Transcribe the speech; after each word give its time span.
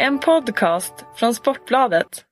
En 0.00 0.18
podcast 0.18 1.04
från 1.14 1.34
Sportbladet. 1.34 2.27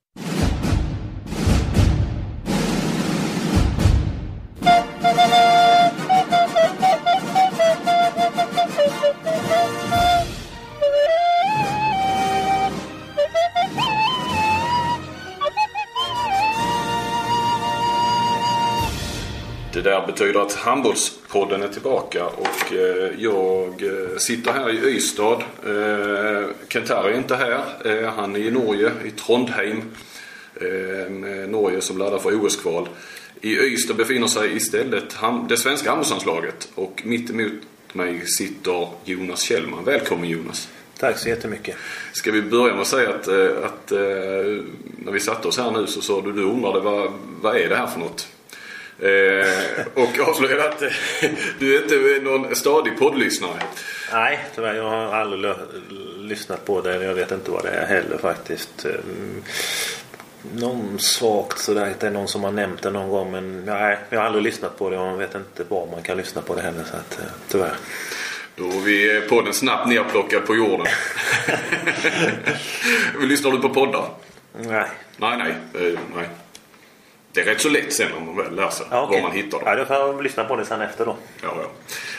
Där 19.86 20.06
betyder 20.06 20.40
att 20.40 20.54
Handbollspodden 20.54 21.62
är 21.62 21.68
tillbaka 21.68 22.26
och 22.26 22.72
eh, 22.72 23.10
jag 23.18 23.82
eh, 23.82 24.16
sitter 24.18 24.52
här 24.52 24.70
i 24.70 24.96
Ystad. 24.96 25.42
Eh, 25.66 26.48
Kent-Harry 26.68 27.12
är 27.12 27.16
inte 27.16 27.36
här. 27.36 28.10
Han 28.16 28.36
är 28.36 28.40
i 28.40 28.50
Norge, 28.50 28.92
i 29.04 29.10
Trondheim. 29.10 29.82
Norge 31.48 31.80
som 31.80 31.98
laddar 31.98 32.18
för 32.18 32.44
OS-kval. 32.44 32.88
I 33.40 33.56
Ystad 33.56 33.94
befinner 33.94 34.26
sig 34.26 34.56
istället 34.56 35.16
det 35.48 35.56
svenska 35.56 35.88
handbollslandslaget 35.88 36.68
och 36.74 37.02
mitt 37.04 37.30
emot 37.30 37.52
mig 37.92 38.26
sitter 38.26 38.88
Jonas 39.04 39.42
Kjellman. 39.42 39.84
Välkommen 39.84 40.28
Jonas! 40.28 40.68
Tack 40.98 41.18
så 41.18 41.28
jättemycket. 41.28 41.76
Ska 42.12 42.32
vi 42.32 42.42
börja 42.42 42.72
med 42.72 42.82
att 42.82 42.86
säga 42.86 43.08
att, 43.08 43.28
att 43.64 43.90
när 44.98 45.12
vi 45.12 45.20
satte 45.20 45.48
oss 45.48 45.58
här 45.58 45.70
nu 45.70 45.86
så 45.86 46.00
sa 46.00 46.20
du, 46.20 46.32
du 46.32 46.42
undrade 46.42 46.80
vad, 46.80 47.12
vad 47.42 47.56
är 47.56 47.68
det 47.68 47.76
här 47.76 47.86
för 47.86 48.00
något? 48.00 48.28
Eh, 48.98 49.86
och 49.94 50.28
avslöjade 50.28 50.68
att 50.68 50.82
eh, 50.82 50.88
du 51.58 51.76
är 51.76 51.82
inte 51.82 52.24
någon 52.30 52.56
stadig 52.56 52.98
poddlyssnare. 52.98 53.62
Nej, 54.12 54.44
tyvärr. 54.54 54.74
Jag 54.74 54.90
har 54.90 55.14
aldrig 55.14 55.54
lyssnat 56.18 56.64
på 56.64 56.80
det. 56.80 57.04
Jag 57.04 57.14
vet 57.14 57.30
inte 57.32 57.50
vad 57.50 57.64
det 57.64 57.70
är 57.70 57.86
heller 57.86 58.18
faktiskt. 58.18 58.84
Mm, 58.84 59.42
Någon 60.54 60.98
svagt 60.98 61.58
sådär. 61.58 61.94
Det 62.00 62.06
är 62.06 62.10
någon 62.10 62.28
som 62.28 62.44
har 62.44 62.50
nämnt 62.50 62.82
det 62.82 62.90
någon 62.90 63.08
gång. 63.10 63.30
Men 63.30 63.64
nej, 63.64 63.98
jag 64.10 64.18
har 64.18 64.26
aldrig 64.26 64.44
lyssnat 64.44 64.78
på 64.78 64.90
det 64.90 64.98
och 64.98 65.06
jag 65.06 65.16
vet 65.16 65.34
inte 65.34 65.64
var 65.68 65.86
man 65.86 66.02
kan 66.02 66.16
lyssna 66.16 66.42
på 66.42 66.54
det 66.54 66.62
heller. 66.62 66.84
Så 66.90 66.96
att, 66.96 67.18
eh, 67.20 67.26
tyvärr. 67.48 67.74
Då 68.56 68.64
är 68.64 68.80
vi 68.80 69.20
podden 69.28 69.52
snabbt 69.52 69.88
nerplockad 69.88 70.46
på 70.46 70.56
jorden. 70.56 70.86
Lyssnar 73.20 73.50
du 73.50 73.58
på 73.58 73.68
poddar? 73.68 74.04
Nej. 74.58 74.86
Nej, 75.16 75.36
nej, 75.38 75.54
eh, 75.88 75.98
nej. 76.14 76.28
Det 77.36 77.42
är 77.42 77.44
rätt 77.44 77.60
så 77.60 77.68
lätt 77.68 77.92
sen 77.92 78.12
om 78.12 78.26
man 78.26 78.36
väl 78.36 78.54
lär 78.54 78.70
sig 78.70 78.86
Ja, 78.90 79.02
okej. 79.02 79.20
var 79.22 79.28
man 79.28 79.36
hittar 79.36 79.58
dem. 79.58 79.62
Ja, 79.66 79.76
då 79.76 79.84
får 79.84 79.96
jag 79.96 80.22
lyssna 80.22 80.44
på 80.44 80.56
det 80.56 80.64
sen 80.64 80.80
efter 80.80 81.04
då. 81.04 81.16
Ja, 81.42 81.48
ja. 81.62 81.70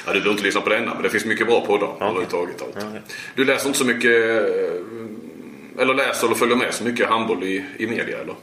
ja, 0.06 0.14
du 0.14 0.20
behöver 0.20 0.32
inte 0.32 0.44
lyssna 0.44 0.62
på 0.62 0.70
denna, 0.70 0.94
men 0.94 1.04
det 1.04 1.10
finns 1.10 1.26
mycket 1.26 1.48
bra 1.48 1.66
poddar 1.66 1.96
överhuvudtaget. 2.02 2.62
Allt. 2.62 2.76
Okej. 2.78 3.02
Du 3.36 3.46
läser 3.46 3.68
inte 3.68 3.80
så 3.80 3.86
mycket, 3.86 4.12
eh, 4.12 5.82
eller 5.82 5.94
läser 5.94 6.28
eller 6.28 6.36
följer 6.36 6.56
med 6.56 6.74
så 6.74 6.84
mycket 6.84 7.10
handboll 7.10 7.44
i, 7.44 7.66
i 7.78 7.88
media 7.88 8.18
eller? 8.18 8.36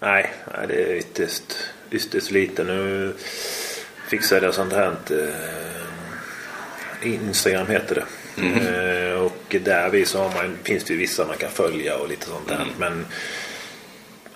Nej, 0.00 0.32
det 0.68 0.82
är 0.82 0.94
ytterst, 0.94 1.56
ytterst 1.90 2.30
lite. 2.30 2.64
Nu 2.64 3.14
fixade 4.08 4.46
jag 4.46 4.54
sånt 4.54 4.72
här. 4.72 4.96
Eh, 5.10 7.12
Instagram 7.12 7.66
heter 7.66 7.94
det. 7.94 8.04
Eh, 8.42 9.20
och 9.20 9.56
där 9.64 10.04
så 10.04 10.18
har 10.18 10.34
man, 10.34 10.58
finns 10.62 10.84
det 10.84 10.92
ju 10.92 10.98
vissa 10.98 11.26
man 11.26 11.36
kan 11.36 11.50
följa 11.50 11.96
och 11.96 12.08
lite 12.08 12.26
sånt 12.26 12.48
där. 12.48 12.66
Men 12.78 13.06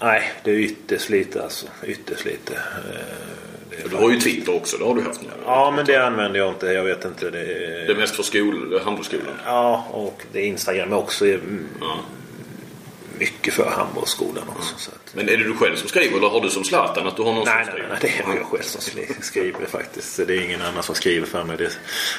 nej, 0.00 0.32
det 0.44 0.50
är 0.50 0.54
ytterst 0.54 1.08
lite 1.08 1.42
alltså. 1.42 1.66
Ytterst 1.86 2.24
lite. 2.24 2.54
Eh, 2.54 3.91
Du 3.91 3.96
har 3.96 4.10
ju 4.10 4.20
Twitter 4.20 4.54
också, 4.54 4.77
det 4.77 4.84
har 4.84 4.94
du 4.94 5.02
haft 5.02 5.22
nu. 5.22 5.28
Ja, 5.44 5.72
men 5.77 5.86
det 5.86 5.96
använder 5.96 6.41
jag 6.41 6.48
inte. 6.48 6.66
Jag 6.66 6.84
vet 6.84 7.04
inte. 7.04 7.30
Det 7.30 7.41
är... 7.41 7.86
Det 7.86 7.92
är 7.92 7.96
mest 7.96 8.16
för 8.16 8.22
skol, 8.22 8.80
handbollsskolan. 8.84 9.34
Ja, 9.44 9.86
och 9.91 10.22
det 10.32 10.38
är 10.38 10.44
Instagram 10.44 10.92
också. 10.92 11.26
är 11.26 11.41
Ja. 11.80 11.98
Mycket 13.19 13.54
för 13.54 13.70
handbollsskolan 13.70 14.44
också. 14.48 14.74
Så 14.78 14.91
att... 14.91 15.14
Men 15.14 15.28
är 15.28 15.36
det 15.36 15.44
du 15.44 15.54
själv 15.54 15.76
som 15.76 15.88
skriver 15.88 16.16
eller 16.16 16.28
har 16.28 16.41
du 16.41 16.50
som 16.50 16.64
Zlatan 16.64 17.06
att 17.06 17.16
du 17.16 17.22
har 17.22 17.32
någon 17.32 17.44
Nej, 17.44 17.64
som 17.64 17.74
nej, 17.74 17.82
skriver? 17.82 17.88
nej, 17.88 18.25
det 18.26 18.32
är 18.32 18.36
jag 18.36 18.47
själv 18.47 18.62
som 18.62 18.80
skri- 18.80 19.16
skriver 19.22 19.66
faktiskt. 19.66 20.16
Det 20.26 20.34
är 20.36 20.41
ingen 20.41 20.62
annan 20.62 20.82
som 20.82 20.94
skriver 20.94 21.26
för 21.26 21.44
mig. 21.44 21.56
Det, 21.56 21.78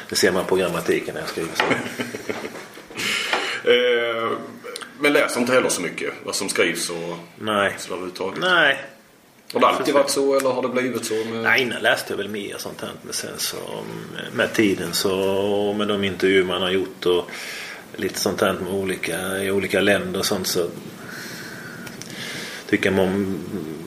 det 0.10 0.16
ser 0.16 0.32
man 0.32 0.46
på 0.46 0.56
grammatiken 0.56 1.14
när 1.14 1.22
jag 1.22 1.30
skriver. 1.30 1.50
Så. 1.56 1.64
Eh, 3.64 4.32
men 5.00 5.14
läser 5.14 5.40
inte 5.40 5.54
heller 5.54 5.70
så 5.70 5.82
mycket 5.82 6.14
vad 6.24 6.36
som 6.36 6.50
skrivs 6.50 6.90
och 6.90 7.18
Nej. 7.40 7.76
så 7.78 7.94
överhuvudtaget. 7.94 8.40
Nej. 8.40 8.78
Har 9.54 9.60
det 9.60 9.68
alltid 9.68 9.94
varit 9.94 10.10
så 10.10 10.38
eller 10.38 10.50
har 10.50 10.62
det 10.62 10.68
blivit 10.68 11.06
så? 11.06 11.14
Med... 11.14 11.44
Nej, 11.44 11.62
innan 11.62 11.82
läste 11.82 12.14
jag 12.14 12.18
väl 12.18 12.30
mer 12.30 12.56
sånt 12.58 12.82
här. 12.82 12.92
Men 13.02 13.14
sen 13.14 13.38
så 13.38 13.58
med 14.34 14.54
tiden 14.54 14.94
så 14.94 15.20
och 15.70 15.76
med 15.76 15.88
de 15.88 16.04
intervjuer 16.04 16.44
man 16.44 16.62
har 16.62 16.70
gjort 16.70 17.06
och 17.06 17.30
lite 17.96 18.20
sånt 18.20 18.42
här 18.42 18.54
med 18.54 18.74
olika, 18.74 19.44
i 19.44 19.52
olika 19.52 19.80
länder 19.80 20.20
och 20.20 20.26
sånt 20.26 20.48
så 20.48 20.68
tycker 22.70 22.92
man 22.92 23.40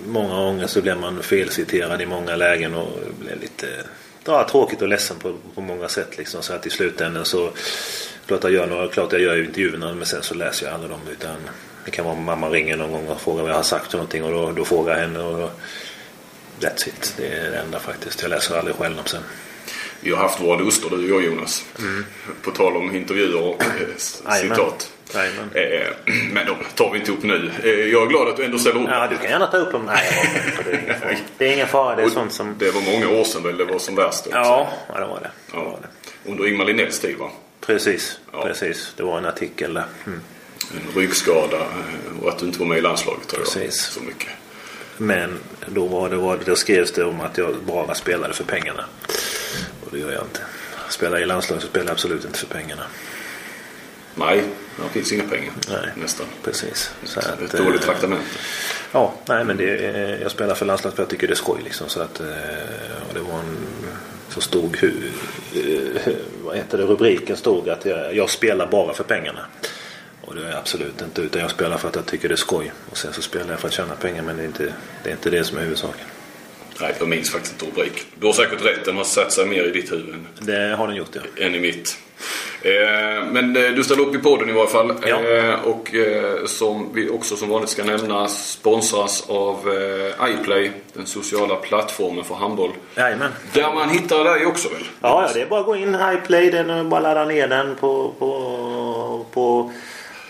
många 0.07 0.35
gånger 0.35 0.67
så 0.67 0.83
blir 0.83 0.95
man 0.95 1.23
felciterad 1.23 2.03
i 2.03 2.07
många 2.07 2.37
lägen 2.37 2.75
och 2.75 2.99
blir 3.21 3.37
lite 3.41 3.67
ja, 4.25 4.49
tråkigt 4.51 4.83
och 4.83 4.89
ledsen 4.89 5.17
på, 5.19 5.35
på 5.55 5.61
många 5.61 5.89
sätt. 5.89 6.19
Liksom. 6.19 6.43
Så 6.43 6.53
att 6.53 6.67
i 6.67 6.71
slutändan 6.71 7.25
så 7.25 7.51
klart 8.41 8.45
jag 8.45 8.53
gör 8.53 8.67
några, 8.67 8.89
klart 8.89 9.13
jag 9.13 9.21
gör 9.21 9.35
ju 9.37 9.45
intervjuerna 9.45 9.95
men 9.95 10.07
sen 10.07 10.23
så 10.23 10.35
läser 10.35 10.67
jag 10.67 10.75
aldrig 10.75 10.91
dem 10.91 11.01
utan 11.13 11.37
det 11.85 11.91
kan 11.91 12.05
vara 12.05 12.15
mamma 12.15 12.49
ringer 12.49 12.77
någon 12.77 12.93
gång 12.93 13.07
och 13.09 13.21
frågar 13.21 13.43
vad 13.43 13.51
jag 13.51 13.57
har 13.57 13.63
sagt 13.63 13.91
för 13.91 13.99
någonting 13.99 14.25
och 14.25 14.33
då, 14.33 14.53
då 14.53 14.65
frågar 14.65 14.93
jag 14.93 15.01
henne 15.01 15.19
och 15.21 15.39
då, 15.39 15.51
That's 16.61 16.89
it. 16.89 17.15
Det 17.17 17.27
är 17.27 17.51
det 17.51 17.57
enda 17.57 17.79
faktiskt. 17.79 18.23
Jag 18.23 18.29
läser 18.29 18.59
aldrig 18.59 18.77
själv 18.77 18.97
dem 18.97 19.05
sen. 19.07 19.23
Vi 20.01 20.11
har 20.11 20.19
haft 20.19 20.41
våra 20.41 20.59
duster 20.59 20.91
du 20.91 20.97
och 21.13 21.23
jag 21.23 21.25
Jonas. 21.33 21.65
På 22.43 22.51
tal 22.51 22.77
om 22.77 22.97
intervjuer 22.97 23.43
och 23.43 23.63
eh, 23.63 23.71
Mm. 24.27 24.41
Citat. 24.41 24.93
Jajamän. 25.15 25.51
Eh, 25.55 25.87
men 26.33 26.47
de 26.47 26.57
tar 26.75 26.91
vi 26.93 26.99
inte 26.99 27.13
upp 27.13 27.23
nu. 27.23 27.51
Eh, 27.63 27.71
jag 27.71 28.03
är 28.03 28.07
glad 28.07 28.29
att 28.29 28.37
du 28.37 28.45
ändå 28.45 28.59
ställer 28.59 28.81
upp. 28.83 28.89
Ja, 28.91 29.07
du 29.11 29.17
kan 29.17 29.31
gärna 29.31 29.47
ta 29.47 29.57
upp 29.57 29.73
dem. 29.73 29.85
Nej, 29.87 30.03
det 31.39 31.49
är 31.49 31.53
ingen 31.53 31.69
fara. 31.69 31.97
Det 31.97 32.03
är 32.03 32.07
Och 32.07 32.13
sånt 32.13 32.33
som... 32.33 32.55
Det 32.59 32.71
var 32.71 32.81
många 32.93 33.21
år 33.21 33.25
sedan 33.25 33.43
väl 33.43 33.57
det 33.57 33.65
var 33.65 33.79
som 33.79 33.95
värst. 33.95 34.27
också. 34.27 34.39
Ja, 34.39 34.69
ja 34.89 35.01
det 35.01 35.07
var 35.07 35.21
det. 35.21 35.31
det, 35.47 35.53
Ja. 35.53 35.65
var 35.65 35.79
det. 35.83 36.31
Under 36.31 36.47
Ingmar 36.49 36.65
Linnells 36.65 37.01
tid 37.01 37.17
va? 37.19 37.31
Precis. 37.67 38.21
Ja. 38.33 38.43
Precis. 38.43 38.93
Det 38.97 39.03
var 39.03 39.19
en 39.19 39.27
artikel 39.27 39.75
där. 39.75 39.85
Mm. 40.07 40.21
En 40.75 41.01
ryggskada 41.01 41.57
eh, 41.57 42.23
och 42.23 42.29
att 42.29 42.39
du 42.39 42.47
inte 42.47 42.59
var 42.59 42.67
med 42.67 42.79
i 42.79 42.81
landslaget 42.81 43.29
tror 43.29 43.43
jag. 43.43 43.53
Precis. 43.53 43.81
Så 43.81 44.01
mycket. 44.01 44.29
Men 44.97 45.39
då, 45.67 45.87
var 45.87 46.11
det, 46.11 46.17
var, 46.17 46.39
då 46.45 46.57
skrevs 46.57 46.93
det 46.93 47.05
om 47.05 47.21
att 47.21 47.39
jag 47.39 47.55
bara 47.67 47.95
spelade 47.95 48.35
för 48.35 48.45
pengarna. 48.45 48.85
Och 49.85 49.89
det 49.93 49.99
gör 49.99 50.13
jag 50.13 50.23
inte. 50.23 50.41
Spelar 50.89 51.23
i 51.23 51.27
landslaget 51.27 51.63
så 51.63 51.69
spelar 51.69 51.87
jag 51.87 51.93
absolut 51.93 52.25
inte 52.25 52.39
för 52.39 52.47
pengarna. 52.47 52.83
Nej, 54.15 54.45
det 54.77 54.89
finns 54.93 55.13
inga 55.13 55.29
pengar. 55.29 55.53
Nej. 55.69 55.89
Nästan. 55.97 56.27
Precis. 56.43 56.91
Så 57.05 57.21
Ett 57.21 57.27
att, 57.27 57.53
dåligt 57.53 57.81
eh, 57.81 57.87
traktamente. 57.87 58.25
Ja, 58.93 59.15
nej 59.29 59.45
men 59.45 59.57
det, 59.57 59.77
eh, 59.79 60.23
jag 60.23 60.31
spelar 60.31 60.55
för 60.55 60.67
landslaget 60.67 60.97
för 60.97 61.03
jag 61.03 61.11
tycker 61.11 61.27
det 61.27 61.33
är 61.33 61.37
skoj 61.37 61.61
liksom. 61.65 61.89
Så 61.89 62.01
att, 62.01 62.21
och 63.09 63.15
det 63.15 63.21
var 63.21 63.39
en, 63.39 63.57
så 64.35 64.41
stod 64.41 64.77
hur, 64.77 65.13
eh, 65.55 66.13
vad 66.45 66.57
heter 66.57 66.79
det, 66.79 66.85
rubriken 66.85 67.37
stod 67.37 67.69
att 67.69 67.85
jag, 67.85 68.17
jag 68.17 68.31
spelar 68.31 68.67
bara 68.67 68.93
för 68.93 69.05
pengarna. 69.05 69.47
Och 70.21 70.35
det 70.35 70.45
är 70.45 70.49
jag 70.49 70.59
absolut 70.59 71.03
inte 71.03 71.23
utan 71.23 71.43
jag 71.43 71.51
spelar 71.51 71.79
för 71.79 71.89
att 71.89 71.97
jag 71.97 72.07
tycker 72.07 72.29
det 72.29 72.35
är 72.35 72.37
skoj. 72.37 72.73
Och 72.91 72.99
sen 72.99 73.13
så 73.13 73.23
spelar 73.23 73.51
jag 73.51 73.61
för 73.61 73.69
att 73.69 73.75
tjäna 73.75 73.95
pengar 73.95 74.23
men 74.23 74.37
det 74.37 74.43
är 74.43 74.47
inte 74.47 74.75
det, 75.03 75.11
är 75.11 75.13
inte 75.13 75.31
det 75.31 75.45
som 75.45 75.59
är 75.59 75.63
huvudsaken. 75.63 76.07
Nej, 76.81 76.95
jag 76.99 77.09
minns 77.09 77.31
faktiskt 77.31 77.53
inte 77.53 77.67
rubriken. 77.67 78.05
Du 78.15 78.27
har 78.27 78.33
säkert 78.33 78.65
rätt. 78.65 78.85
Den 78.85 78.97
har 78.97 79.05
satt 79.05 79.33
sig 79.33 79.47
mer 79.47 79.65
i 79.65 79.71
ditt 79.71 79.93
huvud 79.93 80.15
än, 80.15 80.27
Det 80.41 80.77
har 80.77 80.87
den 80.87 80.97
gjort 80.97 81.11
ja. 81.13 81.45
än 81.45 81.55
i 81.55 81.61
mitt. 81.61 81.99
Eh, 82.63 83.25
men 83.33 83.57
eh, 83.57 83.63
du 83.73 83.85
ställer 83.85 84.03
upp 84.03 84.15
i 84.15 84.19
podden 84.19 84.49
i 84.49 84.53
varje 84.53 84.71
fall. 84.71 84.95
Ja. 85.07 85.21
Eh, 85.21 85.55
och 85.55 85.95
eh, 85.95 86.45
som 86.47 86.91
vi 86.95 87.09
också 87.09 87.37
som 87.37 87.49
vanligt 87.49 87.71
ska 87.71 87.85
nämna 87.85 88.29
sponsras 88.29 89.25
av 89.29 89.59
iPlay. 90.29 90.71
Den 90.93 91.07
sociala 91.07 91.57
plattformen 91.57 92.25
för 92.25 92.35
handboll. 92.35 92.71
Jajamän. 92.97 93.31
Där 93.53 93.75
man 93.75 93.91
hittar 93.91 94.25
dig 94.25 94.47
också 94.47 94.69
väl? 94.69 94.83
Ja, 95.01 95.25
ja, 95.27 95.31
det 95.35 95.43
är 95.43 95.47
bara 95.47 95.61
att 95.61 95.67
gå 95.67 95.77
in 95.77 95.97
iPlay. 96.15 96.51
Den 96.51 96.89
bara 96.89 97.01
ladda 97.01 97.25
ner 97.25 97.49
den 97.49 97.77
på, 97.77 98.13
på, 98.19 99.27
på 99.33 99.73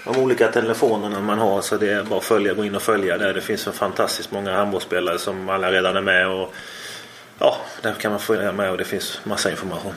de 0.04 0.16
olika 0.16 0.48
telefonerna 0.48 1.20
man 1.20 1.38
har. 1.38 1.62
Så 1.62 1.76
det 1.76 1.92
är 1.92 2.02
bara 2.02 2.18
att 2.18 2.24
följa, 2.24 2.54
gå 2.54 2.64
in 2.64 2.74
och 2.74 2.82
följa 2.82 3.18
där. 3.18 3.34
Det 3.34 3.40
finns 3.40 3.60
så 3.60 3.72
fantastiskt 3.72 4.30
många 4.30 4.56
handbollsspelare 4.56 5.18
som 5.18 5.48
alla 5.48 5.72
redan 5.72 5.96
är 5.96 6.00
med. 6.00 6.28
Och, 6.28 6.54
ja, 7.38 7.56
där 7.82 7.92
kan 7.92 8.10
man 8.10 8.20
följa 8.20 8.52
med 8.52 8.70
och 8.70 8.78
det 8.78 8.84
finns 8.84 9.20
massa 9.24 9.50
information. 9.50 9.94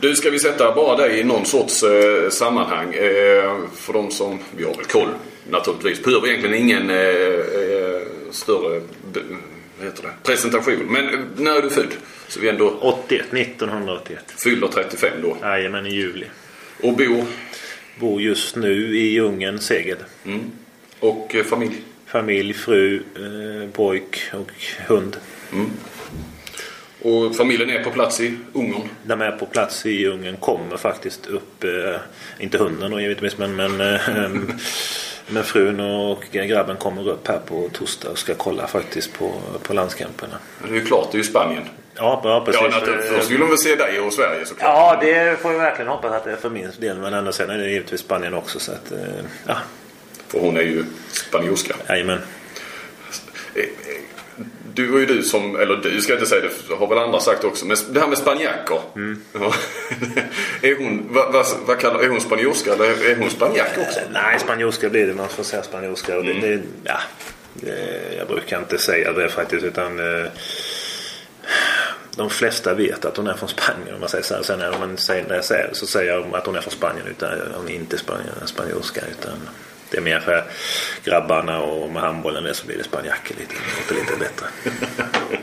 Du, 0.00 0.16
ska 0.16 0.30
vi 0.30 0.38
sätta 0.38 0.74
bara 0.74 0.96
dig 0.96 1.20
i 1.20 1.24
någon 1.24 1.46
sorts 1.46 1.82
eh, 1.82 2.30
sammanhang? 2.30 2.94
Eh, 2.94 3.58
för 3.76 3.92
de 3.92 4.10
som, 4.10 4.38
vi 4.56 4.64
har 4.64 4.74
väl 4.74 4.84
koll 4.84 5.08
naturligtvis. 5.50 6.04
Behöver 6.04 6.28
egentligen 6.28 6.56
ingen 6.56 6.90
eh, 6.90 6.96
eh, 6.96 8.02
större 8.30 8.80
heter 9.84 10.02
det? 10.02 10.12
presentation. 10.22 10.86
Men 10.88 11.08
eh, 11.08 11.20
när 11.36 11.56
är 11.56 11.62
du 11.62 11.70
född? 11.70 11.92
Så 12.28 12.40
vi 12.40 12.48
ändå 12.48 12.78
81, 12.80 13.26
1981. 13.32 14.18
fyller 14.36 14.68
35 14.68 15.10
då. 15.22 15.36
Jajamän, 15.42 15.86
i 15.86 15.90
juli. 15.90 16.26
Och 16.82 16.92
bor 16.92 17.24
Bor 18.00 18.20
just 18.20 18.56
nu 18.56 18.98
i 18.98 19.12
Djungeln, 19.12 19.58
Seged. 19.58 19.98
mm. 20.24 20.50
och 21.00 21.34
eh, 21.34 21.44
familj. 21.44 21.74
Familj, 22.06 22.52
fru, 22.52 22.96
eh, 22.96 23.70
pojk 23.70 24.22
och 24.32 24.52
hund. 24.86 25.16
Och 27.02 27.36
familjen 27.36 27.70
är 27.70 27.84
på 27.84 27.90
plats 27.90 28.20
i 28.20 28.36
Ungern? 28.52 28.88
De 29.02 29.20
är 29.20 29.30
på 29.30 29.46
plats 29.46 29.86
i 29.86 30.06
Ungern. 30.06 30.36
Kommer 30.36 30.76
faktiskt 30.76 31.26
upp, 31.26 31.64
eh, 31.64 32.00
inte 32.38 32.58
hunden 32.58 32.90
då 32.90 33.00
givetvis 33.00 33.38
men, 33.38 33.56
men, 33.56 33.80
eh, 33.80 34.00
men 35.26 35.44
frun 35.44 35.80
och 35.80 36.24
grabben 36.32 36.76
kommer 36.76 37.08
upp 37.08 37.28
här 37.28 37.38
på 37.38 37.68
torsdag 37.72 38.10
och 38.10 38.18
ska 38.18 38.34
kolla 38.34 38.66
faktiskt 38.66 39.12
på, 39.12 39.32
på 39.62 39.74
landskamperna. 39.74 40.38
Det 40.62 40.70
är 40.70 40.74
ju 40.74 40.84
klart, 40.84 41.08
det 41.12 41.16
är 41.16 41.18
ju 41.18 41.24
Spanien. 41.24 41.64
Ja, 41.96 42.20
ja 42.24 42.42
precis. 42.46 42.62
Ja. 42.62 43.16
Först 43.16 43.30
vill 43.30 43.40
de 43.40 43.48
väl 43.48 43.58
se 43.58 43.74
dig 43.76 44.00
och 44.00 44.12
Sverige 44.12 44.46
såklart. 44.46 44.68
Ja, 44.68 44.98
det 45.00 45.40
får 45.42 45.52
jag 45.52 45.58
verkligen 45.58 45.88
hoppas 45.90 46.12
att 46.12 46.24
det 46.24 46.32
är 46.32 46.36
för 46.36 46.50
min 46.50 46.70
del. 46.78 46.98
Men 46.98 47.14
ändå 47.14 47.32
sen 47.32 47.50
är 47.50 47.58
det 47.58 47.70
givetvis 47.70 48.00
Spanien 48.00 48.34
också. 48.34 48.58
Så 48.60 48.72
att, 48.72 48.92
eh, 48.92 48.98
ja, 49.46 49.56
För 50.28 50.38
hon 50.38 50.56
är 50.56 50.62
ju 50.62 50.84
spanjorska. 51.12 51.74
jajamän. 51.88 52.18
Eh, 53.54 53.62
eh, 53.62 53.66
Du 54.74 54.92
och 54.92 55.00
ju 55.00 55.06
du 55.06 55.22
som, 55.22 55.56
eller 55.60 55.76
du 55.76 56.00
ska 56.00 56.12
jag 56.12 56.18
inte 56.18 56.28
säga 56.30 56.42
det, 56.68 56.74
har 56.74 56.86
väl 56.86 56.98
andra 56.98 57.20
sagt 57.20 57.44
också. 57.44 57.66
Men 57.66 57.76
det 57.90 58.00
här 58.00 58.06
med 58.08 58.18
spanjacker. 58.18 58.80
Ja. 59.32 59.52
är 60.68 60.76
hon, 60.78 61.06
vad, 61.10 61.32
vad, 61.32 61.46
vad 61.66 61.78
kallar, 61.78 62.00
är 62.00 62.08
hon 62.08 62.20
spanjorska 62.20 62.72
eller 62.72 63.10
är 63.10 63.16
hon 63.16 63.30
spanjack 63.30 63.78
också? 63.78 64.00
Nej, 64.12 64.38
spanjorska 64.40 64.88
blir 64.88 65.06
det. 65.06 65.14
Man 65.14 65.28
får 65.28 65.42
säga 65.42 65.62
spanjorska. 65.62 66.16
Och 66.18 66.24
det, 66.24 66.30
Mm. 66.32 66.42
det, 66.50 66.60
ja, 66.84 66.98
det, 67.54 68.14
jag 68.18 68.28
brukar 68.28 68.58
inte 68.58 68.78
säga 68.78 69.12
det 69.12 69.28
faktiskt. 69.28 69.64
Utan 69.64 69.98
eh, 69.98 70.26
de 72.16 72.30
flesta 72.30 72.74
vet 72.74 73.04
att 73.04 73.16
hon 73.16 73.26
är 73.26 73.34
från 73.34 73.48
Spanien. 73.48 73.94
Om 73.94 74.00
man 74.00 74.08
säger 74.08 74.24
så 74.24 74.34
här. 74.34 74.42
Sen 74.42 74.58
när, 74.58 74.78
man 74.78 74.96
säger, 74.96 75.28
när 75.28 75.34
jag 75.34 75.44
säger 75.44 75.70
så 75.72 75.86
säger 75.86 76.12
jag 76.12 76.34
att 76.34 76.46
hon 76.46 76.56
är 76.56 76.60
från 76.60 76.72
Spanien. 76.72 77.06
Utan 77.06 77.30
hon 77.54 77.68
är 77.68 77.74
inte 77.74 77.98
Spanien, 77.98 78.34
spanjorska. 78.44 79.00
Utan 79.10 79.38
det 79.90 79.96
är 79.96 80.00
mer 80.00 80.20
för 80.20 80.44
grabbarna 81.04 81.62
och 81.62 81.90
med 81.90 82.02
handbollen 82.02 82.44
det 82.44 82.54
så 82.54 82.66
blir 82.66 82.76
det 82.76 82.84
spanjacker 82.84 83.34
lite. 83.38 83.54
Det 83.54 83.94
låter 83.94 84.04
lite 84.04 84.18
bättre. 84.18 84.46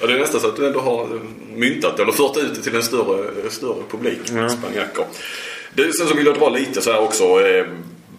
Ja, 0.00 0.06
det 0.06 0.12
är 0.12 0.18
nästan 0.18 0.40
så 0.40 0.48
att 0.48 0.56
du 0.56 0.66
ändå 0.66 0.80
har 0.80 1.20
myntat 1.54 2.00
eller 2.00 2.12
fört 2.12 2.36
ut 2.36 2.54
det 2.54 2.62
till 2.62 2.76
en 2.76 2.82
större, 2.82 3.50
större 3.50 3.82
publik. 3.90 4.20
Spanjacker. 4.26 5.04
Det, 5.74 5.92
sen 5.92 6.06
så 6.06 6.14
vill 6.14 6.26
jag 6.26 6.38
dra 6.38 6.48
lite 6.48 6.80
så 6.80 6.92
här 6.92 7.00
också 7.00 7.46
eh, 7.46 7.66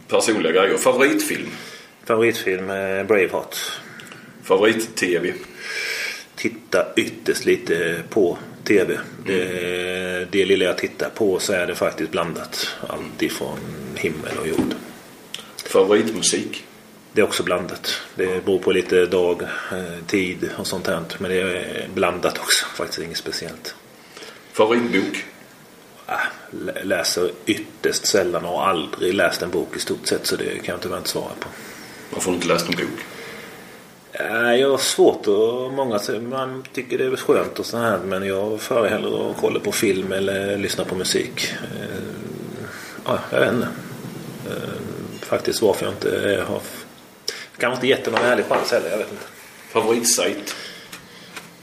personliga 0.07 0.51
grejer. 0.51 0.77
Favoritfilm? 0.77 1.47
Favoritfilm 2.05 2.69
eh, 2.69 3.03
Braveheart. 3.03 3.55
Favorit-TV? 4.43 5.33
Titta 6.39 6.85
ytterst 6.95 7.45
lite 7.45 8.03
på 8.09 8.37
TV. 8.63 8.99
Det, 9.25 10.27
det 10.31 10.45
lilla 10.45 10.65
jag 10.65 10.77
tittar 10.77 11.09
på 11.09 11.39
så 11.39 11.53
är 11.53 11.67
det 11.67 11.75
faktiskt 11.75 12.11
blandat. 12.11 12.67
Allt 12.87 13.21
ifrån 13.21 13.59
himmel 13.95 14.37
och 14.41 14.47
jord. 14.47 14.73
Favoritmusik? 15.65 16.63
Det 17.13 17.21
är 17.21 17.25
också 17.25 17.43
blandat. 17.43 18.01
Det 18.15 18.45
beror 18.45 18.59
på 18.59 18.71
lite 18.71 19.05
dag, 19.05 19.41
eh, 19.71 20.05
tid 20.07 20.49
och 20.57 20.67
sånt 20.67 20.87
här. 20.87 21.03
Men 21.17 21.31
det 21.31 21.41
är 21.41 21.87
blandat 21.93 22.37
också. 22.37 22.65
Faktiskt 22.75 22.99
inget 22.99 23.17
speciellt. 23.17 23.75
Favoritbok? 24.53 25.23
Ah, 26.05 26.19
lä- 26.51 26.83
läser 26.83 27.31
ytterst 27.45 28.05
sällan 28.05 28.45
och 28.45 28.51
har 28.59 28.67
aldrig 28.69 29.13
läst 29.13 29.41
en 29.41 29.49
bok 29.49 29.75
i 29.75 29.79
stort 29.79 30.07
sett. 30.07 30.25
Så 30.27 30.35
det 30.35 30.45
kan 30.45 30.73
jag 30.73 30.81
tyvärr 30.81 30.97
inte 30.97 31.09
svara 31.09 31.33
på. 31.39 31.49
Varför 32.09 32.25
har 32.25 32.31
du 32.31 32.35
inte 32.35 32.47
läst 32.53 32.69
en 32.69 32.75
bok? 32.75 32.99
Jag 34.59 34.69
har 34.69 34.77
svårt 34.77 35.27
och 35.27 35.73
många 35.73 35.99
säger- 35.99 36.21
man 36.21 36.63
tycker 36.73 36.97
det 36.97 37.05
är 37.05 37.15
skönt 37.15 37.59
och 37.59 37.65
så 37.65 37.77
här 37.77 37.97
men 37.97 38.23
jag 38.27 38.61
föredrar 38.61 38.89
hellre 38.89 39.29
att 39.31 39.37
kolla 39.37 39.59
på 39.59 39.71
film 39.71 40.11
eller 40.11 40.57
lyssna 40.57 40.85
på 40.85 40.95
musik. 40.95 41.53
Eh, 41.81 41.99
Ja, 43.05 43.19
jag 43.31 43.39
vet 43.39 43.53
inte. 43.53 43.67
Eh, 44.49 44.69
Faktiskt 45.21 45.61
varför 45.61 45.85
jag 45.85 45.93
inte 45.93 46.43
har 46.47 46.61
kanske 47.57 47.75
inte 47.75 47.87
gett 47.87 48.05
det 48.05 48.11
någon 48.11 48.21
ärlig 48.21 48.45
chans 48.45 48.71
heller. 48.71 48.89
Jag 48.89 48.97
vet 48.97 49.11
inte. 49.11 49.23
Favoritsajt? 49.69 50.55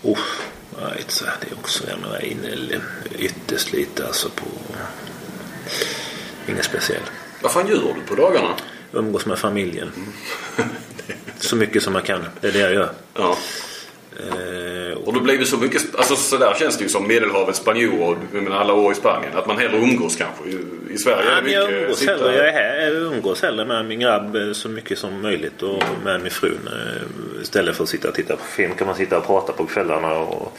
Oh, 0.03 0.19
nej, 0.83 1.05
det 1.41 1.51
är 1.51 1.55
också 1.55 1.85
jag 1.91 1.99
menar, 2.01 2.25
inne 2.25 2.81
ytterst 3.19 3.73
lite 3.73 4.07
alltså 4.07 4.29
på 4.29 4.45
inget 6.49 6.65
speciellt. 6.65 7.11
Vad 7.43 7.53
fan 7.53 7.69
gör 7.69 7.95
du 7.95 8.01
på 8.09 8.15
dagarna? 8.15 8.55
Umgås 8.93 9.27
med 9.27 9.39
familjen. 9.39 9.93
Så 11.39 11.57
mycket 11.57 11.83
som 11.83 11.93
man 11.93 12.03
kan. 12.03 12.25
Det 12.41 12.49
är 12.49 12.53
det 12.53 12.59
jag 12.59 12.73
gör. 12.75 12.89
Ja. 13.15 13.37
Eh, 14.21 14.97
Och 15.05 15.13
då 15.15 15.21
blir 15.21 15.39
det 15.39 15.45
så 15.47 15.57
mycket, 15.57 15.95
alltså 15.97 16.17
sådär 16.17 16.55
känns 16.59 16.77
det 16.79 16.83
ju 16.85 16.89
som 16.89 17.07
Medelhavets 17.09 17.59
spanjorer, 17.59 18.19
jag 18.35 18.43
menar 18.43 18.57
alla 18.57 18.73
år 18.73 18.93
i 18.93 18.95
Spanien. 18.95 19.33
Att 19.37 19.47
man 19.47 19.59
hellre 19.59 19.77
umgås 19.79 20.17
kanske. 20.17 20.45
I, 20.95 20.99
Sverige 20.99 21.17
är 21.23 21.31
Ja, 21.31 21.35
det 21.37 21.43
men 21.43 21.53
jag 21.53 21.67
mycket 21.67 21.83
umgås 21.83 21.99
sitta- 21.99 22.13
hellre, 22.13 22.37
jag 22.37 22.49
är 22.49 22.53
här, 22.53 22.77
jag 22.81 22.93
umgås 22.93 23.43
hellre 23.43 23.65
med 23.65 23.85
min 23.87 24.01
grabb 24.01 24.37
eh, 24.37 24.53
så 24.53 24.69
mycket 24.69 24.99
som 24.99 25.23
möjligt 25.23 25.63
och 25.63 25.83
med 26.05 26.21
min 26.23 26.31
fru. 26.31 26.53
eh, 26.67 27.43
Istället 27.43 27.77
för 27.77 27.83
att 27.83 27.89
sitta 27.89 28.09
och 28.09 28.15
titta 28.15 28.37
på 28.37 28.45
film 28.45 28.73
kan 28.75 28.87
man 28.87 28.97
sitta 28.97 29.19
och 29.19 29.27
prata 29.27 29.53
på 29.53 29.67
kvällarna. 29.67 30.13
Och, 30.19 30.59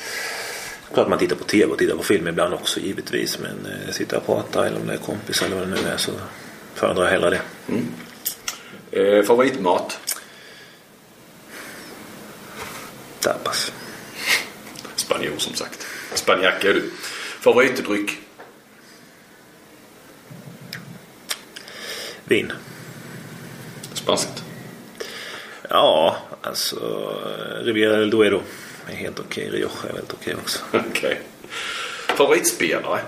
klart 0.94 1.08
man 1.10 1.20
tittar 1.20 1.36
på 1.36 1.44
tv 1.44 1.72
och 1.72 1.78
tittar 1.78 1.96
på 1.96 2.04
film 2.04 2.28
ibland 2.28 2.54
också 2.54 2.80
givetvis. 2.80 3.40
Men 3.40 3.72
eh, 3.74 3.92
sitta 3.92 4.18
och 4.18 4.26
prata 4.26 4.68
eller 4.68 4.78
om 4.82 4.88
det 4.88 4.94
är 4.94 4.98
kompis 4.98 5.42
eller 5.42 5.56
vad 5.56 5.68
det 5.68 5.72
nu 5.84 5.90
är 5.94 5.98
så 5.98 6.12
föredrar 6.76 7.04
jag 7.04 7.12
hellre 7.12 7.30
det. 7.30 7.42
Eh, 8.92 9.24
favoritmat? 9.24 10.00
Tapas. 13.28 13.72
Spanjor 14.96 15.38
som 15.38 15.56
sagt. 15.56 15.88
Spanjack 16.14 16.64
är 16.64 16.74
du. 16.74 16.92
Favoritdryck? 17.40 18.12
Vin. 22.24 22.54
Spanskt. 23.94 24.44
Ja, 25.70 26.18
alltså 26.42 26.80
Riviera 27.62 27.98
del 27.98 28.10
Duero 28.10 28.42
är 28.88 28.96
helt 28.96 29.20
okej. 29.20 29.50
Rioja 29.50 29.90
är 29.90 29.94
väldigt 29.94 30.14
okej 30.14 30.36
också. 30.36 30.60
Okej. 30.90 31.22
Favoritspelare? 32.08 33.00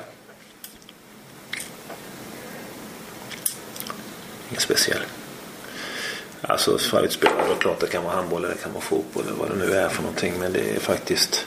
Inget 4.50 4.62
speciell. 4.62 5.02
Alltså 6.42 6.78
favoritspelare, 6.78 7.36
det 7.48 7.52
är 7.54 7.58
klart 7.58 7.80
det 7.80 7.88
kan 7.88 8.04
vara 8.04 8.16
handboll 8.16 8.46
eller 8.46 8.56
det 8.56 8.62
kan 8.62 8.74
vara 8.74 8.82
fotboll 8.84 9.24
eller 9.28 9.36
vad 9.36 9.50
det 9.50 9.56
nu 9.56 9.74
är 9.74 9.90
för 9.90 10.02
någonting. 10.02 10.34
Men 10.40 10.54
det 10.54 10.76
är 10.76 10.80
faktiskt 10.80 11.46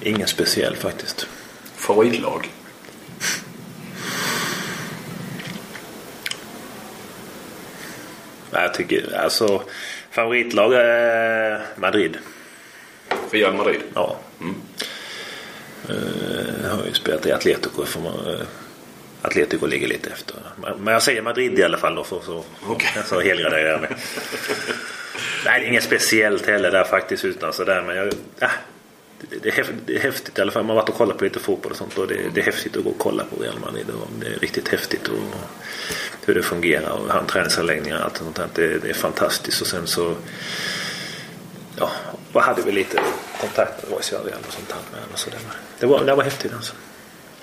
ingen 0.00 0.28
speciell 0.28 0.76
faktiskt. 0.76 1.26
Favoritlag? 1.76 2.50
Jag 8.50 8.74
tycker 8.74 9.16
alltså 9.16 9.62
favoritlag 10.10 10.72
är 10.74 11.60
Madrid. 11.76 12.16
Real 13.30 13.54
Madrid? 13.54 13.80
Ja. 13.94 14.16
Eh, 15.88 15.94
Jag 16.64 16.70
har 16.70 16.84
ju 16.86 16.92
spelat 16.94 17.26
i 17.26 17.32
Atletico. 17.32 17.84
För 17.84 18.00
eh, 18.34 18.46
Atletico 19.22 19.66
ligger 19.66 19.88
lite 19.88 20.10
efter. 20.10 20.36
Men 20.78 20.92
jag 20.92 21.02
säger 21.02 21.22
Madrid 21.22 21.58
i 21.58 21.62
alla 21.62 21.78
fall 21.78 21.94
då. 21.94 22.04
För 22.04 22.20
så, 22.20 22.44
Okej. 22.66 22.90
så 23.06 23.20
helgar 23.20 23.58
jag 23.58 23.80
med. 23.80 23.94
Nej, 25.44 25.60
det 25.60 25.66
är 25.66 25.68
inget 25.68 25.84
speciellt 25.84 26.46
heller 26.46 26.70
där 26.70 26.84
faktiskt. 26.84 27.24
Utan 27.24 27.52
sådär. 27.52 27.82
Men 27.86 27.96
jag, 27.96 28.12
ja, 28.38 28.50
det, 29.20 29.36
det, 29.42 29.48
är 29.48 29.52
häftigt, 29.52 29.76
det 29.86 29.96
är 29.96 30.00
häftigt 30.00 30.38
i 30.38 30.40
alla 30.40 30.52
fall. 30.52 30.62
Man 30.62 30.76
har 30.76 30.82
varit 30.82 30.88
och 30.88 30.94
kollat 30.94 31.18
på 31.18 31.24
lite 31.24 31.38
fotboll 31.38 31.72
och 31.72 31.78
sånt. 31.78 31.98
Och 31.98 32.08
det, 32.08 32.20
det 32.34 32.40
är 32.40 32.44
häftigt 32.44 32.76
att 32.76 32.84
gå 32.84 32.90
och 32.90 32.98
kolla 32.98 33.24
på 33.24 33.42
Real 33.42 33.58
Madrid. 33.58 33.90
Och 33.90 34.08
det 34.20 34.26
är 34.26 34.38
riktigt 34.38 34.68
häftigt. 34.68 35.08
Och 35.08 35.18
hur 36.26 36.34
det 36.34 36.42
fungerar. 36.42 36.90
Och 36.90 37.12
han 37.12 37.26
träningsanläggningar 37.26 37.98
och 37.98 38.04
allt 38.04 38.16
sånt 38.16 38.36
där. 38.36 38.48
Det, 38.54 38.78
det 38.78 38.90
är 38.90 38.94
fantastiskt. 38.94 39.60
Och 39.60 39.66
sen 39.66 39.86
så 39.86 40.14
ja, 41.76 41.90
vad 42.32 42.44
hade 42.44 42.62
vi 42.62 42.72
lite 42.72 43.00
kontakt 43.40 43.82
med 43.82 43.90
Voice 43.90 44.12
Real 44.12 44.40
och 44.46 44.52
sånt 44.52 44.72
här 44.72 44.80
med 44.92 45.00
och 45.12 45.18
så 45.18 45.30
det, 45.30 45.36
var, 45.36 45.54
det, 45.78 45.86
var, 45.86 46.04
det 46.04 46.14
var 46.14 46.24
häftigt 46.24 46.52
alltså. 46.52 46.74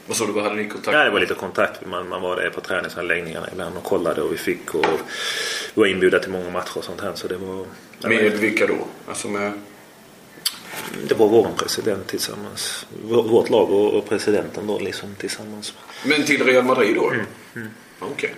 Vad 0.10 0.18
sa 0.18 0.25
du? 0.25 0.32
Vad 0.32 0.44
hade 0.44 0.56
ni 0.56 0.68
kontakt 0.70 0.98
Ja, 0.98 1.04
det 1.04 1.10
var 1.10 1.20
lite 1.20 1.34
kontakt. 1.34 1.86
Man, 1.86 2.10
man 2.10 2.22
var 2.22 2.36
där 2.36 2.50
på 2.50 2.62
träningsanläggningarna 2.62 3.48
ibland 3.51 3.78
och 3.78 3.84
kollade 3.84 4.22
och 4.22 4.34
vi 4.34 4.38
fick 4.38 4.75
och 4.75 4.86
vi 5.74 5.82
var 5.82 5.86
inbjudna 5.88 6.20
till 6.20 6.32
många 6.32 6.50
matcher 6.50 6.78
och 6.78 6.84
sånt 6.84 7.01
här. 7.01 7.12
Så 7.16 7.28
det 7.28 7.38
var, 7.38 7.56
Med 7.56 8.32
var, 8.32 8.38
vilka 8.38 8.68
då? 8.68 8.74
Alltså 9.08 9.28
med... 9.28 9.51
det 11.08 11.16
var 11.16 11.28
vår 11.28 11.48
president 11.58 12.08
tillsammans. 12.08 12.86
Vår- 13.04 13.24
Vårt 13.24 13.50
lag 13.50 13.72
och, 13.72 14.10
presidenten 14.10 14.68
då 14.68 14.80
liksom 14.80 15.16
tillsammans. 15.16 15.74
Men 16.06 16.24
till 16.25 16.46
Real 16.46 16.63
Madrid 16.63 16.96
då? 16.96 17.10
Mm, 17.56 17.68
Okej. 18.00 18.36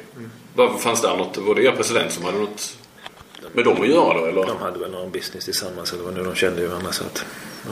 Vad 0.55 0.81
Fanns 0.81 1.01
där 1.01 1.17
något? 1.17 1.37
Var 1.37 1.55
det 1.55 1.63
er 1.63 1.71
president 1.71 2.11
som 2.11 2.25
hade 2.25 2.37
något 2.37 2.77
med 3.53 3.65
dem 3.65 3.81
att 3.81 3.87
göra 3.87 4.19
då? 4.19 4.25
Eller? 4.25 4.45
De 4.45 4.57
hade 4.57 4.79
väl 4.79 4.91
någon 4.91 5.11
business 5.11 5.45
tillsammans 5.45 5.93
eller 5.93 6.03
vad 6.03 6.13
nu 6.13 6.23
de 6.23 6.35
kände 6.35 6.61
ju 6.61 6.67
varandra. 6.67 6.91
Så 6.91 7.03
att, 7.03 7.25
ja. 7.65 7.71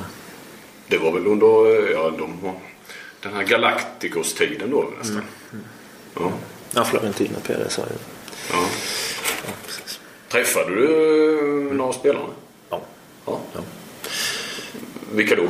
Det 0.88 0.98
var 0.98 1.12
väl 1.12 1.28
under 1.28 1.92
ja, 1.92 2.10
de, 2.18 2.54
den 3.22 3.34
här 3.34 3.44
Galacticos-tiden 3.44 4.70
då 4.72 4.90
nästan? 4.98 5.22
Mm, 5.52 5.66
Ja. 6.20 6.32
ja, 6.76 6.84
Florentino 6.84 7.40
Perez 7.44 7.74
sa 7.74 7.82
ju. 7.82 7.88
ja. 8.52 8.66
Ja, 9.46 9.52
precis. 9.66 10.00
Träffade 10.30 10.76
du 10.76 11.68
eh, 11.70 11.74
några 11.76 11.94
spelare? 11.94 12.24
Ja. 12.70 12.82
Ja. 13.26 13.40
Ja. 13.54 13.60
Vilka 15.12 15.36
då? 15.36 15.44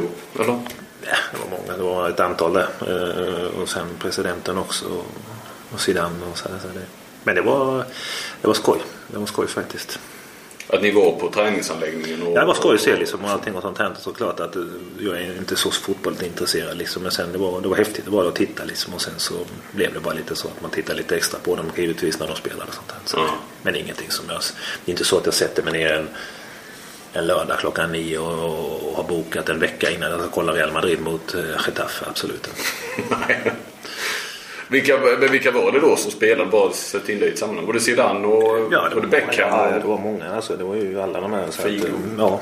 Eller? 0.44 0.60
Ja, 1.02 1.16
det 1.32 1.38
var 1.38 1.58
många. 1.58 1.78
Det 1.78 1.84
var 1.84 2.10
ett 2.10 2.20
antal 2.20 2.54
där. 2.54 2.68
Eh, 2.88 3.62
Och 3.62 3.70
sen 3.70 3.88
presidenten 4.00 4.58
också. 4.58 4.86
och- 4.86 5.06
Zidane 5.82 6.26
och 6.32 6.38
så, 6.38 6.50
här, 6.50 6.60
så 6.60 6.68
det. 6.68 6.86
Men 7.24 7.36
det 7.36 7.42
var, 7.42 7.78
det 8.42 8.48
var 8.48 8.54
skoj. 8.54 8.80
Det 9.08 9.18
var 9.20 9.26
skoj 9.26 9.48
faktiskt. 9.48 10.00
Att 10.70 10.82
ni 10.82 10.92
var 10.92 11.12
på 11.12 11.30
träningsanläggningen. 11.32 12.22
Och, 12.22 12.36
Ja, 12.36 12.40
det 12.40 12.46
var 12.46 12.54
skoj 12.54 12.76
att 12.76 12.82
se 12.82 12.96
liksom 12.96 13.26
och 13.26 13.30
allting 13.32 13.56
och 13.56 13.62
sånt 13.62 13.78
här. 13.78 13.92
Såklart 14.00 14.40
att 14.40 14.56
eh, 14.56 14.62
jag 15.00 15.22
är 15.22 15.38
inte 15.38 15.56
så 15.56 15.72
fotbolligt 15.72 16.22
intresserad 16.24 16.78
liksom. 16.78 17.04
Men 17.04 17.12
sen 17.12 17.32
det 17.32 17.38
var, 17.38 17.62
det 17.62 17.68
var 17.68 17.76
häftigt 17.78 18.06
det 18.06 18.12
var 18.12 18.26
att 18.26 18.36
titta 18.36 18.64
liksom. 18.64 18.94
Och 18.94 19.02
sen 19.02 19.14
så 19.18 19.34
blev 19.72 19.94
det 19.94 20.00
bara 20.00 20.14
lite 20.14 20.36
så 20.36 20.48
att 20.48 20.62
man 20.62 20.72
tittar 20.72 20.96
lite 20.96 21.16
extra 21.16 21.40
på 21.40 21.56
dem 21.56 21.66
givetvis 21.76 22.20
när 22.20 22.28
de 22.28 22.36
spelar 22.36 22.66
och 22.68 22.74
sånt 22.74 22.92
här. 22.92 23.00
Så, 23.06 23.18
Ja. 23.18 23.30
Men 23.62 23.76
ingenting 23.76 24.12
som 24.12 24.26
jag... 24.30 24.42
Det 24.86 24.92
är 24.92 24.94
inte 24.94 25.06
så 25.06 25.18
att 25.18 25.26
jag 25.26 25.34
sätter 25.34 25.64
mig 25.64 25.74
ner 25.74 25.92
en, 25.94 26.08
en 27.14 27.28
lördag 27.28 27.60
klockan 27.60 27.92
nio 27.92 28.18
och, 28.18 28.90
och 28.90 28.96
har 28.96 29.04
bokat 29.04 29.50
en 29.50 29.60
vecka 29.60 29.92
innan 29.92 30.12
jag 30.12 30.20
ska 30.20 30.30
kolla 30.30 30.54
Real 30.54 30.72
Madrid 30.72 31.02
mot 31.02 31.34
eh, 31.36 31.42
Getafe. 31.66 32.06
Absolut 32.10 32.48
inte. 32.48 33.52
Vilka, 34.72 34.98
men 35.20 35.32
vilka 35.32 35.52
var 35.52 35.72
det 35.72 35.80
då 35.80 35.96
som 35.96 36.12
spelade? 36.12 36.50
Bara 36.52 36.72
sätt 36.74 37.10
in 37.10 37.20
det 37.20 37.26
i 37.26 37.30
ett 37.30 37.40
sammanhang. 37.40 37.66
Var 37.66 37.74
det 37.74 37.80
Zidane 37.80 38.28
och 38.28 38.44
var 38.44 39.02
det 39.02 39.08
Beckham? 39.08 39.34
Ja, 39.50 39.68
och- 39.68 39.82
det 39.82 39.88
var 39.88 39.98
många. 39.98 40.36
Alltså, 40.36 40.56
det 40.58 40.64
var 40.64 40.76
ju 40.76 41.02
alla 41.02 41.22
de 41.22 41.34
här. 41.34 41.46
Så 41.52 41.62
att, 41.68 41.74
ja. 42.18 42.42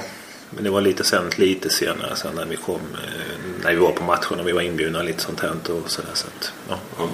Men 0.49 0.63
det 0.63 0.69
var 0.69 0.81
lite 0.81 1.03
sen, 1.03 1.29
lite 1.37 1.69
senare 1.69 2.15
sen 2.15 2.35
när 2.35 2.45
vi 2.45 2.55
kom. 2.55 2.75
eh, 2.75 3.63
När 3.63 3.69
vi 3.71 3.77
var 3.77 3.91
på 3.91 4.03
matcherna. 4.03 4.43
Vi 4.45 4.51
var 4.51 4.61
inbjudna 4.61 5.01
lite 5.01 5.19
sånt 5.21 5.39
här 5.39 5.51
och 5.51 5.91
sådär. 5.91 6.09
Så 6.13 6.27
att, 6.27 6.51
ja. 6.69 6.75
Ja. 6.99 7.09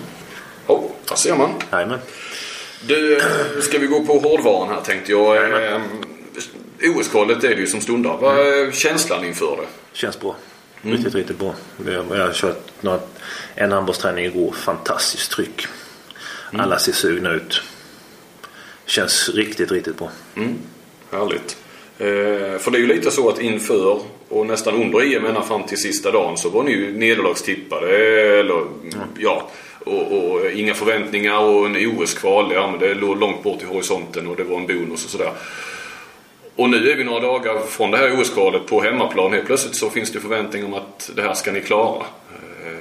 Oh, 0.67 0.84
där 1.10 1.15
ser 1.15 1.36
man. 1.36 1.50
Jajamän. 1.72 2.00
Du, 2.88 3.17
eh, 3.17 3.24
ska 3.62 3.77
vi 3.79 3.88
gå 3.88 4.05
på 4.05 4.20
hårdvaran 4.20 4.70
här 4.70 4.82
tänkte 4.82 5.12
jag. 5.12 5.36
Eh, 5.74 5.82
OS-kvalet 6.96 7.43
är 7.43 7.50
det 7.50 7.62
ju 7.62 7.67
som 7.67 7.82
stundar. 7.82 8.17
Vad 8.22 8.39
är 8.39 8.72
känslan 8.72 9.25
inför 9.25 9.58
det? 9.62 9.67
Känns 9.98 10.20
bra. 10.20 10.36
Riktigt, 10.86 11.16
riktigt 11.16 11.40
bra. 11.40 11.56
Jag, 11.86 12.04
har 12.04 12.34
kört 12.34 12.72
några, 12.82 13.00
en 13.56 13.72
handbollsträning 13.72 14.25
igår. 14.25 14.52
Fantastiskt 14.52 15.32
tryck. 15.32 15.68
Alla 16.52 16.80
ser 16.80 16.92
sugna 16.92 17.32
ut. 17.32 17.62
Känns 18.86 19.30
riktigt, 19.30 19.72
riktigt 19.72 19.98
bra. 19.98 20.10
Mm. 20.36 20.58
Härligt. 21.12 21.58
Eh, 21.98 22.60
för 22.60 22.72
det 22.72 22.78
är 22.78 22.82
ju 22.82 22.88
lite 22.88 23.12
så 23.12 23.30
att 23.30 23.40
inför 23.40 24.02
och 24.30 24.46
nästan 24.46 24.74
under 24.74 25.16
EM 25.16 25.25
ända 25.25 25.42
fram 25.42 25.63
till 25.63 25.78
sista 25.78 26.12
dagen 26.12 26.38
så 26.38 26.50
var 26.50 26.63
ni 26.63 26.72
ju 26.72 26.98
nederlagstippade. 26.98 27.98
Eller, 28.40 28.63
ja, 29.18 29.50
och, 29.80 30.12
och 30.12 30.52
inga 30.52 30.74
förväntningar 30.74 31.40
och 31.40 31.66
en 31.66 31.75
OS-kval. 31.75 32.52
Ja, 32.54 32.72
men 32.72 32.80
det 32.80 32.94
låg 32.94 33.20
långt 33.20 33.44
bort 33.44 33.62
i 33.62 33.66
horisonten 33.66 34.28
och 34.28 34.36
det 34.36 34.44
var 34.44 34.60
en 34.60 34.68
bonus 34.68 35.06
och 35.06 35.12
sådär. 35.12 35.32
Och 36.55 36.69
nu 36.69 36.91
är 36.91 36.95
vi 36.95 37.03
några 37.03 37.19
dagar 37.19 37.60
från 37.60 37.91
det 37.91 37.98
här 37.98 38.19
OS-kvalet 38.22 38.65
på 38.67 38.81
hemmaplan. 38.81 39.33
Helt 39.33 39.45
plötsligt 39.45 39.75
så 39.75 39.89
finns 39.89 40.12
det 40.12 40.19
förväntningar 40.19 40.65
om 40.67 40.74
att 40.74 41.12
det 41.15 41.22
här 41.22 41.33
ska 41.33 41.51
ni 41.51 41.62
klara. 41.62 42.05
Eh, 42.65 42.72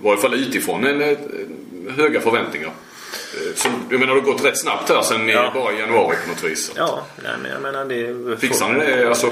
I 0.00 0.04
varje 0.04 0.20
fall 0.20 0.34
utifrån 0.34 0.84
en, 0.86 1.02
eh, 1.02 1.16
höga 1.96 2.20
förväntningar. 2.20 2.66
Eh, 2.68 3.54
Så, 3.54 3.68
jag 3.90 4.00
menar 4.00 4.14
det 4.14 4.20
har 4.20 4.26
gått 4.32 4.44
rätt 4.44 4.58
snabbt 4.58 4.88
här 4.88 5.02
sen 5.02 5.28
Ja. 5.28 5.50
bara 5.54 5.72
i 5.72 5.78
januari 5.78 6.16
på 6.24 6.30
något 6.30 6.44
vis. 6.44 6.72
Ja, 6.76 7.06
nej, 7.22 7.32
men 7.42 7.50
jag 7.50 7.62
menar 7.62 7.84
det... 7.84 8.36
Fixar 8.40 8.68
ni 8.72 8.78
det? 8.78 9.08
Alltså, 9.08 9.30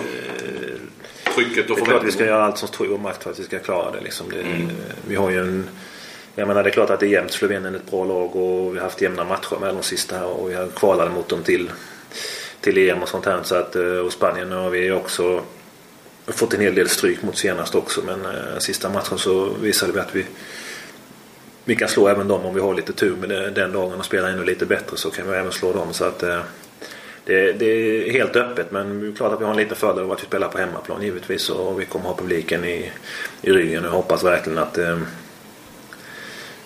trycket 1.34 1.70
och 1.70 1.76
Det 1.76 1.82
är 1.82 1.86
klart 1.86 2.02
vi 2.04 2.10
ska 2.10 2.18
förväntningarna? 2.18 2.26
göra 2.36 2.44
allt 2.44 2.58
som 2.58 2.68
står 2.68 2.86
i 2.86 2.90
vår 2.90 2.98
makt 2.98 3.22
för 3.22 3.30
att 3.30 3.38
vi 3.38 3.44
ska 3.44 3.58
klara 3.58 3.90
det. 3.90 4.00
Liksom. 4.00 4.26
det 4.30 4.44
Vi 5.08 5.14
har 5.14 5.30
ju 5.30 5.38
en... 5.40 5.68
Jag 6.34 6.48
menar 6.48 6.62
det 6.62 6.68
är 6.70 6.72
klart 6.72 6.90
att 6.90 7.00
det 7.00 7.06
är 7.06 7.10
jämnt. 7.10 7.32
Slovenien 7.32 7.74
är 7.74 7.78
ett 7.78 7.90
bra 7.90 8.04
lag 8.04 8.36
och 8.36 8.74
vi 8.74 8.78
har 8.78 8.84
haft 8.84 9.00
jämna 9.02 9.24
matcher 9.24 9.56
med 9.60 9.74
de 9.74 9.82
sista 9.82 10.16
här 10.18 10.26
och 10.26 10.52
har 10.52 10.68
kvalade 10.76 11.10
mot 11.10 11.28
dem 11.28 11.42
till, 11.42 11.70
till 12.62 12.78
EM 12.78 13.02
och 13.02 13.08
sånt 13.08 13.26
här. 13.26 13.42
Så 13.42 13.54
att, 13.54 13.76
eh, 13.76 13.82
och 13.82 14.12
Spanien 14.12 14.52
har 14.52 14.70
vi 14.70 14.90
också 14.90 15.42
fått 16.26 16.54
en 16.54 16.60
hel 16.60 16.74
del 16.74 16.88
stryk 16.88 17.22
mot 17.22 17.38
senast 17.38 17.74
också. 17.74 18.00
Men 18.06 18.24
eh, 18.24 18.58
sista 18.58 18.88
matchen 18.88 19.18
så 19.18 19.48
visade 19.60 19.92
vi 19.92 20.00
att 20.00 20.14
vi 20.14 20.24
vi 21.64 21.76
kan 21.76 21.88
slå 21.88 22.08
även 22.08 22.28
dem 22.28 22.44
om 22.44 22.54
vi 22.54 22.60
har 22.60 22.74
lite 22.74 22.92
tur 22.92 23.16
med 23.16 23.28
det, 23.28 23.46
eh, 23.46 23.52
den 23.52 23.72
dagen 23.72 23.98
och 23.98 24.04
spelar 24.04 24.28
ännu 24.28 24.44
lite 24.44 24.66
bättre 24.66 24.96
så 24.96 25.10
kan 25.10 25.30
vi 25.30 25.36
även 25.36 25.52
slå 25.52 25.72
dem. 25.72 25.92
Så 25.92 26.04
att, 26.04 26.22
eh, 26.22 26.40
det, 27.24 27.52
det 27.52 27.66
är 27.66 28.12
helt 28.12 28.36
öppet 28.36 28.70
men 28.70 29.00
det 29.00 29.08
är 29.08 29.12
klart 29.12 29.32
att 29.32 29.40
vi 29.40 29.44
har 29.44 29.50
en 29.50 29.56
liten 29.56 29.76
fördel 29.76 30.04
av 30.04 30.12
att 30.12 30.22
vi 30.22 30.26
spelar 30.26 30.48
på 30.48 30.58
hemmaplan 30.58 31.02
givetvis 31.02 31.50
och 31.50 31.80
vi 31.80 31.84
kommer 31.84 32.04
ha 32.04 32.16
publiken 32.16 32.64
i, 32.64 32.92
i 33.42 33.52
ryggen. 33.52 33.84
Jag 33.84 33.90
hoppas 33.90 34.24
verkligen 34.24 34.58
att, 34.58 34.78
eh, 34.78 34.98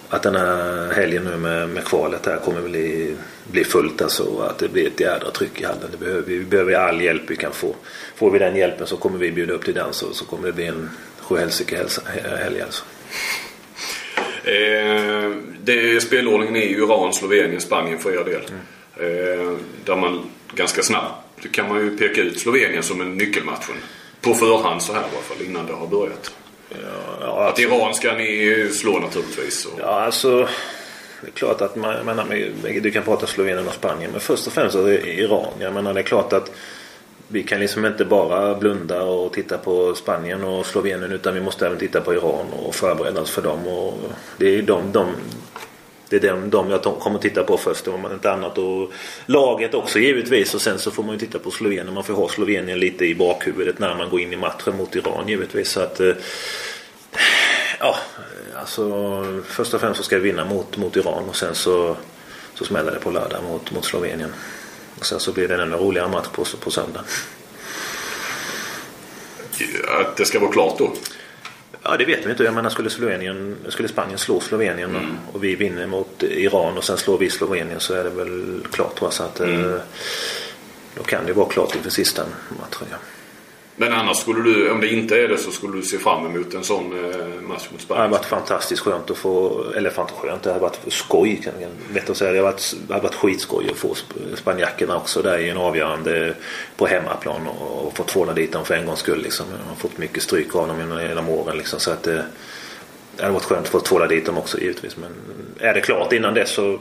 att 0.08 0.22
den 0.22 0.36
här 0.36 0.92
helgen 0.92 1.24
nu 1.24 1.36
med, 1.36 1.68
med 1.68 1.84
kvalet 1.84 2.26
här 2.26 2.36
kommer 2.36 2.62
bli, 2.62 3.16
bli 3.50 3.64
fullt 3.64 4.02
alltså 4.02 4.22
och 4.22 4.50
att 4.50 4.58
det 4.58 4.68
blir 4.68 4.86
ett 4.86 5.00
jädra 5.00 5.30
tryck 5.30 5.60
i 5.60 5.64
hallen. 5.64 5.88
Det 5.90 5.98
behöver, 5.98 6.22
vi. 6.22 6.40
behöver 6.40 6.74
all 6.74 7.00
hjälp 7.00 7.22
vi 7.26 7.36
kan 7.36 7.52
få. 7.52 7.74
Får 8.16 8.30
vi 8.30 8.38
den 8.38 8.56
hjälpen 8.56 8.86
så 8.86 8.96
kommer 8.96 9.18
vi 9.18 9.32
bjuda 9.32 9.54
upp 9.54 9.64
till 9.64 9.74
den 9.74 9.92
så, 9.92 10.12
så 10.12 10.24
kommer 10.24 10.46
det 10.46 10.52
bli 10.52 10.66
en 10.66 10.90
sjuhelsike 11.20 11.86
helg 12.40 12.60
alltså. 12.60 12.84
Eh, 14.44 15.30
det, 15.62 16.02
spelordningen 16.02 16.56
är 16.56 16.66
ju 16.66 16.76
Iran, 16.76 17.12
Slovenien, 17.12 17.60
Spanien 17.60 17.98
för 17.98 18.20
er 18.20 18.24
del. 18.24 18.42
Mm. 18.48 18.60
Eh, 18.96 19.58
där 19.84 19.96
man 19.96 20.30
ganska 20.54 20.82
snabbt 20.82 21.52
kan 21.52 21.68
man 21.68 21.80
ju 21.80 21.96
peka 21.96 22.20
ut 22.20 22.40
Slovenien 22.40 22.82
som 22.82 23.00
en 23.00 23.16
nyckelmatchen. 23.16 23.76
På 24.20 24.34
förhand 24.34 24.82
så 24.82 24.92
här 24.92 25.00
i 25.00 25.04
alla 25.04 25.22
fall 25.22 25.46
innan 25.46 25.66
det 25.66 25.72
har 25.72 25.86
börjat. 25.86 26.32
Ja, 27.20 27.48
Att 27.48 27.58
Iran 27.58 27.94
ska 27.94 28.12
ni 28.12 28.70
slå 28.72 28.98
naturligtvis. 28.98 29.66
Och, 29.66 29.80
Ja, 29.80 29.86
alltså. 29.86 30.48
Det 31.20 31.26
är 31.26 31.32
klart 31.32 31.60
att 31.60 31.76
man, 31.76 32.06
menar, 32.06 32.24
du 32.80 32.90
kan 32.90 33.02
prata 33.02 33.26
Slovenien 33.26 33.68
och 33.68 33.74
Spanien. 33.74 34.10
Men 34.10 34.20
först 34.20 34.46
och 34.46 34.52
främst 34.52 34.72
så 34.72 34.86
är 34.86 34.90
det 34.90 35.12
Iran. 35.12 35.52
Jag 35.58 35.74
menar 35.74 35.94
det 35.94 36.00
är 36.00 36.04
klart 36.04 36.32
att 36.32 36.50
vi 37.28 37.42
kan 37.42 37.60
liksom 37.60 37.86
inte 37.86 38.04
bara 38.04 38.54
blunda 38.54 39.02
och 39.02 39.32
titta 39.32 39.58
på 39.58 39.94
Spanien 39.94 40.44
och 40.44 40.66
Slovenien. 40.66 41.12
Utan 41.12 41.34
vi 41.34 41.40
måste 41.40 41.66
även 41.66 41.78
titta 41.78 42.00
på 42.00 42.14
Iran 42.14 42.46
och 42.52 42.74
förbereda 42.74 43.20
oss 43.20 43.30
för 43.30 43.42
dem. 43.42 43.66
Och 43.66 43.94
det 44.36 44.58
är 44.58 44.62
de, 44.62 44.92
de, 44.92 45.06
det 46.08 46.16
är 46.16 46.20
de, 46.20 46.50
de 46.50 46.70
jag 46.70 46.82
kommer 46.82 47.00
kommer 47.00 47.18
titta 47.18 47.44
på 47.44 47.56
först 47.56 47.88
om 47.88 48.12
inte 48.12 48.32
annat. 48.32 48.58
Och 48.58 48.92
laget 49.26 49.74
också 49.74 49.98
givetvis. 49.98 50.54
Och 50.54 50.60
sen 50.60 50.78
så 50.78 50.90
får 50.90 51.02
man 51.02 51.12
ju 51.12 51.18
titta 51.18 51.38
på 51.38 51.50
Slovenien. 51.50 51.94
Man 51.94 52.04
får 52.04 52.14
ha 52.14 52.28
Slovenien 52.28 52.78
lite 52.78 53.04
i 53.04 53.14
bakhuvudet 53.14 53.78
när 53.78 53.94
man 53.94 54.10
går 54.10 54.20
in 54.20 54.32
i 54.32 54.36
matchen 54.36 54.76
mot 54.76 54.96
Iran 54.96 55.28
givetvis. 55.28 55.70
Så 55.70 55.80
att, 55.80 56.00
eh, 56.00 56.14
Ja, 57.80 57.96
alltså 58.56 59.42
först 59.46 59.74
och 59.74 59.80
främst 59.80 59.98
så 59.98 60.04
ska 60.04 60.16
vi 60.16 60.22
vinna 60.22 60.44
mot, 60.44 60.76
mot 60.76 60.96
Iran 60.96 61.28
och 61.28 61.36
sen 61.36 61.54
så, 61.54 61.96
så 62.54 62.64
smäller 62.64 62.92
det 62.92 63.00
på 63.00 63.10
lördag 63.10 63.42
mot, 63.44 63.72
mot 63.72 63.84
Slovenien. 63.84 64.32
Och 64.98 65.06
sen 65.06 65.20
så 65.20 65.32
blir 65.32 65.48
det 65.48 65.54
en 65.54 65.60
ännu 65.60 65.76
roligare 65.76 66.08
match 66.08 66.28
på, 66.32 66.44
på 66.60 66.70
söndag. 66.70 67.04
att 69.88 70.16
det 70.16 70.24
ska 70.24 70.40
vara 70.40 70.52
klart 70.52 70.78
då. 70.78 70.92
Ja, 71.88 71.96
det 71.96 72.04
vet 72.04 72.26
vi 72.26 72.30
inte. 72.30 72.44
Jag 72.44 72.54
menar, 72.54 72.70
skulle, 72.70 72.90
Slovenien, 72.90 73.56
skulle 73.68 73.88
Spanien 73.88 74.18
slå 74.18 74.40
Slovenien 74.40 74.96
och, 74.96 75.34
och 75.34 75.44
vi 75.44 75.54
vinner 75.54 75.86
mot 75.86 76.22
Iran 76.22 76.76
och 76.76 76.84
sen 76.84 76.96
slår 76.96 77.18
vi 77.18 77.30
Slovenien 77.30 77.80
så 77.80 77.94
är 77.94 78.04
det 78.04 78.10
väl 78.10 78.66
klart 78.72 78.94
tror 78.96 79.06
jag. 79.06 79.12
Så 79.12 79.22
att, 79.22 79.40
eh, 79.40 79.74
Då 80.94 81.02
kan 81.02 81.26
det 81.26 81.32
vara 81.32 81.48
klart 81.48 81.74
inför 81.74 81.90
sista 81.90 82.22
matchen. 82.48 82.86
Ja. 82.90 82.96
Men 83.78 83.92
annars 83.92 84.16
skulle 84.16 84.42
du, 84.42 84.70
om 84.70 84.80
det 84.80 84.88
inte 84.88 85.16
är 85.20 85.28
det 85.28 85.38
så 85.38 85.50
skulle 85.50 85.76
du 85.76 85.82
se 85.82 85.98
fram 85.98 86.26
emot 86.26 86.54
en 86.54 86.64
sån 86.64 86.84
eh, 87.04 87.26
match 87.26 87.48
mot 87.48 87.48
Det 87.48 87.58
hade 87.70 87.80
Spanien. 87.82 88.10
varit 88.10 88.24
fantastiskt 88.24 88.82
skönt 88.82 89.10
att 89.10 89.16
få, 89.18 89.64
eller 89.76 89.90
fan 89.90 90.06
skönt, 90.16 90.42
det 90.42 90.48
hade 90.50 90.60
varit 90.62 90.78
skoj. 90.88 91.40
kan 91.44 91.52
jag 91.60 92.10
att 92.10 92.16
säga. 92.16 92.30
Det 92.32 92.38
hade 92.38 92.50
varit, 92.52 92.74
det 92.88 92.94
hade 92.94 93.02
varit 93.06 93.14
skitskoj 93.14 93.68
att 93.70 93.76
få 93.76 93.88
sp- 93.94 94.36
spanjackerna 94.36 94.96
också 94.96 95.22
där 95.22 95.38
i 95.38 95.48
en 95.48 95.56
avgörande 95.56 96.34
på 96.76 96.86
hemmaplan 96.86 97.46
och, 97.46 97.86
och 97.86 97.96
få 97.96 98.04
tvåla 98.04 98.32
dit 98.32 98.52
dem 98.52 98.64
för 98.64 98.74
en 98.74 98.86
gångs 98.86 98.98
skull. 99.00 99.22
Liksom. 99.22 99.46
Jag 99.62 99.68
har 99.68 99.76
fått 99.76 99.98
mycket 99.98 100.22
stryk 100.22 100.54
av 100.54 100.68
dem 100.68 100.78
genom- 101.08 101.28
åren. 101.28 101.56
Liksom, 101.56 101.80
så 101.80 101.90
att 101.90 102.02
det, 102.02 102.24
det 103.16 103.22
hade 103.22 103.34
varit 103.34 103.44
skönt 103.44 103.66
att 103.66 103.72
få 103.72 103.80
tvåla 103.80 104.06
dit 104.06 104.26
dem 104.26 104.38
också 104.38 104.60
givetvis. 104.60 104.96
Men 104.96 105.10
är 105.58 105.74
det 105.74 105.80
klart 105.80 106.12
innan 106.12 106.34
dess 106.34 106.50
så 106.50 106.78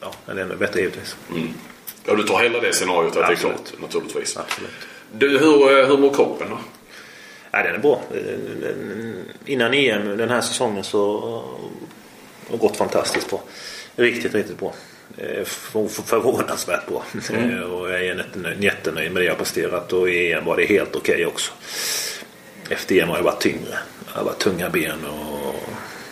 ja, 0.00 0.12
är 0.26 0.34
det 0.34 0.42
ännu 0.42 0.56
bättre 0.56 0.80
givetvis. 0.80 1.16
Mm. 1.30 1.48
Ja, 2.04 2.14
du 2.14 2.22
tar 2.22 2.42
hela 2.42 2.60
det 2.60 2.72
scenariot 2.72 3.16
att 3.16 3.30
Absolut. 3.30 3.40
det 3.40 3.46
är 3.48 3.78
klart 3.78 3.80
naturligtvis. 3.80 4.36
Absolut. 4.36 4.70
Du, 5.12 5.38
hur, 5.38 5.78
eh, 5.80 5.86
hur 5.86 5.96
mår 5.98 6.14
kroppen 6.14 6.50
då? 6.50 6.58
Ja, 7.50 7.62
den 7.62 7.74
är 7.74 7.78
bra. 7.78 8.00
Innan 9.46 9.74
EM 9.74 10.16
den 10.16 10.30
här 10.30 10.40
säsongen 10.40 10.84
så 10.84 11.20
har 12.48 12.52
det 12.52 12.56
gått 12.58 12.76
fantastiskt 12.76 13.30
bra. 13.30 13.42
Riktigt, 13.96 14.34
riktigt 14.34 14.58
bra. 14.58 14.74
Eh, 15.18 15.44
för- 15.44 15.88
för- 15.88 16.02
Förvånansvärt 16.02 16.86
bra. 16.86 17.04
Eh, 17.34 17.60
Och 17.62 17.90
jag 17.90 18.00
är 18.04 18.24
jättenöjd, 18.60 19.12
med 19.12 19.22
det 19.22 19.26
jag 19.26 19.38
presterat 19.38 19.92
och 19.92 20.10
i 20.10 20.32
EM 20.32 20.44
var 20.44 20.56
det 20.56 20.64
helt 20.64 20.96
okej 20.96 21.26
också. 21.26 21.52
Efter 22.70 22.94
EM 23.02 23.08
har 23.08 23.16
jag 23.16 23.24
varit 23.24 23.40
tyngre. 23.40 23.78
Jag 24.12 24.18
har 24.18 24.24
varit 24.24 24.38
tunga 24.38 24.70
ben 24.70 25.04
och 25.04 25.54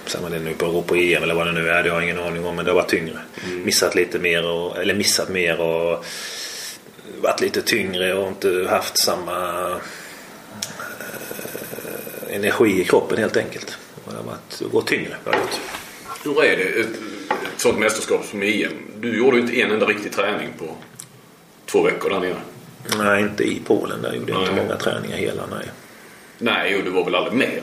sen 0.06 0.22
vad 0.22 0.32
det 0.32 0.38
nu 0.38 0.54
beror 0.58 0.82
på 0.82 0.96
EM 0.96 1.22
eller 1.22 1.34
vad 1.34 1.46
det 1.46 1.52
nu 1.52 1.68
är, 1.68 1.82
det 1.82 1.90
har 1.90 1.96
jag 2.00 2.04
ingen 2.04 2.18
aning 2.24 2.44
om. 2.46 2.56
Men 2.56 2.64
det 2.64 2.70
har 2.70 2.76
varit 2.76 2.88
tyngre. 2.90 3.18
Missat 3.64 3.94
lite 3.94 4.18
mer 4.18 4.46
och, 4.46 4.78
eller 4.78 4.94
missat 4.94 5.28
mer 5.28 5.60
och 5.60 6.04
varit 7.20 7.40
lite 7.40 7.62
tyngre 7.62 8.14
och 8.14 8.28
inte 8.28 8.66
haft 8.70 8.98
samma 8.98 9.68
eh, 9.70 9.76
energi 12.36 12.80
i 12.80 12.84
kroppen 12.84 13.18
helt 13.18 13.36
enkelt. 13.36 13.78
Det 14.04 14.16
har 14.16 14.22
varit, 14.22 14.72
gått 14.72 14.86
tyngre. 14.86 15.16
Hur 16.24 16.44
är 16.44 16.56
det 16.56 16.80
ett, 16.80 16.88
sånt 17.56 17.78
mästerskap 17.78 18.24
som 18.24 18.42
EM? 18.42 18.72
Du 19.00 19.18
gjorde 19.18 19.36
ju 19.36 19.42
inte 19.42 19.60
en 19.60 19.70
enda 19.70 19.86
riktig 19.86 20.12
träning 20.12 20.48
på 20.58 20.64
två 21.66 21.82
veckor 21.82 22.10
där 22.10 22.20
nere. 22.20 22.36
Nej, 22.98 23.22
inte 23.22 23.44
i 23.44 23.60
Polen. 23.66 24.02
Där 24.02 24.12
gjorde 24.12 24.32
jag 24.32 24.42
inte 24.42 24.54
många 24.54 24.76
träningar 24.76 25.16
hela. 25.16 25.46
Nej, 25.46 25.70
Nej, 26.38 26.76
och 26.76 26.84
du 26.84 26.90
var 26.90 27.04
väl 27.04 27.14
aldrig 27.14 27.34
med 27.34 27.60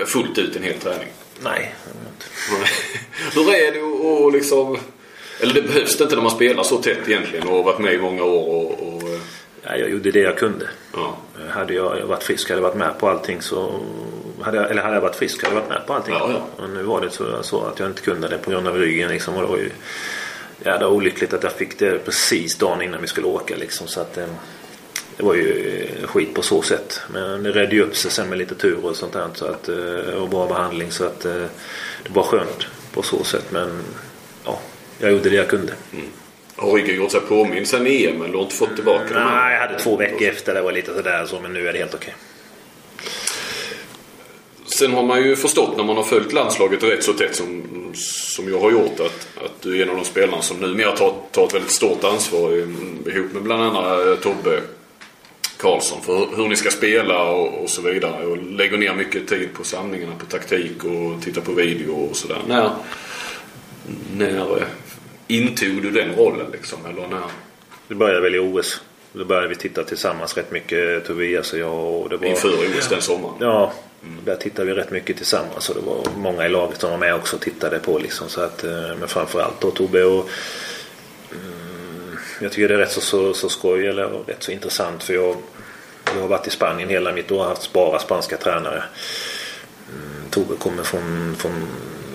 eh, 0.00 0.06
fullt 0.06 0.38
ut 0.38 0.56
en 0.56 0.62
hel 0.62 0.78
träning? 0.78 1.08
nej. 1.42 1.74
det 1.84 1.90
var 1.92 2.00
jag 2.04 2.12
inte. 2.12 2.26
Hur 3.34 3.54
är 3.54 3.72
det 3.72 3.80
att 4.26 4.32
liksom... 4.32 4.78
Eller 5.40 5.54
det 5.54 5.62
behövs 5.62 5.96
det 5.96 6.04
inte 6.04 6.16
när 6.16 6.22
man 6.22 6.30
spelar 6.30 6.62
så 6.62 6.76
tätt 6.82 7.08
egentligen 7.08 7.48
och 7.48 7.64
varit 7.64 7.78
med 7.78 7.94
i 7.94 7.98
många 7.98 8.24
år 8.24 8.48
och... 8.48 8.94
och 8.94 9.02
Ja, 9.68 9.76
jag 9.76 9.90
gjorde 9.90 10.10
det 10.10 10.20
jag 10.20 10.38
kunde. 10.38 10.68
Ja. 10.94 11.16
Hade 11.50 11.74
jag 11.74 12.06
varit 12.06 12.22
frisk 12.22 12.48
hade 12.48 12.60
jag 12.60 12.68
varit 12.68 12.78
med 12.78 12.98
på 12.98 13.08
allting 13.08 13.42
så... 13.42 13.80
Hade 14.40 14.56
jag, 14.56 14.70
eller 14.70 14.82
hade 14.82 14.94
jag 14.94 15.00
varit 15.00 15.16
frisk 15.16 15.42
hade 15.42 15.54
jag 15.54 15.60
varit 15.60 15.70
med 15.70 15.86
på 15.86 15.92
allting. 15.94 16.14
Ja, 16.14 16.30
ja. 16.56 16.64
Och 16.64 16.70
nu 16.70 16.82
var 16.82 17.00
det 17.00 17.10
så, 17.10 17.42
så 17.42 17.60
att 17.64 17.78
jag 17.78 17.88
inte 17.88 18.02
kunde 18.02 18.28
det 18.28 18.38
på 18.38 18.50
grund 18.50 18.68
av 18.68 18.76
ryggen 18.78 19.08
liksom. 19.08 19.34
Och 19.34 19.42
det 19.42 19.48
var 19.48 19.56
ju 19.56 19.70
jävla 20.64 20.88
olyckligt 20.88 21.32
att 21.32 21.42
jag 21.42 21.52
fick 21.52 21.78
det 21.78 22.04
precis 22.04 22.56
dagen 22.58 22.82
innan 22.82 23.00
vi 23.00 23.06
skulle 23.06 23.26
åka 23.26 23.56
liksom. 23.56 23.86
Så 23.86 24.00
att... 24.00 24.18
eh, 24.18 24.26
Det 25.16 25.22
var 25.22 25.34
ju 25.34 25.80
eh, 26.02 26.06
skit 26.06 26.34
på 26.34 26.42
så 26.42 26.62
sätt. 26.62 27.00
Men 27.12 27.42
det 27.42 27.52
redde 27.52 27.74
ju 27.74 27.82
upp 27.82 27.96
sig 27.96 28.10
sen 28.10 28.28
med 28.28 28.38
lite 28.38 28.54
tur 28.54 28.84
och 28.84 28.96
sånt 28.96 29.12
där. 29.12 29.28
Så 29.34 29.44
att, 29.46 29.68
eh, 29.68 30.14
och 30.22 30.28
bra 30.28 30.46
behandling. 30.46 30.90
Så 30.90 31.04
att 31.04 31.24
eh, 31.24 31.32
det 32.02 32.10
var 32.12 32.22
skönt 32.22 32.66
på 32.92 33.02
så 33.02 33.24
sätt. 33.24 33.44
Men 33.50 33.82
ja, 34.44 34.58
jag 34.98 35.12
gjorde 35.12 35.30
det 35.30 35.36
jag 35.36 35.48
kunde. 35.48 35.72
Har 36.56 36.72
ryggen 36.72 36.96
gjort 36.96 37.10
sig 37.10 37.20
påmind 37.20 37.66
sen 37.66 37.86
EM 37.86 38.22
eller 38.22 38.42
inte 38.42 38.54
fått 38.54 38.74
tillbaka 38.74 39.14
här? 39.14 39.24
Nej, 39.24 39.54
jag 39.54 39.60
hade 39.60 39.78
två 39.78 39.96
veckor 39.96 40.28
efter. 40.28 40.54
Det 40.54 40.62
var 40.62 40.72
lite 40.72 40.94
sådär 40.94 41.26
så. 41.26 41.40
Men 41.40 41.52
nu 41.52 41.68
är 41.68 41.72
det 41.72 41.78
helt 41.78 41.94
okej. 41.94 42.14
Sen 44.66 44.92
har 44.92 45.02
man 45.02 45.22
ju 45.22 45.36
förstått 45.36 45.76
när 45.76 45.84
man 45.84 45.96
har 45.96 46.04
följt 46.04 46.32
landslaget 46.32 46.82
rätt 46.82 47.04
så 47.04 47.12
tätt 47.12 47.34
som, 47.34 47.62
som 47.94 48.48
jag 48.48 48.60
har 48.60 48.70
gjort 48.70 49.00
att, 49.00 49.28
att 49.44 49.62
du 49.62 49.78
är 49.78 49.82
en 49.82 49.90
av 49.90 49.96
de 49.96 50.04
spelarna 50.04 50.42
som 50.42 50.56
numera 50.56 50.92
tar, 50.92 51.14
tar 51.32 51.46
ett 51.46 51.54
väldigt 51.54 51.70
stort 51.70 52.04
ansvar 52.04 52.52
ihop 53.08 53.32
med 53.32 53.42
bland 53.42 53.62
annat 53.62 54.06
eh, 54.06 54.14
Tobbe 54.14 54.60
Karlsson 55.56 56.02
för 56.02 56.36
hur, 56.36 56.48
ni 56.48 56.56
ska 56.56 56.70
spela 56.70 57.30
och, 57.30 57.62
och 57.62 57.70
så 57.70 57.82
vidare. 57.82 58.26
Och 58.26 58.38
lägger 58.38 58.78
ner 58.78 58.94
mycket 58.94 59.28
tid 59.28 59.48
på 59.54 59.64
samlingarna 59.64 60.12
på 60.18 60.26
taktik 60.26 60.84
och 60.84 61.22
tittar 61.24 61.40
på 61.40 61.52
video 61.52 61.92
och 61.92 62.16
sådär. 62.16 62.42
När, 62.48 62.70
när 64.16 64.46
intog 65.26 65.82
du 65.82 65.90
den 65.90 66.14
rollen 66.14 66.50
liksom? 66.52 66.86
Eller 66.86 67.08
när? 67.08 67.30
Det 67.88 67.94
började 67.94 68.20
väl 68.20 68.34
i 68.34 68.38
OS. 68.38 68.80
Då 69.12 69.24
började 69.24 69.48
vi 69.48 69.54
titta 69.54 69.84
tillsammans 69.84 70.36
rätt 70.36 70.50
mycket 70.50 71.04
Tobias 71.04 71.52
och 71.52 71.58
jag. 71.58 71.74
Och 71.74 72.08
det 72.08 72.16
var, 72.16 72.26
Inför 72.26 72.48
OS 72.48 72.88
den 72.88 73.02
sommaren? 73.02 73.34
Ja, 73.40 73.72
där 74.24 74.36
tittade 74.36 74.68
vi 74.68 74.74
rätt 74.74 74.90
mycket 74.90 75.16
tillsammans. 75.16 75.68
Och 75.68 75.74
det 75.74 75.80
var 75.80 76.06
många 76.16 76.46
i 76.46 76.48
laget 76.48 76.80
som 76.80 76.90
var 76.90 76.98
med 76.98 77.14
också 77.14 77.36
och 77.36 77.42
tittade 77.42 77.78
på. 77.78 77.98
Liksom, 77.98 78.28
så 78.28 78.40
att, 78.40 78.64
eh, 78.64 78.96
men 78.98 79.08
framförallt 79.08 79.60
då 79.60 79.70
Tobbe 79.70 80.04
och 80.04 80.28
mm, 81.32 82.16
jag 82.40 82.52
tycker 82.52 82.68
det 82.68 82.74
är 82.74 82.78
rätt 82.78 82.92
så, 82.92 83.00
så, 83.00 83.34
så 83.34 83.48
skoj 83.48 83.86
eller 83.86 84.08
rätt 84.26 84.42
så 84.42 84.52
intressant 84.52 85.02
för 85.02 85.14
jag, 85.14 85.36
jag 86.14 86.20
har 86.20 86.28
varit 86.28 86.46
i 86.46 86.50
Spanien 86.50 86.88
hela 86.88 87.12
mitt 87.12 87.30
år 87.30 87.38
och 87.38 87.44
haft 87.44 87.72
bara 87.72 87.98
spanska 87.98 88.36
tränare. 88.36 88.82
Mm, 89.92 90.30
Tobbe 90.30 90.56
kommer 90.56 90.82
från, 90.82 91.36
från 91.38 91.68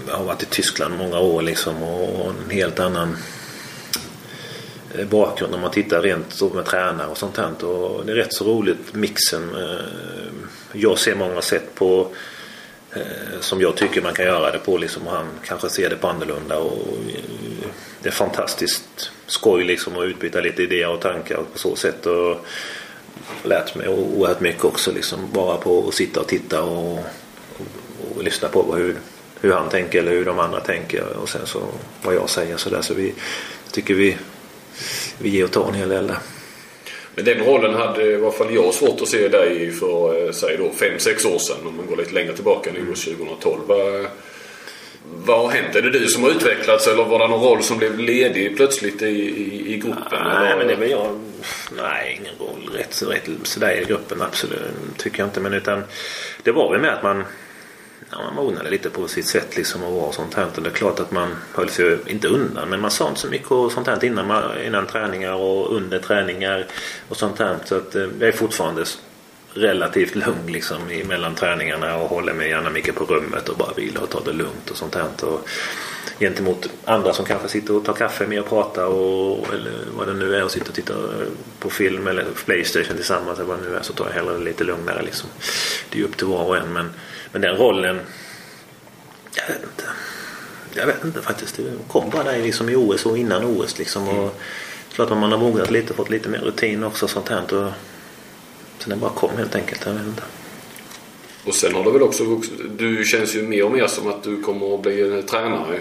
har 0.09 0.23
varit 0.23 0.43
i 0.43 0.45
Tyskland 0.45 0.97
många 0.97 1.19
år 1.19 1.41
liksom 1.41 1.83
och 1.83 2.29
en 2.29 2.49
helt 2.49 2.79
annan 2.79 3.17
eh, 4.95 5.05
bakgrund 5.05 5.55
om 5.55 5.61
man 5.61 5.71
tittar 5.71 6.01
rent 6.01 6.33
så 6.33 6.49
med 6.49 6.65
tränare 6.65 7.07
och 7.07 7.17
sånt 7.17 7.37
här. 7.37 7.65
Och 7.65 8.05
det 8.05 8.11
är 8.11 8.15
rätt 8.15 8.33
så 8.33 8.45
roligt 8.45 8.93
mixen. 8.93 9.55
Eh, 9.55 9.85
jag 10.73 10.99
ser 10.99 11.15
många 11.15 11.41
sätt 11.41 11.75
på 11.75 12.07
eh, 12.93 13.39
som 13.39 13.61
jag 13.61 13.75
tycker 13.75 14.01
man 14.01 14.13
kan 14.13 14.25
göra 14.25 14.51
det 14.51 14.59
på 14.59 14.77
liksom 14.77 15.07
och 15.07 15.13
han 15.13 15.27
kanske 15.45 15.69
ser 15.69 15.89
det 15.89 15.95
på 15.95 16.07
annorlunda. 16.07 16.57
Och 16.57 16.87
det 18.01 18.09
är 18.09 18.13
fantastiskt 18.13 19.11
skoj 19.27 19.63
liksom 19.63 19.97
att 19.97 20.05
utbyta 20.05 20.41
lite 20.41 20.63
idéer 20.63 20.89
och 20.89 21.01
tankar 21.01 21.37
på 21.53 21.59
så 21.59 21.75
sätt. 21.75 22.05
Och 22.05 22.45
lärt 23.43 23.75
mig 23.75 23.87
oerhört 23.87 24.39
mycket 24.39 24.63
också 24.63 24.91
liksom 24.91 25.19
bara 25.33 25.57
på 25.57 25.87
att 25.87 25.93
sitta 25.93 26.19
och 26.19 26.27
titta 26.27 26.63
och, 26.63 26.93
och, 26.93 28.17
och 28.17 28.23
lyssna 28.23 28.47
på 28.47 28.75
hur, 28.75 28.95
hur 29.41 29.53
han 29.53 29.69
tänker 29.69 29.99
eller 29.99 30.11
hur 30.11 30.25
de 30.25 30.39
andra 30.39 30.59
tänker 30.59 31.17
och 31.21 31.29
sen 31.29 31.45
så 31.45 31.61
vad 32.03 32.15
jag 32.15 32.29
säger 32.29 32.57
så 32.57 32.69
där. 32.69 32.81
Så 32.81 32.93
vi 32.93 33.13
tycker 33.71 33.93
vi, 33.93 34.17
vi 35.17 35.29
ger 35.29 35.43
och 35.43 35.51
tar 35.51 35.67
en 35.67 35.73
hel 35.73 35.89
del 35.89 36.07
där. 36.07 36.17
Men 37.15 37.25
den 37.25 37.45
rollen 37.45 37.73
hade 37.73 38.11
i 38.11 38.15
alla 38.15 38.31
fall 38.31 38.53
jag 38.55 38.73
svårt 38.73 39.01
att 39.01 39.07
se 39.07 39.27
dig 39.27 39.63
i 39.63 39.71
för, 39.71 40.25
eh, 40.25 40.31
säg 40.31 40.57
då, 40.57 40.71
5-6 40.85 41.25
år 41.35 41.39
sedan. 41.39 41.57
Om 41.65 41.75
man 41.77 41.85
går 41.87 41.97
lite 41.97 42.13
längre 42.13 42.33
tillbaka 42.33 42.69
OS 42.91 43.05
2012. 43.05 43.59
Vad, 43.67 44.05
vad 45.25 45.39
har 45.39 45.49
hänt? 45.49 45.75
Är 45.75 45.81
det 45.81 45.89
du 45.89 46.07
som 46.07 46.23
har 46.23 46.29
utvecklats 46.29 46.87
eller 46.87 47.03
var 47.03 47.19
det 47.19 47.27
någon 47.27 47.43
roll 47.43 47.63
som 47.63 47.77
blev 47.77 47.99
ledig 47.99 48.57
plötsligt 48.57 49.01
i, 49.01 49.05
i, 49.05 49.73
i 49.73 49.77
gruppen? 49.77 50.03
Nej, 50.11 50.47
eller? 50.47 50.57
men 50.57 50.67
det 50.67 50.75
väl 50.75 50.89
jag. 50.89 51.19
Nej, 51.77 52.19
ingen 52.21 52.33
roll. 52.39 52.69
Rätt, 52.73 52.93
så- 52.93 53.09
rätt 53.09 53.29
sådär 53.43 53.81
i 53.81 53.85
gruppen 53.85 54.21
absolut. 54.21 54.61
Tycker 54.97 55.19
jag 55.19 55.27
inte. 55.27 55.39
Men 55.39 55.53
utan 55.53 55.83
det 56.43 56.51
var 56.51 56.71
väl 56.71 56.81
med 56.81 56.93
att 56.93 57.03
man 57.03 57.23
ja, 58.11 58.17
man 58.23 58.35
mognade 58.35 58.69
lite 58.69 58.89
på 58.89 59.07
sitt 59.07 59.25
sätt 59.27 59.57
liksom 59.57 59.83
och 59.83 60.01
var 60.01 60.11
sånt 60.11 60.33
här. 60.33 60.47
Och 60.55 60.63
det 60.63 60.69
är 60.69 60.73
klart 60.73 60.99
att 60.99 61.11
man 61.11 61.35
höll 61.53 61.69
sig 61.69 61.97
inte 62.05 62.27
undan. 62.27 62.69
Men 62.69 62.79
man 62.81 62.91
sa 62.91 63.07
inte 63.07 63.19
så 63.19 63.27
mycket 63.27 63.51
och 63.51 63.71
sånt 63.71 63.87
här 63.87 64.05
innan, 64.05 64.27
man- 64.27 64.61
innan 64.65 64.87
träningar 64.87 65.33
och 65.33 65.75
under 65.75 65.99
träningar 65.99 66.67
och 67.09 67.17
sånt 67.17 67.39
här. 67.39 67.57
Så 67.65 67.75
att 67.75 67.95
eh, 67.95 68.07
jag 68.19 68.27
är 68.27 68.31
fortfarande 68.31 68.85
relativt 69.53 70.15
lugn 70.15 70.47
liksom 70.47 70.77
mellan 71.07 71.35
träningarna 71.35 71.97
och 71.97 72.09
håller 72.09 72.33
mig 72.33 72.49
gärna 72.49 72.69
mycket 72.69 72.95
på 72.95 73.05
rummet 73.05 73.49
och 73.49 73.57
bara 73.57 73.73
vilar 73.73 74.01
och 74.01 74.09
tar 74.09 74.21
det 74.25 74.31
lugnt 74.33 74.69
och 74.71 74.77
sånt 74.77 74.95
här. 74.95 75.05
Och 75.21 75.47
gentemot 76.19 76.69
andra 76.85 77.13
som 77.13 77.25
kanske 77.25 77.47
sitter 77.47 77.75
och 77.75 77.85
tar 77.85 77.93
kaffe 77.93 78.27
med 78.27 78.39
och 78.39 78.49
pratar 78.49 78.85
och 78.85 79.53
eller 79.53 79.71
vad 79.97 80.07
det 80.07 80.13
nu 80.13 80.35
är 80.35 80.43
och 80.43 80.51
sitter 80.51 80.69
och 80.69 80.75
tittar 80.75 80.95
eh, 80.95 81.27
på 81.59 81.69
film 81.69 82.07
eller 82.07 82.25
Playstation 82.45 82.95
tillsammans 82.95 83.39
eller 83.39 83.47
vad 83.49 83.59
det 83.59 83.69
nu 83.69 83.75
är 83.75 83.81
så 83.81 83.93
tar 83.93 84.05
jag 84.05 84.13
hellre 84.13 84.33
det 84.37 84.43
lite 84.43 84.63
lugnare 84.63 85.01
liksom. 85.01 85.29
Det 85.89 85.95
är 85.97 85.99
ju 85.99 86.05
upp 86.07 86.17
till 86.17 86.27
var 86.27 86.43
och 86.45 86.57
en 86.57 86.73
men, 86.73 86.89
men 87.31 87.41
den 87.41 87.55
rollen 87.55 87.99
jag 89.35 89.47
vet 89.47 89.63
inte. 89.63 89.83
Jag 90.73 90.85
vet 90.85 91.03
inte 91.03 91.21
faktiskt. 91.21 91.57
Det 91.57 91.63
kom 91.87 92.09
bara 92.09 92.23
där 92.23 92.37
liksom 92.37 92.69
i 92.69 92.75
OS 92.75 93.05
och 93.05 93.17
innan 93.17 93.45
OS 93.45 93.79
liksom. 93.79 94.09
Och 94.09 94.41
klart 94.93 95.11
att 95.11 95.17
man 95.17 95.31
har 95.31 95.39
mognat 95.39 95.71
lite 95.71 95.93
fått 95.93 96.09
lite 96.09 96.29
mer 96.29 96.39
rutin 96.39 96.83
också 96.83 97.05
och 97.05 97.09
sånt 97.09 97.29
här. 97.29 97.41
Och 97.53 97.71
sen 98.79 98.89
det 98.89 98.95
bara 98.95 99.11
kom 99.11 99.37
helt 99.37 99.55
enkelt. 99.55 99.85
Jag 99.85 99.93
vet 99.93 100.05
inte. 100.05 100.23
Och 101.45 101.55
sen 101.55 101.75
har 101.75 101.83
du 101.83 101.91
väl 101.91 102.01
också 102.01 102.23
vuxit. 102.23 102.53
Du 102.77 103.05
känns 103.05 103.35
ju 103.35 103.41
mer 103.47 103.65
och 103.65 103.71
mer 103.71 103.87
som 103.87 104.07
att 104.07 104.23
du 104.23 104.41
kommer 104.41 104.75
att 104.75 104.81
bli 104.81 105.01
en 105.01 105.25
tränare 105.25 105.79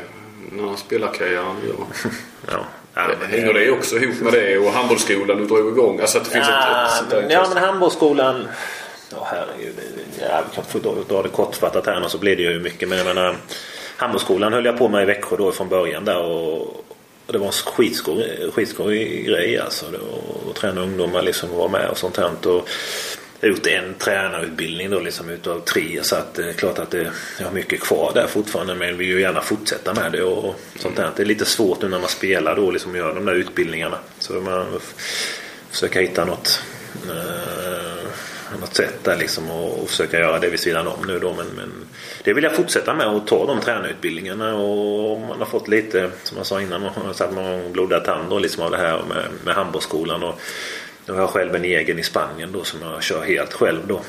när 0.52 0.76
spelarkarriären 0.76 1.56
gör. 1.68 2.10
Ja. 2.50 2.64
Ja, 2.94 3.08
Hänger 3.28 3.54
det 3.54 3.70
också 3.70 3.96
ihop 3.96 4.20
med 4.20 4.32
det 4.32 4.58
och 4.58 4.72
handbollsskolan 4.72 5.38
du 5.38 5.46
drog 5.46 5.68
igång? 5.68 6.00
Alltså 6.00 6.18
att 6.18 6.24
det 6.24 6.30
finns 6.30 6.48
ett, 6.48 6.54
ett 6.54 6.96
sånt 6.98 7.10
där 7.10 7.26
Ja, 7.30 7.46
men 7.54 7.62
handbollsskolan. 7.64 8.48
Ja, 9.10 9.28
herregud. 9.30 9.74
Ja, 10.20 10.42
vi 10.50 10.54
kan 10.54 10.64
få 10.64 10.78
dra, 10.78 10.94
dra 11.08 11.22
det 11.22 11.28
kortfattat 11.28 11.86
här 11.86 12.04
och 12.04 12.10
så 12.10 12.18
blir 12.18 12.36
det 12.36 12.42
ju 12.42 12.60
mycket. 12.60 12.88
Men 12.88 12.98
jag 12.98 13.06
menar, 13.06 13.36
handbollsskolan 13.96 14.52
höll 14.52 14.64
jag 14.64 14.78
på 14.78 14.88
med 14.88 15.02
i 15.02 15.06
Växjö 15.06 15.36
då 15.36 15.52
från 15.52 15.68
början 15.68 16.04
där. 16.04 16.18
Och, 16.18 16.60
och 17.26 17.32
det 17.32 17.38
var 17.38 17.46
en 17.46 17.52
skitskoj, 17.52 18.50
skitskoj 18.54 19.22
grej 19.22 19.58
alltså. 19.58 19.86
Att 20.50 20.56
träna 20.56 20.80
ungdomar 20.80 21.22
liksom 21.22 21.50
och 21.50 21.56
vara 21.56 21.68
med 21.68 21.88
och 21.90 21.98
sånt 21.98 22.16
här. 22.16 22.30
Och 22.46 22.68
jag 23.40 23.48
har 23.48 23.56
gjort 23.56 23.66
en 23.66 23.94
tränarutbildning 23.94 24.90
då 24.90 25.00
liksom 25.00 25.30
utav 25.30 25.60
tre. 25.60 25.98
Så 26.02 26.16
att 26.16 26.34
det 26.34 26.48
är 26.48 26.52
klart 26.52 26.78
att 26.78 26.90
det, 26.90 27.10
jag 27.38 27.46
har 27.46 27.52
mycket 27.52 27.80
kvar 27.80 28.12
där 28.14 28.26
fortfarande. 28.26 28.74
Men 28.74 28.98
vill 28.98 29.08
ju 29.08 29.20
gärna 29.20 29.40
fortsätta 29.40 29.94
med 29.94 30.12
det 30.12 30.22
och 30.22 30.54
sånt 30.78 30.96
där. 30.96 31.10
Det 31.16 31.22
är 31.22 31.26
lite 31.26 31.44
svårt 31.44 31.82
nu 31.82 31.88
när 31.88 31.98
man 31.98 32.08
spelar 32.08 32.56
då 32.56 32.70
liksom 32.70 32.96
gör 32.96 33.14
de 33.14 33.24
där 33.24 33.34
utbildningarna. 33.34 33.98
Så 34.18 34.32
man 34.32 34.64
försöker 34.64 34.80
försöka 35.70 36.00
hitta 36.00 36.24
något 36.24 36.62
eh, 37.08 37.99
något 38.58 38.74
sätt 38.74 39.04
där 39.04 39.16
liksom 39.16 39.50
och, 39.50 39.82
och 39.82 39.88
försöka 39.88 40.18
göra 40.18 40.38
det 40.38 40.50
vid 40.50 40.60
sidan 40.60 40.86
om 40.86 41.06
nu 41.06 41.18
då. 41.18 41.34
Men, 41.34 41.46
men 41.56 41.72
det 42.24 42.32
vill 42.32 42.44
jag 42.44 42.54
fortsätta 42.54 42.94
med 42.94 43.06
och 43.06 43.26
ta 43.26 43.46
de 43.46 43.60
tränarutbildningarna 43.60 44.56
och 44.56 45.20
man 45.20 45.38
har 45.38 45.46
fått 45.46 45.68
lite, 45.68 46.10
som 46.22 46.36
jag 46.36 46.46
sa 46.46 46.60
innan, 46.60 46.82
man 46.82 46.92
har 47.06 47.12
satt 47.12 47.34
någon 47.34 47.72
blodad 47.72 48.04
tand 48.04 48.42
liksom 48.42 48.62
av 48.62 48.70
det 48.70 48.76
här 48.76 49.02
med, 49.08 49.24
med 49.44 49.54
handbollsskolan. 49.54 50.22
Och 50.22 50.40
nu 51.06 51.12
har 51.12 51.20
jag 51.20 51.30
själv 51.30 51.54
en 51.54 51.64
egen 51.64 51.98
i 51.98 52.02
Spanien 52.02 52.52
då 52.52 52.64
som 52.64 52.82
jag 52.82 53.02
kör 53.02 53.22
helt 53.22 53.52
själv 53.52 53.86
då. 53.86 54.00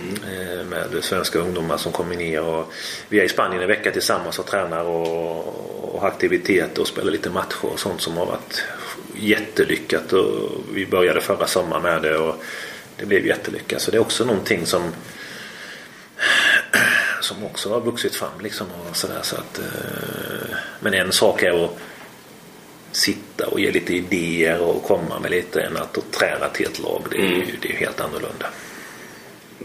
Mm. 0.00 0.68
Med 0.68 1.04
svenska 1.04 1.38
ungdomar 1.38 1.76
som 1.76 1.92
kommer 1.92 2.16
ner 2.16 2.42
och 2.42 2.72
vi 3.08 3.20
är 3.20 3.24
i 3.24 3.28
Spanien 3.28 3.62
en 3.62 3.68
vecka 3.68 3.90
tillsammans 3.90 4.38
och 4.38 4.46
tränar 4.46 4.84
och, 4.84 5.94
och 5.94 6.00
har 6.00 6.08
aktiviteter 6.08 6.80
och 6.80 6.88
spelar 6.88 7.12
lite 7.12 7.30
matcher 7.30 7.64
och 7.64 7.80
sånt 7.80 8.00
som 8.00 8.16
har 8.16 8.26
varit 8.26 8.64
jättelyckat. 9.14 10.12
Och 10.12 10.50
vi 10.74 10.86
började 10.86 11.20
förra 11.20 11.46
sommaren 11.46 11.82
med 11.82 12.02
det 12.02 12.16
och 12.16 12.42
det 13.00 13.06
blev 13.06 13.26
jättelyckat. 13.26 13.82
Så 13.82 13.90
det 13.90 13.96
är 13.96 14.00
också 14.00 14.24
någonting 14.24 14.66
som 14.66 14.82
som 17.20 17.44
också 17.44 17.72
har 17.72 17.80
vuxit 17.80 18.14
fram 18.14 18.40
liksom 18.40 18.66
och 18.88 18.96
sådär 18.96 19.20
så 19.22 19.36
att 19.36 19.58
eh, 19.58 20.56
men 20.80 20.94
en 20.94 21.12
sak 21.12 21.42
är 21.42 21.64
att 21.64 21.78
sitta 22.92 23.46
och 23.46 23.60
ge 23.60 23.70
lite 23.70 23.94
idéer 23.94 24.60
och 24.60 24.82
komma 24.84 25.18
med 25.20 25.30
lite 25.30 25.60
än 25.60 25.76
att, 25.76 25.98
att 25.98 26.12
träna 26.12 26.48
till 26.48 26.66
ett 26.66 26.78
lag. 26.78 27.02
Det 27.10 27.16
är 27.16 27.22
ju 27.22 27.56
det 27.62 27.72
är 27.72 27.76
helt 27.76 28.00
annorlunda. 28.00 28.46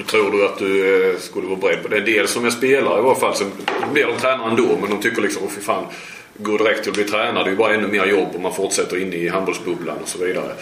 Tror 0.07 0.31
du 0.31 0.45
att 0.45 0.57
du 0.57 1.05
eh, 1.11 1.19
skulle 1.19 1.47
vara 1.47 1.59
beredd 1.59 1.83
på 1.83 1.87
det? 1.87 1.99
Dels 1.99 2.31
som 2.31 2.43
jag 2.43 2.53
spelar 2.53 2.99
i 2.99 3.01
varje 3.01 3.19
fall 3.19 3.35
så 3.35 3.45
blir 3.93 4.05
de 4.05 4.17
tränare 4.17 4.49
ändå 4.49 4.77
men 4.81 4.89
de 4.89 5.01
tycker 5.01 5.21
liksom 5.21 5.43
åh 5.43 5.49
fy 5.49 5.61
fan 5.61 5.85
gå 6.37 6.57
direkt 6.57 6.81
till 6.81 6.89
att 6.89 6.95
bli 6.95 7.03
tränare 7.03 7.43
det 7.43 7.49
är 7.49 7.51
ju 7.51 7.57
bara 7.57 7.73
ännu 7.73 7.87
mer 7.87 8.05
jobb 8.05 8.29
och 8.33 8.41
man 8.41 8.53
fortsätter 8.53 9.01
in 9.01 9.13
i 9.13 9.27
handbollsbubblan 9.27 9.97
och 10.01 10.07
så 10.07 10.25
vidare. 10.25 10.53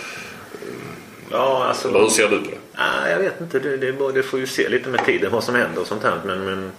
Ja, 1.32 1.66
alltså. 1.68 1.90
Eller 1.90 2.00
hur 2.00 2.10
ser 2.10 2.30
du 2.30 2.40
på 2.40 2.50
det? 2.50 2.58
Nej, 2.78 3.12
jag 3.12 3.20
vet 3.20 3.42
inte. 3.42 3.60
Det, 3.60 3.78
det, 3.78 4.12
det 4.14 4.24
får 4.24 4.40
ju 4.40 4.48
se 4.48 4.70
lite 4.70 4.90
med 4.90 5.06
tiden 5.06 5.32
vad 5.32 5.44
som 5.44 5.56
händer 5.56 5.82
och 5.82 5.88
sånt 5.88 6.04
här. 6.04 6.22
Men, 6.26 6.46
men 6.46 6.72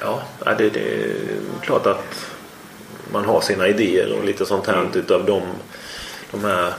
ja, 0.00 0.22
det, 0.58 0.70
det 0.70 0.80
är 0.80 1.14
klart 1.62 1.86
att 1.86 2.26
man 3.12 3.24
har 3.24 3.40
sina 3.40 3.68
idéer 3.68 4.12
och 4.18 4.24
lite 4.24 4.46
sånt 4.46 4.66
här 4.66 4.86
utav 4.94 5.24
de, 5.24 5.42
de 6.30 6.44
här 6.44 6.72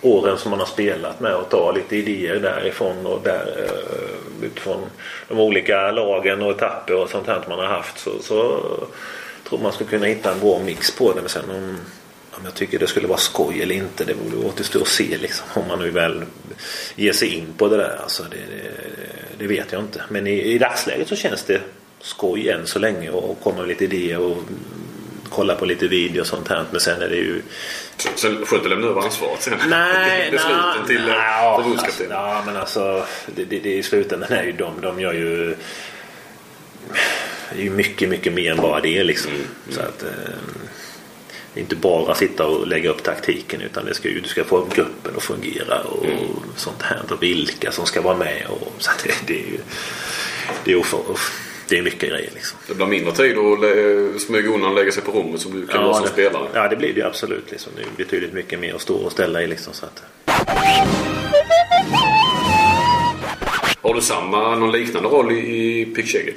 åren 0.00 0.38
som 0.38 0.50
man 0.50 0.60
har 0.60 0.66
spelat 0.66 1.20
med 1.20 1.34
och 1.34 1.48
ta 1.48 1.72
lite 1.72 1.96
idéer 1.96 2.40
därifrån 2.40 3.06
och 3.06 3.20
där 3.24 3.64
eh, 3.64 4.46
utifrån 4.46 4.80
de 5.28 5.38
olika 5.40 5.90
lagen 5.90 6.42
och 6.42 6.50
etapper 6.50 6.94
och 6.94 7.10
sånt 7.10 7.26
här 7.26 7.44
man 7.48 7.58
har 7.58 7.66
haft 7.66 7.98
så, 7.98 8.10
så 8.22 8.60
tror 9.48 9.58
man 9.62 9.72
ska 9.72 9.84
kunna 9.84 10.06
hitta 10.06 10.32
en 10.32 10.40
bra 10.40 10.58
mix 10.64 10.96
på 10.96 11.12
det. 11.12 11.20
Men 11.20 11.28
sen 11.28 11.50
om, 11.50 11.78
om 12.30 12.44
jag 12.44 12.54
tycker 12.54 12.78
det 12.78 12.86
skulle 12.86 13.06
vara 13.06 13.18
skoj 13.18 13.62
eller 13.62 13.74
inte 13.74 14.04
det 14.04 14.14
återstår 14.44 14.80
att 14.80 14.88
se 14.88 15.18
liksom, 15.18 15.46
om 15.54 15.68
man 15.68 15.78
nu 15.78 15.90
väl 15.90 16.24
ger 16.96 17.12
sig 17.12 17.28
in 17.28 17.46
på 17.56 17.68
det 17.68 17.76
där. 17.76 17.98
Alltså, 18.02 18.22
det, 18.30 18.36
det, 18.36 18.70
det 19.38 19.46
vet 19.46 19.72
jag 19.72 19.82
inte. 19.82 20.02
Men 20.08 20.26
i, 20.26 20.42
i 20.42 20.58
dagsläget 20.58 21.08
så 21.08 21.16
känns 21.16 21.42
det 21.42 21.60
skoj 22.00 22.48
än 22.48 22.66
så 22.66 22.78
länge 22.78 23.10
och 23.10 23.40
komma 23.42 23.58
med 23.58 23.68
lite 23.68 23.84
idéer 23.84 24.18
och 24.18 24.42
kolla 25.28 25.54
på 25.54 25.64
lite 25.64 25.88
video 25.88 26.20
och 26.20 26.26
sånt 26.26 26.48
här. 26.48 26.64
Men 26.70 26.80
sen 26.80 27.02
är 27.02 27.08
det 27.08 27.16
ju... 27.16 27.42
Sen 28.16 28.46
sköter 28.46 28.68
lämna 28.68 28.86
över 28.86 29.00
ansvaret 29.00 29.42
sen? 29.42 29.58
Nej, 29.68 30.30
Besluten 30.32 30.86
till 30.86 31.02
nej, 31.06 31.10
eh, 31.10 31.42
alltså, 31.42 31.62
förbundskaptenen? 31.62 32.12
ja, 32.12 32.42
men 32.46 32.56
alltså 32.56 33.06
det, 33.26 33.44
det, 33.44 33.58
det, 33.58 33.74
i 33.74 33.82
slutändan 33.82 34.32
är 34.32 34.42
ju 34.42 34.52
de, 34.52 34.80
de 34.80 35.00
gör 35.00 35.12
ju 35.12 35.56
det 37.52 37.60
är 37.60 37.64
ju 37.64 37.70
mycket, 37.70 38.08
mycket 38.08 38.32
mer 38.32 38.50
än 38.50 38.56
bara 38.56 38.80
det 38.80 39.04
liksom. 39.04 39.32
Mm, 39.32 39.46
Så 39.70 39.80
att, 39.80 40.02
eh, 40.02 40.08
inte 41.54 41.76
bara 41.76 42.14
sitta 42.14 42.46
och 42.46 42.66
lägga 42.66 42.90
upp 42.90 43.02
taktiken 43.02 43.60
utan 43.60 43.84
det 43.84 43.94
ska 43.94 44.08
ju, 44.08 44.20
du 44.20 44.28
ska 44.28 44.44
få 44.44 44.66
gruppen 44.74 45.16
att 45.16 45.22
fungera 45.22 45.80
och 45.80 46.04
Mm. 46.04 46.16
sånt 46.56 46.82
här. 46.82 47.02
Och 47.10 47.22
vilka 47.22 47.72
som 47.72 47.86
ska 47.86 48.00
vara 48.00 48.16
med. 48.16 48.46
Och, 48.48 48.72
så 48.78 48.90
det, 49.04 49.14
det 49.26 49.34
är 49.34 49.46
ju 49.46 49.58
det 50.64 50.72
är, 50.72 50.76
oför, 50.76 51.00
det 51.68 51.78
är 51.78 51.82
mycket 51.82 52.08
grejer 52.10 52.30
liksom. 52.34 52.58
Det 52.68 52.74
blir 52.74 52.86
mindre 52.86 53.12
tid 53.12 53.38
att 53.38 54.20
smyga 54.22 54.48
undan 54.50 54.70
och 54.70 54.74
lägga 54.76 54.92
sig 54.92 55.02
på 55.02 55.12
rummet 55.12 55.40
som 55.40 55.60
du 55.60 55.66
kan 55.66 55.82
vara 55.84 55.94
som 55.94 56.02
det, 56.02 56.08
spelare. 56.10 56.48
ja, 56.54 56.68
det 56.68 56.76
blir 56.76 56.92
det 56.94 57.00
ju 57.00 57.06
absolut. 57.06 57.50
Liksom. 57.50 57.72
Det 57.76 57.82
är 57.82 57.86
betydligt 58.04 58.32
mycket 58.32 58.60
mer 58.60 58.74
att 58.74 58.80
stå 58.80 58.94
och 58.94 59.12
ställa 59.12 59.42
i. 59.42 59.46
Liksom, 59.46 59.72
så 59.72 59.86
att, 59.86 60.02
Har 63.82 63.94
du 63.94 64.00
samma, 64.00 64.54
någon 64.56 64.72
liknande 64.72 65.08
roll 65.08 65.32
i, 65.32 65.80
i 65.80 65.86
Pickshegget? 65.86 66.36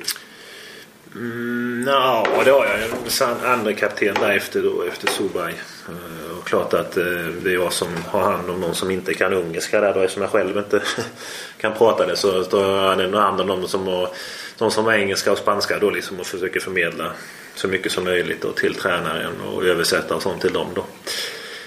Mm, 1.15 1.83
ja, 1.87 2.27
det 2.45 2.51
har 2.51 2.65
jag. 2.65 3.11
Sen 3.11 3.35
andra 3.45 3.73
kapten 3.73 4.13
där 4.19 4.37
efter, 4.37 4.61
då, 4.61 4.81
efter 4.83 5.07
Solberg. 5.07 5.53
Eh, 5.89 6.37
Och 6.37 6.47
klart 6.47 6.73
att 6.73 6.97
eh, 6.97 7.03
det 7.43 7.49
är 7.49 7.53
jag 7.53 7.73
som 7.73 7.87
har 8.07 8.21
hand 8.21 8.49
om 8.49 8.61
någon 8.61 8.75
som 8.75 8.91
inte 8.91 9.13
kan 9.13 9.33
ungerska 9.33 9.81
där 9.81 9.93
då 9.93 9.99
eftersom 9.99 10.21
jag 10.21 10.31
själv 10.31 10.57
inte 10.57 10.81
kan 11.61 11.73
prata 11.73 12.05
det 12.07 12.15
så 12.15 12.43
står 12.43 12.65
jag 12.77 12.97
den 12.97 13.13
hand 13.13 13.41
om 13.41 13.47
de 13.47 13.67
som 13.67 13.87
har 13.87 14.09
de 14.57 14.71
som 14.71 14.85
har 14.85 14.93
engelska 14.93 15.31
och 15.31 15.37
spanska 15.37 15.79
då 15.79 15.89
liksom 15.89 16.19
och 16.19 16.25
försöker 16.25 16.59
förmedla 16.59 17.11
så 17.55 17.67
mycket 17.67 17.91
som 17.91 18.03
möjligt 18.03 18.41
då 18.41 18.51
till 18.51 18.75
tränaren 18.75 19.41
och 19.41 19.63
översätta 19.65 20.15
och 20.15 20.21
sånt 20.21 20.41
till 20.41 20.53
dem 20.53 20.67
då. 20.75 20.85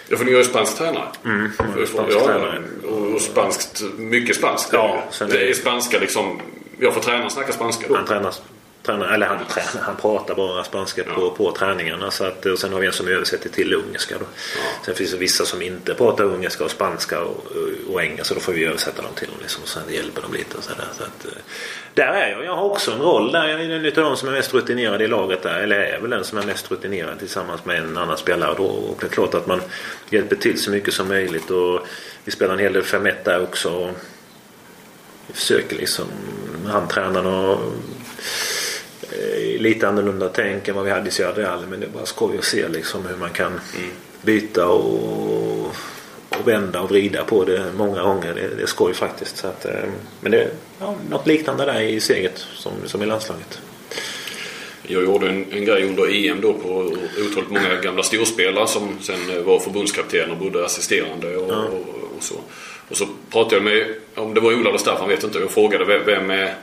Ja, 0.09 0.17
för 0.17 0.25
ni 0.25 0.33
är 0.33 0.37
ju 0.39 0.45
spansk 0.45 0.79
tränare. 0.79 1.09
Mm, 1.25 1.51
jag 1.79 1.89
spansk 1.89 2.17
ja, 2.17 2.27
tränare. 2.27 2.63
Och, 2.89 3.15
och 3.15 3.21
spanskt, 3.21 3.83
mycket 3.97 4.37
spanskt. 4.37 4.69
Ja, 4.73 5.03
det 5.31 5.49
är- 5.51 5.53
spanska 5.55 5.99
liksom. 5.99 6.41
Ja, 6.79 6.93
för 6.93 7.01
tränaren 7.01 7.31
snackar 7.31 7.53
spanska 7.53 7.87
då. 7.89 7.97
Han 7.97 8.07
tränar, 8.07 8.35
tränar 8.87 9.15
eller 9.15 9.27
han, 9.27 9.39
tränar, 9.47 9.87
han 9.87 9.97
pratar 9.97 10.35
bara 10.35 10.65
spanska 10.65 11.05
på, 11.05 11.31
på 11.31 11.53
träningarna. 11.53 12.11
Så 12.11 12.25
att, 12.25 12.47
och 12.47 12.59
sen 12.59 12.73
har 12.73 12.81
vi 12.81 12.87
en 12.87 12.93
som 12.93 13.09
översätter 13.09 13.49
till 13.49 13.75
ungerska. 13.75 14.15
Då. 14.19 14.25
Sen 14.85 14.95
finns 14.95 15.11
det 15.11 15.17
vissa 15.17 15.45
som 15.45 15.63
inte 15.63 15.95
pratar 15.95 16.25
ungerska 16.25 16.65
och 16.65 16.71
spanska 16.71 17.21
och, 17.21 17.47
och 17.89 18.03
engelska. 18.03 18.35
Då 18.35 18.41
får 18.41 18.53
vi 18.53 18.65
översätta 18.65 19.03
dem 19.03 19.11
till 19.15 19.29
dem. 19.29 19.37
Liksom, 19.41 19.63
och 19.63 19.69
sen 19.69 19.83
hjälper 19.89 20.23
de 20.23 20.33
lite. 20.33 20.57
Och 20.59 20.65
så 20.65 20.71
där. 20.71 20.89
Så 20.99 21.03
att, 21.03 21.25
eh, 21.25 21.43
där 21.95 22.13
är 22.13 22.31
jag. 22.31 22.45
Jag 22.45 22.57
har 22.57 22.65
också 22.65 22.93
en 22.93 23.01
roll 23.01 23.33
där. 23.33 23.49
Jag 23.49 23.61
är 23.61 23.71
en 23.71 23.87
av 23.87 23.93
de 23.93 24.17
som 24.17 24.29
är 24.29 24.33
mest 24.33 24.55
rutinerad 24.55 25.03
i 25.03 25.07
laget 25.07 25.43
där. 25.43 25.59
Eller 25.59 25.81
är 25.81 26.01
väl 26.01 26.11
den 26.11 26.25
som 26.25 26.39
är 26.39 26.43
mest 26.43 26.71
rutinerad 26.71 27.19
tillsammans 27.19 27.65
med 27.65 27.79
en 27.79 27.97
annan 27.97 28.17
spelare. 28.17 28.55
Då. 28.57 28.65
Och 28.65 28.97
det 29.01 29.07
är 29.07 29.11
klart 29.11 29.35
att 29.35 29.47
man 29.47 29.61
hjälper 30.11 30.37
till 30.37 30.59
så 30.59 30.71
mycket 30.71 30.95
som 30.95 31.09
möjligt. 31.09 31.51
Och 31.51 31.81
vi 32.25 32.33
spelar 32.33 32.55
en 32.55 32.61
hel 32.61 32.73
del 32.73 32.83
5 32.83 33.09
där 33.25 33.43
också. 33.43 33.71
Och 33.71 33.91
vi 35.27 35.33
försöker 35.33 35.77
liksom. 35.77 36.05
Han 36.67 36.89
tränaren 36.89 37.27
och 37.27 37.61
lite 39.59 39.89
annorlunda 39.89 40.29
tänk 40.29 40.69
än 40.69 40.75
vad 40.75 40.85
vi 40.85 40.91
hade 40.91 41.09
i 41.09 41.11
Södra 41.11 41.43
Real. 41.43 41.67
Men 41.71 41.81
det 41.81 41.87
är 41.87 41.91
bara 41.91 42.07
skoj 42.07 42.39
att 42.39 42.45
se 42.45 42.69
liksom 42.69 43.07
hur 43.07 43.17
man 43.17 43.31
kan 43.31 43.61
byta 44.23 44.69
och, 44.69 45.67
och 46.29 46.49
vända 46.49 46.81
och 46.81 46.91
vrida 46.91 47.25
på 47.25 47.45
det 47.45 47.65
många 47.77 48.03
gånger. 48.03 48.35
Det, 48.35 48.57
det 48.57 48.63
är 48.63 48.67
skoj 48.67 48.95
faktiskt. 48.95 49.37
Så 49.37 49.47
att, 49.47 49.65
eh, 49.65 49.73
men 50.21 50.33
det 50.33 50.43
är 50.43 50.51
ja, 50.81 50.95
något 51.11 51.27
liknande 51.27 51.65
där 51.65 51.81
i 51.81 52.01
seget 52.01 52.39
som, 52.55 52.73
som 52.87 53.03
i 53.03 53.07
landslaget. 53.07 53.61
Jag 54.83 55.05
gjorde 55.05 55.29
en, 55.29 55.53
en 55.53 55.65
grej 55.65 55.89
under 55.89 56.27
EM 56.27 56.41
då 56.41 56.53
på 56.53 56.69
otroligt 57.31 57.51
många 57.51 57.75
gamla 57.83 58.03
storspelare 58.03 58.67
som 58.67 58.99
sen 59.01 59.45
var 59.45 59.59
förbundskapten 59.59 60.31
och 60.31 60.37
bodde 60.37 60.65
assisterande 60.65 61.37
och, 61.37 61.51
och, 61.51 61.81
och 62.17 62.23
så. 62.23 62.35
Och 62.89 62.97
så 62.97 63.07
pratade 63.31 63.57
jag 63.57 63.65
med, 63.65 63.87
om 64.15 64.35
det 64.35 64.41
var 64.41 64.53
Ola 64.53 64.69
eller 64.69 64.79
Staffan 64.79 65.09
vet 65.09 65.23
jag 65.23 65.29
inte, 65.29 65.39
jag 65.39 65.51
frågade 65.51 65.85
vem, 65.85 66.03
vem 66.07 66.31
är 66.31 66.55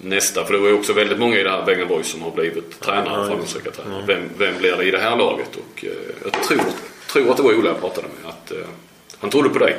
nästa? 0.00 0.44
För 0.44 0.52
det 0.52 0.58
var 0.58 0.68
ju 0.68 0.74
också 0.74 0.92
väldigt 0.92 1.18
många 1.18 1.38
i 1.38 1.42
det 1.42 1.50
här 1.50 1.64
Wengen 1.66 1.88
Boys 1.88 2.06
som 2.10 2.22
har 2.22 2.30
blivit 2.30 2.80
tränare, 2.80 3.20
Ja, 3.20 3.26
framgångsrika 3.26 3.70
tränare. 3.70 4.04
Vem, 4.06 4.28
vem 4.38 4.58
blir 4.58 4.76
det 4.76 4.84
i 4.84 4.90
det 4.90 4.98
här 4.98 5.16
laget? 5.16 5.50
Och 5.56 5.84
eh, 5.84 5.90
jag 6.24 6.32
tror, 6.32 6.60
tror 7.12 7.30
att 7.30 7.36
det 7.36 7.42
var 7.42 7.54
Ola 7.54 7.68
jag 7.70 7.80
pratade 7.80 8.06
med. 8.22 8.30
Att, 8.30 8.50
eh, 8.52 8.58
han 9.18 9.30
trodde 9.30 9.48
på 9.48 9.58
dig. 9.58 9.78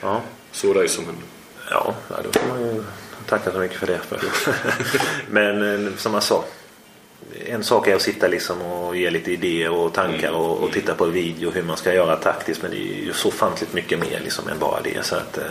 Ja, 0.00 0.22
Såg 0.52 0.74
dig 0.74 0.88
som 0.88 1.04
en... 1.08 1.16
ja 1.70 1.94
då 2.24 2.40
får 2.40 2.48
man 2.48 2.60
ju 2.60 2.84
tacka 3.26 3.52
så 3.52 3.58
mycket 3.58 3.78
för 3.78 3.86
det. 3.86 4.00
Men 5.30 5.86
eh, 5.86 5.92
som 5.96 6.14
jag 6.14 6.22
sa. 6.22 6.44
En 7.46 7.64
sak 7.64 7.88
är 7.88 7.94
att 7.94 8.02
sitta 8.02 8.28
liksom 8.28 8.62
och 8.62 8.96
ge 8.96 9.10
lite 9.10 9.32
idéer 9.32 9.70
och 9.70 9.92
tankar 9.94 10.30
och, 10.32 10.58
och 10.58 10.72
titta 10.72 10.94
på 10.94 11.04
video 11.04 11.50
hur 11.50 11.62
man 11.62 11.76
ska 11.76 11.94
göra 11.94 12.16
taktiskt. 12.16 12.62
Men 12.62 12.70
det 12.70 12.76
är 12.76 13.04
ju 13.04 13.12
så 13.12 13.28
ofantligt 13.28 13.74
mycket 13.74 13.98
mer 13.98 14.20
liksom 14.24 14.48
än 14.48 14.58
bara 14.58 14.80
det. 14.80 15.04
Så 15.06 15.16
att, 15.16 15.38
eh, 15.38 15.44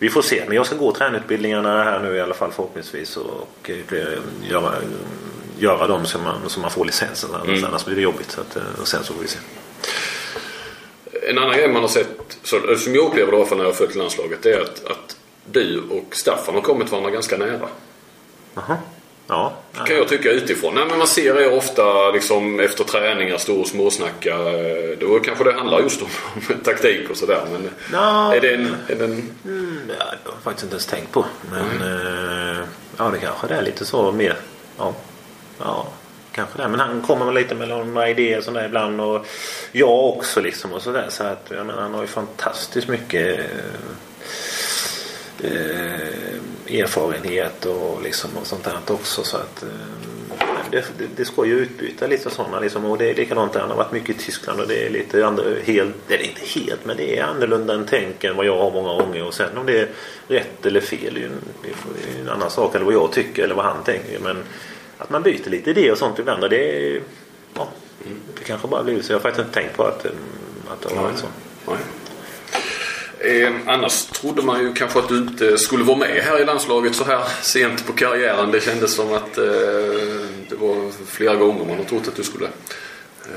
vi 0.00 0.10
får 0.10 0.22
se. 0.22 0.44
Men 0.46 0.56
jag 0.56 0.66
ska 0.66 0.76
gå 0.76 0.92
tränutbildningarna 0.92 1.84
här 1.84 2.00
nu 2.00 2.16
i 2.16 2.20
alla 2.20 2.34
fall 2.34 2.52
förhoppningsvis. 2.52 3.16
Och 3.16 3.70
eh, 3.70 4.18
göra, 4.50 4.74
göra 5.58 5.86
dem 5.86 6.06
så 6.06 6.18
man, 6.18 6.40
så 6.46 6.60
man 6.60 6.70
får 6.70 6.84
licensen. 6.84 7.30
Annars, 7.34 7.64
annars 7.64 7.84
blir 7.84 7.96
det 7.96 8.02
jobbigt. 8.02 8.30
Så 8.30 8.40
att, 8.40 8.56
eh, 8.56 8.62
och 8.80 8.88
sen 8.88 9.04
så 9.04 9.12
får 9.12 9.22
vi 9.22 9.28
se. 9.28 9.38
En 11.28 11.38
annan 11.38 11.56
grej 11.56 11.68
man 11.68 11.82
har 11.82 11.88
sett, 11.88 12.38
så, 12.42 12.76
som 12.76 12.94
jag 12.94 13.06
upplever 13.06 13.32
det 13.32 13.36
i 13.36 13.40
alla 13.40 13.48
fall 13.48 13.58
när 13.58 13.64
jag 13.64 13.70
har 13.70 13.76
följt 13.76 13.94
landslaget, 13.94 14.42
det 14.42 14.52
är 14.52 14.60
att, 14.60 14.86
att 14.86 15.16
du 15.44 15.82
och 15.90 16.16
Staffan 16.16 16.54
har 16.54 16.62
kommit 16.62 16.90
varandra 16.90 17.10
ganska 17.10 17.36
nära. 17.36 17.68
Jaha. 18.54 18.76
Ja. 19.30 19.52
Kan 19.86 19.96
jag 19.96 20.08
tycka 20.08 20.30
utifrån. 20.30 20.74
Nej, 20.74 20.84
men 20.88 20.98
man 20.98 21.06
ser 21.06 21.40
er 21.40 21.56
ofta 21.56 22.10
liksom, 22.10 22.60
efter 22.60 22.84
träningar 22.84 23.38
stå 23.38 23.60
och 23.60 23.66
småsnacka. 23.66 24.30
Eh, 24.34 24.98
Då 25.00 25.20
kanske 25.20 25.44
det 25.44 25.52
handlar 25.52 25.80
just 25.80 26.02
om, 26.02 26.08
om 26.34 26.58
taktik 26.64 27.10
och 27.10 27.16
sådär. 27.16 27.42
Men 27.52 27.70
Ja. 27.92 28.34
är 28.34 28.40
det 28.40 28.54
en... 28.54 28.76
Är 28.88 28.94
det 28.94 29.04
en 29.04 29.30
Mm, 29.44 29.80
ja, 29.88 29.94
det 30.04 30.28
har 30.30 30.34
jag 30.34 30.42
faktiskt 30.44 30.62
inte 30.64 30.74
ens 30.74 30.86
tänkt 30.86 31.12
på. 31.12 31.24
Men 31.50 31.80
eh, 31.82 32.58
ja, 32.96 33.10
det 33.10 33.18
kanske 33.18 33.46
det 33.46 33.54
är 33.54 33.62
lite 33.62 33.84
så 33.84 34.12
mer. 34.12 34.36
Ja, 34.78 34.94
ja 35.58 35.86
kanske 36.32 36.62
det. 36.62 36.68
Men 36.68 36.80
han 36.80 37.02
kommer 37.02 37.24
med 37.24 37.34
lite 37.34 37.54
med 37.54 37.68
några 37.68 38.08
idéer 38.08 38.40
sådär 38.40 38.64
ibland. 38.66 39.00
Och 39.00 39.26
jag 39.72 40.04
också 40.08 40.40
liksom 40.40 40.72
och 40.72 40.82
sådär. 40.82 41.06
Så 41.08 41.24
att 41.24 41.46
jag 41.56 41.66
menar, 41.66 41.82
han 41.82 41.94
har 41.94 42.00
ju 42.00 42.06
fantastiskt 42.06 42.88
mycket 42.88 43.40
eh, 45.42 46.80
erfarenhet 46.80 47.66
och 47.66 48.02
liksom 48.02 48.30
och 48.40 48.46
sånt 48.46 48.64
där 48.64 48.78
också. 48.86 49.22
Så 49.22 49.36
att 49.36 49.62
eh, 49.62 49.68
det, 50.70 50.84
det, 50.98 51.06
det 51.16 51.24
ska 51.24 51.46
ju 51.46 51.58
utbyta 51.58 52.06
lite 52.06 52.30
sådana 52.30 52.60
liksom. 52.60 52.84
Och 52.84 52.98
det 52.98 53.10
är 53.10 53.14
likadant 53.14 53.52
där. 53.52 53.60
Han 53.60 53.70
har 53.70 53.76
varit 53.76 53.92
mycket 53.92 54.16
i 54.16 54.18
Tyskland 54.18 54.60
och 54.60 54.68
det 54.68 54.86
är 54.86 54.90
lite 54.90 55.26
andra, 55.26 55.44
helt, 55.64 55.94
det 56.08 56.14
är 56.14 56.22
inte 56.22 56.40
helt 56.60 56.84
men 56.84 56.96
det 56.96 57.18
är 57.18 57.24
annorlunda 57.24 57.74
än 57.74 57.86
tänk 57.90 58.24
än 58.24 58.36
vad 58.36 58.46
jag 58.46 58.56
har 58.56 58.70
många 58.70 59.02
gånger. 59.02 59.24
Och 59.24 59.34
sen 59.34 59.58
om 59.58 59.66
det 59.66 59.80
är 59.80 59.88
rätt 60.28 60.66
eller 60.66 60.80
fel 60.80 61.16
är 61.16 61.20
ju 61.20 61.26
en, 61.26 61.40
det 61.62 61.68
är 62.18 62.20
en 62.20 62.28
annan 62.28 62.50
sak. 62.50 62.74
Eller 62.74 62.84
vad 62.84 62.94
jag 62.94 63.12
tycker 63.12 63.44
eller 63.44 63.54
vad 63.54 63.64
han 63.64 63.84
tänker. 63.84 64.18
Men 64.18 64.36
att 64.98 65.10
man 65.10 65.22
byter 65.22 65.50
lite 65.50 65.70
idéer 65.70 65.92
och 65.92 65.98
sånt 65.98 66.18
ibland. 66.18 66.44
Och 66.44 66.50
det 66.50 66.86
är, 66.86 67.00
ja, 67.54 67.68
det 68.38 68.44
kanske 68.44 68.68
bara 68.68 68.84
blir 68.84 69.02
så. 69.02 69.12
Jag 69.12 69.18
har 69.18 69.22
faktiskt 69.22 69.46
inte 69.46 69.60
tänkt 69.60 69.76
på 69.76 69.82
att, 69.82 70.04
eh, 70.04 70.10
att 70.68 70.82
det 70.82 70.94
har 70.94 71.02
varit 71.02 71.18
så. 71.18 71.26
Eh, 73.24 73.50
annars 73.66 74.04
trodde 74.04 74.42
man 74.42 74.60
ju 74.60 74.72
kanske 74.74 74.98
att 74.98 75.08
du 75.08 75.16
inte 75.18 75.58
skulle 75.58 75.84
vara 75.84 75.96
med 75.98 76.08
här 76.22 76.40
i 76.40 76.44
landslaget 76.44 76.94
så 76.94 77.04
här 77.04 77.22
sent 77.42 77.86
på 77.86 77.92
karriären. 77.92 78.50
Det 78.50 78.60
kändes 78.60 78.94
som 78.94 79.12
att 79.14 79.38
eh, 79.38 79.44
det 80.48 80.54
var 80.58 81.06
flera 81.06 81.34
gånger 81.34 81.64
man 81.64 81.76
har 81.76 81.84
trott 81.84 82.08
att 82.08 82.16
du 82.16 82.22
skulle 82.24 82.46
eh, 82.46 83.30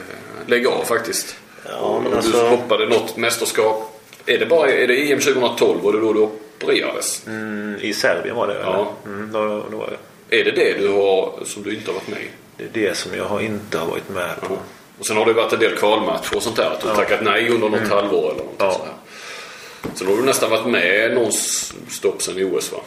lägga 0.47 0.69
av 0.69 0.83
faktiskt. 0.83 1.35
Ja, 1.69 2.01
men 2.03 2.13
alltså- 2.13 2.31
Du 2.31 2.47
hoppade 2.49 2.85
något 2.89 3.17
mästerskap. 3.17 3.99
Är 4.25 4.37
det, 4.37 4.45
bara, 4.45 4.71
är 4.71 4.87
det 4.87 5.11
EM 5.11 5.19
2012? 5.19 5.81
Var 5.83 5.93
det 5.93 5.99
då 5.99 6.13
du 6.13 6.19
opererades? 6.19 7.27
Mm, 7.27 7.77
I 7.81 7.93
Serbien 7.93 8.35
var 8.35 8.47
det 8.47 8.59
Ja. 8.63 8.91
Mm, 9.05 9.31
då, 9.31 9.65
då 9.71 9.77
var 9.77 9.89
det. 10.29 10.39
Är 10.39 10.43
det 10.45 10.51
det 10.51 10.73
du 10.79 10.87
har, 10.87 11.39
som 11.45 11.63
du 11.63 11.75
inte 11.75 11.91
har 11.91 11.95
varit 11.95 12.07
med 12.07 12.19
i? 12.19 12.27
Det 12.57 12.63
är 12.63 12.89
det 12.89 12.97
som 12.97 13.11
jag 13.17 13.25
har 13.25 13.39
inte 13.41 13.77
har 13.77 13.87
varit 13.87 14.09
med 14.09 14.41
på. 14.41 14.57
Och 14.99 15.05
sen 15.05 15.17
har 15.17 15.25
det 15.25 15.33
varit 15.33 15.53
en 15.53 15.59
del 15.59 15.75
kvalmatcher 15.75 16.35
och 16.35 16.43
sånt 16.43 16.55
där. 16.55 16.69
Att 16.71 16.81
du 16.81 16.87
har 16.87 16.95
tackat 16.95 17.19
nej 17.23 17.49
under 17.49 17.69
något 17.69 17.87
halvår 17.89 18.31
eller 18.31 18.43
något 18.43 18.55
Ja. 18.57 18.71
sånt 18.71 18.83
där. 19.83 19.91
Sen 19.95 20.07
har 20.07 20.15
du 20.15 20.23
nästan 20.23 20.49
varit 20.49 20.65
med 20.67 21.13
någon 21.13 21.31
stopp 21.89 22.21
sen 22.21 22.37
i 22.39 22.43
OS 22.43 22.71
va? 22.71 22.79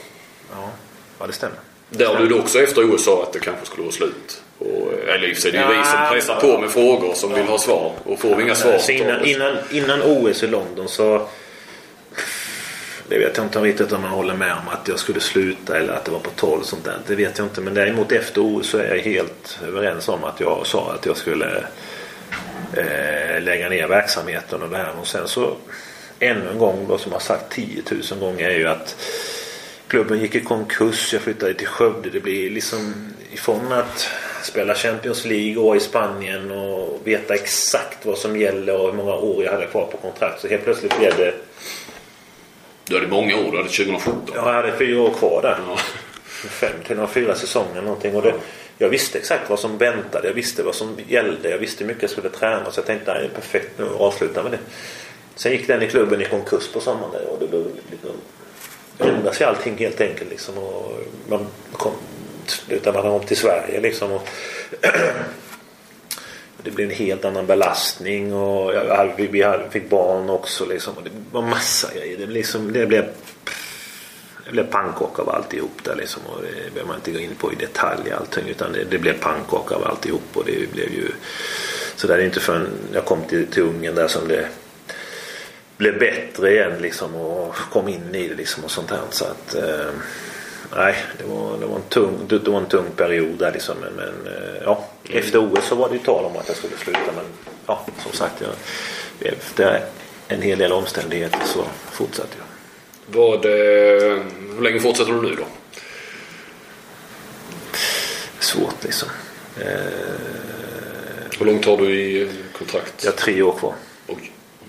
Ja, 0.52 0.70
ja 1.18 1.26
det 1.26 1.32
stämmer. 1.32 1.56
Där 1.90 2.18
du 2.18 2.26
då 2.28 2.38
också 2.38 2.58
efter 2.60 2.94
OS 2.94 3.04
sa 3.04 3.22
att 3.22 3.32
det 3.32 3.38
kanske 3.38 3.66
skulle 3.66 3.82
vara 3.82 3.92
slut. 3.92 4.42
Och, 4.58 4.92
eller 5.08 5.28
i 5.28 5.32
och 5.32 5.36
för 5.36 5.42
sig, 5.42 5.52
det 5.52 5.58
är 5.58 5.70
ju 5.72 5.78
vi 5.78 5.84
som 5.84 5.98
Ja, 6.02 6.08
pressar 6.12 6.40
på 6.40 6.58
med 6.58 6.70
frågor 6.70 7.14
som 7.14 7.34
vill 7.34 7.44
ha 7.46 7.58
svar. 7.58 7.92
Och 8.04 8.18
får 8.20 8.36
vi 8.36 8.42
inga 8.42 8.54
svar 8.54 8.78
Så 8.78 8.92
innan, 8.92 9.16
tar 9.18 9.24
vi- 9.24 9.32
innan, 9.34 9.56
innan 9.70 10.02
OS 10.02 10.42
i 10.42 10.46
London 10.46 10.88
så 10.88 11.28
det 13.08 13.18
vet 13.18 13.36
jag 13.36 13.46
inte 13.46 13.58
riktigt 13.60 13.92
om 13.92 14.02
man 14.02 14.10
håller 14.10 14.34
med 14.34 14.52
om 14.52 14.68
att 14.68 14.88
jag 14.88 14.98
skulle 14.98 15.20
sluta 15.20 15.78
eller 15.78 15.92
att 15.92 16.04
det 16.04 16.10
var 16.10 16.18
på 16.18 16.30
12 16.36 16.62
sånt 16.62 16.84
där. 16.84 16.98
Det 17.06 17.14
vet 17.14 17.38
jag 17.38 17.46
inte. 17.46 17.60
Men 17.60 17.74
däremot 17.74 18.12
efter 18.12 18.40
OS 18.40 18.66
så 18.68 18.78
är 18.78 18.94
jag 18.94 19.02
helt 19.02 19.58
överens 19.68 20.08
om 20.08 20.24
att 20.24 20.40
jag 20.40 20.66
sa 20.66 20.92
att 20.94 21.06
jag 21.06 21.16
skulle 21.16 21.64
eh, 22.72 23.40
lägga 23.42 23.68
ner 23.68 23.88
verksamheten 23.88 24.62
och 24.62 24.68
det 24.70 24.76
här. 24.76 24.92
Och 25.00 25.06
sen 25.06 25.28
så 25.28 25.56
ännu 26.20 26.50
en 26.50 26.58
gång 26.58 26.86
då 26.88 26.98
som 26.98 27.12
jag 27.12 27.22
sagt 27.22 27.52
10 27.52 27.82
000 28.10 28.20
gånger 28.20 28.50
är 28.50 28.58
ju 28.58 28.68
att 28.68 28.96
klubben 29.88 30.20
gick 30.20 30.34
i 30.34 30.40
konkurs. 30.40 31.12
Jag 31.12 31.22
flyttade 31.22 31.54
till 31.54 31.66
Skövde. 31.66 32.10
Det 32.10 32.20
blir 32.20 32.50
liksom 32.50 33.12
ifrån 33.32 33.72
att 33.72 34.08
spela 34.42 34.74
Champions 34.74 35.24
League 35.24 35.62
och 35.62 35.76
i 35.76 35.80
Spanien 35.80 36.50
och 36.50 37.00
veta 37.04 37.34
exakt 37.34 38.06
vad 38.06 38.18
som 38.18 38.40
gäller 38.40 38.80
och 38.80 38.86
hur 38.86 38.96
många 38.96 39.14
år 39.14 39.44
jag 39.44 39.52
hade 39.52 39.66
kvar 39.66 39.86
på 39.86 39.96
kontrakt. 39.96 40.40
Så 40.40 40.48
helt 40.48 40.64
plötsligt 40.64 40.98
blev 40.98 41.16
det... 41.16 41.34
Du 42.88 42.94
hade 42.94 43.08
många 43.08 43.36
år. 43.36 43.50
Du 43.50 43.56
hade 43.56 43.68
2017. 43.68 44.22
Ja, 44.26 44.32
jag 44.34 44.52
hade 44.52 44.76
fyra 44.78 45.00
år 45.00 45.10
kvar 45.10 45.42
där. 45.42 45.58
Ja. 45.68 45.78
Fem 46.48 46.72
till 46.86 46.96
några 46.96 47.08
fyra 47.08 47.34
säsonger 47.34 47.82
någonting. 47.82 48.16
Och 48.16 48.22
det, 48.22 48.34
jag 48.78 48.88
visste 48.88 49.18
exakt 49.18 49.50
vad 49.50 49.58
som 49.58 49.78
väntade. 49.78 50.28
Jag 50.28 50.34
visste 50.34 50.62
vad 50.62 50.74
som 50.74 50.96
gällde. 51.08 51.50
Jag 51.50 51.58
visste 51.58 51.84
hur 51.84 51.88
mycket 51.88 52.02
jag 52.02 52.10
skulle 52.10 52.28
träna. 52.28 52.70
Så 52.70 52.78
jag 52.78 52.86
tänkte 52.86 53.12
att 53.12 53.18
det 53.18 53.24
är 53.24 53.28
perfekt 53.28 53.78
nu 53.78 53.84
att 53.84 54.00
avsluta 54.00 54.42
med 54.42 54.52
det. 54.52 54.58
Sen 55.36 55.52
gick 55.52 55.66
den 55.66 55.82
i 55.82 55.88
klubben 55.88 56.20
i 56.20 56.24
konkurs 56.24 56.68
på 56.72 56.80
sommaren 56.80 57.12
där, 57.12 57.26
och 57.26 57.38
det 57.40 57.46
blev 57.46 57.64
liksom 57.90 58.10
ändras 58.98 59.36
sig 59.36 59.46
allting 59.46 59.76
helt 59.78 60.00
enkelt 60.00 60.30
liksom. 60.30 60.58
Och 60.58 61.00
man 61.28 61.46
kom, 61.72 61.92
utan 62.68 62.94
man 62.94 63.06
om 63.06 63.20
till 63.20 63.36
Sverige 63.36 63.80
liksom. 63.80 64.12
Och 64.12 64.28
det 66.62 66.70
blev 66.70 66.90
en 66.90 66.96
helt 66.96 67.24
annan 67.24 67.46
belastning 67.46 68.34
och 68.34 68.74
jag 68.74 69.12
vi, 69.16 69.26
vi 69.26 69.58
fick 69.70 69.90
barn 69.90 70.30
också 70.30 70.66
liksom. 70.66 70.94
Och 70.96 71.02
det 71.02 71.10
var 71.32 71.42
massa 71.42 71.94
grejer. 71.94 72.18
Det, 72.18 72.26
liksom, 72.26 72.72
det 72.72 72.86
blev 72.86 73.08
det 74.44 74.52
blev 74.52 74.66
pannkaka 74.70 75.22
av 75.22 75.28
alltihop 75.28 75.84
där 75.84 75.96
liksom. 75.96 76.22
Och 76.26 76.42
det 76.42 76.70
behöver 76.70 76.88
man 76.88 76.96
inte 76.96 77.10
gå 77.10 77.18
in 77.18 77.34
på 77.38 77.52
i 77.52 77.56
detalj 77.56 78.12
allting. 78.12 78.48
Utan 78.48 78.72
det, 78.72 78.84
det 78.84 78.98
blev 78.98 79.20
pannkaka 79.20 79.74
av 79.74 79.84
alltihop. 79.84 80.22
Och 80.32 80.44
det 80.44 80.72
blev 80.72 80.92
ju... 80.92 81.10
Så 81.96 82.06
där 82.06 82.18
är 82.18 82.24
inte 82.24 82.40
förrän 82.40 82.68
jag 82.92 83.04
kom 83.04 83.24
till, 83.28 83.46
till 83.46 83.62
Ungern 83.62 83.94
där 83.94 84.08
som 84.08 84.28
det 84.28 84.48
blev 85.76 85.98
bättre 85.98 86.52
igen 86.52 86.78
liksom. 86.80 87.14
Och 87.14 87.54
kom 87.54 87.88
in 87.88 88.14
i 88.14 88.28
det 88.28 88.34
liksom 88.34 88.64
och 88.64 88.70
sånt 88.70 88.90
här. 88.90 89.00
Så 89.10 89.24
att... 89.24 89.54
Eh, 89.54 89.90
nej, 90.76 90.94
det 91.18 91.24
var, 91.24 91.58
det, 91.58 91.66
var 91.66 91.76
en 91.76 91.82
tung, 91.82 92.18
det 92.28 92.48
var 92.48 92.58
en 92.58 92.66
tung 92.66 92.90
period 92.96 93.38
där 93.38 93.52
liksom. 93.52 93.76
Men, 93.80 93.92
men 93.92 94.32
eh, 94.34 94.62
ja, 94.64 94.84
efter 95.10 95.38
OS 95.38 95.64
så 95.68 95.74
var 95.74 95.88
det 95.88 95.94
ju 95.94 96.00
tal 96.02 96.24
om 96.24 96.36
att 96.36 96.48
jag 96.48 96.56
skulle 96.56 96.76
sluta. 96.76 97.12
Men 97.16 97.24
ja, 97.66 97.86
som 98.02 98.12
sagt. 98.12 98.34
Jag, 98.40 98.50
efter 99.32 99.84
en 100.28 100.42
hel 100.42 100.58
del 100.58 100.72
omständigheter 100.72 101.40
så 101.44 101.64
fortsatte 101.92 102.36
jag. 102.38 102.46
Vad, 103.20 103.44
eh, 103.44 104.18
hur 104.54 104.62
länge 104.62 104.80
fortsätter 104.80 105.12
du 105.12 105.22
nu 105.22 105.34
då? 105.34 105.44
Svårt 108.40 108.84
liksom. 108.84 109.08
Eh, 109.60 109.66
Hur 111.38 111.46
långt 111.46 111.64
har 111.64 111.76
du 111.76 112.00
i 112.00 112.30
kontrakt? 112.58 113.04
jag 113.04 113.12
har 113.12 113.16
tre 113.16 113.42
år 113.42 113.52
kvar. 113.58 113.74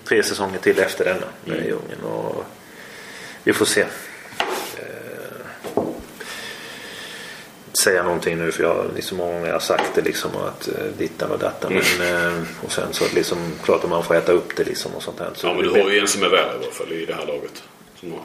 Tre 0.08 0.22
säsonger 0.22 0.58
till 0.58 0.78
efter 0.78 1.04
denna 1.04 1.26
med 1.44 1.56
Mm. 1.56 1.68
i 1.68 1.72
Ungern. 1.72 2.00
Och 2.04 2.44
vi 3.44 3.52
får 3.52 3.64
se. 3.64 3.80
Eh, 3.80 3.88
säga 7.84 8.02
någonting 8.02 8.38
nu 8.38 8.52
för 8.52 8.62
jag 8.62 8.74
har 8.74 8.86
liksom 8.96 9.18
många 9.18 9.32
gånger 9.32 9.52
har 9.52 9.60
sagt 9.60 9.94
det 9.94 10.00
liksom 10.00 10.30
att 10.36 10.68
eh, 10.68 10.74
dittan 10.98 11.30
och 11.30 11.38
dattan. 11.38 11.72
Mm. 11.72 11.84
Men, 11.98 12.36
eh, 12.36 12.42
och 12.64 12.72
sen 12.72 12.92
så 12.92 13.04
liksom 13.14 13.38
klart 13.64 13.84
att 13.84 13.90
man 13.90 14.04
får 14.04 14.14
äta 14.14 14.32
upp 14.32 14.56
det 14.56 14.64
liksom 14.64 14.94
och 14.94 15.02
sånt 15.02 15.18
där. 15.18 15.30
Så 15.34 15.46
Ja, 15.46 15.54
men 15.54 15.62
du 15.62 15.70
har 15.70 15.90
ju 15.90 15.98
en 15.98 16.08
som 16.08 16.22
är 16.22 16.28
värre 16.28 16.52
i 16.52 16.64
alla 16.64 16.72
fall 16.72 16.92
i 16.92 17.06
det 17.06 17.14
här 17.14 17.26
laget. 17.26 17.62
Som 18.00 18.12
har, 18.12 18.20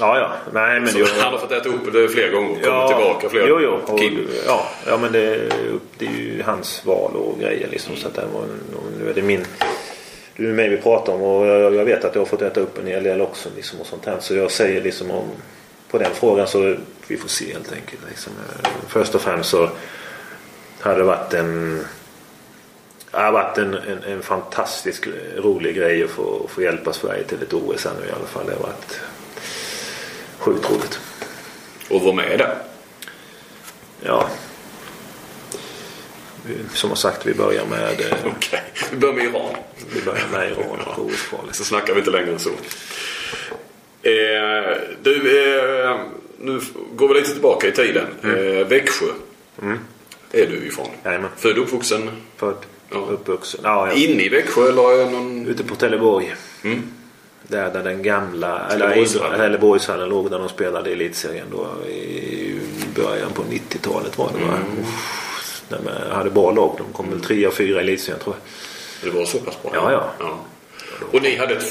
Ja, 0.00 0.18
ja. 0.18 0.32
Nej, 0.52 0.80
men 0.80 0.96
jag, 0.96 1.06
han 1.06 1.32
har 1.32 1.38
fått 1.38 1.52
äta 1.52 1.68
upp 1.68 1.92
det 1.92 2.08
flera 2.08 2.30
gånger 2.30 2.50
och 2.50 2.62
kommit 2.62 2.88
tillbaka 2.88 3.28
flera 3.28 3.46
Jo, 3.48 3.60
jo. 3.60 3.94
Och, 3.94 4.02
ja, 4.46 4.68
ja, 4.86 4.98
men 4.98 5.12
det, 5.12 5.48
det 5.98 6.06
är 6.06 6.10
ju 6.10 6.42
hans 6.46 6.84
val 6.84 7.16
och 7.16 7.38
grejer 7.38 7.68
liksom. 7.68 7.96
Så 7.96 8.06
att 8.06 8.14
det 8.14 8.24
var, 8.34 8.44
nu 8.98 9.10
är 9.10 9.14
det 9.14 9.22
min... 9.22 9.46
Det 10.36 10.44
är 10.44 10.52
mig 10.52 10.68
vi 10.68 10.76
pratar 10.76 11.12
om 11.12 11.22
och 11.22 11.46
jag, 11.46 11.74
jag 11.74 11.84
vet 11.84 12.04
att 12.04 12.14
jag 12.14 12.22
har 12.22 12.26
fått 12.26 12.42
äta 12.42 12.60
upp 12.60 12.78
en 12.78 12.86
hel 12.86 13.02
del 13.02 13.20
också 13.20 13.48
liksom 13.56 13.80
och 13.80 13.86
sånt 13.86 14.06
här. 14.06 14.16
Så 14.20 14.34
jag 14.34 14.50
säger 14.50 14.82
liksom 14.82 15.10
om... 15.10 15.28
På 15.90 15.98
den 15.98 16.14
frågan 16.14 16.46
så 16.46 16.76
vi 17.06 17.16
får 17.16 17.28
se 17.28 17.52
helt 17.52 17.72
enkelt. 17.72 18.02
Liksom. 18.08 18.32
Först 18.88 19.14
och 19.14 19.20
främst 19.20 19.50
så 19.50 19.70
hade 20.80 20.98
det 20.98 21.04
varit 21.04 21.34
en... 21.34 21.84
Det 23.10 23.18
har 23.18 23.32
varit 23.32 23.58
en, 23.58 23.74
en, 23.74 24.02
en 24.02 24.22
fantastisk 24.22 25.08
rolig 25.36 25.76
grej 25.76 26.04
att 26.04 26.10
få, 26.10 26.46
få 26.48 26.62
hjälpa 26.62 26.92
Sverige 26.92 27.24
till 27.24 27.42
ett 27.42 27.52
OS 27.52 27.84
här 27.84 27.92
nu 28.00 28.06
i 28.06 28.12
alla 28.12 28.26
fall. 28.26 28.46
Det 28.46 28.52
har 28.52 28.62
varit 28.62 29.00
sjukt 30.38 30.70
roligt. 30.70 31.00
Och 31.90 32.00
var 32.00 32.12
med 32.12 32.38
där. 32.38 32.54
Ja. 34.00 34.28
Vi- 36.46 36.54
Som 36.74 36.90
har 36.90 36.96
sagt, 36.96 37.26
vi 37.26 37.34
börjar 37.34 37.64
med, 37.66 38.00
eh, 38.00 38.16
Okej. 38.36 38.62
Vi 38.90 38.96
börjar 38.96 39.14
med 39.14 39.24
Iran. 39.24 39.54
vi 39.94 40.00
börjar 40.02 40.26
med 40.32 40.50
Iran 40.50 40.80
och 40.86 41.04
OS-kvalet. 41.06 41.54
Så 41.54 41.64
snackar 41.64 41.92
vi 41.94 41.98
inte 41.98 42.10
längre 42.10 42.32
än 42.32 42.38
så. 42.38 42.50
Eh, 44.02 44.76
du, 45.02 45.14
eh, 45.14 45.96
nu 46.40 46.60
går 46.96 47.08
vi 47.08 47.14
lite 47.14 47.32
tillbaka 47.32 47.68
i 47.68 47.72
tiden. 47.72 48.06
Eh, 48.22 48.66
Växjö 48.66 49.06
är 50.32 50.46
du 50.46 50.66
ifrån. 50.66 50.88
Jajamän. 51.04 51.30
Född 51.36 51.58
och 51.58 51.64
uppvuxen 51.64 52.10
Född, 52.36 52.56
Ja. 52.90 52.96
uppvuxen. 53.10 53.60
Ja, 53.64 53.86
ja. 53.88 53.92
inne 53.92 54.22
i 54.22 54.28
Växjö 54.28 54.68
eller 54.68 55.10
någon... 55.10 55.46
Ute 55.46 55.64
på 55.64 55.74
Trelleborg. 55.74 56.34
Mm. 56.64 56.82
Där, 57.48 57.70
där 57.70 57.82
den 57.82 58.02
gamla, 58.02 58.66
Trelleborgshallen. 59.36 60.08
Låg 60.08 60.30
där 60.30 60.38
de 60.38 60.48
spelade 60.48 60.90
i 60.90 60.92
elitserien 60.92 61.46
då 61.50 61.86
i 61.88 62.58
början 62.94 63.32
på 63.32 63.42
90-talet 63.42 64.18
var 64.18 64.30
det 64.38 64.44
va? 64.46 64.58
Uff, 64.80 65.31
jag 66.08 66.14
hade 66.14 66.30
bra 66.30 66.50
lag. 66.50 66.74
De 66.78 66.92
kom 66.92 67.10
väl 67.10 67.20
tre 67.20 67.46
och 67.46 67.54
fyra 67.54 67.80
i 67.80 67.82
elitserien 67.82 68.20
tror 68.20 68.36
jag. 68.36 69.12
Det 69.12 69.18
var 69.18 69.24
så 69.24 69.38
pass 69.38 69.62
bra? 69.62 69.70
Ja, 69.74 70.12
ja. 70.18 70.38
Och 71.12 71.22
ni 71.22 71.36
hade 71.36 71.54
ett 71.54 71.64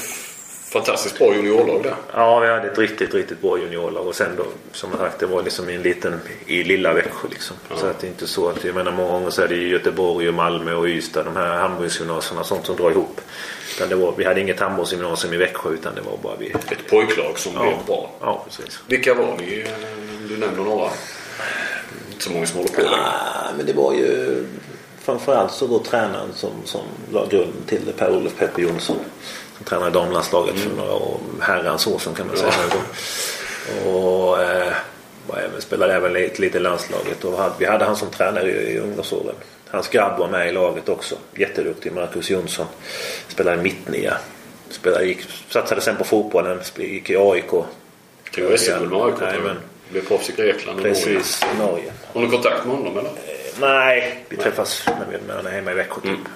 fantastiskt 0.72 1.18
bra 1.18 1.34
juniorlag 1.34 1.82
där. 1.82 1.94
Ja, 2.12 2.40
vi 2.40 2.48
hade 2.48 2.70
ett 2.70 2.78
riktigt, 2.78 3.14
riktigt 3.14 3.40
bra 3.40 3.58
juniorlag 3.58 4.06
och 4.06 4.14
sen 4.14 4.36
då 4.36 4.44
som 4.72 4.90
sagt 4.92 5.18
det 5.18 5.26
var 5.26 5.42
liksom 5.42 5.70
i 5.70 5.74
en 5.74 5.82
liten, 5.82 6.20
i 6.46 6.64
lilla 6.64 6.92
Växjö 6.92 7.28
liksom. 7.30 7.56
Så 7.74 7.86
att 7.86 7.98
det 7.98 8.06
är 8.06 8.08
inte 8.08 8.26
så 8.26 8.48
att, 8.48 8.64
jag 8.64 8.74
menar 8.74 8.92
många 8.92 9.12
gånger 9.12 9.30
så 9.30 9.42
är 9.42 9.48
det 9.48 9.54
ju 9.54 9.68
Göteborg 9.68 10.28
och 10.28 10.34
Malmö 10.34 10.74
och 10.74 10.86
Ystad, 10.86 11.22
de 11.24 11.36
här 11.36 11.56
handbollsgymnasierna 11.56 12.40
och 12.40 12.46
sånt 12.46 12.66
som 12.66 12.76
drar 12.76 12.90
ihop. 12.90 13.20
Utan 13.76 13.88
det 13.88 13.94
var, 13.94 14.14
vi 14.16 14.24
hade 14.24 14.40
inget 14.40 14.60
handbollsgymnasium 14.60 15.34
i 15.34 15.36
Växjö 15.36 15.70
utan 15.70 15.94
det 15.94 16.00
var 16.00 16.18
bara 16.22 16.36
vi. 16.36 16.50
Ett 16.50 16.90
pojklag 16.90 17.38
som 17.38 17.52
blev 17.52 17.76
bra. 17.86 18.10
Ja, 18.20 18.44
precis. 18.44 18.80
Vilka 18.86 19.14
var 19.14 19.36
ni? 19.38 19.64
du 20.28 20.36
nämner 20.36 20.64
några. 20.64 20.90
Inte 22.12 22.24
så 22.24 22.30
många 22.30 22.46
som 22.46 22.56
håller 22.56 22.72
på 22.72 22.80
längre. 22.80 22.96
Ah, 22.96 23.52
men 23.56 23.66
det 23.66 23.72
var 23.72 23.92
ju 23.92 24.44
framförallt 24.98 25.52
så 25.52 25.66
då 25.66 25.78
tränaren 25.78 26.32
som, 26.34 26.50
som 26.64 26.80
la 27.12 27.26
grunden 27.26 27.62
till 27.66 27.80
det, 27.86 27.92
Per-Olof 27.92 28.36
Peppe 28.38 28.62
Jonsson. 28.62 28.96
Som 29.56 29.64
tränade 29.64 29.90
damlandslaget 29.90 30.58
för 30.58 30.76
några 30.76 30.94
år, 30.94 31.20
herrans 31.40 31.86
år 31.86 31.98
sedan 31.98 32.14
kan 32.14 32.26
man 32.26 32.36
säga. 32.36 32.52
Och 33.86 34.42
eh, 34.42 34.72
var 35.26 35.38
även, 35.38 35.60
spelade 35.60 35.94
även 35.94 36.12
lite, 36.12 36.40
lite 36.40 36.58
i 36.58 36.60
landslaget. 36.60 37.24
Och 37.24 37.38
hade, 37.38 37.54
vi 37.58 37.66
hade 37.66 37.84
han 37.84 37.96
som 37.96 38.10
tränare 38.10 38.50
i, 38.50 38.72
i 38.72 38.78
ungdomsåren. 38.78 39.34
Hans 39.70 39.88
grabb 39.88 40.18
var 40.18 40.28
med 40.28 40.48
i 40.48 40.52
laget 40.52 40.88
också. 40.88 41.14
Jätteduktig, 41.36 41.92
Marcus 41.92 42.30
Jonsson. 42.30 42.66
Spelade 43.28 43.62
mittnia. 43.62 44.16
Spelade, 44.70 45.04
gick, 45.04 45.18
satsade 45.48 45.80
sen 45.80 45.96
på 45.96 46.04
fotbollen, 46.04 46.60
gick 46.76 47.10
i 47.10 47.16
AIK. 47.16 47.50
Tog 48.34 48.58
SM-guld 48.58 48.90
med 48.90 49.02
AIK. 49.02 49.56
Blev 49.92 50.06
proffs 50.06 50.30
i 50.30 50.32
Grekland 50.32 50.78
och 50.78 50.86
Norge. 50.86 51.04
Precis, 51.04 51.44
Norge. 51.58 51.92
Har 52.12 52.22
du 52.22 52.28
kontakt 52.28 52.66
med 52.66 52.76
honom 52.76 52.98
eller? 52.98 53.10
Nej, 53.60 54.24
vi 54.28 54.36
träffas 54.36 54.86
när 54.86 55.06
vi 55.10 55.32
är 55.32 55.50
hemma 55.50 55.70
i 55.70 55.74
Växjö 55.74 56.00
typ. 56.00 56.10
Mm. 56.10 56.26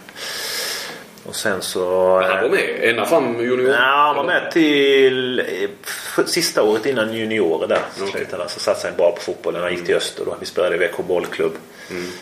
Och 1.25 1.37
sen 1.37 1.63
så... 1.63 2.21
Han 2.21 2.43
var 2.43 2.49
med 2.49 2.79
ända 2.81 3.07
fram 3.07 3.41
junior? 3.41 3.71
Ja, 3.71 4.05
han 4.07 4.17
var 4.17 4.25
med 4.25 4.51
till 4.53 5.39
eh, 5.39 6.25
sista 6.27 6.63
året 6.63 6.87
innan 6.87 7.15
juniorer 7.15 7.69
där. 7.69 7.83
Så 7.97 8.05
Okej. 8.05 8.13
slutade 8.13 8.43
han. 8.43 8.51
Så 8.51 8.61
satsade 8.61 8.89
han 8.89 8.97
bra 8.97 9.13
på 9.13 9.21
fotbollen. 9.21 9.63
Han 9.63 9.73
gick 9.73 9.87
till 9.87 9.97
Öster 9.97 10.25
då. 10.25 10.37
Vi 10.41 10.47
spelade 10.47 10.75
i 10.75 10.79
Växjö 10.79 11.03
bollklubb. 11.03 11.53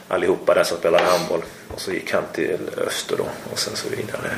Allihopa 0.09 0.55
där 0.55 0.65
som 0.65 0.77
spelade 0.77 1.05
handboll. 1.05 1.43
Och 1.75 1.81
så 1.81 1.93
gick 1.93 2.13
han 2.13 2.25
till 2.33 2.59
Öster 2.87 3.17
då. 3.17 3.27
Och 3.53 3.59
sen 3.59 3.77
så 3.77 3.89
vidare 3.89 4.31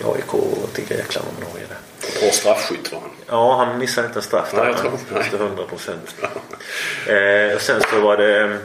i 0.00 0.04
AIK 0.04 0.34
och 0.34 0.72
till 0.72 0.84
Grekland 0.84 1.28
och 1.36 1.50
Norge 1.50 1.66
där. 1.68 2.20
Bra 2.20 2.30
straffskytt 2.30 2.92
var 2.92 3.00
han. 3.00 3.10
Ja, 3.32 3.56
han 3.56 3.78
missade 3.78 4.06
inte 4.06 4.18
en 4.18 4.22
straff 4.22 4.52
Nej, 4.52 4.62
där. 4.62 4.68
jag 4.70 4.78
tror- 4.80 4.90
Han 5.12 5.20
efter 5.20 5.38
100 5.38 5.64
procent. 5.64 6.14
eh, 7.06 7.54
och 7.56 7.60
sen 7.60 7.80
så 7.90 8.00
var 8.00 8.16
det 8.16 8.40
eh, 8.44 8.56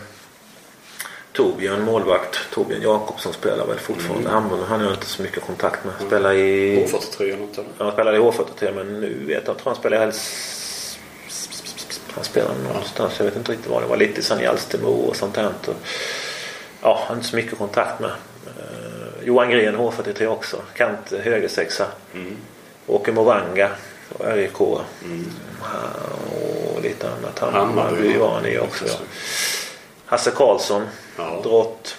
Torbjörn, 1.33 1.81
målvakt. 1.83 2.39
Torbjörn 2.53 2.81
Jakobsson 2.81 3.33
spelar 3.33 3.65
väl 3.67 3.79
fortfarande 3.79 4.29
handboll. 4.29 4.59
Han 4.69 4.79
har 4.79 4.85
jag 4.87 4.95
inte 4.95 5.05
så 5.05 5.21
mycket 5.21 5.43
kontakt 5.43 5.85
med. 5.85 5.93
Spelar 6.07 6.33
i... 6.33 6.75
H43 6.85 7.21
eller 7.21 7.37
något 7.37 7.57
eller? 7.57 7.67
Ja, 7.77 7.83
han 7.85 7.91
spelade 7.93 8.17
i 8.17 8.19
H43 8.19 8.75
men 8.75 9.01
nu 9.01 9.23
vet 9.27 9.43
jag 9.45 9.53
inte. 9.53 9.61
Han 9.65 9.75
spelar 9.75 9.97
i. 10.09 10.11
Han 12.15 12.23
spelar 12.23 12.51
någonstans. 12.67 13.13
Jag 13.17 13.25
vet 13.25 13.35
inte 13.35 13.51
riktigt 13.51 13.71
var 13.71 13.81
det 13.81 13.87
var. 13.87 13.97
Lite 13.97 14.21
sen 14.21 14.39
i 14.41 14.45
Alstermo 14.45 14.87
och 14.89 15.15
sånt 15.15 15.35
där. 15.35 15.49
Ja, 16.81 16.97
han 16.99 17.07
har 17.07 17.15
inte 17.15 17.27
så 17.27 17.35
mycket 17.35 17.57
kontakt 17.57 17.99
med. 17.99 18.09
Eh, 18.09 19.23
Johan 19.23 19.49
Gren 19.49 19.75
H43 19.77 20.25
också. 20.27 20.61
Kant 20.73 21.11
högersexa. 21.23 21.85
Mm. 22.13 22.37
Åke 22.87 23.11
Moravanga 23.11 23.65
och 23.67 23.71
RIK. 24.19 24.59
Mm. 25.03 25.31
Och 26.75 26.81
lite 26.81 27.09
annat. 27.09 27.39
Hammarby. 27.39 28.17
Var 28.17 28.33
han 28.33 28.45
i 28.45 28.57
också. 28.59 28.85
Ja. 28.87 28.93
Hasse 30.05 30.31
Karlsson. 30.31 30.87
Ja. 31.17 31.39
Drott. 31.43 31.95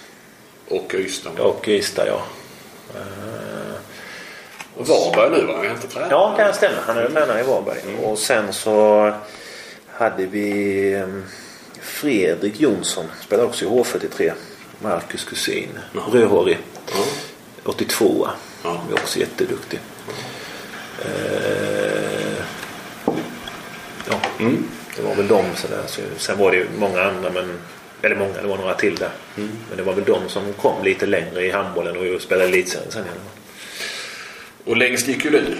Och 0.67 0.93
Ystad. 0.93 1.39
Och 1.39 1.67
Ystad 1.67 2.07
ja. 2.07 2.21
Och 4.77 4.87
Varberg 4.87 5.29
nu 5.31 5.45
va? 5.45 5.53
Jag 5.53 5.65
är 5.65 5.71
inte 5.71 5.87
tränare. 5.87 6.09
Ja, 6.11 6.35
det 6.37 6.53
stämmer. 6.53 6.77
Han 6.85 6.97
är 6.97 7.09
tränare 7.09 7.39
i 7.39 7.43
Varberg. 7.43 7.79
Och 8.03 8.17
sen 8.17 8.53
så 8.53 9.13
hade 9.87 10.25
vi 10.25 10.93
em, 10.95 11.25
Fredrik 11.81 12.59
Jonsson. 12.59 13.05
Spelade 13.21 13.47
också 13.47 13.65
i 13.65 13.67
H43. 13.67 14.31
Marcus 14.81 15.23
kusin. 15.23 15.79
Ja. 15.93 16.01
Rödhårig. 16.11 16.57
Ja. 16.91 17.03
82 17.65 18.27
Ja. 18.63 18.81
också 18.93 19.19
jätteduktig. 19.19 19.79
Eh, 21.05 21.78
ja, 21.78 21.78
Mm. 24.39 24.63
det 24.95 25.01
var 25.01 25.15
väl 25.15 25.27
de. 25.27 25.45
Sådär. 25.55 25.83
Så, 25.87 26.01
sen 26.17 26.37
var 26.37 26.51
det 26.51 26.57
ju 26.57 26.67
många 26.79 27.01
andra. 27.03 27.29
Men, 27.31 27.51
eller 28.01 28.15
många, 28.15 28.41
det 28.41 28.47
var 28.47 28.57
några 28.57 28.73
till 28.73 28.95
där. 28.95 29.09
Mm. 29.37 29.49
Men 29.67 29.77
det 29.77 29.83
var 29.83 29.93
väl 29.93 30.03
de 30.03 30.29
som 30.29 30.53
kom 30.53 30.83
lite 30.83 31.05
längre 31.05 31.45
i 31.45 31.51
handbollen 31.51 32.15
och 32.15 32.21
spelade 32.21 32.47
elitserien 32.49 32.91
sen. 32.91 33.03
Och 34.65 34.77
längst 34.77 35.07
gick 35.07 35.25
ju 35.25 35.31
du. 35.31 35.57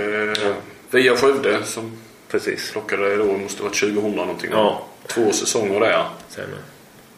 Eh, 0.00 0.52
via 0.90 1.16
Skövde 1.16 1.64
som 1.64 1.98
Precis. 2.30 2.70
plockade 2.72 3.08
dig 3.08 3.16
då, 3.16 3.24
måste 3.24 3.62
varit 3.62 3.74
2000 3.80 4.10
någonting. 4.12 4.50
Ja. 4.52 4.86
Två 5.06 5.32
säsonger 5.32 5.80
där. 5.80 6.04
Sen, 6.28 6.44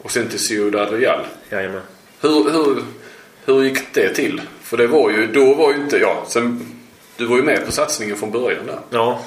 Och 0.01 0.11
sen 0.11 0.27
till 0.29 0.39
Ciudad 0.39 0.93
Real. 0.93 1.25
jajamän. 1.49 1.81
Hur, 2.21 2.51
hur, 2.51 2.83
hur 3.45 3.63
gick 3.63 3.93
det 3.93 4.13
till? 4.15 4.41
För 4.61 4.77
det 4.77 4.87
var 4.87 5.09
ju, 5.09 5.27
då 5.27 5.53
var 5.53 5.73
ju 5.73 5.81
inte, 5.83 5.97
ja, 5.97 6.23
sen, 6.27 6.65
du 7.17 7.25
var 7.25 7.35
ju 7.37 7.43
med 7.43 7.65
på 7.65 7.71
satsningen 7.71 8.15
från 8.17 8.31
början 8.31 8.65
där. 8.67 8.79
Ja, 8.89 9.21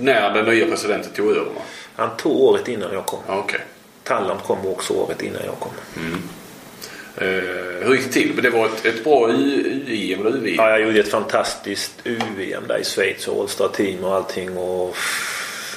När 0.00 0.34
den 0.34 0.44
nya 0.44 0.66
presidenten 0.66 1.12
tog 1.12 1.30
över 1.30 1.44
va? 1.50 1.62
han 1.96 2.16
tog 2.16 2.40
året 2.40 2.68
innan 2.68 2.92
jag 2.92 3.06
kom. 3.06 3.18
Ja, 3.28 3.38
okej. 3.38 3.60
Talland 4.04 4.40
kom 4.42 4.66
också 4.66 4.92
året 4.94 5.22
innan 5.22 5.40
jag 5.44 5.54
kom. 5.58 5.70
Eh, 7.16 7.26
hur 7.86 7.94
gick 7.94 8.04
det 8.06 8.12
till? 8.12 8.32
Men 8.34 8.44
det 8.44 8.50
var 8.50 8.66
ett, 8.66 8.86
ett 8.86 9.04
bra 9.04 9.28
UIM 9.28 10.20
eller 10.26 10.36
UVM? 10.36 10.54
Ja, 10.56 10.70
jag 10.70 10.80
gjorde 10.80 11.00
ett 11.00 11.10
fantastiskt 11.10 11.92
UVM 12.04 12.62
där 12.68 12.78
i 12.78 12.84
Schweiz 12.84 13.28
och 13.28 13.40
All-Star 13.40 13.68
team 13.68 14.04
och 14.04 14.14
allting. 14.14 14.56
Och... 14.58 14.96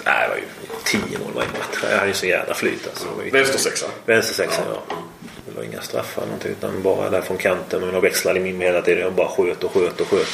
Nej, 0.06 0.14
det 0.24 0.30
var 0.30 0.36
ju 0.38 0.44
tio 0.84 1.20
mål 1.20 1.32
varje 1.36 1.48
match. 1.50 1.84
Jag 1.92 1.98
hade 1.98 2.08
ju 2.08 2.14
så 2.14 2.26
jävla 2.26 2.54
flyt 2.54 2.88
alltså. 2.88 3.06
Var 3.18 3.24
ju- 3.24 3.30
Vänstersexa? 3.30 3.86
Vänstersexan, 4.06 4.66
ja. 4.74 4.96
Det 5.48 5.56
var 5.58 5.64
inga 5.64 5.82
straffar 5.82 6.22
eller 6.22 6.32
någonting 6.32 6.52
utan 6.52 6.82
bara 6.84 7.10
där 7.10 7.22
från 7.22 7.38
kanten. 7.38 7.82
Men 7.82 7.94
de 7.94 8.02
växlade 8.02 8.40
in 8.50 8.58
mig 8.58 8.68
hela 8.68 8.82
tiden. 8.82 9.04
Jag 9.04 9.14
bara 9.14 9.28
sköt 9.28 9.64
och 9.64 9.72
sköt 9.74 10.02
och 10.02 10.08
sköt. 10.08 10.28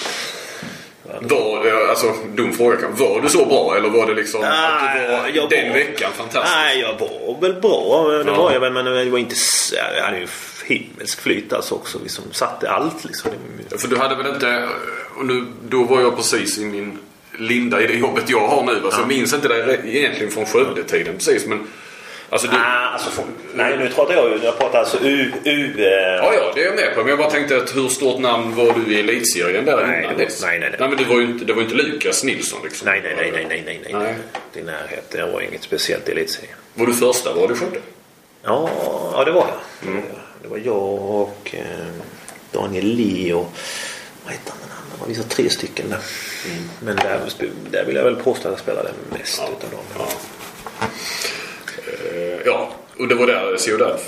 Var 1.22 1.90
alltså 1.90 2.14
dum 2.36 2.54
fråga 2.54 2.78
kanske. 2.78 3.04
Var 3.04 3.22
du 3.22 3.30
så 3.30 3.46
bra 3.46 3.76
eller 3.78 3.90
var 3.90 4.08
det 4.08 4.14
liksom 4.14 4.42
var 4.42 4.50
Nej, 4.50 5.32
jag 5.36 5.50
den 5.50 5.68
var- 5.70 5.76
veckan 5.76 6.12
fantastisk? 6.18 6.56
Nej, 6.56 6.80
jag 6.80 7.00
var 7.00 7.42
väl 7.42 7.54
bra. 7.62 8.08
Det 8.10 8.24
Ja. 8.32 8.38
var 8.38 8.52
jag 8.52 8.60
väl. 8.60 8.74
Men 8.74 8.86
det 8.86 9.06
var 9.10 9.18
inte... 9.20 9.34
s- 9.34 9.74
Jag 9.98 10.04
hade 10.04 10.18
ju 10.20 10.28
himmelsk 10.66 11.22
flyt 11.22 11.54
alltså 11.54 11.76
också. 11.76 12.00
Liksom 12.04 12.24
satte 12.32 12.70
allt 12.72 13.06
liksom. 13.06 13.32
För 13.78 13.88
du 13.88 13.98
hade 13.98 14.16
väl 14.16 14.34
inte, 14.34 14.70
nu, 15.24 15.46
då 15.70 15.84
var 15.84 16.02
jag 16.02 16.16
precis 16.18 16.58
i 16.58 16.66
min 16.66 16.98
linda 17.40 17.82
i 17.82 17.88
det 17.88 17.94
jobbet 17.94 18.24
jag 18.30 18.48
har 18.48 18.64
nu. 18.64 18.82
Alltså, 18.84 19.00
Jag 19.00 19.08
minns 19.08 19.34
inte 19.34 19.48
det 19.48 19.80
egentligen 19.86 20.32
från 20.32 20.46
Skövde-tiden 20.46 21.14
precis 21.18 21.46
men 21.46 21.68
Alltså 22.30 22.48
du, 22.48 22.58
Ah, 22.58 22.90
alltså, 22.94 23.10
för, 23.10 23.24
nej, 23.54 23.78
nu 23.78 23.90
pratar 23.90 24.14
jag 24.14 24.30
ju. 24.30 24.40
Jag 24.44 24.58
pratar 24.58 24.80
alltså 24.80 24.98
U... 25.02 25.32
U 25.44 25.74
eh, 25.78 25.86
Ja, 25.86 26.34
ja, 26.34 26.52
det 26.56 26.62
är 26.62 26.66
jag 26.66 26.76
med 26.76 26.96
på. 26.96 27.00
Men 27.00 27.10
jag 27.10 27.18
bara 27.20 27.30
tänkte 27.30 27.58
att 27.58 27.76
hur 27.76 27.90
stort 27.90 28.20
namn 28.20 28.56
var 28.56 28.74
du 28.74 28.94
i 28.94 29.00
elitserien 29.00 29.66
där 29.66 29.88
Nej, 29.88 30.04
innan 30.04 30.18
dess? 30.18 30.42
nej, 30.42 30.60
nej, 30.60 30.70
nej. 30.70 30.80
Nej, 30.80 30.90
men 30.90 30.98
det 30.98 31.04
var 31.04 31.20
ju 31.20 31.26
inte, 31.26 31.46
det 31.46 31.54
var 31.54 31.62
inte 31.62 31.76
Lukas 31.76 32.24
Nilsson 32.24 32.60
liksom. 32.64 32.86
Nej, 32.86 33.02
nej, 33.04 33.16
nej, 33.18 33.32
nej, 33.32 33.46
nej, 33.50 33.64
nej, 33.66 33.94
nej. 33.94 34.16
Nej. 34.54 34.64
närhet. 34.64 35.10
Det 35.12 35.26
var 35.26 35.42
inget 35.42 35.64
speciellt 35.64 36.10
i 36.10 36.12
elitserien. 36.12 36.56
Var 36.74 36.86
du 36.86 36.94
första? 36.94 37.34
Var 37.34 37.48
du 37.48 37.56
Skövde? 37.56 37.80
Ja, 38.44 38.70
ja, 39.14 39.24
det 39.26 39.32
var 39.32 39.48
jag. 39.48 39.94
Det 40.42 40.48
var 40.48 40.58
jag 40.58 41.02
och 41.22 41.52
eh, 41.54 41.62
Daniel 42.52 42.86
Leo. 42.86 43.48
Vad 44.24 44.34
hette 44.34 44.52
han? 44.52 45.08
Vi 45.08 45.14
var 45.14 45.24
tre 45.24 45.50
stycken 45.50 45.90
där. 45.90 46.00
Men 46.80 46.96
där, 46.96 47.20
där 47.72 47.86
vill 47.86 47.96
jag 47.96 48.04
väl 48.04 48.16
påstå 48.16 48.48
att 48.48 48.52
jag 48.54 48.60
spelade 48.60 48.90
mest 49.12 49.42
utav 49.58 49.72
dem. 49.72 49.80
Ja. 49.98 50.08
Eh, 52.12 52.42
ja, 52.46 52.72
och 52.98 53.08
det 53.08 53.16
var 53.16 53.28
där 53.28 53.58
Ciudad 53.58 54.00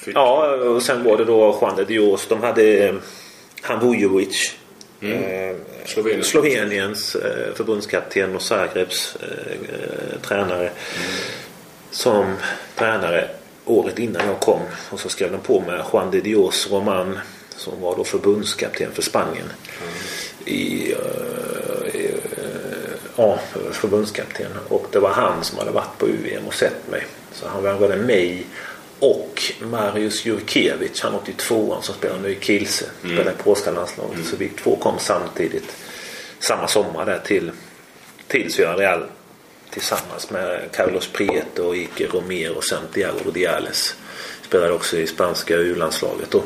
fick... 0.00 0.16
Ja, 0.16 0.54
och 0.54 0.82
sen 0.82 1.04
var 1.04 1.16
det 1.16 1.24
då 1.24 1.58
Juan 1.60 1.76
de 1.76 1.84
Dios. 1.84 2.26
De 2.28 2.42
hade 2.42 2.88
eh, 2.88 2.94
han 3.62 3.80
Vujovic. 3.80 4.56
Eh, 5.00 5.56
Slovenien. 5.84 6.24
Sloveniens 6.24 7.14
eh, 7.14 7.54
förbundskapten 7.54 8.36
och 8.36 8.42
Zagrebs 8.42 9.16
eh, 9.22 10.20
tränare. 10.22 10.70
Som 11.90 12.36
tränare 12.74 13.28
året 13.64 13.98
innan 13.98 14.26
jag 14.26 14.40
kom. 14.40 14.60
Och 14.90 15.00
så 15.00 15.08
skrev 15.08 15.32
de 15.32 15.40
på 15.40 15.60
med 15.60 15.84
Juan 15.92 16.10
de 16.10 16.20
Dios 16.20 16.70
Roman. 16.70 17.18
Som 17.56 17.80
var 17.80 17.96
då 17.96 18.04
förbundskapten 18.04 18.92
för 18.92 19.02
Spanien. 19.02 19.46
Eh, 20.46 20.52
i, 20.52 20.94
ja, 23.20 23.38
förbundskapten. 23.72 24.52
Och 24.68 24.86
det 24.92 24.98
var 24.98 25.10
han 25.10 25.44
som 25.44 25.58
hade 25.58 25.70
varit 25.70 25.98
på 25.98 26.06
UVM 26.06 26.46
och 26.46 26.54
sett 26.54 26.90
mig. 26.90 27.06
Så 27.32 27.48
han 27.48 27.62
värvade 27.62 27.96
mig 27.96 28.46
och 28.98 29.42
Marius 29.60 30.24
Jurkevic, 30.26 31.00
han 31.00 31.14
82 31.14 31.78
som 31.82 31.94
spelar 31.94 32.18
nu 32.18 32.30
i 32.30 32.38
Kielce. 32.40 32.84
Spelar 32.98 33.32
i 33.32 33.42
polska 33.42 33.70
landslaget. 33.70 34.26
Så 34.26 34.36
vi 34.36 34.48
två 34.48 34.76
kom 34.76 34.98
samtidigt. 34.98 35.76
Samma 36.38 36.68
sommar 36.68 37.06
där 37.06 37.18
till, 37.18 37.50
till 38.26 38.52
Ciudad 38.52 38.78
Real. 38.78 39.06
Tillsammans 39.70 40.30
med 40.30 40.68
Carlos 40.72 41.08
Prieto 41.12 41.62
och 41.62 41.76
Ike 41.76 42.06
Romero 42.06 42.54
och 42.54 42.64
Santiago 42.64 43.18
Rudiales. 43.24 43.94
Spelade 44.42 44.72
också 44.72 44.98
i 44.98 45.06
spanska 45.06 45.56
U-landslaget 45.56 46.30
då. 46.30 46.42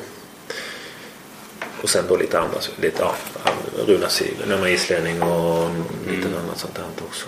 Och 1.84 1.90
sen 1.90 2.04
då 2.08 2.16
lite 2.16 2.38
andra. 2.40 2.58
Lite, 2.80 3.02
ja, 3.02 3.14
Runa 3.86 4.08
Sigurd, 4.08 4.68
islänning 4.68 5.22
och 5.22 5.70
lite 6.10 6.28
annat 6.28 6.58
sånt 6.58 6.74
där 6.74 6.84
också. 7.08 7.26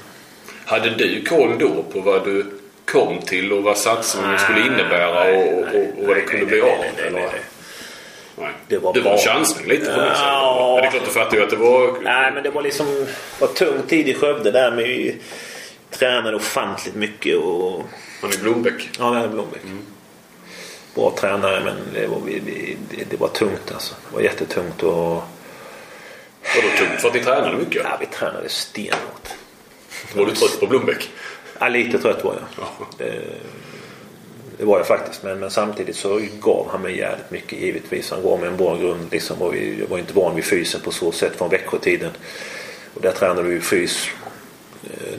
Hade 0.65 0.91
du 0.91 1.25
koll 1.25 1.59
då 1.59 1.83
på 1.93 2.01
vad 2.01 2.25
du 2.25 2.47
kom 2.85 3.21
till 3.21 3.53
och 3.53 3.63
vad 3.63 3.79
satsningen 3.79 4.39
skulle 4.39 4.61
innebära 4.61 5.25
Nej, 5.25 5.37
och, 5.37 5.59
och, 5.59 5.65
nej, 5.73 5.93
och 5.99 6.07
vad 6.07 6.17
det 6.17 6.21
nej, 6.21 6.27
kunde 6.27 6.47
nej, 6.47 6.47
bli 6.47 6.61
nej, 6.61 6.73
av? 6.73 6.79
nej, 6.79 6.93
nej, 6.97 7.07
eller? 7.07 7.19
nej. 7.19 7.41
Nej. 8.39 8.51
Det 8.69 8.79
var 8.79 8.95
det 8.95 9.01
var 9.01 9.13
en 9.13 9.19
chansning 9.19 9.69
lite 9.69 9.85
på 9.85 9.91
sättet. 9.91 10.17
Ja. 10.19 10.73
Men 10.75 10.83
det 10.83 10.89
är 10.89 10.91
klart, 10.91 11.05
du 11.05 11.11
fattar 11.11 11.37
ju 11.37 11.43
att 11.43 11.51
det 11.51 11.57
var... 11.57 12.03
Nej, 12.03 12.33
men 12.33 12.43
det 12.43 12.51
var 12.51 12.63
liksom 12.63 13.07
var 13.39 13.49
tung 13.49 13.83
tid 13.89 14.09
i 14.09 14.15
Skövde 14.15 14.51
där. 14.51 14.71
Vi 14.71 15.17
tränade 15.91 16.37
ofantligt 16.37 16.97
mycket. 16.97 17.37
Och, 17.37 17.83
Han 18.23 18.33
är 18.33 18.39
Blombeck. 18.39 18.89
ja, 18.99 19.11
det 19.11 19.19
är 19.21 19.29
Blombeck. 19.29 19.63
Bra 20.97 21.15
tränare, 21.19 21.65
men 21.65 21.77
det 21.95 22.07
var, 22.07 22.21
det, 22.91 23.05
det 23.11 23.21
var 23.21 23.29
tungt 23.29 23.73
alltså. 23.73 23.95
Det 24.09 24.15
var 24.15 24.23
jättetungt. 24.23 24.83
Och, 24.83 24.93
Var 24.95 25.23
då 26.63 26.69
tungt 26.79 27.01
för 27.01 27.09
att 27.09 27.15
ni 27.15 27.21
tränade 27.25 27.57
mycket? 27.57 27.83
ja, 27.85 27.97
vi 28.01 28.07
tränade 28.07 28.49
stenhårt. 28.49 29.29
Var 30.15 30.27
du 30.27 30.33
trött 30.33 30.61
på 30.61 30.67
Blombeck? 30.67 31.11
Ja, 31.59 31.69
lite 31.69 31.99
trött 31.99 32.25
var 32.25 32.35
jag. 32.35 32.45
Ja. 32.59 32.87
Det, 32.99 33.23
det 34.59 34.65
var 34.65 34.79
jag 34.79 34.87
faktiskt. 34.87 35.23
Men, 35.23 35.39
men 35.41 35.51
samtidigt 35.51 35.97
så 35.97 36.21
gav 36.41 36.69
han 36.71 36.83
mig 36.83 36.99
jävligt 36.99 37.31
mycket 37.31 37.59
givetvis. 37.61 38.11
Han 38.11 38.23
gav 38.23 38.41
mig 38.41 38.49
en 38.49 38.57
bra 38.57 38.77
grund. 38.77 39.09
Liksom, 39.13 39.43
och 39.43 39.55
vi, 39.55 39.81
jag 39.81 39.87
var 39.89 39.99
inte 39.99 40.13
van 40.13 40.35
vid 40.35 40.45
fysen 40.45 40.81
på 40.81 40.91
så 40.91 41.13
sätt 41.13 41.37
från 41.37 41.51
Växjötiden. 41.51 42.11
Och 42.95 43.01
där 43.03 43.13
tränade 43.13 43.43
vi 43.43 43.61
fys 43.61 44.09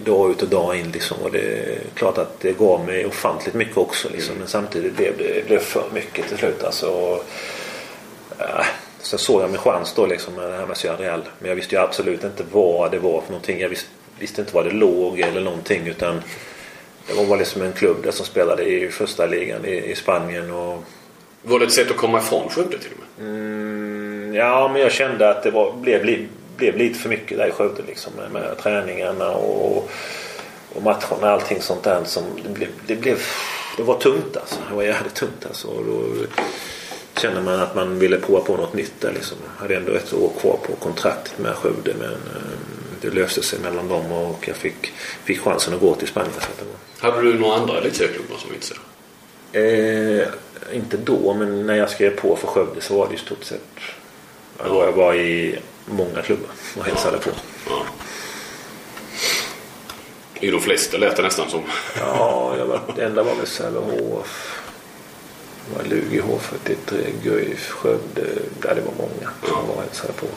dag 0.05 0.31
ut 0.31 0.41
och 0.41 0.47
dag 0.47 0.75
in. 0.79 0.91
Liksom. 0.91 1.17
Och 1.23 1.31
det 1.31 1.39
är 1.39 1.79
klart 1.93 2.17
att 2.17 2.39
det 2.39 2.57
gav 2.57 2.85
mig 2.85 3.05
ofantligt 3.05 3.55
mycket 3.55 3.77
också. 3.77 4.09
Liksom. 4.09 4.35
Men 4.35 4.47
samtidigt 4.47 4.97
blev 4.97 5.17
det, 5.17 5.47
blev 5.47 5.59
för 5.59 5.83
mycket 5.93 6.27
till 6.27 6.37
slut. 6.37 6.63
Alltså, 6.63 6.87
och, 6.87 7.23
äh, 8.39 8.65
sen 8.99 9.19
såg 9.19 9.41
jag 9.41 9.49
min 9.49 9.59
chans 9.59 9.93
då 9.95 10.05
liksom, 10.05 10.33
med 10.33 10.49
det 10.49 10.57
här 10.57 10.65
med 10.65 10.99
Real. 10.99 11.21
Men 11.39 11.49
jag 11.49 11.55
visste 11.55 11.75
ju 11.75 11.81
absolut 11.81 12.23
inte 12.23 12.43
vad 12.51 12.91
det 12.91 12.99
var 12.99 13.21
för 13.21 13.31
någonting. 13.31 13.59
Jag 13.59 13.69
visste, 13.69 13.89
visste 14.19 14.41
inte 14.41 14.55
var 14.55 14.63
det 14.63 14.71
låg 14.71 15.19
eller 15.19 15.41
någonting. 15.41 15.87
Utan 15.87 16.21
det 17.07 17.13
var 17.13 17.37
liksom 17.37 17.61
en 17.61 17.73
klubb 17.73 17.97
där 18.03 18.11
som 18.11 18.25
spelade 18.25 18.63
i 18.63 18.89
första 18.89 19.25
ligan 19.25 19.65
i, 19.65 19.91
i 19.91 19.95
Spanien. 19.95 20.51
Och, 20.51 20.84
Var 21.41 21.59
det 21.59 21.65
ett 21.65 21.71
sätt 21.71 21.91
att 21.91 21.97
komma 21.97 22.17
ifrån 22.17 22.49
Skövde 22.49 22.78
till 22.78 22.91
och 22.91 23.25
med? 23.25 23.30
mm, 23.34 24.36
ja, 24.36 24.69
men 24.73 24.82
jag 24.82 24.91
kände 24.91 25.30
att 25.30 25.43
det 25.43 25.51
var, 25.51 25.73
blev, 25.73 26.05
blev, 26.58 26.78
lite 26.78 26.99
för 26.99 27.10
mycket 27.10 27.38
där 27.38 27.47
i 27.47 27.51
Skövde. 27.51 27.84
Liksom, 27.88 28.14
med, 28.14 28.32
med 28.32 28.58
träningarna 28.58 29.32
och, 29.32 29.89
och 30.74 30.84
matcherna 30.84 31.18
och 31.22 31.28
allting 31.28 31.62
sånt 31.62 31.84
där. 31.84 32.03
Som 32.03 32.24
det, 32.43 32.49
blev, 32.49 32.70
det, 32.88 32.95
blev, 32.95 33.20
det 33.78 33.84
var 33.84 33.99
tungt 33.99 34.38
alltså. 34.38 34.55
Det 34.70 34.76
var 34.76 34.84
jävligt 34.84 35.16
tungt 35.16 35.45
alltså. 35.47 35.68
Och 35.68 35.86
då 35.86 36.03
kände 37.22 37.41
man 37.41 37.60
att 37.60 37.76
man 37.76 37.99
ville 37.99 38.18
prova 38.18 38.41
på 38.41 38.58
något 38.58 38.74
nytt 38.74 39.01
där. 39.01 39.14
Liksom. 39.14 39.38
Jag 39.55 39.62
hade 39.62 39.76
ändå 39.76 39.91
ett 39.91 40.14
år 40.14 40.32
kvar 40.39 40.60
på 40.68 40.76
kontraktet 40.76 41.39
med 41.39 41.55
Skövde. 41.55 41.93
Men 41.99 42.12
eh, 42.12 42.58
det 43.01 43.10
löste 43.10 43.43
sig 43.43 43.60
mellan 43.60 43.88
dem 43.88 44.12
och 44.12 44.47
jag 44.47 44.55
fick, 44.55 44.86
fick 45.24 45.39
chansen 45.39 45.74
att 45.74 45.80
gå 45.80 45.95
till 45.95 46.08
Spanien. 46.08 46.34
Hade 46.99 47.22
du 47.22 47.39
några 47.39 47.55
andra 47.55 47.78
elitserieklubbar 47.78 48.38
som 48.38 48.53
inte 48.53 48.68
Eh, 49.51 50.28
inte 50.74 50.97
då, 50.97 51.34
men 51.34 51.66
när 51.66 51.76
jag 51.76 51.89
skrev 51.89 52.16
på 52.16 52.36
för 52.36 52.47
Skövde 52.47 52.82
så 52.82 52.97
var 52.97 53.08
det 53.08 53.16
i 53.16 53.18
stort 53.18 53.43
sett... 53.43 53.62
Då 54.66 54.84
jag 54.84 54.91
var 54.91 55.14
i 55.14 55.60
många 55.88 56.21
klubbar 56.21 56.49
och 56.77 56.85
hälsade 56.85 57.17
på. 57.17 57.29
Ja. 57.69 57.83
I 60.39 60.51
de 60.51 60.61
flesta 60.61 60.97
lät 60.97 61.15
det 61.15 61.23
nästan 61.23 61.49
som. 61.49 61.63
Ja, 61.99 62.55
jag 62.57 62.65
var, 62.65 62.81
det 62.95 63.05
enda 63.05 63.23
var 63.23 63.35
väl 63.35 63.47
Sävehof. 63.47 64.63
Det 65.69 65.77
var 65.77 65.83
Lugi 65.83 66.21
H43, 66.21 67.23
Guif, 67.23 67.69
Skövde. 67.69 68.27
Ja, 68.63 68.73
det 68.73 68.81
var 68.81 68.93
många 68.97 69.31
som 69.43 69.67
var 69.67 69.75
och 69.75 69.81
hälsade 69.81 70.13
på. 70.13 70.27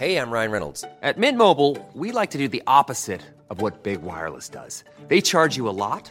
Hey, 0.00 0.16
I'm 0.16 0.30
Ryan 0.30 0.50
Reynolds. 0.50 0.82
At 1.02 1.18
Mint 1.18 1.36
Mobile, 1.36 1.76
we 1.92 2.10
like 2.10 2.30
to 2.30 2.38
do 2.38 2.48
the 2.48 2.62
opposite 2.66 3.20
of 3.50 3.60
what 3.60 3.82
Big 3.82 4.00
Wireless 4.00 4.48
does. 4.48 4.82
They 5.08 5.20
charge 5.20 5.58
you 5.58 5.68
a 5.68 5.76
lot, 5.76 6.10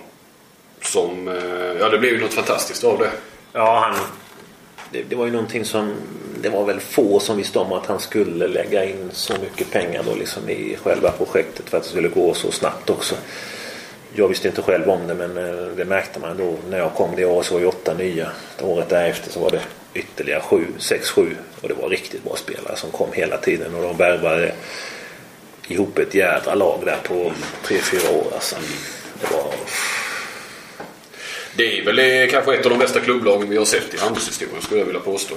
Som, 0.81 1.27
eh, 1.27 1.79
ja 1.79 1.89
det 1.89 1.97
blev 1.97 2.13
ju 2.13 2.21
något 2.21 2.33
fantastiskt 2.33 2.83
av 2.83 2.99
det. 2.99 3.11
Ja, 3.53 3.79
han, 3.79 3.99
det, 4.91 5.03
det 5.03 5.15
var 5.15 5.25
ju 5.25 5.31
någonting 5.31 5.65
som 5.65 5.93
det 6.41 6.49
var 6.49 6.65
väl 6.65 6.79
få 6.79 7.19
som 7.19 7.37
visste 7.37 7.59
om 7.59 7.73
att 7.73 7.85
han 7.85 7.99
skulle 7.99 8.47
lägga 8.47 8.85
in 8.85 9.09
så 9.13 9.33
mycket 9.41 9.71
pengar 9.71 10.03
då 10.03 10.15
liksom 10.15 10.49
i 10.49 10.77
själva 10.83 11.11
projektet 11.11 11.69
för 11.69 11.77
att 11.77 11.83
det 11.83 11.89
skulle 11.89 12.07
gå 12.07 12.33
så 12.33 12.51
snabbt 12.51 12.89
också. 12.89 13.15
Jag 14.13 14.27
visste 14.27 14.47
inte 14.47 14.61
själv 14.61 14.89
om 14.89 15.07
det 15.07 15.13
men 15.13 15.37
eh, 15.37 15.65
det 15.75 15.85
märkte 15.85 16.19
man 16.19 16.37
då 16.37 16.55
när 16.69 16.77
jag 16.77 16.93
kom 16.93 17.15
det 17.15 17.25
året 17.25 17.45
så 17.45 17.53
var 17.53 17.61
det 17.61 17.67
åtta 17.67 17.93
nya. 17.93 18.27
Året 18.61 18.89
därefter 18.89 19.31
så 19.31 19.39
var 19.39 19.51
det 19.51 19.61
ytterligare 19.93 20.41
sju, 20.41 20.65
sex, 20.77 21.09
sju 21.09 21.35
och 21.61 21.67
det 21.67 21.73
var 21.73 21.89
riktigt 21.89 22.23
bra 22.23 22.35
spelare 22.35 22.75
som 22.75 22.91
kom 22.91 23.13
hela 23.13 23.37
tiden 23.37 23.75
och 23.75 23.81
de 23.81 23.97
värvade 23.97 24.53
ihop 25.67 25.99
ett 25.99 26.15
jädra 26.15 26.55
lag 26.55 26.79
där 26.85 26.97
på 27.03 27.31
tre, 27.63 27.77
fyra 27.77 28.11
år 28.11 28.27
alltså. 28.33 28.55
Det 29.21 29.35
var 29.35 29.53
det 31.55 31.79
är 31.79 31.85
väl 31.85 31.99
eh, 31.99 32.29
kanske 32.31 32.55
ett 32.55 32.65
av 32.65 32.69
de 32.71 32.79
bästa 32.79 32.99
klubblagen 32.99 33.49
vi 33.49 33.57
har 33.57 33.65
sett 33.65 33.93
i 33.93 33.97
handelshistorien 33.97 34.61
skulle 34.61 34.79
jag 34.79 34.85
vilja 34.85 35.01
påstå. 35.01 35.35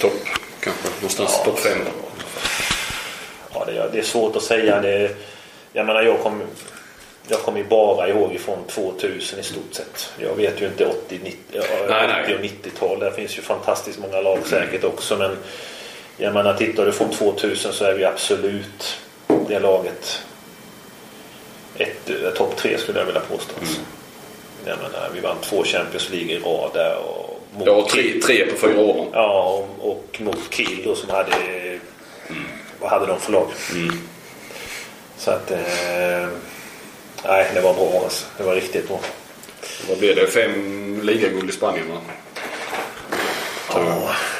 Topp, 0.00 0.12
kanske 0.60 0.88
någonstans 0.96 1.34
Ja. 1.38 1.44
topp 1.44 1.58
fem. 1.58 1.78
Ja, 3.54 3.64
det, 3.64 3.90
det 3.92 3.98
är 3.98 4.02
svårt 4.02 4.36
att 4.36 4.42
säga. 4.42 4.80
Det, 4.80 5.16
jag 5.72 5.86
menar, 5.86 6.02
jag 6.02 6.18
kommer 6.20 6.46
jag 7.28 7.42
kommer 7.42 7.58
ju 7.58 7.64
bara 7.64 8.08
ihåg 8.08 8.34
ifrån 8.34 8.58
2000 8.68 9.40
i 9.40 9.42
stort 9.42 9.74
sett. 9.74 10.12
Jag 10.18 10.34
vet 10.34 10.62
ju 10.62 10.66
inte 10.66 10.86
80, 10.86 11.20
90, 11.22 11.36
ja, 11.52 11.62
Nej, 11.88 12.06
nej. 12.08 12.24
80 12.24 12.34
och 12.34 12.40
90-tal. 12.70 12.98
Där 12.98 13.10
finns 13.10 13.38
ju 13.38 13.42
fantastiskt 13.42 13.98
många 13.98 14.20
lag 14.20 14.38
säkert 14.46 14.84
också. 14.84 15.16
Men 15.16 15.36
jag 16.16 16.34
menar, 16.34 16.54
tittar 16.54 16.86
du 16.86 16.92
från 16.92 17.10
2000 17.10 17.72
så 17.72 17.84
är 17.84 17.94
vi 17.94 18.04
absolut 18.04 18.98
det 19.48 19.58
laget. 19.58 20.22
Ett, 21.76 22.10
eh, 22.10 22.30
topp 22.30 22.56
tre 22.56 22.78
skulle 22.78 22.98
jag 22.98 23.06
vilja 23.06 23.20
påstå. 23.20 23.52
alltså. 23.60 23.80
Jag 24.64 24.76
menar, 24.78 25.10
vi 25.14 25.20
vann 25.20 25.36
två 25.42 25.64
Champions 25.64 26.10
League 26.10 26.32
i 26.32 26.38
rad 26.38 26.70
där. 26.74 26.96
Och 26.96 27.40
mot 27.52 27.66
Ja, 27.66 27.88
tre, 27.90 28.20
tre 28.20 28.46
på 28.46 28.56
fyra 28.56 28.80
år. 28.80 29.06
Ja, 29.12 29.64
och, 29.78 29.90
och 29.90 30.20
mot 30.20 30.38
Kiel 30.50 30.82
då 30.84 30.94
som 30.94 31.10
hade... 31.10 31.32
Vad 32.80 32.90
hade 32.90 33.06
de 33.06 33.20
för 33.20 33.32
lag? 33.32 33.46
Så 35.16 35.30
att... 35.30 35.50
Eh, 35.50 36.28
nej, 37.26 37.46
det 37.54 37.60
var 37.60 37.74
bra 37.74 38.00
alltså. 38.04 38.26
Det 38.36 38.42
var 38.42 38.54
riktigt 38.54 38.88
bra. 38.88 39.00
Vad 39.88 39.98
blev 39.98 40.16
det? 40.16 40.26
Fem 40.26 41.00
ligaguld 41.02 41.50
i 41.50 41.52
Spanien 41.52 41.88
va? 41.88 42.00
Ja, 43.74 43.80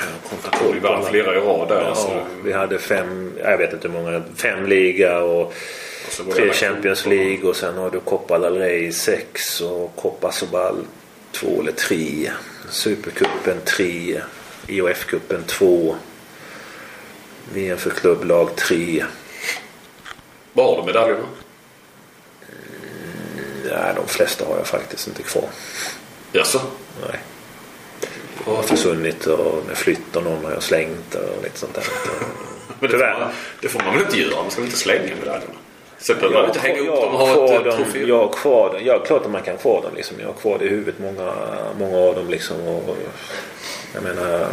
jag 0.01 0.31
kommer 0.31 0.43
Jag 0.45 0.53
tror 0.53 0.73
vi 0.73 0.81
vann 0.81 1.05
flera 1.05 1.35
i 1.35 1.39
rad 1.39 1.69
där. 1.69 1.81
Ja, 1.81 1.87
alltså. 1.89 2.27
vi 2.45 2.53
hade 2.53 2.79
fem, 2.79 3.33
jag 3.39 3.59
vet 3.59 3.73
inte 3.73 3.89
hur 3.89 3.95
många, 3.95 4.23
fem 4.37 4.67
liga 4.67 5.21
och 5.21 5.55
tre 6.35 6.53
Champions. 6.53 7.07
League 7.07 7.49
och 7.49 7.57
sen 7.57 7.79
har 7.79 7.91
du 7.91 8.01
Copa 8.01 8.39
del 8.39 8.57
Rey 8.57 8.93
sex 8.93 9.61
och 9.61 9.97
Copa 9.97 10.33
Sobal 10.33 10.85
två 11.33 11.61
eller 11.61 11.73
tre. 11.73 12.31
Supercupen 12.71 13.61
tre. 13.65 14.21
IOF-cupen 14.67 15.43
två. 15.47 15.97
VM 17.53 17.79
för 17.79 17.91
klubblag 17.91 18.57
tre. 18.57 19.05
Var 20.53 20.65
har 20.65 20.77
du 20.77 20.87
medaljerna? 20.87 21.25
Nej, 23.65 23.95
de 23.97 24.07
flesta 24.09 24.45
har 24.45 24.57
jag 24.57 24.67
faktiskt 24.67 25.09
inte 25.09 25.23
kvar. 25.23 25.49
Jaså? 26.33 26.61
Nej. 27.09 27.21
Jag 28.47 28.53
har 28.55 28.63
försvunnit 28.63 29.27
och 29.27 29.65
med 29.67 29.77
flytt 29.77 30.17
och 30.17 30.23
någon 30.23 30.45
har 30.45 30.53
jag 30.53 30.63
slängt 30.63 31.15
och 31.15 31.43
lite 31.43 31.59
sånt 31.59 31.75
där. 31.75 31.85
Men 32.81 32.91
det 32.91 32.99
får, 32.99 33.21
man, 33.21 33.31
det 33.61 33.69
får 33.69 33.81
man 33.81 33.95
väl 33.95 34.03
inte 34.03 34.19
göra? 34.21 34.43
Man 34.43 34.51
ska 34.51 34.61
väl 34.61 34.69
inte 34.69 34.79
slänga 34.81 35.17
medaljerna? 35.21 35.55
Sen 35.99 36.17
behöver 36.17 36.35
Jag 36.37 36.43
man 36.43 36.51
inte 36.51 36.61
hänga 36.69 36.81
upp 36.81 36.87
dem 37.03 37.15
och 37.15 37.19
ha 37.21 37.45
ett 37.45 37.51
eh, 37.61 37.63
dem. 37.65 37.77
trofé. 37.77 38.05
Jag 38.07 38.19
har 38.19 38.29
kvar 38.33 38.73
dem. 38.73 38.81
Ja, 38.85 38.99
klart 38.99 39.25
att 39.25 39.31
man 39.31 39.43
kan 39.43 39.57
kvar 39.59 39.83
dem. 39.83 39.91
Liksom. 39.97 40.17
Jag 40.21 40.27
har 40.27 40.35
kvar 40.35 40.59
det 40.59 40.65
i 40.65 40.69
huvudet, 40.69 40.95
många, 40.99 41.33
många 41.79 41.99
av 41.99 42.15
dem. 42.15 42.29
Liksom. 42.29 42.61
Och, 42.69 42.97
jag 43.95 44.03
menar... 44.03 44.47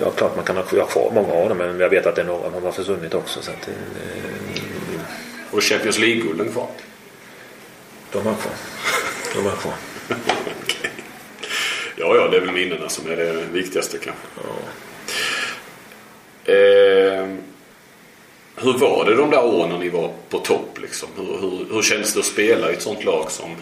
Ja, 0.00 0.10
klart 0.10 0.36
man 0.36 0.44
kan 0.44 0.56
ha 0.56 0.64
jag 0.72 0.80
har 0.80 0.86
kvar 0.86 1.10
många 1.14 1.32
av 1.34 1.48
dem. 1.48 1.58
Men 1.58 1.80
jag 1.80 1.88
vet 1.88 2.06
att 2.06 2.14
det 2.14 2.20
är 2.22 2.26
några 2.26 2.50
som 2.52 2.62
har 2.62 2.72
försvunnit 2.72 3.14
också. 3.14 3.42
Så 3.42 3.50
att, 3.50 3.68
eh, 3.68 3.74
Och 5.50 5.62
Champions 5.62 5.98
League-gulden 5.98 6.52
kvar. 6.52 6.66
de 8.12 8.26
har 8.26 8.34
kvar. 8.34 8.52
De 9.34 9.44
har 9.44 9.56
kvar. 9.56 9.74
Ja, 12.00 12.16
ja, 12.16 12.28
det 12.28 12.36
är 12.36 12.40
väl 12.40 12.52
minnena 12.52 12.88
som 12.88 13.10
är 13.10 13.16
det 13.16 13.32
viktigaste 13.52 13.98
kanske. 13.98 14.26
Eh, 16.44 17.26
hur 18.56 18.72
var 18.72 19.04
det 19.04 19.14
de 19.14 19.30
där 19.30 19.44
åren 19.44 19.68
när 19.68 19.78
ni 19.78 19.88
var 19.88 20.10
på 20.28 20.38
topp? 20.38 20.78
Liksom? 20.80 21.08
Hur, 21.16 21.24
hur, 21.24 21.74
hur 21.74 21.82
känns 21.82 22.14
det 22.14 22.20
att 22.20 22.26
spela 22.26 22.70
i 22.70 22.72
ett 22.72 22.82
sånt 22.82 23.04
lag 23.04 23.30
som... 23.30 23.56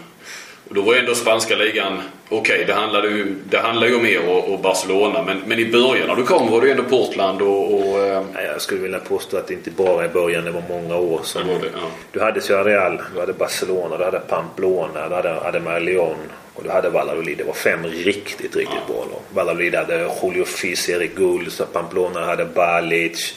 Och 0.68 0.74
då 0.74 0.82
var 0.82 0.94
ändå 0.94 1.14
spanska 1.14 1.56
ligan, 1.56 2.02
okej 2.28 2.64
det 2.66 2.72
handlade 2.72 3.08
ju, 3.08 3.34
det 3.50 3.58
handlar 3.58 3.86
ju 3.86 3.96
om 3.96 4.06
er 4.06 4.28
och, 4.28 4.52
och 4.52 4.60
Barcelona 4.60 5.22
men, 5.22 5.42
men 5.46 5.58
i 5.58 5.72
början 5.72 6.08
när 6.08 6.16
du 6.16 6.24
kom 6.24 6.50
var 6.50 6.60
det 6.60 6.66
ju 6.66 6.70
ändå 6.70 6.84
Portland 6.84 7.42
och... 7.42 7.74
och 7.74 8.00
eh, 8.00 8.22
Jag 8.52 8.60
skulle 8.60 8.80
vilja 8.80 8.98
påstå 8.98 9.36
att 9.36 9.46
det 9.46 9.54
inte 9.54 9.70
bara 9.70 10.04
i 10.04 10.08
början, 10.08 10.44
det 10.44 10.50
var 10.50 10.62
många 10.68 10.96
år 10.96 11.20
som... 11.22 11.46
Det 11.46 11.54
ja. 11.54 11.90
Du 12.12 12.20
hade 12.20 12.40
Real, 12.40 13.02
du 13.14 13.20
hade 13.20 13.32
Barcelona, 13.32 13.96
du 13.96 14.04
hade 14.04 14.18
Pamplona, 14.20 15.08
du 15.08 15.14
hade 15.14 15.40
Ademar 15.40 15.80
Leon 15.80 16.16
och 16.58 16.64
du 16.64 16.70
hade 16.70 16.90
Valladolid. 16.90 17.38
Det 17.38 17.44
var 17.44 17.52
fem 17.52 17.86
riktigt, 17.86 18.56
riktigt 18.56 18.86
bra 18.86 18.96
lag. 18.96 19.20
Valladolid 19.34 19.74
hade 19.74 20.10
Julio 20.22 20.44
Fis, 20.44 20.88
Erik 20.88 21.14
Gulls, 21.14 21.60
Pamplona 21.72 22.24
hade 22.24 22.44
Balic, 22.44 23.34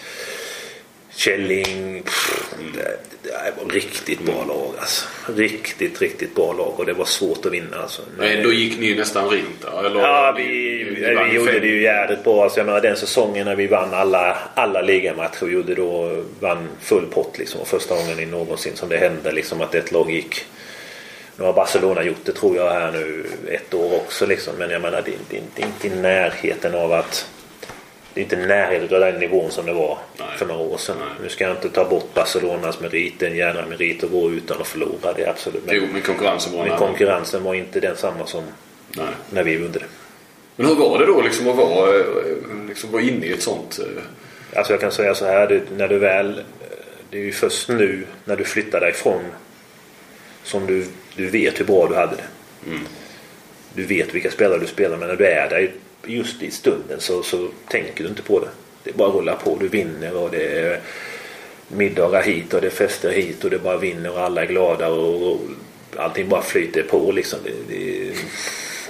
Källing. 1.15 2.03
Pff, 2.03 2.53
Det, 2.73 2.97
det 3.23 3.53
var 3.63 3.71
riktigt 3.73 4.21
bra 4.25 4.45
lag 4.47 4.71
alltså. 4.79 5.05
Riktigt, 5.35 6.01
riktigt 6.01 6.35
bra 6.35 6.53
lag 6.53 6.73
och 6.77 6.85
det 6.85 6.93
var 6.93 7.05
svårt 7.05 7.45
att 7.45 7.51
vinna 7.53 7.77
alltså. 7.81 8.01
men 8.17 8.37
ändå 8.37 8.51
gick 8.53 8.79
ni 8.79 8.95
nästan 8.95 9.29
där, 9.61 9.85
eller? 9.85 9.99
Ja, 10.01 10.33
Ni- 10.37 10.43
vi, 10.43 10.83
ni 10.83 11.07
vi, 11.09 11.15
vann 11.15 11.29
ju 11.29 11.35
gjorde 11.35 11.51
fem. 11.51 11.61
det 11.61 11.67
ju 11.67 11.81
jävligt 11.81 12.23
bra. 12.23 12.43
Alltså, 12.43 12.59
jag 12.59 12.65
menar, 12.65 12.81
den 12.81 12.97
säsongen 12.97 13.45
när 13.45 13.55
vi 13.55 13.67
vann 13.67 13.93
alla, 13.93 14.37
alla 14.55 14.81
ligamatcher. 14.81 15.45
Vi 15.45 15.53
gjorde 15.53 15.75
då, 15.75 16.23
vann 16.39 16.67
full 16.81 17.05
pott 17.05 17.37
liksom. 17.37 17.61
Och 17.61 17.67
första 17.67 17.95
gången 17.95 18.19
i 18.19 18.25
någonsin 18.25 18.75
som 18.75 18.89
det 18.89 18.97
hände 18.97 19.31
liksom, 19.31 19.61
att 19.61 19.75
ett 19.75 19.91
lag 19.91 20.11
gick. 20.11 20.45
Nu 21.37 21.43
har 21.45 21.53
Barcelona 21.53 22.03
gjort 22.03 22.25
det 22.25 22.31
tror 22.31 22.55
jag 22.55 22.69
här 22.71 22.91
nu 22.91 23.25
ett 23.47 23.73
år 23.73 23.95
också. 23.95 24.25
Liksom. 24.25 24.53
Men 24.57 24.69
jag 24.69 24.81
menar 24.81 25.01
det 25.01 25.11
inte, 25.11 25.45
det 25.55 25.61
är 25.61 25.65
inte 25.65 25.87
i 25.87 26.01
närheten 26.01 26.75
av 26.75 26.93
att 26.93 27.27
det 28.13 28.19
är 28.19 28.23
inte 28.23 28.35
närheten 28.35 28.95
av 28.95 28.99
den 29.11 29.19
nivån 29.19 29.51
som 29.51 29.65
det 29.65 29.73
var 29.73 29.97
Nej. 30.17 30.27
för 30.37 30.45
några 30.45 30.61
år 30.61 30.77
sedan. 30.77 30.95
Nej. 30.99 31.07
Nu 31.23 31.29
ska 31.29 31.43
jag 31.43 31.55
inte 31.55 31.69
ta 31.69 31.85
bort 31.85 32.13
Barcelonas 32.13 32.79
merit. 32.79 33.13
Det 33.19 33.25
är 33.25 33.29
en 33.31 33.37
jädra 33.37 33.65
merit 33.65 34.03
att 34.03 34.11
gå 34.11 34.31
utan 34.31 34.61
att 34.61 34.67
förlora. 34.67 35.13
Det 35.15 35.23
är 35.23 35.29
absolut. 35.29 35.65
Men, 35.65 35.75
Jo, 35.75 35.83
men 35.93 36.01
konkurrensen 36.01 36.53
var 36.53 36.63
en 36.63 36.69
men 36.69 36.77
konkurrensen 36.77 37.43
var 37.43 37.53
inte 37.53 37.79
densamma 37.79 38.25
som 38.25 38.43
Nej. 38.97 39.05
när 39.29 39.43
vi 39.43 39.51
gjorde 39.51 39.79
det. 39.79 39.85
Men 40.55 40.65
hur 40.65 40.75
var 40.75 40.99
det 40.99 41.05
då 41.05 41.21
liksom 41.21 41.47
att 41.49 41.55
vara, 41.55 41.95
eh, 41.99 42.05
liksom 42.67 42.91
vara 42.91 43.01
inne 43.01 43.25
i 43.25 43.31
ett 43.31 43.43
sånt... 43.43 43.79
eh, 43.79 44.03
Alltså 44.55 44.73
jag 44.73 44.79
kan 44.81 44.91
säga 44.91 45.15
så 45.15 45.25
här, 45.25 45.47
det, 45.47 45.61
när 45.77 45.87
du 45.87 45.97
väl... 45.99 46.43
Det 47.09 47.17
är 47.17 47.21
ju 47.21 47.31
först 47.31 47.69
nu 47.69 48.05
när 48.25 48.35
du 48.35 48.43
flyttar 48.43 48.79
därifrån 48.79 49.21
som 50.43 50.65
du, 50.67 50.85
du 51.15 51.29
vet 51.29 51.59
hur 51.59 51.65
bra 51.65 51.87
du 51.87 51.95
hade 51.95 52.15
det. 52.15 52.23
Du 53.73 53.83
vet 53.85 54.13
vilka 54.15 54.31
spelare 54.31 54.59
du 54.59 54.67
spelar 54.67 54.97
men 54.97 55.07
när 55.07 55.15
du 55.15 55.25
är 55.25 55.49
där 55.49 55.71
just 56.05 56.43
i 56.43 56.51
stunden 56.51 56.99
så, 56.99 57.23
så 57.23 57.47
tänker 57.69 58.03
du 58.03 58.09
inte 58.09 58.21
på 58.21 58.39
det. 58.39 58.47
Det 58.83 58.89
är 58.89 58.93
bara 58.93 59.09
att 59.09 59.15
rulla 59.15 59.35
på. 59.35 59.57
Du 59.59 59.67
vinner 59.67 60.15
och 60.17 60.31
det 60.31 60.59
är 60.59 60.79
middagar 61.67 62.23
hit 62.23 62.53
och 62.53 62.61
det 62.61 62.67
är 62.67 62.71
fester 62.71 63.11
hit 63.11 63.43
och 63.43 63.49
det 63.49 63.59
bara 63.59 63.77
vinner 63.77 64.11
och 64.11 64.19
alla 64.19 64.41
är 64.41 64.45
glada 64.45 64.87
och, 64.87 65.31
och 65.31 65.39
allting 65.95 66.29
bara 66.29 66.41
flyter 66.41 66.83
på 66.83 67.11
liksom. 67.11 67.39
Det, 67.43 67.51
det, 67.75 68.11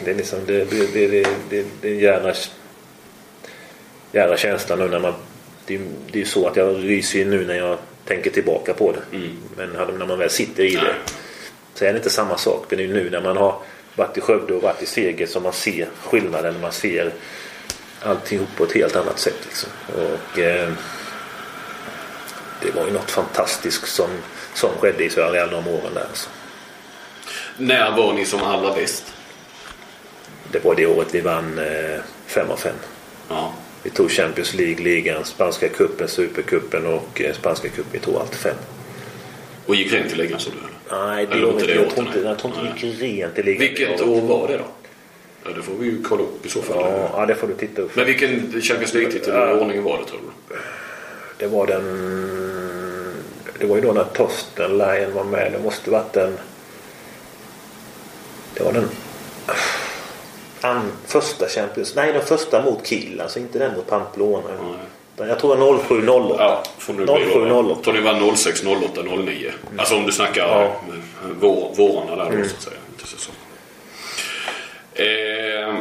det 0.06 0.12
är 0.12 0.16
liksom 0.16 0.40
det, 0.46 0.66
det, 0.66 0.94
det, 0.94 1.08
det, 1.08 1.28
det, 1.50 1.66
det 1.82 1.88
är 1.90 1.94
en 1.94 2.00
jävla 2.00 2.34
jävla 4.12 4.38
känsla 4.38 4.76
nu 4.76 4.88
när 4.88 5.00
man... 5.00 5.14
det, 5.66 5.78
det 6.12 6.14
är 6.14 6.20
ju 6.20 6.26
så 6.26 6.48
att 6.48 6.56
jag 6.56 6.84
ryser 6.84 7.20
ju 7.20 7.26
nu 7.26 7.46
när 7.46 7.56
jag 7.58 7.78
tänker 8.06 8.30
tillbaka 8.32 8.74
på 8.74 8.92
det. 8.92 9.18
Men 9.58 9.76
hade- 9.76 9.98
när 9.98 10.06
man 10.06 10.20
väl 10.20 10.30
sitter 10.30 10.64
i 10.64 10.76
det 10.76 10.96
så 11.74 11.86
är 11.86 11.94
det 11.94 11.98
inte 11.98 12.10
samma 12.10 12.38
sak. 12.38 12.66
Men 12.70 12.78
det 12.78 12.84
är 12.84 12.88
nu 12.88 13.10
när 13.10 13.22
man 13.22 13.38
har 13.38 13.60
varit 13.96 14.18
i 14.18 14.22
Skövde 14.22 14.54
och 14.54 14.62
varit 14.62 14.82
i 14.82 14.86
Seger 14.86 15.28
som 15.28 15.44
man 15.44 15.54
ser 15.54 15.88
skillnaden. 16.04 16.62
Man 16.62 16.72
ser 16.72 17.14
alltihop 18.02 18.50
på 18.56 18.64
ett 18.64 18.72
helt 18.72 18.96
annat 18.96 19.20
sätt. 19.20 19.38
Liksom. 19.46 19.70
Och, 19.88 20.40
eh, 20.40 20.72
det 22.62 22.72
var 22.72 22.86
ju 22.86 22.94
något 22.94 23.12
fantastiskt 23.12 23.88
som, 23.88 24.10
som 24.54 24.70
skedde 24.70 25.04
i 25.04 25.10
Södra 25.10 25.32
Real 25.32 25.50
de 25.50 25.68
åren 25.68 25.94
där. 25.94 26.06
Alltså. 26.10 26.30
När 27.58 27.98
var 27.98 28.14
ni 28.14 28.26
som 28.26 28.44
allra 28.44 28.76
bäst? 28.76 29.14
Det 30.52 30.66
var 30.66 30.76
det 30.76 30.86
året 30.86 31.08
vi 31.12 31.22
vann 31.22 31.60
eh, 31.60 32.00
5 32.26 32.52
av 32.52 32.58
5. 32.58 32.74
Ja. 33.30 33.54
Vi 33.84 33.90
tog 33.90 34.12
Champions 34.12 34.54
League, 34.54 34.84
ligan, 34.84 35.26
spanska 35.26 35.70
cupen, 35.70 36.08
supercupen 36.08 36.86
och 36.86 37.22
eh, 37.22 37.34
spanska 37.34 37.70
cupen. 37.70 37.92
Vi 37.92 38.00
tog 38.00 38.16
allt 38.16 38.36
fem. 38.36 38.56
Och 39.66 39.76
gick 39.76 39.94
rent 39.94 40.12
i 40.12 40.16
ligan 40.16 40.40
så 40.40 40.50
du 40.50 40.58
eller? 40.58 40.81
Nej, 40.92 41.28
det 41.32 41.46
var 41.46 41.52
inte 41.52 41.72
jag, 41.72 41.90
tror 41.90 42.08
inte, 42.08 42.20
nej. 42.20 42.28
jag 42.28 42.40
tror 42.40 42.54
inte 42.54 42.86
gick 42.86 43.02
rent 43.02 43.40
i 43.40 43.44
ligan. 43.44 43.60
Vilket 43.60 44.02
år 44.02 44.22
var 44.22 44.48
det 44.48 44.58
då? 44.58 44.64
Ja, 45.44 45.52
det 45.56 45.62
får 45.62 45.74
vi 45.74 45.86
ju 45.86 46.04
kolla 46.04 46.24
upp 46.24 46.46
i 46.46 46.50
så 46.50 46.62
fall. 46.62 46.78
Ja, 46.80 47.10
ja, 47.14 47.26
det 47.26 47.36
får 47.36 47.48
du 47.48 47.54
titta 47.54 47.82
upp. 47.82 47.96
Men 47.96 48.06
vilken 48.06 48.62
Champions 48.62 48.94
League-titel 48.94 49.50
i 49.50 49.62
ordningen 49.62 49.84
var 49.84 49.98
det 49.98 50.06
tror 50.06 50.20
du? 50.20 50.56
Det 51.38 51.48
var 51.48 51.68
den... 51.68 51.84
Det 53.60 53.66
var 53.66 53.76
ju 53.76 53.82
då 53.82 53.92
när 53.92 54.04
Torsten 54.04 54.78
Laien 54.78 55.14
var 55.14 55.24
med. 55.24 55.52
Det 55.52 55.60
måste 55.64 55.92
varit 55.92 56.14
den... 56.14 56.38
Det 58.54 58.64
var 58.64 58.74
den... 58.74 58.90
An, 60.62 60.92
första 61.06 61.48
Champions... 61.48 61.96
Nej, 61.96 62.14
den 62.14 62.22
första 62.22 62.62
mot 62.62 62.88
Kiel. 62.88 63.22
Alltså 63.22 63.40
inte 63.40 63.60
den 63.60 63.76
mot 63.76 63.88
Pamplona. 63.88 64.50
Utan 65.22 65.30
Jag 65.30 65.40
tror 65.40 65.56
det 65.56 65.62
var 65.62 65.78
07-08. 65.78 66.36
Ja, 66.40 66.64
får 66.78 66.94
nu 66.94 67.04
bli 67.06 67.14
07-08. 67.14 67.84
Tror 67.84 67.94
ni 67.94 68.02
var 68.02 68.36
06, 68.36 68.64
08, 68.64 69.02
09? 69.26 69.52
Alltså 69.78 69.96
om 69.96 70.06
du 70.06 70.12
snackar 70.12 70.42
Ja. 70.48 70.76
vår, 71.40 71.72
vårarna 71.76 72.16
där 72.24 72.38
då 72.38 72.44
så 72.50 72.56
att 72.56 72.62
säga. 72.62 72.76
Inte 72.94 73.08
säsong. 73.08 73.36
Eh, 74.94 75.76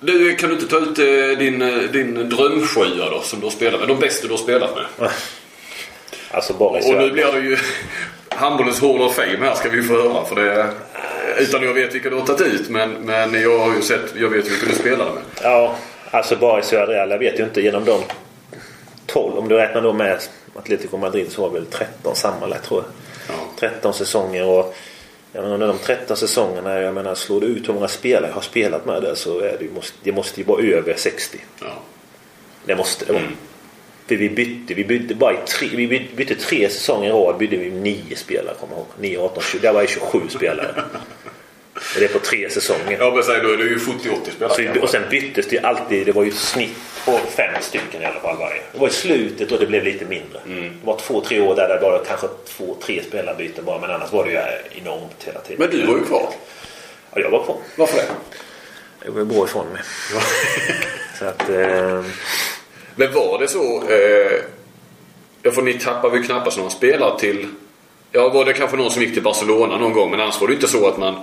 du, 0.00 0.34
kan 0.36 0.48
du 0.48 0.54
inte 0.54 0.68
ta 0.68 0.76
ut 0.78 0.98
eh, 0.98 1.38
din, 1.38 1.62
eh, 1.62 1.78
din 1.78 2.28
drömsjua 2.28 3.10
då 3.10 3.20
som 3.20 3.40
du 3.40 3.46
har 3.46 3.50
spelat 3.50 3.80
med? 3.80 3.88
De 3.88 3.98
bästa 4.00 4.26
du 4.26 4.32
har 4.32 4.38
spelat 4.38 4.70
med? 4.76 5.08
Alltså 6.30 6.52
bara 6.54 6.78
i 6.78 6.82
Och 6.82 6.86
nu 6.86 6.92
Sverige. 6.94 7.10
blir 7.12 7.32
det 7.32 7.40
ju 7.40 7.56
handbollens 8.28 8.80
Hall 8.80 9.02
of 9.02 9.14
Fame 9.14 9.38
här 9.40 9.54
ska 9.54 9.68
vi 9.68 9.82
få 9.82 9.94
höra. 9.94 10.24
För 10.24 10.34
det, 10.36 10.68
utan 11.38 11.62
jag 11.62 11.74
vet 11.74 11.94
vilka 11.94 12.10
du 12.10 12.16
har 12.16 12.26
tagit 12.26 12.40
ut 12.54 12.68
men, 12.68 12.90
men 12.92 13.42
jag 13.42 13.58
har 13.58 13.74
ju 13.76 13.82
sett, 13.82 14.14
jag 14.16 14.28
vet 14.28 14.50
vilka 14.50 14.66
du 14.66 14.74
spelade 14.74 15.10
med. 15.12 15.22
Ja, 15.42 15.74
alltså 16.10 16.36
bara 16.36 16.60
i 16.60 16.62
södra. 16.62 16.94
Jag 17.06 17.18
vet 17.18 17.38
ju 17.40 17.44
inte 17.44 17.60
genom 17.60 17.84
de 17.84 18.00
12. 19.12 19.38
Om 19.38 19.48
du 19.48 19.54
räknar 19.54 19.82
då 19.82 19.92
med 19.92 20.20
Atletico 20.54 20.96
Madrid 20.96 21.32
så 21.32 21.42
var 21.42 21.48
det 21.48 21.54
väl 21.54 21.66
13 21.66 22.16
sammanlagt 22.16 22.64
tror 22.64 22.82
jag. 22.82 23.36
Ja. 23.36 23.42
13 23.56 23.94
säsonger 23.94 24.46
och 24.46 24.74
jag 25.32 25.42
menar, 25.42 25.54
under 25.54 25.66
de 25.66 25.78
13 25.78 26.16
säsongerna, 26.16 26.80
jag 26.80 26.94
menar 26.94 27.14
slår 27.14 27.40
du 27.40 27.46
ut 27.46 27.68
hur 27.68 27.74
många 27.74 27.88
spelare 27.88 28.26
jag 28.28 28.34
har 28.34 28.42
spelat 28.42 28.86
med 28.86 29.02
det 29.02 29.16
så 29.16 29.40
är 29.40 29.56
det, 29.60 29.74
måste, 29.74 29.96
det 30.02 30.12
måste 30.12 30.40
ju 30.40 30.46
vara 30.46 30.62
över 30.62 30.94
60. 30.96 31.38
Ja. 31.60 31.66
Det 32.64 32.76
måste 32.76 33.04
det 33.04 33.12
vara. 33.12 33.22
Mm. 33.22 33.36
För 34.06 34.16
vi 34.16 34.28
bytte, 34.28 34.74
vi 34.74 34.84
bytte 34.84 35.14
bara 35.14 35.32
i 35.32 35.36
tre, 35.46 35.68
vi 35.72 35.88
bytte, 35.88 36.16
bytte 36.16 36.34
tre 36.34 36.68
säsonger 36.68 37.08
i 37.08 37.12
rad 37.12 37.38
bytte 37.38 37.56
vi 37.56 37.70
nio 37.70 38.16
spelare 38.16 38.54
kommer 38.60 38.72
jag 38.72 38.80
ihåg. 38.80 38.86
9, 38.98 39.18
18, 39.18 39.42
20. 39.42 39.58
Det 39.58 39.72
var 39.72 39.82
ju 39.82 39.88
27 39.88 40.20
spelare. 40.28 40.74
Det 41.98 42.04
är 42.04 42.08
på 42.08 42.18
tre 42.18 42.50
säsonger. 42.50 42.98
Jag 42.98 43.14
vill 43.14 43.24
säga 43.24 43.42
då 43.42 43.48
är 43.50 43.56
det 43.56 43.64
ju 43.64 43.78
70-80 43.78 44.30
spelare. 44.36 44.54
Så, 44.54 44.62
vi- 44.62 44.80
och 44.80 44.88
sen 44.88 45.02
byttes 45.10 45.46
det 45.48 45.56
ju 45.56 45.62
alltid. 45.62 46.06
Det 46.06 46.12
var 46.12 46.24
ju 46.24 46.30
snitt 46.30 46.76
på 47.04 47.18
fem 47.36 47.54
stycken 47.60 48.02
i 48.02 48.04
alla 48.04 48.20
fall 48.20 48.36
varje. 48.38 48.62
Det 48.72 48.78
var 48.78 48.88
i 48.88 48.90
slutet 48.90 49.52
och 49.52 49.58
det 49.60 49.66
blev 49.66 49.84
lite 49.84 50.04
mindre. 50.04 50.40
Det 50.46 50.86
var 50.86 50.98
två, 50.98 51.20
tre 51.20 51.40
år 51.40 51.54
där 51.56 51.68
det 51.68 51.78
var 51.82 52.02
kanske 52.08 52.26
två, 52.48 52.76
tre 52.82 53.02
spelarbyten 53.08 53.64
bara. 53.64 53.80
Men 53.80 53.90
annars 53.90 54.12
var 54.12 54.24
det 54.24 54.30
ju 54.30 54.38
enormt 54.80 55.24
hela 55.24 55.40
tiden. 55.40 55.56
Men 55.68 55.70
du 55.80 55.86
var 55.86 55.98
ju 55.98 56.04
kvar. 56.04 56.28
Ja, 57.14 57.20
jag 57.20 57.30
var 57.30 57.44
kvar. 57.44 57.56
Varför 57.76 57.96
det? 57.96 58.06
Jag 59.04 59.12
var 59.12 59.24
bra 59.24 59.44
ifrån 59.44 59.66
mig. 59.72 59.82
Så 61.18 61.24
att... 61.24 61.48
Eh, 61.48 62.04
Men 62.94 63.12
var 63.12 63.38
det 63.38 63.48
så? 63.48 63.82
Eh, 63.88 64.40
ja, 65.42 65.50
för 65.50 65.62
ni 65.62 65.74
tappade 65.78 66.16
ju 66.16 66.22
knappast 66.22 66.58
någon 66.58 66.70
spelare 66.70 67.18
till... 67.20 67.48
Ja, 68.12 68.28
var 68.28 68.44
det 68.44 68.52
kanske 68.52 68.76
någon 68.76 68.90
som 68.90 69.02
gick 69.02 69.12
till 69.14 69.22
Barcelona 69.22 69.76
någon 69.78 69.92
gång. 69.92 70.10
Men 70.10 70.20
annars 70.20 70.40
var 70.40 70.48
det 70.48 70.54
inte 70.54 70.68
så 70.68 70.88
att 70.88 70.98
man 70.98 71.14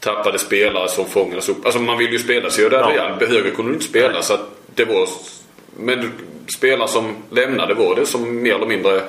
tappade 0.00 0.38
spelare 0.38 0.88
som 0.88 1.04
fångades 1.06 1.48
upp. 1.48 1.64
Alltså 1.64 1.80
man 1.80 1.98
vill 1.98 2.12
ju 2.12 2.18
spela 2.18 2.50
sig 2.50 2.70
där 2.70 2.78
Ja. 2.78 2.90
Real. 2.90 3.28
Högre 3.28 3.50
kunde 3.50 3.70
du 3.70 3.74
inte 3.74 3.86
spela. 3.86 4.22
Så 4.22 4.34
att 4.34 4.50
det 4.74 4.84
var... 4.84 5.08
Men 5.76 6.12
spelare 6.56 6.88
som 6.88 7.16
lämnade 7.30 7.74
var 7.74 7.94
det 7.96 8.06
som 8.06 8.42
mer 8.42 8.54
eller 8.54 8.66
mindre 8.66 9.02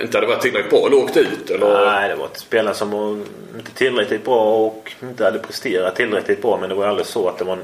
inte 0.00 0.16
hade 0.16 0.26
varit 0.26 0.40
tillräckligt 0.40 0.70
bra 0.70 0.86
eller 0.86 0.96
åkt 0.96 1.16
ut? 1.16 1.50
Eller? 1.50 1.84
nej, 1.86 2.08
det 2.08 2.14
var 2.14 2.26
ett 2.26 2.38
spelare 2.38 2.74
som 2.74 2.90
var 2.90 3.10
inte 3.56 3.70
tillräckligt 3.74 4.24
bra 4.24 4.66
och 4.66 4.92
inte 5.02 5.24
hade 5.24 5.38
presterat 5.38 5.96
tillräckligt 5.96 6.42
bra. 6.42 6.58
Men 6.60 6.68
det 6.68 6.74
var 6.74 6.86
aldrig 6.86 7.06
så 7.06 7.28
att 7.28 7.38
det 7.38 7.44
var 7.44 7.52
en, 7.52 7.62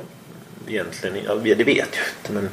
egentligen... 0.68 1.16
Ja, 1.26 1.34
det 1.34 1.64
vet 1.64 1.66
jag 1.76 2.04
inte. 2.20 2.32
Men 2.32 2.50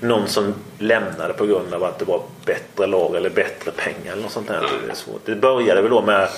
någon 0.00 0.28
som 0.28 0.54
lämnade 0.78 1.34
på 1.34 1.46
grund 1.46 1.74
av 1.74 1.84
att 1.84 1.98
det 1.98 2.04
var 2.04 2.22
bättre 2.44 2.86
lag 2.86 3.16
eller 3.16 3.30
bättre 3.30 3.70
pengar 3.70 4.12
eller 4.12 4.22
något 4.22 4.32
sånt 4.32 4.48
där. 4.48 4.60
Det, 4.86 4.92
är 4.92 4.96
svårt. 4.96 5.20
det 5.24 5.34
började 5.34 5.82
väl 5.82 5.90
då 5.90 6.02
med 6.02 6.28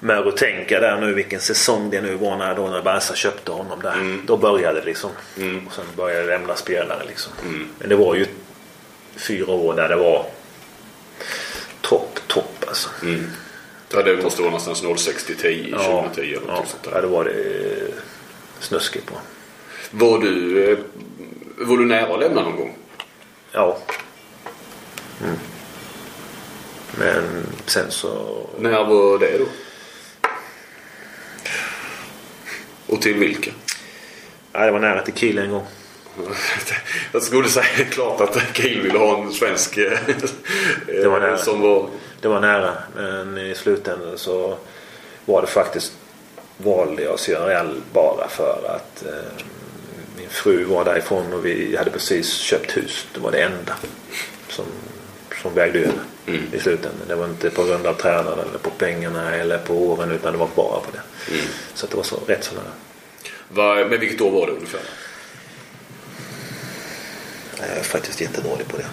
med 0.00 0.18
att 0.18 0.36
tänka 0.36 0.80
där 0.80 1.00
nu 1.00 1.14
vilken 1.14 1.40
säsong 1.40 1.90
det 1.90 2.00
nu 2.00 2.14
var 2.14 2.36
när, 2.36 2.54
då 2.54 2.66
när 2.66 2.82
Barca 2.82 3.14
köpte 3.14 3.52
honom 3.52 3.80
där. 3.82 4.18
Då 4.26 4.36
började 4.36 4.80
det 4.80 4.86
liksom. 4.86 5.10
Och 5.66 5.72
sen 5.72 5.84
började 5.96 6.22
det 6.22 6.38
lämna 6.38 6.56
spelare 6.56 7.02
liksom. 7.06 7.32
Men 7.78 7.88
det 7.88 7.96
var 7.96 8.14
ju 8.14 8.26
fyra 9.16 9.52
år 9.52 9.74
där 9.74 9.88
det 9.88 9.96
var 9.96 10.26
topp, 11.80 12.20
topp 12.26 12.64
alltså. 12.68 12.88
Ja, 13.92 14.02
det 14.02 14.22
måste 14.22 14.42
vara 14.42 14.50
någonstans 14.50 15.00
06 15.00 15.24
till 15.24 15.36
10, 15.36 15.78
2010 15.78 16.20
eller 16.20 16.32
ja, 16.32 16.54
något 16.54 16.68
sånt 16.68 16.82
ja, 16.84 16.90
där. 16.90 17.02
det 17.02 17.08
var 17.08 17.24
det 17.24 17.30
eh, 17.30 17.94
snuskigt 18.60 19.06
bra. 19.06 19.16
Var 19.90 20.18
du, 20.18 20.64
eh, 20.72 20.78
var 21.56 21.76
du 21.76 21.84
nära 21.84 22.14
att 22.14 22.20
lämna 22.20 22.42
någon 22.42 22.56
gång? 22.56 22.76
Ja. 23.52 23.78
Mm. 25.22 25.36
Men 26.98 27.46
sen 27.66 27.90
så... 27.90 28.40
När 28.58 28.84
var 28.84 29.18
det 29.18 29.38
då? 29.38 29.44
Och 32.88 33.02
till 33.02 33.14
vilka? 33.14 33.50
Ja, 34.52 34.60
det 34.66 34.70
var 34.70 34.78
nära 34.80 35.02
till 35.02 35.14
Kiel 35.14 35.38
en 35.38 35.50
gång. 35.50 35.66
Jag 37.12 37.22
skulle 37.22 37.48
säga 37.48 37.84
klart 37.90 38.20
att 38.20 38.56
Kiel 38.56 38.82
ville 38.82 38.98
ha 38.98 39.22
en 39.22 39.32
svensk 39.32 39.76
eh, 39.76 39.98
Det 40.86 41.08
var 41.08 41.20
nära. 41.20 41.38
som 41.38 41.60
var... 41.60 41.88
Det 42.20 42.28
var 42.28 42.40
nära. 42.40 42.72
Men 42.96 43.38
i 43.38 43.54
slutändan 43.54 44.18
så 44.18 44.58
var 45.24 45.42
det 45.42 45.48
faktiskt 45.48 45.92
valde 46.56 47.02
jag 47.02 47.20
Sierra 47.20 47.70
bara 47.92 48.28
för 48.28 48.76
att 48.76 49.04
eh, 49.06 49.44
min 50.16 50.28
fru 50.28 50.64
var 50.64 50.84
därifrån 50.84 51.32
och 51.32 51.46
vi 51.46 51.76
hade 51.76 51.90
precis 51.90 52.32
köpt 52.32 52.76
hus. 52.76 53.06
Det 53.14 53.20
var 53.20 53.32
det 53.32 53.42
enda 53.42 53.74
som, 54.48 54.64
som 55.42 55.54
vägde 55.54 55.78
över 55.78 56.00
i 56.52 56.58
slutändan. 56.60 57.08
Det 57.08 57.14
var 57.14 57.24
inte 57.24 57.50
på 57.50 57.64
grund 57.64 57.86
av 57.86 57.94
tränaren 57.94 58.48
eller 58.48 58.58
på 58.58 58.70
pengarna 58.70 59.34
eller 59.34 59.58
på 59.58 59.74
åren 59.74 60.10
utan 60.10 60.32
det 60.32 60.38
var 60.38 60.48
bara 60.54 60.80
på 60.80 60.90
det. 60.92 61.00
Så 61.74 61.84
att 61.84 61.90
det 61.90 61.96
var 61.96 62.04
så, 62.04 62.16
rätt 62.26 62.44
så 62.44 62.54
nära. 62.54 62.72
Var, 63.48 63.84
men 63.84 64.00
vilket 64.00 64.20
år 64.20 64.30
var 64.30 64.46
det 64.46 64.52
ungefär? 64.52 64.80
Jag 67.60 67.68
är 67.68 67.82
faktiskt 67.82 68.20
jättedålig 68.20 68.68
på 68.68 68.76
det. 68.76 68.86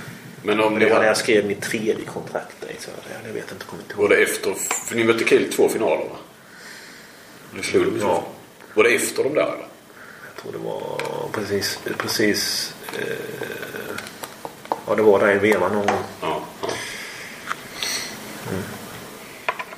Men 0.44 0.60
om 0.60 0.74
Men 0.74 0.82
det 0.82 0.90
var 0.90 1.00
när 1.00 1.08
jag 1.08 1.18
skrev 1.18 1.46
mitt 1.46 1.62
tredje 1.62 2.06
kontrakt. 2.06 2.56
Jag 3.26 3.34
vet 3.34 3.52
inte, 3.52 3.66
kommer 3.66 3.84
inte 3.84 3.94
ihåg. 3.94 4.02
var 4.02 4.10
det 4.10 4.24
efter? 4.24 4.54
För 4.88 4.96
ni 4.96 5.04
mötte 5.04 5.26
Kiel 5.26 5.54
två 5.54 5.70
finaler 5.70 6.06
va? 6.06 6.18
Slog 7.62 8.00
så 8.00 8.06
Ja. 8.06 8.28
Var 8.74 8.84
det 8.84 8.96
efter 8.96 9.24
de 9.24 9.34
där 9.34 9.42
eller? 9.42 9.68
Jag 10.26 10.42
tror 10.42 10.52
det 10.52 10.58
var 10.58 11.00
precis, 11.32 11.80
precis 11.98 12.74
eh, 13.00 13.75
ja 14.88 14.96
det 14.96 15.02
var 15.02 15.20
där 15.20 15.36
i 15.36 15.38
vevan 15.38 15.72
någon 15.72 15.86
gång. 15.86 16.04
Ja. 16.22 16.42
ja. 16.62 16.68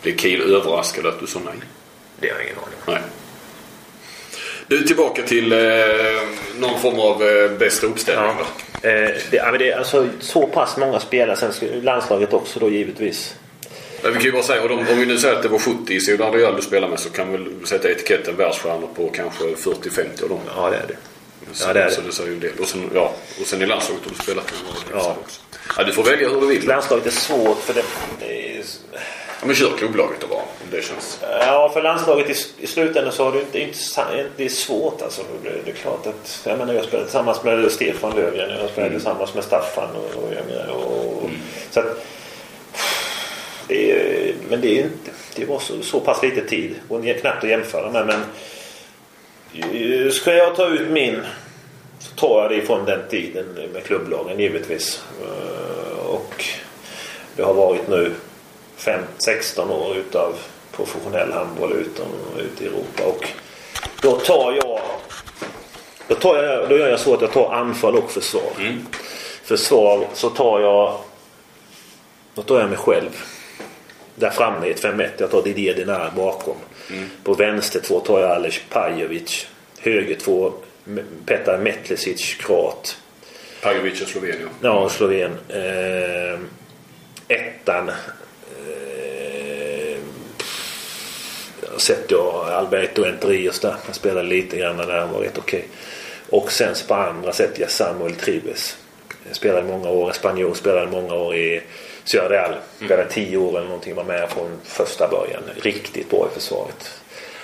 Det 0.02 0.20
Kiel 0.20 0.42
överraskade 0.42 1.10
att 1.10 1.20
du 1.20 1.28
sa 1.28 1.40
nej. 1.46 1.54
Det 2.20 2.30
har 2.30 2.36
jag 2.36 2.46
ingen 2.46 2.58
aning 2.58 2.78
om. 2.86 2.94
Nej. 2.94 3.02
Du, 4.68 4.84
tillbaka 4.84 5.24
till 5.24 5.52
eh, 5.52 5.60
någon 6.60 6.80
form 6.80 7.00
av 7.00 7.24
eh, 7.24 7.52
bästa 7.52 7.88
uppställning 7.88 8.32
Ja. 8.82 8.90
Eh, 8.90 9.10
det, 9.32 9.38
ja, 9.38 9.52
men 9.52 9.60
det 9.60 9.72
är 9.72 9.78
alltså 9.78 10.08
så 10.20 10.48
pass 10.48 10.78
många 10.78 11.00
spelare. 11.00 11.36
Sen 11.36 11.82
landslaget 11.82 12.34
också 12.34 12.60
då 12.60 12.70
givetvis. 12.70 13.36
Men 14.04 14.14
vi 14.14 14.18
kan 14.18 14.26
ju 14.26 14.32
bara 14.32 14.44
säga, 14.44 14.62
och 14.62 14.70
de, 14.70 14.80
om 14.80 15.00
vi 15.00 15.06
nu 15.06 15.18
säger 15.18 15.36
att 15.36 15.44
det 15.44 15.50
var 15.50 15.60
70 15.60 15.94
i 15.94 16.00
Real 16.00 16.56
du 16.56 16.62
spelar 16.62 16.90
med 16.90 17.00
så 17.00 17.10
kan 17.10 17.32
vi 17.32 17.66
sätta 17.68 17.92
etiketten 17.92 18.36
världsstjärnor 18.36 18.90
på 18.96 19.10
kanske 19.10 19.44
40-50 19.44 20.24
av 20.24 20.30
dem. 20.30 20.40
Ja 20.56 20.70
det 20.70 20.76
är 20.76 20.88
det. 20.88 20.96
Så, 21.54 21.70
Ja, 21.70 21.74
det 21.74 21.82
är 21.84 21.90
så 21.90 22.02
det. 22.02 22.08
det 22.08 22.14
säger 22.14 22.32
ju. 22.32 22.52
Och 22.62 22.68
sen, 22.68 22.90
ja, 22.96 23.14
och 23.42 23.48
sen 23.48 23.62
i 23.62 23.66
landslaget 23.66 24.04
har 24.04 24.10
du 24.12 24.24
spelat 24.24 24.54
några 24.92 25.04
Ja. 25.06 25.16
också. 25.24 25.42
Ja, 25.78 25.84
du 25.84 25.94
får 25.94 26.04
välja 26.04 26.30
hur 26.30 26.42
du 26.42 26.48
vill. 26.48 26.68
Landslaget 26.68 27.06
är 27.06 27.12
svårt 27.12 27.60
för 27.62 27.74
det, 27.74 27.84
det 28.20 28.58
är 28.58 28.64
Ja, 29.40 29.46
men 29.46 29.56
kör 29.56 29.78
klubblaget 29.78 30.22
då 30.22 30.28
bara. 30.28 30.40
Om 30.40 30.68
det 30.72 30.82
känns. 30.86 31.20
Ja, 31.22 31.70
för 31.74 31.82
landslaget 31.82 32.30
i, 32.30 32.64
i 32.64 32.68
slutändan 32.68 33.14
så 33.14 33.24
har 33.24 33.32
det 33.32 33.40
inte, 33.40 33.60
inte 33.60 34.26
det 34.38 34.46
är 34.46 34.50
svårt 34.50 35.02
alltså. 35.02 35.22
Det, 35.44 35.50
det 35.66 35.72
är 35.72 35.76
klart 35.76 36.08
att 36.08 36.42
jag 36.44 36.58
menar 36.58 36.74
jag 36.74 36.86
spelar 36.86 37.04
tillsammans 37.04 37.44
med 37.44 37.72
Stefan 37.72 38.16
Löfgren. 38.16 38.50
Jag 38.62 38.70
spelar 38.70 38.88
Mm. 38.88 39.00
tillsammans 39.00 39.34
med 39.34 39.44
Staffan 39.44 39.90
och, 39.96 40.24
och, 40.24 40.30
menar, 40.50 40.68
och 40.74 41.30
så 41.72 41.80
att, 41.80 42.06
det 43.68 43.92
är, 43.92 44.34
men 44.50 44.62
det 44.62 44.68
är 44.80 44.84
inte 44.84 45.12
det 45.36 45.46
var 45.46 45.60
så, 45.60 45.82
så 45.82 46.00
pass 46.00 46.24
lite 46.24 46.42
tid 46.42 46.76
och 46.88 47.02
det 47.02 47.14
knappt 47.14 47.44
att 47.44 47.50
jämföra 47.50 47.92
med 47.92 48.06
men 48.08 48.20
ska 50.12 50.34
jag 50.34 50.56
ta 50.56 50.68
ut 50.68 50.90
min 50.92 51.22
så 52.00 52.16
tar 52.16 52.42
jag 52.42 52.52
det 52.52 52.56
ifrån 52.56 52.86
den 52.86 53.00
tiden 53.10 53.46
med 53.74 53.84
klubblagen 53.84 54.40
givetvis. 54.40 55.04
Eh, 55.22 56.06
Och 56.06 56.46
det 57.36 57.44
har 57.44 57.54
varit 57.54 57.88
nu 57.88 58.12
5, 58.78 59.02
16 59.18 59.70
år 59.72 59.96
utav 59.98 60.34
professionell 60.72 61.32
handboll 61.32 61.72
utom, 61.74 62.08
ute 62.40 62.64
i 62.64 62.68
Europa. 62.68 63.04
Och 63.06 63.28
då 64.02 64.12
tar 64.12 64.54
jag 64.54 64.80
då, 66.08 66.16
tar 66.16 66.44
jag, 66.44 66.70
då 66.70 66.78
gör 66.78 66.90
jag 66.90 67.00
så 67.00 67.14
att 67.14 67.22
jag 67.22 67.32
tar 67.34 67.54
anfall 67.54 67.96
och 67.96 68.12
försvar. 68.12 68.78
Försvar 69.44 70.08
så 70.14 70.30
tar 70.30 70.60
jag 70.60 70.98
då 72.34 72.42
tar 72.42 72.60
jag 72.60 72.70
mig 72.70 72.78
själv. 72.78 73.10
Där 74.16 74.30
framme 74.30 74.68
i 74.68 74.72
ett 74.72 74.84
5-1. 74.84 75.10
Jag 75.18 75.32
tar 75.32 75.42
Didier 75.44 75.74
Dinar 75.74 76.12
bakom. 76.16 76.56
På 77.24 77.34
vänster 77.34 77.80
två 77.80 78.00
tar 78.00 78.20
jag 78.20 78.32
Aleš 78.32 78.62
Pajovic. 78.70 79.48
Höger 79.80 80.16
två 80.16 80.54
Petar 81.26 81.58
Metlesic, 81.58 82.34
kroat. 82.34 82.98
Pajovic 83.62 84.02
och 84.02 84.08
Slovenien. 84.08 84.50
Ja, 84.62 84.90
Sloven. 84.90 85.32
Eh, 85.50 86.40
ettan. 87.28 87.90
Eh, 87.90 87.96
sätter 91.78 92.16
jag 92.16 92.50
Alberto 92.50 93.06
Enterius 93.06 93.60
där. 93.60 93.76
Han 93.86 93.94
spelade 93.94 94.28
lite 94.28 94.58
grann 94.58 94.78
där 94.78 95.00
han 95.00 95.12
var 95.12 95.20
rätt 95.20 95.38
okej. 95.38 95.68
Och 96.30 96.52
sen 96.52 96.76
på 96.88 96.94
andra 96.94 97.34
sätter 97.34 97.62
jag 97.62 97.72
Samuel 97.72 98.16
Tribes. 98.16 98.78
Jag 99.28 99.36
spelade 99.36 99.68
många 99.68 99.90
år, 99.90 100.12
spanjor 100.12 100.54
spelade 100.54 100.92
många 100.92 101.14
år 101.14 101.36
i 101.36 101.62
Ciudad 102.08 102.32
Real. 102.32 102.56
Spelade 102.76 103.10
tio 103.10 103.38
år 103.38 103.50
eller 103.50 103.68
någonting. 103.68 103.96
Var 103.96 104.04
med 104.04 104.30
från 104.30 104.60
första 104.64 105.08
början. 105.08 105.44
Riktigt 105.62 106.10
bra 106.10 106.28
i 106.32 106.40
försvaret. 106.40 107.02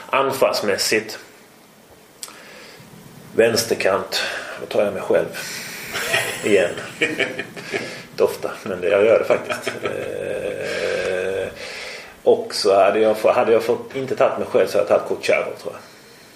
Anfallsmässigt. 0.09 1.19
Vänsterkant. 3.35 4.23
Då 4.59 4.65
tar 4.65 4.83
jag 4.83 4.93
mig 4.93 5.01
själv. 5.01 5.25
Igen. 6.43 6.71
Inte 8.11 8.23
ofta, 8.23 8.51
men 8.63 8.81
det, 8.81 8.89
jag 8.89 9.05
gör 9.05 9.19
det 9.19 9.25
faktiskt. 9.25 9.71
Eh, 9.83 11.47
och 12.23 12.55
så 12.55 12.75
hade 12.75 12.99
jag, 12.99 13.15
hade 13.15 13.51
jag 13.51 13.63
fått, 13.63 13.95
inte 13.95 14.15
tagit 14.15 14.37
mig 14.37 14.47
själv 14.47 14.67
så 14.67 14.77
hade 14.77 14.89
jag 14.91 15.07
tagit 15.07 15.21
Kucharov 15.21 15.53
tror 15.61 15.73
jag. 15.73 15.81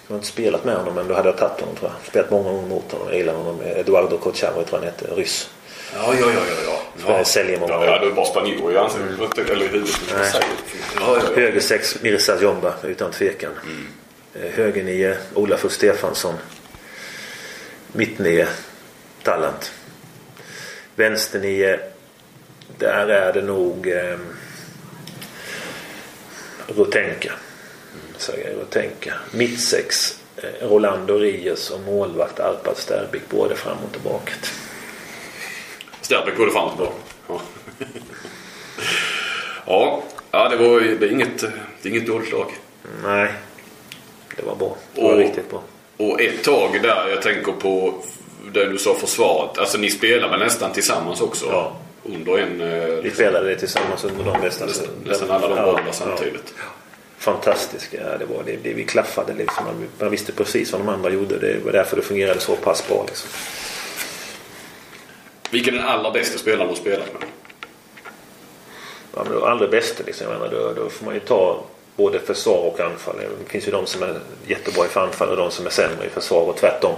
Jag 0.06 0.14
har 0.14 0.16
inte 0.16 0.28
spelat 0.28 0.64
med 0.64 0.76
honom 0.76 0.94
men 0.94 1.08
då 1.08 1.14
hade 1.14 1.28
jag 1.28 1.36
tagit 1.36 1.60
honom 1.60 1.76
tror 1.76 1.90
jag. 1.90 2.06
Spelat 2.06 2.30
många 2.30 2.52
gånger 2.52 2.68
mot 2.68 2.92
honom. 2.92 3.08
Jag 3.08 3.16
gillar 3.16 3.34
honom. 3.34 3.60
Eduardo 3.62 4.18
Kucharov 4.18 4.62
tror 4.62 4.66
jag 4.70 4.78
han 4.78 4.84
hette. 4.84 5.06
Ryss. 5.14 5.50
Ja, 5.98 6.14
ja, 6.14 6.32
ja. 6.32 6.40
ja, 6.66 7.18
ja. 7.18 7.24
Säljer 7.24 7.60
många 7.60 7.72
ja, 7.72 7.84
ja, 7.84 7.98
du 7.98 8.08
är 8.08 8.12
bara 8.12 8.26
spanjor 8.26 8.72
i 8.72 8.76
ansiktet. 8.76 9.50
Eller 9.50 9.64
i 9.64 9.68
huvudet. 9.68 10.00
Ja, 10.10 10.40
ja. 11.00 11.20
Höger 11.34 11.60
sex 11.60 12.02
Mirza 12.02 12.42
Jomba 12.42 12.74
utan 12.84 13.12
tvekan. 13.12 13.52
Eh, 14.34 14.50
Höger 14.50 14.84
nio 14.84 15.16
Olafur 15.34 15.68
Stefansson. 15.68 16.34
Mitt 17.92 18.18
nio 18.18 18.46
Tallant. 19.22 19.72
Vänster 20.96 21.38
nio 21.38 21.78
där 22.78 23.08
är 23.08 23.32
det 23.32 23.42
nog 23.42 23.86
eh, 23.86 24.18
Rutenka. 26.66 27.32
Säger 28.16 28.50
jag 28.50 28.60
Rutenka. 28.60 29.14
Mitt 29.30 29.60
sex 29.60 30.18
eh, 30.36 30.68
Rolando 30.68 31.18
Rios 31.18 31.70
och 31.70 31.80
målvakt 31.80 32.40
Arpad 32.40 32.76
Sterbik 32.76 33.28
både 33.28 33.56
fram 33.56 33.76
och 33.86 33.92
tillbaka. 33.92 34.32
Sterbeck 36.08 36.36
både 36.36 36.50
fram 36.52 36.64
och 36.64 36.70
tillbaka. 36.70 36.92
Ja. 37.28 37.40
ja, 39.66 40.02
ja 40.30 40.48
det 40.48 40.56
var 40.56 40.80
det 40.80 41.06
är 41.06 41.10
inget, 41.12 41.40
det 41.82 41.88
är 41.88 41.90
inget 41.90 42.06
dåligt 42.06 42.32
lag. 42.32 42.46
Nej, 43.04 43.32
det 44.36 44.42
var 44.42 44.54
bra. 44.56 44.76
Det 44.94 45.02
var 45.02 45.12
Och- 45.12 45.18
riktigt 45.18 45.50
bra. 45.50 45.62
Och 45.96 46.20
ett 46.20 46.44
tag 46.44 46.78
där, 46.82 47.08
jag 47.08 47.22
tänker 47.22 47.52
på 47.52 47.94
det 48.52 48.64
du 48.64 48.78
sa 48.78 48.94
försvaret. 48.94 49.58
Alltså 49.58 49.78
ni 49.78 49.90
spelar 49.90 50.28
väl 50.30 50.38
nästan 50.40 50.72
tillsammans 50.72 51.20
också? 51.20 51.46
Ja. 51.46 51.76
Under 52.04 52.38
en... 52.38 52.60
eh, 52.60 52.88
Vi 53.02 53.10
spelade 53.10 53.56
tillsammans 53.56 54.04
under 54.04 54.24
de. 54.24 54.40
Nästan, 54.40 54.68
nästan 55.04 55.30
alla 55.30 55.48
de 55.48 55.56
Ja, 55.56 55.64
bollarna 55.64 55.86
ja. 55.86 55.92
samtidigt. 55.92 56.54
Ja, 57.90 58.18
det 58.18 58.24
var 58.24 58.42
det, 58.46 58.56
det. 58.62 58.72
Vi 58.72 58.84
klaffade 58.84 59.34
liksom. 59.34 59.64
Man, 59.64 59.88
man 60.00 60.10
visste 60.10 60.32
precis 60.32 60.72
vad 60.72 60.80
de 60.80 60.88
andra 60.88 61.10
gjorde. 61.10 61.38
Det 61.38 61.64
var 61.64 61.72
därför 61.72 61.96
det 61.96 62.02
fungerade 62.02 62.40
så 62.40 62.56
pass 62.56 62.88
bra. 62.88 63.04
Liksom. 63.08 63.30
Vilken 65.50 65.74
är 65.74 65.78
den 65.78 65.88
allra 65.88 66.10
bästa 66.10 66.38
spelaren 66.38 66.70
du 66.70 66.76
spelat 66.76 67.12
med? 67.12 67.22
Ja, 69.14 69.24
men 69.24 69.42
allra 69.42 69.68
bästa 69.68 70.02
liksom. 70.06 70.26
Jag 70.30 70.40
menar, 70.40 70.48
då, 70.48 70.82
då 70.82 70.90
får 70.90 71.04
man 71.04 71.14
ju 71.14 71.20
ta 71.20 71.64
både 71.96 72.20
försvar 72.20 72.58
och 72.58 72.80
anfall. 72.80 73.16
Det 73.44 73.50
finns 73.50 73.68
ju 73.68 73.70
de 73.70 73.86
som 73.86 74.02
är 74.02 74.20
jättebra 74.46 74.84
i 74.84 74.98
anfall 74.98 75.28
och 75.28 75.36
de 75.36 75.50
som 75.50 75.66
är 75.66 75.70
sämre 75.70 76.06
i 76.06 76.08
försvar 76.08 76.42
och 76.42 76.56
tvärtom. 76.56 76.94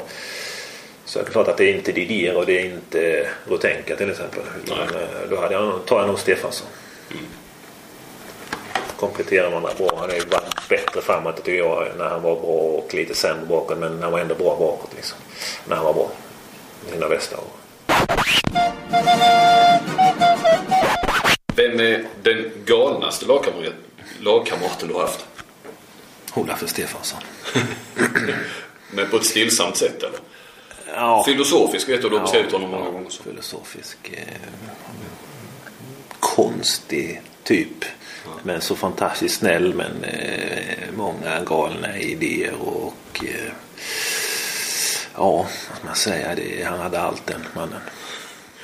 Så 1.04 1.18
det 1.18 1.28
är 1.28 1.30
klart 1.30 1.48
att 1.48 1.56
det 1.56 1.64
är 1.64 1.74
inte 1.74 1.92
Didier 1.92 2.36
och 2.36 2.46
det 2.46 2.60
är 2.60 2.64
inte 2.64 3.28
Rutenka 3.48 3.96
till 3.96 4.10
exempel. 4.10 4.42
Utan, 4.64 4.78
Nej. 4.78 5.02
eh, 5.02 5.30
då 5.30 5.36
hade 5.40 5.54
jag, 5.54 5.86
tar 5.86 5.98
jag 5.98 6.08
nog 6.08 6.18
Stefansson. 6.18 6.68
Kompletterar 8.96 9.48
varandra 9.48 9.70
bra. 9.78 9.88
Han 9.96 10.10
har 10.10 10.16
ju 10.16 10.24
varit 10.24 10.68
bättre 10.68 11.00
framåt 11.00 11.36
tycker 11.36 11.58
jag 11.58 11.88
när 11.98 12.08
han 12.08 12.22
var 12.22 12.34
bra 12.34 12.50
och 12.50 12.94
lite 12.94 13.14
sämre 13.14 13.46
bakåt. 13.46 13.78
Men 13.78 14.02
han 14.02 14.12
var 14.12 14.18
ändå 14.18 14.34
bra 14.34 14.56
bakåt 14.56 14.90
liksom. 14.96 15.18
När 15.68 15.76
han 15.76 15.84
var 15.84 15.94
bra. 15.94 16.10
Sina 16.92 17.08
bästa 17.08 17.36
år. 17.36 17.59
Vem 21.54 21.80
är 21.80 22.04
den 22.22 22.50
galnaste 22.64 23.26
lagkamraten, 23.26 23.72
lagkamraten 24.20 24.88
du 24.88 24.94
har 24.94 25.00
haft? 25.00 25.26
Olafur 26.34 26.66
Stefansson. 26.66 27.20
Men 28.92 29.08
på 29.10 29.16
ett 29.16 29.24
stillsamt 29.24 29.76
sätt 29.76 30.02
eller? 30.02 30.18
Ja. 30.94 31.24
Filosofisk 31.24 31.88
vet 31.88 32.02
du, 32.02 32.08
du 32.08 32.14
har 32.14 32.22
beskrivit 32.22 32.52
honom 32.52 32.70
många 32.70 32.90
gånger. 32.90 33.10
Så. 33.10 33.22
Filosofisk. 33.22 33.98
Eh, 34.12 34.24
konstig 36.20 37.22
typ. 37.44 37.84
Men 38.42 38.60
så 38.60 38.76
fantastiskt 38.76 39.38
snäll 39.38 39.74
men 39.74 40.04
eh, 40.04 40.92
många 40.96 41.40
galna 41.40 41.98
idéer 41.98 42.54
och 42.60 43.24
eh, 43.24 43.52
ja, 45.14 45.46
vad 45.70 45.84
man 45.84 45.94
säga, 45.94 46.34
det, 46.34 46.62
han 46.64 46.78
hade 46.80 47.00
allt 47.00 47.26
den 47.26 47.40
mannen. 47.54 47.80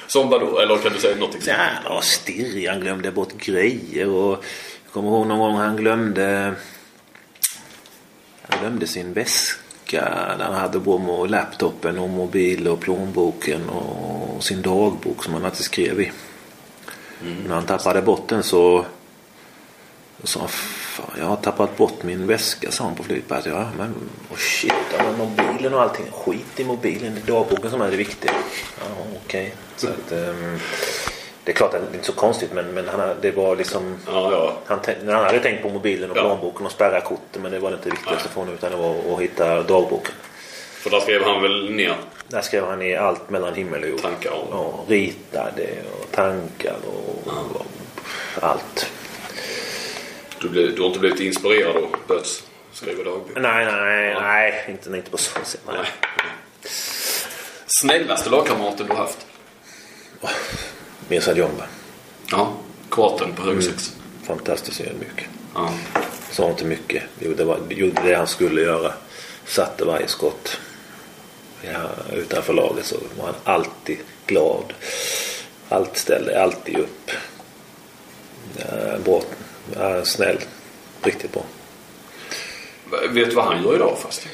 Som 0.06 0.28
vadå? 0.30 0.58
Eller 0.58 0.76
kan 0.78 0.92
du 0.92 0.98
säga 1.00 1.16
något 1.16 1.30
Ja, 1.32 1.38
exempel? 1.38 1.66
han 1.84 1.94
var 1.94 2.00
stirrig, 2.00 2.68
han 2.68 2.80
glömde 2.80 3.10
bort 3.10 3.32
grejer 3.32 4.08
och 4.08 4.44
jag 4.84 4.92
kommer 4.92 5.08
ihåg 5.08 5.26
någon 5.26 5.38
gång 5.38 5.56
han 5.56 5.76
glömde 5.76 6.54
han 8.42 8.60
glömde 8.60 8.86
sin 8.86 9.12
väska 9.12 10.00
där 10.38 10.44
han 10.44 10.54
hade 10.54 10.78
både 10.78 11.30
laptopen 11.30 11.98
och 11.98 12.08
mobil 12.08 12.68
och 12.68 12.80
plånboken 12.80 13.68
och 13.68 14.44
sin 14.44 14.62
dagbok 14.62 15.24
som 15.24 15.34
han 15.34 15.44
alltid 15.44 15.64
skrev 15.64 16.00
i. 16.00 16.12
När 17.46 17.54
han 17.54 17.66
tappade 17.66 18.02
bort 18.02 18.28
den 18.28 18.42
så 18.42 18.84
så 20.26 20.32
sa 20.32 20.40
han, 20.40 20.48
"Fan, 20.48 21.10
jag 21.18 21.26
har 21.26 21.36
tappat 21.36 21.76
bort 21.76 22.02
min 22.02 22.26
väska 22.26 22.70
sa 22.70 22.84
han 22.84 22.94
på 22.94 23.02
flygplatsen. 23.02 23.52
Ja 23.52 23.68
men 23.78 23.94
oh 24.30 24.36
shit, 24.36 24.72
ja, 24.98 25.04
men 25.04 25.18
mobilen 25.18 25.74
och 25.74 25.82
allting. 25.82 26.06
Skit 26.12 26.60
i 26.60 26.64
mobilen, 26.64 27.14
det 27.14 27.20
är 27.32 27.34
dagboken 27.34 27.70
som 27.70 27.80
är 27.80 27.90
det 27.90 27.96
viktiga. 27.96 28.32
Ja 28.78 28.84
okej. 29.24 29.54
Så 29.76 29.86
att, 29.88 30.12
ehm, 30.12 30.58
det 31.44 31.52
är 31.52 31.56
klart 31.56 31.74
att 31.74 31.80
det 31.80 31.88
är 31.90 31.94
inte 31.94 32.06
så 32.06 32.12
konstigt 32.12 32.52
men, 32.52 32.66
men 32.66 32.88
han, 32.88 33.08
det 33.20 33.30
var 33.30 33.56
liksom 33.56 33.96
Ja, 34.06 34.32
ja. 34.32 34.52
han, 34.66 34.80
han 35.14 35.24
hade 35.24 35.38
tänkt 35.40 35.62
på 35.62 35.68
mobilen 35.68 36.10
och 36.10 36.16
Ja. 36.16 36.20
plånboken 36.20 36.66
och 36.66 36.72
spärra 36.72 37.00
korten 37.00 37.42
men 37.42 37.52
det 37.52 37.58
var 37.58 37.72
inte 37.72 37.84
det 37.88 37.90
viktigaste 37.96 38.28
för 38.28 38.40
honom 38.40 38.54
utan 38.54 38.70
det 38.70 38.76
var 38.76 39.14
att 39.14 39.20
hitta 39.20 39.62
dagboken. 39.62 40.14
För 40.80 40.90
där 40.90 41.00
skrev 41.00 41.22
han 41.24 41.42
väl 41.42 41.70
ner 41.70 41.94
Där 42.28 42.40
skrev 42.42 42.66
han 42.66 42.82
i 42.82 42.96
allt 42.96 43.30
mellan 43.30 43.54
himmel 43.54 43.82
och 43.82 43.88
jord. 43.88 44.02
tankar 44.02 44.30
om. 44.30 44.46
Ja, 44.50 44.84
ritade 44.88 45.68
och 46.00 46.10
tankar 46.12 46.76
och, 46.86 47.32
och 47.32 47.66
allt. 48.40 48.90
Du, 50.40 50.48
blev, 50.48 50.74
du 50.74 50.80
har 50.80 50.88
inte 50.88 50.98
blivit 50.98 51.20
inspirerad 51.20 51.76
och 51.76 51.96
börjat 52.08 52.42
skriva 52.72 53.04
dagbok? 53.04 53.30
Nej, 53.36 53.64
nej, 53.64 54.14
nej. 54.14 54.64
Inte, 54.68 54.96
inte 54.96 55.10
på 55.10 55.18
så 55.18 55.30
sätt. 55.44 55.60
Nej. 55.66 55.76
Nej. 55.76 55.86
Snällaste 57.66 58.30
lagkamraten 58.30 58.86
du 58.86 58.92
har 58.92 59.00
haft? 59.00 59.26
Mirza 61.08 61.36
Jomba. 61.36 61.64
Ja, 62.30 62.52
kvarten 62.90 63.32
på 63.32 63.42
hög 63.42 63.62
sex. 63.62 63.92
Fantastiskt 64.26 64.80
ödmjuk. 64.80 65.28
Ja. 65.54 65.72
Sa 66.30 66.50
inte 66.50 66.64
mycket. 66.64 67.02
Gjorde, 67.18 67.58
gjorde 67.68 68.02
det 68.02 68.14
han 68.14 68.26
skulle 68.26 68.60
göra. 68.60 68.92
Satte 69.44 69.84
varje 69.84 70.08
skott. 70.08 70.60
Ja, 71.62 71.88
utanför 72.12 72.52
laget 72.52 72.86
så 72.86 72.96
var 73.18 73.26
han 73.26 73.34
alltid 73.44 73.98
glad. 74.26 74.72
Allt 75.68 75.96
ställde 75.96 76.42
alltid 76.42 76.78
upp. 76.78 77.10
Ja, 78.56 78.98
bra. 79.04 79.22
Ja, 79.74 80.04
snäll. 80.04 80.38
Riktigt 81.02 81.32
bra. 81.32 81.42
Vet 83.10 83.30
du 83.30 83.36
vad 83.36 83.44
han 83.44 83.64
gör 83.64 83.74
idag 83.74 83.98
fast? 83.98 84.26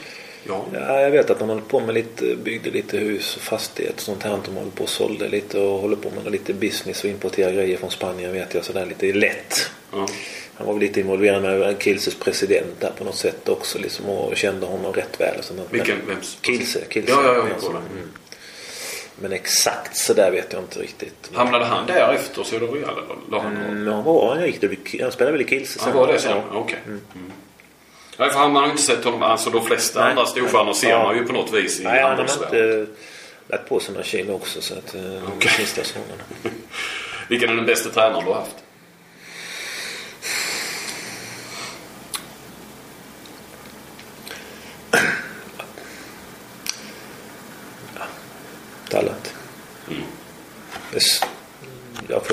Ja. 0.44 0.66
Ja, 0.72 1.00
jag 1.00 1.10
vet 1.10 1.30
att 1.30 1.38
de 1.38 1.48
håller 1.48 1.62
på 1.62 1.80
med 1.80 1.94
lite, 1.94 2.36
byggde 2.36 2.70
lite 2.70 2.98
hus 2.98 3.36
och 3.36 3.42
fastighet 3.42 3.94
och 3.94 4.00
sånt 4.00 4.22
här. 4.22 4.38
De 4.44 4.56
håller 4.56 4.70
på 4.70 4.82
och 4.82 4.88
sålde 4.88 5.28
lite 5.28 5.58
och 5.58 5.80
håller 5.80 5.96
på 5.96 6.10
med 6.10 6.32
lite 6.32 6.54
business 6.54 7.04
och 7.04 7.10
importerar 7.10 7.52
grejer 7.52 7.76
från 7.76 7.90
Spanien 7.90 8.32
vet 8.32 8.54
jag. 8.54 8.64
Sådär 8.64 8.86
lite 8.86 9.12
lätt. 9.12 9.70
ja. 9.92 10.06
Han 10.54 10.66
var 10.66 10.74
väl 10.74 10.82
lite 10.82 11.00
involverad 11.00 11.42
med 11.42 11.82
Kilses 11.82 12.14
president 12.14 12.80
där 12.80 12.90
på 12.98 13.04
något 13.04 13.16
sätt 13.16 13.48
också 13.48 13.78
liksom 13.78 14.06
och 14.06 14.36
kände 14.36 14.66
honom 14.66 14.92
rätt 14.92 15.20
väl. 15.20 15.38
Och 15.38 15.44
sånt. 15.44 15.60
Vilken? 15.70 16.06
Vems? 16.06 16.38
Kilse. 16.40 16.80
Kilse. 16.88 17.10
Ja, 17.10 17.24
ja, 17.24 17.34
jag 17.34 17.70
mm. 17.70 18.08
Men 19.16 19.32
exakt 19.32 19.96
så 19.96 20.14
där 20.14 20.30
vet 20.30 20.52
jag 20.52 20.62
inte 20.62 20.78
riktigt. 20.78 21.30
Hamnade 21.34 21.64
han 21.64 21.86
där 21.86 22.12
efter 22.12 22.42
Real 22.44 22.74
eller? 22.74 23.38
Han 23.40 23.56
Mm, 23.56 23.88
han, 23.94 24.04
var, 24.04 24.34
han, 24.36 24.46
gick, 24.46 24.60
det- 24.60 25.02
han 25.02 25.12
spelade 25.12 25.32
väl 25.32 25.46
i 25.46 25.48
Kilse 25.48 25.80
Han 25.82 25.92
var 25.96 26.06
det 26.12 26.18
sen? 26.18 26.38
Okej. 26.52 26.78
Mm. 26.86 27.00
Nej, 28.18 28.30
för 28.30 28.38
han 28.38 28.56
har 28.56 28.66
inte 28.66 28.82
sett 28.82 29.04
honom. 29.04 29.22
Alltså 29.22 29.50
de 29.50 29.64
flesta 29.64 30.00
Nej. 30.00 30.10
andra 30.10 30.26
storstjärnor 30.26 30.72
ser 30.72 30.90
Ja. 30.90 31.02
man 31.02 31.16
ju 31.16 31.24
på 31.26 31.32
något 31.32 31.52
vis 31.52 31.80
i 31.80 31.84
Nej, 31.84 32.02
han 32.02 32.16
har 32.16 32.22
inte 32.22 32.86
lagt 33.48 33.68
på 33.68 33.80
sig 33.80 33.92
några 33.94 34.04
kilo 34.06 34.34
också 34.34 34.60
så 34.60 34.74
att 34.74 34.94
eh, 34.94 35.00
Okej. 35.00 35.36
de 35.40 35.48
sista 35.48 35.84
säsongerna. 35.84 36.22
Vilken 37.28 37.50
är 37.50 37.54
den 37.54 37.66
bästa 37.66 37.90
tränaren 37.90 38.24
du 38.24 38.30
har 38.30 38.38
haft? 38.38 38.56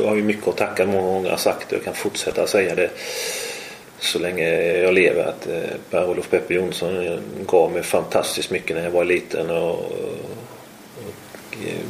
Jag 0.01 0.09
har 0.09 0.15
ju 0.15 0.23
mycket 0.23 0.47
att 0.47 0.57
tacka 0.57 0.85
många 0.85 1.01
gånger 1.01 1.25
jag 1.25 1.33
har 1.33 1.37
sagt 1.37 1.69
det 1.69 1.77
och 1.77 1.83
kan 1.83 1.93
fortsätta 1.93 2.47
säga 2.47 2.75
det 2.75 2.89
så 3.99 4.19
länge 4.19 4.77
jag 4.77 4.93
lever 4.93 5.23
att 5.23 5.47
eh, 5.47 5.61
Per-Olof 5.89 6.29
Peppe 6.29 6.53
Jonsson 6.53 7.07
eh, 7.07 7.19
gav 7.47 7.71
mig 7.71 7.83
fantastiskt 7.83 8.51
mycket 8.51 8.75
när 8.75 8.83
jag 8.83 8.91
var 8.91 9.05
liten 9.05 9.49
och, 9.49 9.73
och 9.79 11.57
eh, 11.67 11.85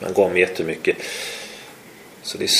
han 0.00 0.12
gav 0.12 0.32
mig 0.32 0.40
jättemycket. 0.40 0.96
Så 2.22 2.38
det, 2.38 2.50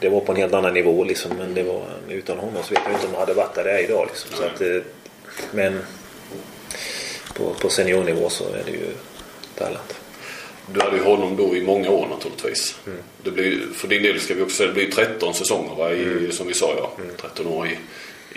det 0.00 0.08
var 0.08 0.20
på 0.20 0.32
en 0.32 0.38
helt 0.38 0.54
annan 0.54 0.74
nivå 0.74 1.04
liksom 1.04 1.30
men 1.38 1.54
det 1.54 1.62
var, 1.62 1.82
utan 2.08 2.38
honom 2.38 2.62
så 2.62 2.74
vet 2.74 2.82
jag 2.84 2.94
inte 2.94 3.06
om 3.06 3.12
jag 3.12 3.20
hade 3.20 3.34
varit 3.34 3.54
där 3.54 3.64
jag 3.64 3.78
är 3.78 3.84
idag 3.84 4.06
liksom. 4.08 4.30
Så 4.36 4.44
att, 4.44 4.84
men 5.52 5.82
på, 7.34 7.54
på 7.54 7.68
seniornivå 7.68 8.28
så 8.28 8.44
är 8.44 8.62
det 8.64 8.70
ju 8.70 8.90
talent. 9.54 10.01
Du 10.66 10.80
hade 10.80 10.96
ju 10.96 11.02
honom 11.02 11.36
då 11.36 11.56
i 11.56 11.62
många 11.62 11.90
år 11.90 12.06
naturligtvis. 12.08 12.76
Mm. 12.86 12.98
Det 13.22 13.30
blir, 13.30 13.60
för 13.74 13.88
din 13.88 14.02
del 14.02 14.20
ska 14.20 14.34
vi 14.34 14.42
också 14.42 14.56
säga 14.56 14.66
det 14.68 14.74
blir 14.74 14.90
13 14.90 15.34
säsonger 15.34 15.74
va? 15.76 15.92
I, 15.92 16.02
Mm. 16.02 16.32
Som 16.32 16.46
vi 16.46 16.54
sa 16.54 16.74
ja. 16.76 16.90
13 17.20 17.46
år 17.46 17.66
i, 17.68 17.78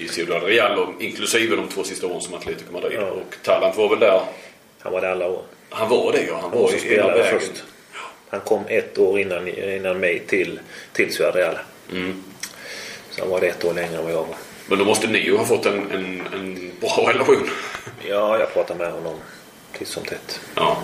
i 0.03 0.07
Ciudad 0.07 0.43
Real 0.43 0.87
inklusive 0.99 1.55
de 1.55 1.67
två 1.67 1.83
sista 1.83 2.07
åren 2.07 2.21
som 2.21 2.33
Atletico 2.33 2.73
Madrid. 2.73 2.97
Ja. 3.01 3.05
Och 3.07 3.35
Talent 3.43 3.77
var 3.77 3.89
väl 3.89 3.99
där. 3.99 4.21
Han 4.79 4.93
var 4.93 5.01
där 5.01 5.09
alla 5.11 5.27
år. 5.27 5.41
Han 5.69 5.89
var 5.89 6.11
det 6.11 6.23
ja. 6.27 6.33
Han 6.33 6.41
Han 6.41 6.51
var 6.61 6.73
i 6.75 6.79
hela 6.79 7.07
vägen. 7.17 7.39
först. 7.39 7.63
Han 8.29 8.39
kom 8.39 8.63
ett 8.67 8.97
år 8.97 9.19
innan, 9.19 9.47
innan 9.47 9.99
mig 9.99 10.19
till, 10.27 10.59
till 10.93 11.13
Ciudad 11.15 11.35
Real. 11.35 11.57
Mm. 11.91 12.23
Så 13.09 13.21
han 13.21 13.29
var 13.29 13.41
det 13.41 13.47
ett 13.47 13.65
år 13.65 13.73
längre 13.73 13.97
än 13.97 14.03
vad 14.03 14.11
jag 14.13 14.17
var. 14.17 14.35
Men 14.67 14.77
då 14.79 14.85
måste 14.85 15.07
ni 15.07 15.19
ju 15.19 15.37
ha 15.37 15.45
fått 15.45 15.65
en, 15.65 15.91
en, 15.91 16.21
en 16.33 16.71
bra 16.81 17.09
relation. 17.13 17.49
Ja, 18.09 18.39
jag 18.39 18.53
pratade 18.53 18.79
med 18.79 18.91
honom 18.91 19.15
titt 19.77 19.87
som 19.87 20.03
tätt. 20.03 20.39
Ja. 20.55 20.83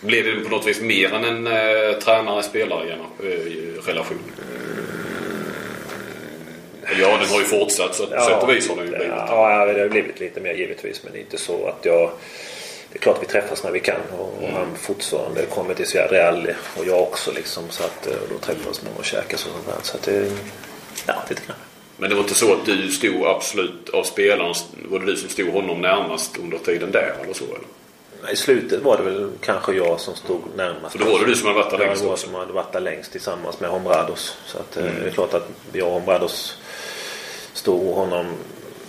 Blev 0.00 0.24
det 0.24 0.40
på 0.40 0.48
något 0.50 0.66
vis 0.66 0.80
mer 0.80 1.14
än 1.14 1.24
en 1.24 1.46
eh, 1.46 1.92
tränare-spelare-relation? 1.98 4.18
Ja, 7.00 7.18
den 7.18 7.28
har 7.28 7.38
ju 7.38 7.44
fortsatt 7.44 7.94
så 7.94 8.06
på 8.06 8.20
sätt 8.20 8.42
och 8.42 8.50
vis 8.50 8.68
har 8.68 8.76
den 8.76 8.84
ju 8.84 8.90
blivit. 8.90 9.08
Ja, 9.28 9.66
det 9.66 9.80
har 9.80 9.88
blivit 9.88 10.20
lite 10.20 10.40
mer 10.40 10.54
givetvis. 10.54 11.02
Men 11.04 11.12
det 11.12 11.18
är 11.18 11.20
inte 11.20 11.38
så 11.38 11.66
att 11.66 11.84
jag... 11.84 12.10
Det 12.92 12.98
är 12.98 13.02
klart 13.02 13.18
vi 13.22 13.26
träffas 13.26 13.64
när 13.64 13.70
vi 13.70 13.80
kan. 13.80 14.00
Och 14.18 14.32
Mm. 14.42 14.54
han 14.54 14.66
fortfarande 14.76 15.46
kommer 15.46 15.74
till 15.74 15.86
Ciudad 15.86 16.10
Real 16.10 16.48
och 16.76 16.86
jag 16.86 17.02
också 17.02 17.32
liksom. 17.32 17.64
Så 17.70 17.84
att 17.84 18.06
eh, 18.06 18.12
då 18.30 18.38
träffas 18.38 18.82
man 18.82 18.92
och 18.98 19.04
käkar 19.04 19.34
och 19.34 19.40
sånt 19.40 19.66
där. 19.66 19.74
Så 19.82 19.96
att 19.96 20.02
det... 20.02 20.30
Ja, 21.06 21.14
lite 21.28 21.42
grann. 21.46 21.56
Men 21.96 22.10
det 22.10 22.16
var 22.16 22.22
inte 22.22 22.34
så 22.34 22.52
att 22.52 22.66
du 22.66 22.90
stod 22.90 23.26
absolut 23.26 23.88
av 23.88 24.02
spelaren, 24.04 24.54
var 24.84 24.98
det 24.98 25.06
du 25.06 25.16
som 25.16 25.28
stod 25.28 25.48
honom 25.48 25.80
närmast 25.80 26.36
under 26.38 26.58
tiden 26.58 26.90
där 26.92 27.14
eller 27.24 27.34
så? 27.34 27.44
Eller? 27.44 27.58
I 28.32 28.36
slutet 28.36 28.82
var 28.82 28.96
det 28.96 29.02
väl 29.02 29.30
kanske 29.40 29.72
jag 29.72 30.00
som 30.00 30.14
stod 30.14 30.42
närmast. 30.56 30.92
För 30.92 31.04
då 31.04 31.10
var 31.12 31.18
det 31.18 31.26
du 31.26 31.34
som 31.36 31.46
hade 31.46 31.58
varit 31.60 31.70
där 31.70 31.78
Jag 31.78 31.86
längst 31.86 32.04
var 32.04 32.12
också. 32.12 32.26
som 32.26 32.34
hade 32.34 32.52
varit 32.52 32.72
där 32.72 32.80
längst 32.80 33.12
tillsammans 33.12 33.60
med 33.60 33.70
Hombrados. 33.70 34.36
Så 34.46 34.58
att, 34.58 34.76
eh, 34.76 34.82
Mm. 34.86 35.02
det 35.02 35.06
är 35.08 35.12
klart 35.12 35.34
att 35.34 35.48
jag 35.72 35.86
och 35.88 35.92
Hombrados 35.94 36.58
stod 37.52 37.94
honom 37.94 38.26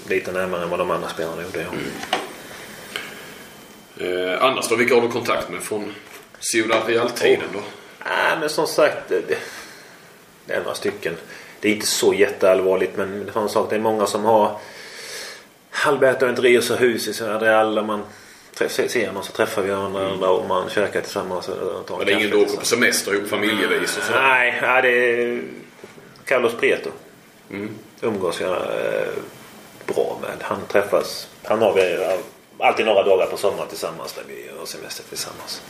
lite 0.10 0.32
närmare 0.32 0.64
än 0.64 0.70
vad 0.70 0.80
de 0.80 0.92
andra 0.92 1.10
spelarna 1.10 1.42
gjorde. 1.44 1.60
Ja. 1.60 1.68
Mm. 4.00 4.34
Eh, 4.34 4.44
annars 4.44 4.68
då, 4.70 4.76
vilka 4.76 4.96
har 4.96 5.02
du 5.02 5.08
kontakt 5.10 5.50
med 5.50 5.62
från 5.64 5.94
Ciudad 6.40 6.88
Real-tiden 6.88 7.48
då? 7.54 7.60
Nej, 8.06 8.38
men 8.40 8.50
som 8.50 8.68
sagt. 8.68 8.98
Det, 9.10 9.22
det- 9.28 9.38
det 10.46 10.54
är 10.54 10.60
några 10.60 10.76
stycken. 10.76 11.18
Det 11.60 11.70
är 11.70 11.74
inte 11.74 11.88
så 11.88 12.14
jätteallvarligt 12.14 12.98
men 12.98 13.26
det 13.26 13.36
är 13.36 13.42
en 13.42 13.50
sak. 13.50 13.70
Det 13.70 13.76
är 13.76 13.80
många 13.80 14.06
som 14.06 14.26
har 14.26 14.60
Alberto 15.86 16.26
Andreas 16.26 16.70
och 16.70 16.78
hus 16.78 17.08
i 17.08 17.14
Ciudad 17.14 17.42
Real. 17.42 17.76
där 17.76 17.82
Man 17.84 18.04
ser 18.70 19.12
någon 19.12 19.24
så 19.24 19.32
träffar 19.32 19.62
vi 19.62 19.70
varandra 19.72 20.30
och 20.30 20.48
man 20.48 20.70
käkar 20.70 21.02
tillsammans. 21.02 21.48
Och 21.48 21.86
tar 21.86 21.94
en 21.94 22.00
Var 22.00 22.06
det 22.06 22.12
ingen 22.12 22.30
kaffe 22.30 22.38
du 22.38 22.46
åker 22.46 22.58
på 22.58 22.66
semester 22.66 23.14
ihop 23.14 23.28
familjevis 23.28 23.98
och 23.98 24.04
sådär? 24.04 24.22
Nej, 24.22 24.60
nej, 24.62 24.82
det 24.82 24.90
är 24.90 25.42
Carlos 26.26 26.54
Prieto. 26.54 26.90
Mm. 27.50 27.76
Umgås 28.02 28.42
jag 28.42 28.52
eh, 28.52 29.08
bra 29.86 30.20
med. 30.22 30.38
Han 30.42 30.60
träffas. 30.68 31.28
Han 31.44 31.62
har 31.62 31.74
vi 31.74 31.98
alltid 32.60 32.86
några 32.86 33.04
dagar 33.04 33.26
på 33.26 33.38
sommaren 33.38 33.70
tillsammans 33.70 34.16
när 34.18 34.36
vi 34.36 34.50
har 34.60 34.66
semester 34.66 35.04
tillsammans. 35.10 35.62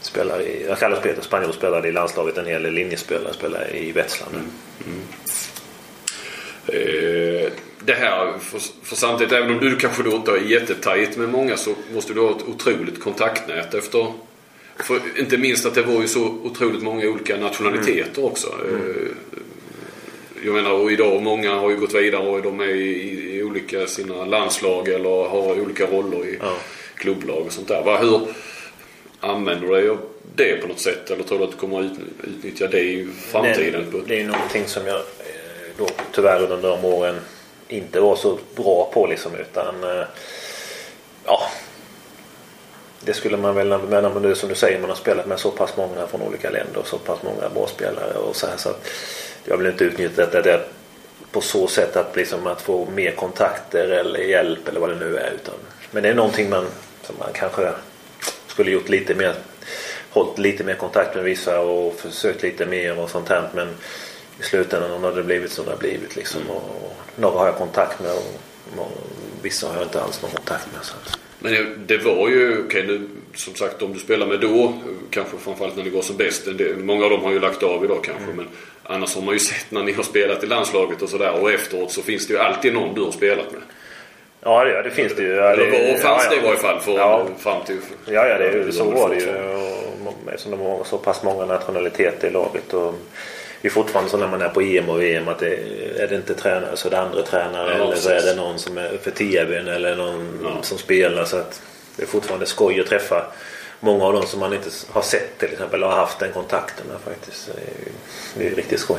Spelar 0.00 0.40
i, 0.40 0.66
jag 0.68 0.78
kallas 0.78 1.00
Peter 1.00 1.22
spanjor 1.22 1.52
spelade 1.52 1.88
i 1.88 1.92
landslaget 1.92 2.38
en 2.38 2.46
hel 2.46 2.62
del 2.62 2.72
linjespelare 2.72 3.34
spelar 3.34 3.74
i 3.74 3.92
Wetzlar. 3.92 4.28
Eh, 4.34 4.40
det 7.84 7.92
här, 7.92 8.32
för, 8.40 8.58
för 8.82 8.96
samtidigt, 8.96 9.32
även 9.32 9.50
om 9.50 9.58
du 9.58 9.76
kanske 9.76 10.02
då 10.02 10.10
inte 10.12 10.30
är 10.30 10.36
jättetajt 10.40 11.16
med 11.16 11.28
många 11.28 11.56
så 11.56 11.74
måste 11.94 12.12
du 12.14 12.20
ha 12.20 12.30
ett 12.30 12.48
otroligt 12.48 13.00
kontaktnät 13.00 13.74
efter 13.74 14.12
för 14.76 15.00
inte 15.18 15.38
minst 15.38 15.66
att 15.66 15.74
det 15.74 15.82
var 15.82 16.00
ju 16.00 16.08
så 16.08 16.20
otroligt 16.42 16.82
många 16.82 17.08
olika 17.08 17.36
nationaliteter 17.36 18.24
också. 18.24 18.46
Eh, 18.46 19.06
Jag 20.44 20.54
menar 20.54 20.72
och 20.72 20.92
idag 20.92 21.22
många 21.22 21.54
har 21.54 21.70
ju 21.70 21.76
gått 21.76 21.94
vidare 21.94 22.28
och 22.28 22.42
de 22.42 22.60
är 22.60 22.68
i, 22.68 23.36
i 23.36 23.42
olika 23.42 23.86
sina 23.86 24.24
landslag 24.24 24.88
eller 24.88 25.28
har 25.28 25.60
olika 25.60 25.86
roller 25.86 26.26
i 26.26 26.38
Ja. 26.40 26.56
klubblag 26.96 27.46
och 27.46 27.52
sånt 27.52 27.68
där. 27.68 27.82
Va, 27.82 27.98
hur 27.98 28.20
använder 29.20 29.66
du 29.68 29.74
dig 29.74 29.88
av 29.88 29.98
det 30.36 30.60
på 30.62 30.68
något 30.68 30.80
sätt? 30.80 31.10
Eller 31.10 31.24
tror 31.24 31.38
du 31.38 31.44
att 31.44 31.50
du 31.50 31.56
kommer 31.56 31.78
att 31.80 31.84
ut, 31.84 31.98
utnyttja 32.38 32.66
det 32.66 32.80
i 32.80 33.08
framtiden? 33.32 33.84
Det, 33.92 34.00
det 34.06 34.20
är 34.20 34.26
någonting 34.26 34.62
som 34.66 34.86
jag 34.86 34.96
eh, 34.96 35.02
då 35.78 35.86
tyvärr 36.12 36.42
under 36.42 36.68
de 36.68 36.84
åren 36.84 37.20
inte 37.68 38.00
var 38.00 38.16
så 38.16 38.38
bra 38.56 38.90
på 38.94 39.06
liksom 39.06 39.34
utan 39.34 39.84
eh, 39.84 40.04
ja 41.24 41.40
det 43.04 43.14
skulle 43.14 43.36
man 43.36 43.54
väl, 43.54 43.68
men 43.68 44.12
men 44.12 44.22
det 44.22 44.36
som 44.36 44.48
du 44.48 44.54
säger, 44.54 44.80
man 44.80 44.90
har 44.90 44.96
spelat 44.96 45.26
med 45.26 45.38
så 45.38 45.50
pass 45.50 45.76
många 45.76 46.06
från 46.06 46.22
olika 46.22 46.50
länder 46.50 46.78
och 46.80 46.86
så 46.86 46.98
pass 46.98 47.22
många 47.22 47.48
bra 47.48 47.66
spelare 47.66 48.14
och 48.14 48.36
så 48.36 48.46
här 48.46 48.56
så 48.56 48.68
att 48.68 48.88
jag 49.44 49.56
vill 49.56 49.66
inte 49.66 49.84
utnyttja 49.84 50.26
det, 50.26 50.42
det 50.42 50.64
på 51.32 51.40
så 51.40 51.66
sätt 51.66 51.96
att, 51.96 52.16
liksom, 52.16 52.46
att 52.46 52.62
få 52.62 52.86
mer 52.94 53.10
kontakter 53.10 53.88
eller 53.88 54.20
hjälp 54.20 54.68
eller 54.68 54.80
vad 54.80 54.88
det 54.88 54.96
nu 54.96 55.16
är. 55.16 55.30
Utan, 55.30 55.54
men 55.90 56.02
det 56.02 56.08
är 56.08 56.14
någonting 56.14 56.50
man, 56.50 56.66
som 57.02 57.16
man 57.18 57.28
kanske 57.32 57.72
skulle 58.46 58.70
gjort 58.70 58.88
lite 58.88 59.14
mer 59.14 59.34
hållit 60.10 60.38
lite 60.38 60.64
mer 60.64 60.74
kontakt 60.74 61.14
med 61.14 61.24
vissa 61.24 61.60
och 61.60 61.94
försökt 61.94 62.42
lite 62.42 62.66
mer 62.66 62.98
och 62.98 63.10
sånt 63.10 63.28
här. 63.28 63.48
Men 63.54 63.68
i 64.42 64.44
slutändan 64.44 65.02
har 65.04 65.12
det 65.12 65.22
blivit 65.22 65.50
som 65.52 65.64
det 65.64 65.70
har 65.70 65.78
blivit 65.78 66.16
liksom. 66.16 66.40
Och 66.50 66.96
några 67.16 67.38
har 67.38 67.46
jag 67.46 67.56
kontakt 67.56 68.00
med 68.00 68.10
och, 68.12 68.82
och 68.82 68.90
vissa 69.42 69.66
har 69.66 69.74
jag 69.74 69.82
inte 69.82 70.02
alls 70.02 70.22
någon 70.22 70.30
kontakt 70.30 70.66
med. 70.72 70.84
Så. 70.84 70.94
Men 71.38 71.52
det- 71.86 71.98
var 71.98 72.28
ju, 72.28 72.64
okej 72.66 72.86
nu 72.86 73.08
som 73.34 73.54
sagt 73.54 73.78
de 73.78 73.92
du 73.92 73.98
spelar 73.98 74.26
med 74.26 74.40
då, 74.40 74.72
kanske 75.10 75.36
framförallt 75.38 75.76
när 75.76 75.84
det 75.84 75.90
går 75.90 76.02
som 76.02 76.16
bäst. 76.16 76.44
del- 76.44 76.76
Många 76.76 77.04
av 77.04 77.10
dem 77.10 77.22
har 77.22 77.30
ju 77.32 77.40
lagt 77.40 77.62
av 77.62 77.84
idag 77.84 78.04
kanske. 78.04 78.24
Mm. 78.24 78.36
Men 78.36 78.48
annars 78.82 79.14
har 79.14 79.22
man 79.22 79.34
ju 79.34 79.40
sett 79.40 79.66
när 79.70 79.82
ni 79.82 79.92
har 79.92 80.02
spelat 80.02 80.44
i 80.44 80.46
landslaget 80.46 81.02
och 81.02 81.08
sådär. 81.08 81.32
Och 81.40 81.50
efteråt 81.52 81.92
så 81.92 82.02
finns 82.02 82.26
det 82.26 82.32
ju 82.34 82.38
alltid 82.40 82.74
någon 82.74 82.94
du 82.94 83.00
har 83.00 83.10
spelat 83.10 83.52
med. 83.52 83.60
Ja, 84.40 84.64
det, 84.64 84.82
det 84.82 84.90
finns 84.90 85.14
det 85.16 85.22
ju. 85.22 85.28
Ja, 85.34 85.44
Eller 85.50 85.64
det, 85.70 85.92
var 85.92 85.98
fanns 85.98 86.24
ja, 86.24 86.30
det 86.30 86.36
i 86.36 86.40
varje 86.44 86.58
fall 86.58 86.80
för, 86.80 86.92
Ja. 86.98 87.26
fram 87.38 87.64
till... 87.64 87.78
Ja, 88.06 88.26
ja 88.26 88.38
det, 88.38 88.72
så 88.72 88.84
var 88.90 89.08
det 89.08 89.16
ju. 89.16 89.30
Och 89.30 90.14
Eftersom 90.26 90.50
de 90.50 90.60
har 90.60 90.84
så 90.84 90.98
pass 90.98 91.22
många 91.22 91.44
nationaliteter 91.46 92.28
i 92.28 92.30
laget. 92.30 92.74
Och 92.74 92.94
är 93.68 93.70
fortfarande 93.70 94.10
så 94.10 94.16
när 94.16 94.28
man 94.28 94.42
är 94.42 94.48
på 94.48 94.60
EM 94.62 94.88
och 94.88 95.02
VM 95.02 95.28
att 95.28 95.38
det, 95.38 95.54
är 95.98 96.08
det 96.08 96.16
inte 96.16 96.34
tränare 96.34 96.76
så 96.76 96.88
är 96.88 96.90
det 96.90 96.98
andra 97.00 97.22
tränare. 97.22 97.76
Ja, 97.78 97.84
eller 97.84 97.96
så 97.96 98.08
är 98.08 98.14
precis. 98.14 98.30
det 98.30 98.36
någon 98.36 98.58
som 98.58 98.78
är 98.78 98.98
för 99.02 99.10
TVn 99.10 99.68
eller 99.68 99.96
någon 99.96 100.38
Ja. 100.44 100.62
som 100.62 100.78
spelar. 100.78 101.24
Så 101.24 101.36
att 101.36 101.62
det 101.96 102.02
är 102.02 102.06
fortfarande 102.06 102.46
skoj 102.46 102.80
att 102.80 102.86
träffa 102.86 103.26
många 103.80 104.04
av 104.04 104.12
dem 104.12 104.26
som 104.26 104.40
man 104.40 104.52
inte 104.54 104.68
har 104.90 105.02
sett 105.02 105.38
till 105.38 105.52
exempel 105.52 105.82
har 105.82 105.90
haft 105.90 106.18
den 106.18 106.32
kontakten 106.32 106.86
med 106.86 106.96
faktiskt. 107.14 107.46
Det 107.46 107.52
är, 107.52 107.64
ju- 107.86 107.92
det 108.36 108.44
är 108.44 108.48
ju 108.50 108.54
riktigt 108.56 108.80
skoj. 108.80 108.98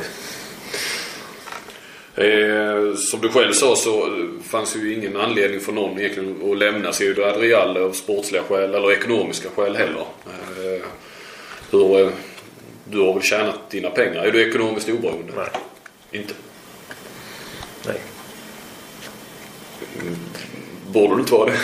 Eh, 2.16 2.94
som 2.96 3.20
du 3.20 3.28
själv 3.28 3.52
sa 3.52 3.76
så 3.76 4.08
fanns 4.50 4.76
ju 4.76 4.94
ingen 4.94 5.16
anledning 5.16 5.60
för 5.60 5.72
någon 5.72 5.98
egentligen 6.00 6.50
att 6.52 6.58
lämna 6.58 6.92
Ciudad 6.92 7.36
Real 7.40 7.76
av 7.76 7.92
sportsliga 7.92 8.42
skäl 8.42 8.74
eller 8.74 8.92
ekonomiska 8.92 9.48
skäl 9.56 9.76
heller. 9.76 10.04
Eh, 10.26 10.82
hur, 11.70 12.00
eh, 12.00 12.08
du 12.84 12.98
har 13.00 13.14
väl 13.14 13.22
tjänat 13.22 13.70
dina 13.70 13.90
pengar? 13.90 14.24
Är 14.24 14.32
du 14.32 14.48
ekonomiskt 14.48 14.88
oberoende? 14.88 15.32
Nej. 15.36 15.46
Inte? 16.10 16.34
Nej. 17.86 17.96
Borde 20.86 21.14
du 21.14 21.20
inte 21.20 21.32
vara 21.32 21.50
det? 21.50 21.58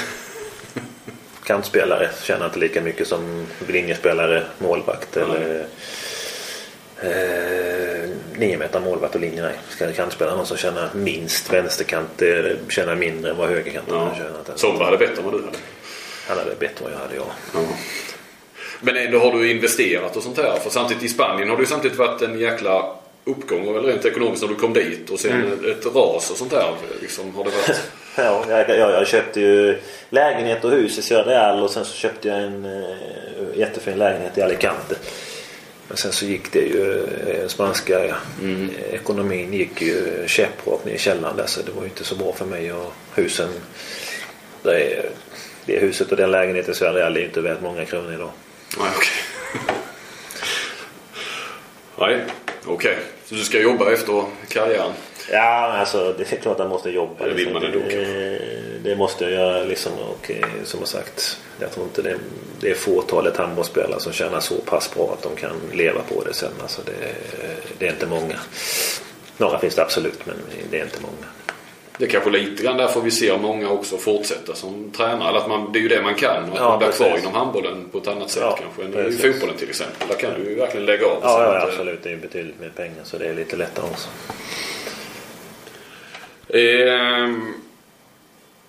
Kantspelare 1.44 2.10
tjänar 2.22 2.46
inte 2.46 2.58
lika 2.58 2.80
mycket 2.80 3.08
som 3.08 3.46
linjespelare, 3.68 4.44
målvakt 4.58 5.16
eller 5.16 5.66
eh, 7.02 8.10
nio 8.36 8.56
meter 8.58 8.80
målvakt 8.80 9.14
och 9.14 9.20
linje. 9.20 9.42
Nej. 9.42 9.54
Ska 9.68 9.92
kantspelare 9.92 10.36
någon 10.36 10.46
som 10.46 10.56
tjänar 10.56 10.90
minst 10.94 11.52
vänsterkant 11.52 12.22
eh, 12.22 12.44
tjänar 12.68 12.94
mindre 12.94 13.30
än 13.30 13.36
vad 13.36 13.48
högerkanten 13.48 13.94
Ja. 13.94 14.00
har 14.04 14.14
tjänat. 14.14 14.58
Somra 14.60 14.84
hade 14.84 14.98
bättre 14.98 15.16
än 15.16 15.24
vad 15.24 15.32
du 15.34 15.38
hade. 15.44 15.58
Han 16.28 16.38
hade 16.38 16.54
bättre 16.54 16.76
än 16.76 16.82
vad 16.84 16.92
jag 16.92 16.98
hade, 16.98 17.16
ja. 17.16 17.26
Ja. 17.54 17.60
Men 18.80 18.96
ändå 18.96 19.18
har 19.18 19.32
du 19.32 19.50
investerat 19.50 20.16
och 20.16 20.22
sånt 20.22 20.36
här. 20.36 20.58
För 20.58 20.70
samtidigt 20.70 21.02
i 21.02 21.08
Spanien 21.08 21.48
har 21.48 21.56
det 21.56 21.62
ju 21.62 21.66
samtidigt 21.66 21.98
varit 21.98 22.22
en 22.22 22.38
jäkla 22.38 22.96
uppgång 23.24 23.68
eller 23.68 23.80
rent 23.80 24.04
ekonomiskt 24.04 24.42
när 24.42 24.48
du 24.48 24.54
kom 24.54 24.72
dit 24.72 25.10
och 25.10 25.20
sen 25.20 25.42
ett 25.70 25.86
ras 25.86 26.30
och 26.30 26.36
sånt 26.36 26.50
där. 26.50 26.74
Liksom, 27.00 27.34
har 27.34 27.44
det 27.44 27.50
varit... 27.50 27.80
Ja, 28.16 28.44
jag, 28.48 28.68
jag, 28.68 28.90
jag 28.90 29.06
köpte 29.06 29.40
ju 29.40 29.78
lägenhet 30.10 30.64
och 30.64 30.70
hus 30.70 30.98
i 30.98 31.02
Södra 31.02 31.32
Real 31.32 31.62
och 31.62 31.70
sen 31.70 31.84
så 31.84 31.94
köpte 31.94 32.28
jag 32.28 32.38
en 32.38 32.64
eh, 32.64 33.58
jättefin 33.58 33.98
lägenhet 33.98 34.38
i 34.38 34.42
Alicante. 34.42 34.96
Men 35.88 35.96
sen 35.96 36.12
så 36.12 36.24
gick 36.24 36.52
det 36.52 36.58
ju, 36.58 37.06
eh, 37.26 37.46
spanska 37.46 38.04
eh, 38.04 38.14
ekonomin 38.92 39.52
gick 39.52 39.82
ju 39.82 40.24
käpprakt 40.26 40.84
ner 40.84 40.92
i 40.92 40.98
källaren 40.98 41.36
där 41.36 41.46
så 41.46 41.62
det 41.62 41.72
var 41.72 41.82
ju 41.82 41.88
inte 41.88 42.04
så 42.04 42.14
bra 42.14 42.32
för 42.32 42.44
mig 42.44 42.72
och 42.72 42.92
husen. 43.14 43.48
Det, 44.62 44.70
är, 44.70 45.10
det 45.66 45.78
huset 45.78 46.10
och 46.10 46.16
den 46.16 46.30
lägenheten 46.30 46.72
i 46.72 46.74
Södra 46.74 46.98
Real 46.98 47.16
är 47.16 47.20
ju 47.20 47.26
inte 47.26 47.40
värt 47.40 47.62
många 47.62 47.84
kronor 47.84 48.14
idag. 48.14 48.30
Nej, 48.78 48.90
okej. 48.96 49.12
Nej, 51.98 52.24
okej. 52.66 52.98
Så 53.24 53.34
du 53.34 53.44
ska 53.44 53.60
jobba 53.60 53.92
efter 53.92 54.24
karriären? 54.48 54.92
Ja, 55.32 55.72
alltså 55.78 56.14
det 56.18 56.32
är 56.32 56.36
klart 56.36 56.52
att 56.52 56.58
man 56.58 56.68
måste 56.68 56.90
jobba. 56.90 57.26
Det 57.26 57.34
vill 57.34 57.52
man 57.52 57.64
ändå 57.64 57.78
det, 57.78 58.38
det 58.82 58.96
måste 58.96 59.24
jag 59.24 59.32
göra 59.32 59.64
liksom. 59.64 59.92
Och 59.92 60.30
eh, 60.30 60.46
som 60.64 60.80
jag 60.80 60.88
sagt, 60.88 61.40
jag 61.60 61.72
tror 61.72 61.86
inte 61.86 62.02
det, 62.02 62.16
det 62.60 62.70
är 62.70 62.74
fåtalet 62.74 63.36
handbollsspelare 63.36 64.00
som 64.00 64.12
tjänar 64.12 64.40
så 64.40 64.54
pass 64.54 64.94
bra 64.94 65.12
att 65.18 65.22
de 65.22 65.36
kan 65.36 65.52
leva 65.72 66.00
på 66.02 66.24
det 66.24 66.34
sen. 66.34 66.52
Alltså 66.62 66.82
det, 66.82 67.14
det 67.78 67.86
är 67.86 67.90
inte 67.90 68.06
många. 68.06 68.36
Några 69.36 69.58
finns 69.58 69.74
det 69.74 69.82
absolut, 69.82 70.26
men 70.26 70.36
det 70.70 70.80
är 70.80 70.84
inte 70.84 71.00
många. 71.00 71.26
Det 72.00 72.06
kanske 72.06 72.30
lite 72.30 72.62
grann 72.62 72.76
därför 72.76 73.00
vi 73.00 73.10
ser 73.10 73.38
många 73.38 73.70
också 73.70 73.96
fortsätta 73.96 74.54
som 74.54 74.90
tränare. 74.96 75.28
Eller 75.28 75.38
att 75.38 75.48
man, 75.48 75.72
det 75.72 75.78
är 75.78 75.80
ju 75.80 75.88
det 75.88 76.02
man 76.02 76.14
kan 76.14 76.42
och 76.44 76.48
att 76.48 76.54
Ja, 76.56 76.68
man 76.68 76.78
blir 76.78 76.88
kvar 76.92 77.06
precis. 77.08 77.22
inom 77.22 77.34
handbollen 77.34 77.84
på 77.92 77.98
ett 77.98 78.08
annat 78.08 78.30
sätt 78.30 78.42
Ja, 78.42 78.58
kanske 78.62 78.82
än 78.84 78.90
i 78.90 78.92
precis. 79.10 79.32
fotbollen 79.32 79.56
till 79.56 79.68
exempel. 79.68 80.08
Där 80.08 80.16
kan 80.16 80.30
du 80.42 80.50
ju 80.50 80.54
verkligen 80.54 80.86
lägga 80.86 81.06
av. 81.06 81.18
Ja, 81.22 81.42
ja 81.44 81.56
att, 81.56 81.62
eh, 81.62 81.68
absolut. 81.68 82.02
Det 82.02 82.08
är 82.08 82.10
ju 82.10 82.16
betydligt 82.20 82.60
mer 82.60 82.68
pengar 82.68 83.04
så 83.04 83.18
det 83.18 83.26
är 83.26 83.34
lite 83.34 83.56
lättare 83.56 83.86
också. 83.90 84.08
Ehm, 86.48 87.52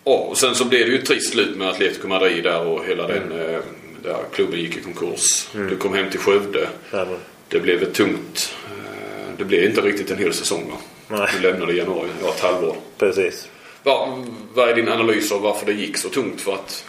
ja, 0.03 0.11
och 0.11 0.37
sen 0.37 0.55
så 0.55 0.65
blev 0.65 0.85
det 0.85 0.91
ju 0.91 0.97
ett 0.99 1.05
trist 1.05 1.31
slut 1.31 1.57
med 1.57 1.67
Atletico 1.69 2.07
Madrid 2.07 2.43
där 2.43 2.65
och 2.67 2.85
hela 2.85 3.07
den 3.07 3.31
eh, 3.31 3.59
där 4.03 4.17
klubben 4.33 4.59
gick 4.59 4.77
i 4.77 4.81
konkurs. 4.81 5.47
Du 5.53 5.75
kom 5.77 5.93
hem 5.93 6.09
till 6.09 6.19
Skövde. 6.19 6.67
Ja, 6.91 7.05
Det 7.49 7.59
blev 7.59 7.83
ett 7.83 7.93
tungt. 7.93 8.55
eh, 8.65 9.33
Det 9.37 9.43
blev 9.45 9.63
inte 9.63 9.81
riktigt 9.81 10.11
en 10.11 10.17
hel 10.17 10.33
säsong 10.33 10.69
va? 10.69 10.77
Nej. 11.11 11.29
Du 11.33 11.39
lämnade 11.39 11.73
i 11.73 11.77
januari, 11.77 12.09
ja, 12.23 12.29
ett 12.29 12.39
halvår. 12.39 12.75
precis. 12.97 13.47
Va, 13.83 14.23
vad 14.53 14.69
är 14.69 14.75
din 14.75 14.89
analys 14.89 15.31
av 15.31 15.41
varför 15.41 15.65
det 15.65 15.73
gick 15.73 15.97
så 15.97 16.09
tungt? 16.09 16.41
För 16.41 16.53
att... 16.53 16.85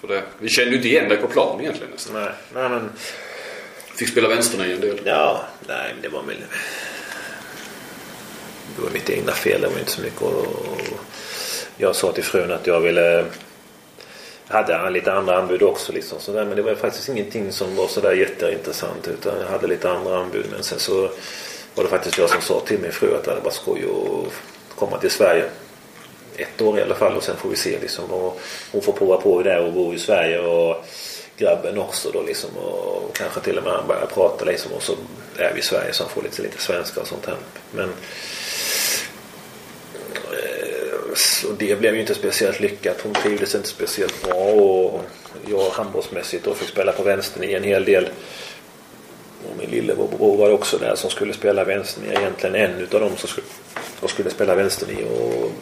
För 0.00 0.08
det, 0.08 0.22
vi 0.38 0.48
kände 0.48 0.70
ju 0.70 0.76
inte 0.76 0.88
igen 0.88 1.08
dig 1.08 1.18
på 1.18 1.26
plan 1.26 1.60
egentligen 1.60 1.92
nästan. 1.92 2.22
Nej, 2.22 2.32
nej 2.54 2.68
men 2.68 2.90
Fick 3.94 4.08
spela 4.08 4.28
vänsterna 4.28 4.66
i 4.66 4.72
en 4.72 4.80
del. 4.80 5.00
Ja, 5.04 5.44
nej 5.68 5.92
men 5.92 6.02
det 6.02 6.08
var 6.08 6.22
väl... 6.22 6.36
Det 8.76 8.82
var 8.82 8.90
mitt 8.90 9.10
egna 9.10 9.32
fel. 9.32 9.60
Det 9.60 9.68
var 9.68 9.78
inte 9.78 9.90
så 9.90 10.02
mycket 10.02 10.22
och 10.22 10.78
Jag 11.76 11.96
sa 11.96 12.12
till 12.12 12.24
frun 12.24 12.52
att 12.52 12.66
jag 12.66 12.80
ville... 12.80 13.24
Jag 14.48 14.56
hade 14.56 14.90
lite 14.90 15.12
andra 15.12 15.38
anbud 15.38 15.62
också 15.62 15.92
liksom 15.92 16.20
sådär. 16.20 16.44
Men 16.44 16.56
det 16.56 16.62
var 16.62 16.74
faktiskt 16.74 17.08
ingenting 17.08 17.52
som 17.52 17.76
var 17.76 17.88
sådär 17.88 18.12
jätteintressant. 18.12 19.08
Utan 19.08 19.40
jag 19.40 19.48
hade 19.48 19.66
lite 19.66 19.90
andra 19.90 20.18
anbud. 20.18 20.46
Men 20.52 20.62
sen 20.62 20.78
så 20.78 21.10
var 21.74 21.84
det 21.84 21.90
faktiskt 21.90 22.18
jag 22.18 22.30
som 22.30 22.40
sa 22.40 22.60
till 22.60 22.78
min 22.78 22.92
fru 22.92 23.16
att 23.16 23.24
det 23.24 23.30
hade 23.30 23.42
varit 23.42 23.54
skoj 23.54 23.84
att 23.84 24.76
komma 24.78 24.98
till 24.98 25.10
Sverige. 25.10 25.44
Ett 26.36 26.60
år 26.62 26.78
i 26.78 26.82
alla 26.82 26.94
fall 26.94 27.16
och 27.16 27.22
sen 27.22 27.36
får 27.36 27.48
vi 27.48 27.56
se 27.56 27.78
liksom. 27.80 28.04
Och 28.10 28.40
hon 28.72 28.82
får 28.82 28.92
prova 28.92 29.16
på 29.16 29.42
det 29.42 29.58
och 29.58 29.72
bo 29.72 29.94
i 29.94 29.98
Sverige. 29.98 30.38
Och 30.40 30.84
grabben 31.36 31.78
också 31.78 32.10
då 32.10 32.22
liksom. 32.22 32.50
Och 32.56 33.16
kanske 33.16 33.40
till 33.40 33.58
och 33.58 33.64
med 33.64 33.72
han 33.72 33.86
börjar 33.86 34.06
prata 34.06 34.44
liksom. 34.44 34.72
Och 34.72 34.82
så 34.82 34.92
är 35.38 35.52
vi 35.52 35.60
i 35.60 35.62
Sverige 35.62 35.92
så 35.92 36.02
han 36.02 36.10
får 36.10 36.22
lite, 36.22 36.42
lite 36.42 36.58
svenska 36.58 37.00
och 37.00 37.06
sånt 37.06 37.26
här. 37.26 37.36
Men 37.72 37.88
eh, 40.32 41.14
så 41.14 41.48
det 41.58 41.78
blev 41.78 41.94
ju 41.94 42.00
inte 42.00 42.14
speciellt 42.14 42.60
lyckat. 42.60 43.00
Hon 43.02 43.14
trivdes 43.14 43.54
inte 43.54 43.68
speciellt 43.68 44.22
bra. 44.22 44.34
Och 44.34 45.04
jag 45.46 45.70
handbollsmässigt 45.70 46.44
då 46.44 46.54
fick 46.54 46.68
spela 46.68 46.92
på 46.92 47.02
vänstern 47.02 47.44
i 47.44 47.52
en 47.52 47.64
hel 47.64 47.84
del. 47.84 48.08
Och 49.50 49.58
min 49.58 49.70
lillebror 49.70 50.36
var 50.36 50.50
också 50.50 50.78
där 50.78 50.94
som 50.94 51.10
skulle 51.10 51.32
spela 51.32 51.64
vänstern. 51.64 52.04
Egentligen 52.10 52.54
en 52.54 52.80
utav 52.80 53.00
dem 53.00 53.16
som 53.16 53.28
skulle, 53.28 53.46
som 54.00 54.08
skulle 54.08 54.30
spela 54.30 54.54
vänstern 54.54 54.90
i. 54.90 55.04
Och 55.04 55.52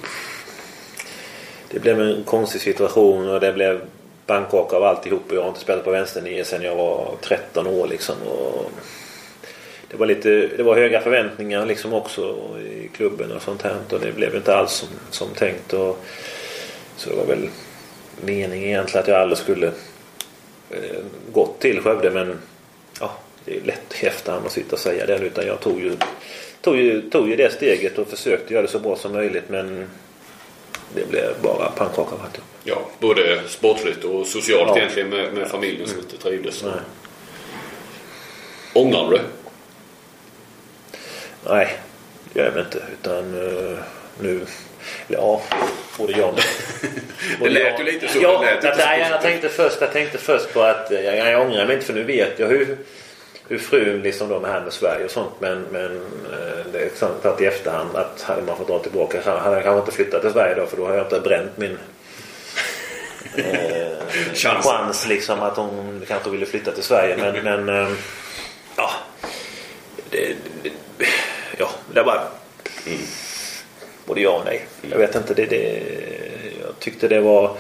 det 1.71 1.79
blev 1.79 2.01
en 2.01 2.25
konstig 2.25 2.61
situation 2.61 3.29
och 3.29 3.41
det 3.41 3.53
blev 3.53 3.81
pannkaka 4.27 4.77
av 4.77 4.85
alltihop. 4.85 5.31
Och 5.31 5.37
jag 5.37 5.43
har 5.43 5.49
inte 5.49 5.61
spelat 5.61 5.85
på 5.85 5.91
vänsternio 5.91 6.45
sedan 6.45 6.63
jag 6.63 6.77
var 6.77 7.15
13 7.21 7.67
år 7.67 7.87
liksom. 7.87 8.15
Och 8.23 8.71
det 9.91 9.97
var 9.97 10.07
lite 10.07 10.47
det 10.57 10.63
var 10.63 10.75
höga 10.75 11.01
förväntningar 11.01 11.67
liksom 11.67 11.93
också 11.93 12.37
i 12.59 12.89
klubben 12.97 13.33
och 13.33 13.43
sånt 13.43 13.63
här. 13.63 13.77
Och 13.91 14.01
det 14.01 14.13
blev 14.13 14.37
inte 14.37 14.57
alls 14.57 14.73
som, 14.73 14.89
som 15.11 15.29
tänkt. 15.29 15.73
Och, 15.73 16.05
så 16.97 17.11
det 17.11 17.17
var 17.17 17.27
väl 17.27 17.49
meningen 18.21 18.69
egentligen 18.69 19.03
att 19.03 19.09
jag 19.09 19.21
aldrig 19.21 19.39
skulle 19.39 19.67
eh, 20.71 21.03
gått 21.33 21.61
till 21.61 21.81
Skövde. 21.81 22.11
Men 22.11 22.39
ja, 23.01 23.13
det 23.45 23.57
är 23.57 23.61
lätt 23.61 24.03
i 24.03 24.07
efterhand 24.07 24.47
att 24.47 24.53
sitta 24.53 24.73
och 24.73 24.79
säga 24.79 25.07
det. 25.07 25.19
Utan 25.19 25.47
jag 25.47 25.61
tog 25.61 25.81
ju, 25.81 25.97
tog, 26.61 26.77
ju, 26.77 27.11
tog 27.11 27.29
ju 27.29 27.37
det 27.37 27.53
steget 27.53 27.99
och 27.99 28.09
försökte 28.09 28.55
göra 28.55 28.63
det 28.63 28.69
så 28.69 28.79
bra 28.79 28.97
som 28.97 29.13
möjligt. 29.13 29.49
Men 29.49 29.91
det 30.95 31.11
blev 31.11 31.35
bara 31.43 31.71
pannkaka 31.71 32.17
alltihop. 32.25 32.49
Ja, 32.65 32.89
både 32.99 33.41
sportsligt 33.49 34.05
och 34.05 34.27
socialt 34.27 34.69
Ja. 34.69 34.79
egentligen 34.79 35.09
med, 35.09 35.33
med 35.33 35.49
familjen 35.49 35.89
som 35.89 35.99
inte 35.99 36.17
trivdes. 36.17 36.63
Nej. 36.63 36.73
Ångrar 38.75 39.11
du? 39.11 39.21
Nej, 41.49 41.77
det 42.33 42.41
gör 42.41 42.53
jag 42.57 42.65
inte. 42.65 42.83
Utan 43.01 43.35
uh, 43.35 43.79
nu... 44.21 44.41
Ja, 45.09 45.43
både 45.99 46.13
jag 46.13 46.35
Det 47.41 47.49
lät 47.49 47.81
ju 47.81 47.85
lite 47.85 48.09
så. 48.09 48.19
Ja, 48.23 48.45
det 48.63 48.69
lät 48.69 48.79
nej, 48.79 49.07
jag, 49.11 49.23
tänkte 49.23 49.49
först, 49.49 49.81
jag 49.81 49.93
tänkte 49.93 50.19
först 50.19 50.53
på 50.55 50.63
att 50.63 50.93
eh, 50.93 51.01
jag, 51.01 51.33
jag 51.33 51.41
ångrar 51.41 51.67
mig 51.67 51.75
inte 51.75 51.87
för 51.87 51.95
nu 51.95 52.03
vet 52.03 52.39
jag 52.39 52.49
hur, 52.49 52.79
hur 53.53 53.59
frun 53.59 54.03
liksom 54.03 54.29
de 54.29 54.45
här 54.45 54.61
med 54.61 54.73
Sverige 54.73 55.05
och 55.05 55.11
sånt. 55.11 55.33
Men, 55.39 55.63
men 55.71 55.97
eh, 56.33 56.67
det 56.73 56.79
är 56.79 56.91
sant 56.95 57.27
att 57.27 57.41
i 57.41 57.47
efterhand 57.47 57.97
att 57.97 58.23
hade 58.23 58.43
man 58.43 58.57
fått 58.57 58.67
dra 58.67 58.79
tillbaka 58.79 59.23
så 59.23 59.31
hade 59.31 59.57
jag 59.57 59.65
kanske 59.65 59.81
inte 59.81 59.93
flyttat 59.93 60.23
till 60.23 60.31
Sverige 60.31 60.55
då 60.55 60.67
för 60.67 60.77
då 60.77 60.87
har 60.87 60.95
jag 60.95 61.07
inte 61.07 61.21
bränt 61.21 61.57
min 61.57 61.79
eh, 63.37 64.35
Chans. 64.35 64.67
chans 64.67 65.09
liksom 65.09 65.41
att 65.41 65.57
hon 65.57 66.03
kanske 66.09 66.31
ville 66.31 66.47
flytta 66.47 66.73
till 66.73 66.83
Sverige. 66.83 67.17
Men, 67.17 67.45
men 67.65 67.69
eh, 67.69 67.93
ja. 68.77 68.91
Det, 70.11 70.37
det, 70.63 70.71
ja, 71.59 71.71
det 71.95 72.01
är 72.01 72.05
bara 72.05 72.23
både 74.05 74.21
ja 74.21 74.31
och 74.31 74.45
nej. 74.45 74.67
Jag 74.91 74.99
vet 74.99 75.15
inte. 75.15 75.35
Det, 75.35 75.47
det, 75.47 75.83
jag 76.61 76.79
tyckte 76.79 77.09
det 77.09 77.21
var... 77.21 77.57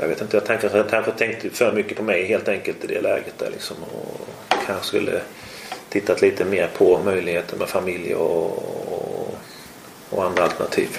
Jag 0.00 0.08
vet 0.08 0.20
inte. 0.20 0.36
Jag 0.36 0.44
tänkte, 0.44 0.70
jag 0.74 0.90
kanske 0.90 1.12
tänkte 1.12 1.50
för 1.50 1.72
mycket 1.72 1.96
på 1.96 2.02
mig 2.02 2.26
helt 2.26 2.48
enkelt 2.48 2.84
i 2.84 2.86
det 2.86 3.00
läget. 3.00 3.38
Där 3.38 3.50
liksom, 3.50 3.76
och 3.82 4.28
kanske 4.66 4.86
skulle 4.86 5.20
tittat 5.88 6.22
lite 6.22 6.44
mer 6.44 6.70
på 6.76 7.00
möjligheter 7.04 7.56
med 7.56 7.68
familj 7.68 8.14
och, 8.14 8.58
och, 8.92 9.38
och 10.10 10.24
andra 10.24 10.42
alternativ. 10.44 10.98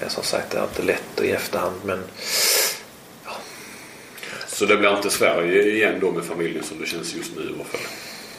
Men 0.00 0.10
som 0.10 0.24
sagt, 0.24 0.50
det 0.50 0.58
är 0.58 0.62
inte 0.62 0.82
lätt 0.82 1.20
i 1.22 1.30
efterhand. 1.30 1.76
Men 1.84 2.04
Så 4.46 4.66
det 4.66 4.76
blir 4.76 4.96
inte 4.96 5.10
Sverige 5.10 5.62
igen 5.62 5.98
då 6.00 6.10
med 6.10 6.24
familjen 6.24 6.64
som 6.64 6.80
det 6.80 6.86
känns 6.86 7.14
just 7.14 7.36
nu 7.36 7.42
i 7.42 7.54
alla 7.54 7.64
fall? 7.64 7.80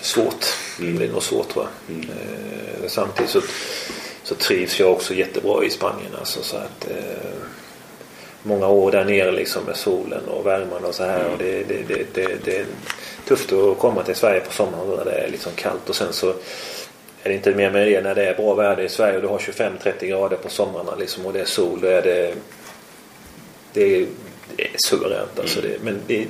svårt. 0.04 0.46
Det 0.80 0.92
blir 0.92 1.12
nog 1.12 1.24
svårt 1.24 1.50
tror 1.50 1.68
jag. 1.88 1.96
Eh, 1.98 2.88
samtidigt 2.88 3.32
så, 3.32 3.42
så 4.24 4.36
trivs 4.36 4.80
jag 4.80 4.92
också 4.92 5.14
jättebra 5.14 5.64
i 5.64 5.70
Spanien. 5.70 6.16
Alltså, 6.20 6.44
så 6.44 6.58
att, 6.58 6.88
eh, 6.90 7.34
många 8.44 8.68
år 8.68 8.92
där 8.92 9.06
nere 9.06 9.32
liksom 9.32 9.64
med 9.64 9.76
solen 9.76 10.26
och 10.28 10.46
värmen 10.46 10.86
och 10.86 10.96
så 10.96 11.04
här. 11.04 11.26
Och 11.32 11.38
det, 11.38 11.64
det, 11.64 11.88
det, 11.88 12.06
det, 12.14 12.46
det 12.46 12.58
är 12.58 12.66
tufft 13.28 13.54
att 13.54 13.80
komma 13.80 14.04
till 14.04 14.16
Sverige 14.16 14.40
på 14.40 14.54
sommaren 14.54 14.88
när 14.98 15.06
det 15.06 15.12
är 15.12 15.30
liksom 15.32 15.52
kallt 15.56 15.90
och 15.90 15.96
sen 15.96 16.14
så 16.14 16.34
är 17.24 17.30
det 17.30 17.34
inte 17.34 17.56
mer 17.56 17.72
med 17.72 17.88
det 17.88 18.02
när 18.02 18.16
det 18.16 18.30
är 18.30 18.36
bra 18.36 18.54
väder 18.54 18.84
i 18.84 18.90
Sverige 18.90 19.16
och 19.16 19.22
du 19.22 19.28
har 19.28 19.38
25-30 19.38 20.06
grader 20.06 20.38
på 20.38 20.50
somrarna 20.50 20.96
liksom 20.96 21.26
och 21.26 21.34
det 21.34 21.40
är 21.40 21.46
sol. 21.46 21.80
Då 21.82 21.88
är 21.88 22.02
det, 22.02 22.36
det, 23.74 23.96
är, 23.96 24.08
det 24.56 24.64
är 24.64 24.72
suveränt 24.88 25.40
alltså. 25.40 25.62
Det, 25.62 25.84
men 25.84 26.02
det 26.08 26.22
är 26.22 26.28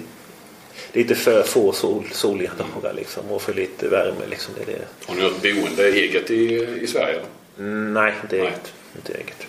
lite 0.94 1.16
för 1.16 1.44
få 1.44 1.74
sol, 1.74 2.04
soliga 2.12 2.52
dagar 2.74 2.94
liksom 2.94 3.32
och 3.32 3.42
för 3.42 3.54
lite 3.54 3.88
värme 3.88 4.26
liksom. 4.30 4.54
Det 4.58 4.72
är 4.72 4.76
det. 4.76 4.86
Har 5.06 5.16
ni 5.16 5.22
något 5.22 5.42
boende 5.42 5.90
eget 5.90 6.32
i, 6.32 6.68
i 6.82 6.88
Sverige? 6.88 7.20
Mm, 7.58 7.94
nej, 7.94 8.14
inte 8.24 8.36
Nej. 8.36 8.46
eget. 8.46 8.74
Inte 8.96 9.14
eget. 9.14 9.48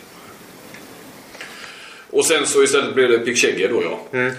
Och 2.15 2.25
sen 2.27 2.47
så 2.47 2.63
istället 2.63 2.95
blir 2.95 3.09
det 3.09 3.19
Pick 3.19 3.71
då 3.71 3.83
ja. 3.83 4.19
Mm. 4.19 4.35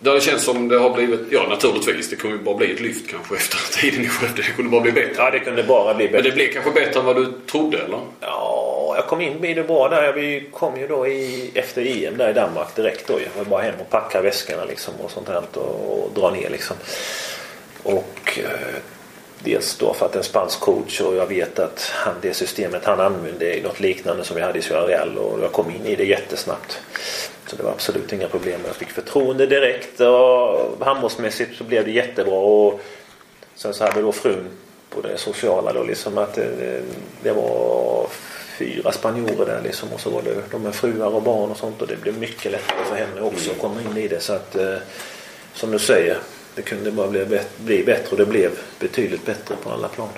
Där 0.00 0.14
det 0.14 0.20
känns 0.20 0.42
som 0.42 0.68
det 0.68 0.78
har 0.78 0.90
blivit, 0.90 1.20
ja 1.30 1.46
naturligtvis, 1.48 2.10
det 2.10 2.16
kommer 2.16 2.34
ju 2.34 2.42
bara 2.42 2.56
bli 2.56 2.72
ett 2.72 2.80
lyft 2.80 3.10
kanske 3.10 3.36
efter 3.36 3.58
tiden 3.80 4.04
i 4.04 4.08
Skövde. 4.08 4.42
Det 4.42 4.42
kunde 4.42 4.70
bara 4.70 4.80
bli 4.80 4.92
bättre. 4.92 5.14
Ja, 5.16 5.30
det 5.30 5.38
kunde 5.38 5.62
bara 5.62 5.94
bli 5.94 6.04
Men 6.04 6.12
bättre. 6.12 6.28
det 6.28 6.34
blev 6.34 6.52
kanske 6.52 6.70
bättre 6.70 7.00
än 7.00 7.06
vad 7.06 7.16
du 7.16 7.32
trodde 7.50 7.78
eller? 7.78 8.00
Ja, 8.20 8.92
jag 8.96 9.06
kom 9.06 9.20
in 9.20 9.44
i 9.44 9.54
det 9.54 9.62
bra 9.62 9.88
där. 9.88 10.12
Vi 10.12 10.48
kom 10.52 10.80
ju 10.80 10.86
då 10.86 11.06
i, 11.06 11.50
efter 11.54 12.04
EM 12.04 12.16
där 12.16 12.30
i 12.30 12.32
Danmark 12.32 12.76
direkt 12.76 13.06
då. 13.08 13.12
Jag 13.12 13.44
var 13.44 13.50
bara 13.50 13.62
hem 13.62 13.74
och 13.80 13.90
packa 13.90 14.20
väskorna 14.22 14.64
liksom 14.64 14.94
och 15.04 15.10
sånt 15.10 15.28
här 15.28 15.42
och, 15.54 16.02
och 16.02 16.10
dra 16.14 16.30
ner 16.30 16.50
liksom. 16.50 16.76
Och 17.82 18.38
eh, 18.38 18.76
dels 19.44 19.76
då 19.76 19.94
för 19.94 20.06
att 20.06 20.12
det 20.12 20.16
är 20.16 20.20
en 20.20 20.24
spansk 20.24 20.60
coach 20.60 21.00
och 21.00 21.16
jag 21.16 21.26
vet 21.26 21.58
att 21.58 21.90
han, 21.94 22.14
det 22.22 22.34
systemet 22.34 22.84
han 22.84 23.00
använde 23.00 23.58
är 23.58 23.62
något 23.62 23.80
liknande 23.80 24.24
som 24.24 24.36
vi 24.36 24.42
hade 24.42 24.58
i 24.58 24.62
Sierra 24.62 25.04
och 25.20 25.42
jag 25.42 25.52
kom 25.52 25.70
in 25.70 25.86
i 25.86 25.96
det 25.96 26.04
jättesnabbt. 26.04 26.80
Så 27.46 27.56
det 27.56 27.62
var 27.62 27.70
absolut 27.70 28.12
inga 28.12 28.28
problem. 28.28 28.60
Jag 28.66 28.76
fick 28.76 28.90
förtroende 28.90 29.46
direkt 29.46 30.00
och 30.00 30.86
handbollsmässigt 30.86 31.56
så 31.56 31.64
blev 31.64 31.84
det 31.84 31.90
jättebra. 31.90 32.38
Och 32.38 32.80
sen 33.54 33.74
så 33.74 33.84
hade 33.84 34.00
då 34.00 34.12
frun 34.12 34.48
på 34.90 35.00
det 35.00 35.18
sociala 35.18 35.72
då 35.72 35.82
liksom 35.82 36.18
att 36.18 36.34
det, 36.34 36.82
det 37.22 37.32
var 37.32 38.06
fyra 38.58 38.92
spanjorer 38.92 39.46
där 39.46 39.62
liksom 39.62 39.92
och 39.92 40.00
så 40.00 40.10
var 40.10 40.22
det 40.22 40.42
de 40.50 40.62
med 40.62 40.74
fruar 40.74 41.14
och 41.14 41.22
barn 41.22 41.50
och 41.50 41.56
sånt 41.56 41.82
och 41.82 41.88
det 41.88 41.96
blev 41.96 42.18
mycket 42.18 42.52
lättare 42.52 42.84
för 42.84 42.96
henne 42.96 43.20
också 43.20 43.50
att 43.50 43.58
komma 43.58 43.80
in 43.80 43.96
i 43.96 44.08
det 44.08 44.20
så 44.20 44.32
att 44.32 44.56
eh, 44.56 44.76
som 45.54 45.70
du 45.70 45.78
säger 45.78 46.18
det 46.56 46.62
kunde 46.62 46.90
bara 46.90 47.08
bli, 47.08 47.40
bli 47.56 47.84
bättre 47.84 48.10
och 48.10 48.16
det 48.16 48.26
blev 48.26 48.50
betydligt 48.80 49.26
bättre 49.26 49.54
på 49.62 49.70
alla 49.70 49.88
plan. 49.88 50.08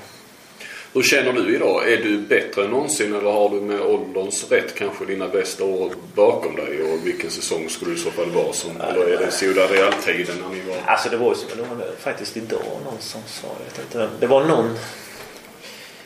Hur 0.95 1.03
känner 1.03 1.33
du 1.33 1.55
idag? 1.55 1.93
Är 1.93 1.97
du 1.97 2.19
bättre 2.19 2.65
än 2.65 2.71
någonsin 2.71 3.15
eller 3.15 3.31
har 3.31 3.49
du 3.49 3.61
med 3.61 3.81
ålderns 3.81 4.51
rätt 4.51 4.75
kanske 4.75 5.05
dina 5.05 5.29
bästa 5.29 5.65
år 5.65 5.93
bakom 6.15 6.57
dig? 6.57 6.83
Och 6.83 7.07
vilken 7.07 7.31
säsong 7.31 7.69
skulle 7.69 7.91
du 7.91 7.97
i 7.97 8.01
så 8.01 8.11
fall 8.11 8.31
vara 8.31 8.53
som? 8.53 8.81
Eller 8.81 9.07
är 9.07 9.19
det 9.19 9.31
Ciudad 9.31 9.71
Real-tiden 9.71 10.37
när 10.43 10.49
ni 10.49 10.61
var... 10.61 10.77
Alltså 10.87 11.09
det 11.09 11.17
var 11.17 11.35
ju 11.35 11.57
det 11.57 11.63
var 11.63 11.87
faktiskt 11.99 12.37
idag 12.37 12.81
någon 12.85 13.01
som 13.01 13.21
sa, 13.27 13.47
jag 13.47 13.65
vet 13.65 13.79
inte. 13.85 14.09
Det 14.21 14.27
var 14.27 14.45
någon 14.45 14.79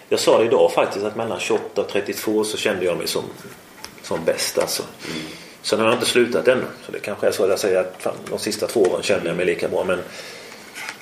Jag 0.08 0.20
sa 0.20 0.38
det 0.38 0.44
idag 0.44 0.72
faktiskt 0.72 1.04
att 1.04 1.16
mellan 1.16 1.40
28 1.40 1.80
och 1.80 1.88
32 1.88 2.44
så 2.44 2.56
kände 2.56 2.84
jag 2.84 2.98
mig 2.98 3.06
som, 3.06 3.24
som 4.02 4.24
bäst 4.24 4.58
alltså. 4.58 4.82
Sen 5.62 5.80
har 5.80 5.86
jag 5.86 5.94
inte 5.94 6.06
slutat 6.06 6.48
ännu. 6.48 6.64
Så 6.86 6.92
det 6.92 6.98
kanske 6.98 7.26
är 7.26 7.30
så 7.30 7.42
att 7.42 7.50
jag 7.50 7.58
säger 7.58 7.80
att 7.80 7.94
fan, 7.98 8.14
de 8.30 8.38
sista 8.38 8.66
två 8.66 8.80
åren 8.80 9.02
kände 9.02 9.28
jag 9.28 9.36
mig 9.36 9.46
lika 9.46 9.68
bra. 9.68 9.84
Men 9.84 9.98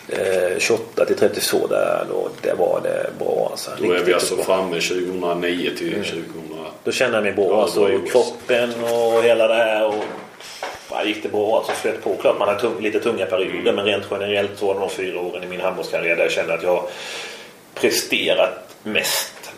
eh, 0.09 0.59
28 0.59 1.05
till 1.05 1.17
32 1.17 1.67
där 1.67 2.07
då, 2.09 2.29
det 2.43 2.55
var 2.55 2.81
det 2.83 3.11
bra 3.19 3.49
alltså. 3.51 3.71
Då 3.79 3.93
är 3.93 4.05
vi 4.05 4.15
alltså 4.15 4.37
bra. 4.37 4.45
framme 4.45 4.81
2009 4.81 5.71
till 5.79 5.95
2000... 5.95 6.25
Då 6.85 6.93
kände 6.93 7.17
jag 7.17 7.25
mig 7.25 7.33
bra. 7.33 7.49
Ja, 7.49 7.63
alltså, 7.63 8.01
kroppen 8.13 8.85
och 8.85 9.23
hela 9.23 9.49
det 9.49 9.55
här. 9.55 9.87
Och, 9.87 10.05
ja, 10.91 11.05
gick 11.05 11.23
det 11.23 11.29
bra. 11.29 11.57
Alltså, 11.57 11.73
flöt 11.73 12.05
på. 12.05 12.17
Klart 12.17 12.39
man 12.39 12.49
har 12.49 12.55
tung, 12.55 12.81
lite 12.81 13.01
tunga 13.01 13.27
perioder. 13.27 13.73
Men 13.73 13.85
rent 13.85 14.05
generellt 14.11 14.59
så 14.59 14.67
var 14.67 14.75
det 14.75 14.81
de 14.81 14.91
fyra 14.91 15.21
åren 15.21 15.45
i 15.45 15.47
min 15.47 15.61
handbollskarriär 15.61 16.17
där 16.17 16.23
jag 16.23 16.33
kände 16.33 16.55
att 16.55 16.63
jag 16.63 16.89
presterat 17.75 18.75
mest. 18.83 19.53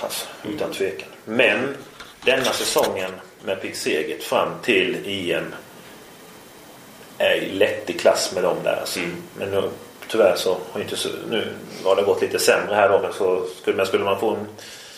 Alltså, 0.00 0.26
utan 0.54 0.72
tvekan. 0.72 1.08
Men 1.24 1.76
denna 2.24 2.44
säsongen 2.44 3.10
med 3.46 3.62
Pick 3.62 3.76
Seget 3.76 4.24
fram 4.24 4.48
till 4.62 4.96
EM 5.06 5.54
är 7.18 7.40
lätt 7.40 7.90
i 7.90 7.92
klass 7.92 8.32
med 8.34 8.42
dem 8.42 8.56
där. 8.64 8.76
Alltså. 8.80 9.00
Men 9.38 9.50
nu, 9.50 9.62
tyvärr 10.08 10.36
så 10.36 10.56
har 10.72 10.80
inte 10.80 10.96
så, 10.96 11.08
nu 11.30 11.48
har 11.84 11.96
det 11.96 12.02
gått 12.02 12.22
lite 12.22 12.38
sämre 12.38 12.74
här 12.74 12.88
då. 12.88 13.00
Men, 13.00 13.12
så 13.12 13.46
skulle, 13.60 13.76
men 13.76 13.86
skulle 13.86 14.04
man 14.04 14.20
få 14.20 14.30
en 14.30 14.46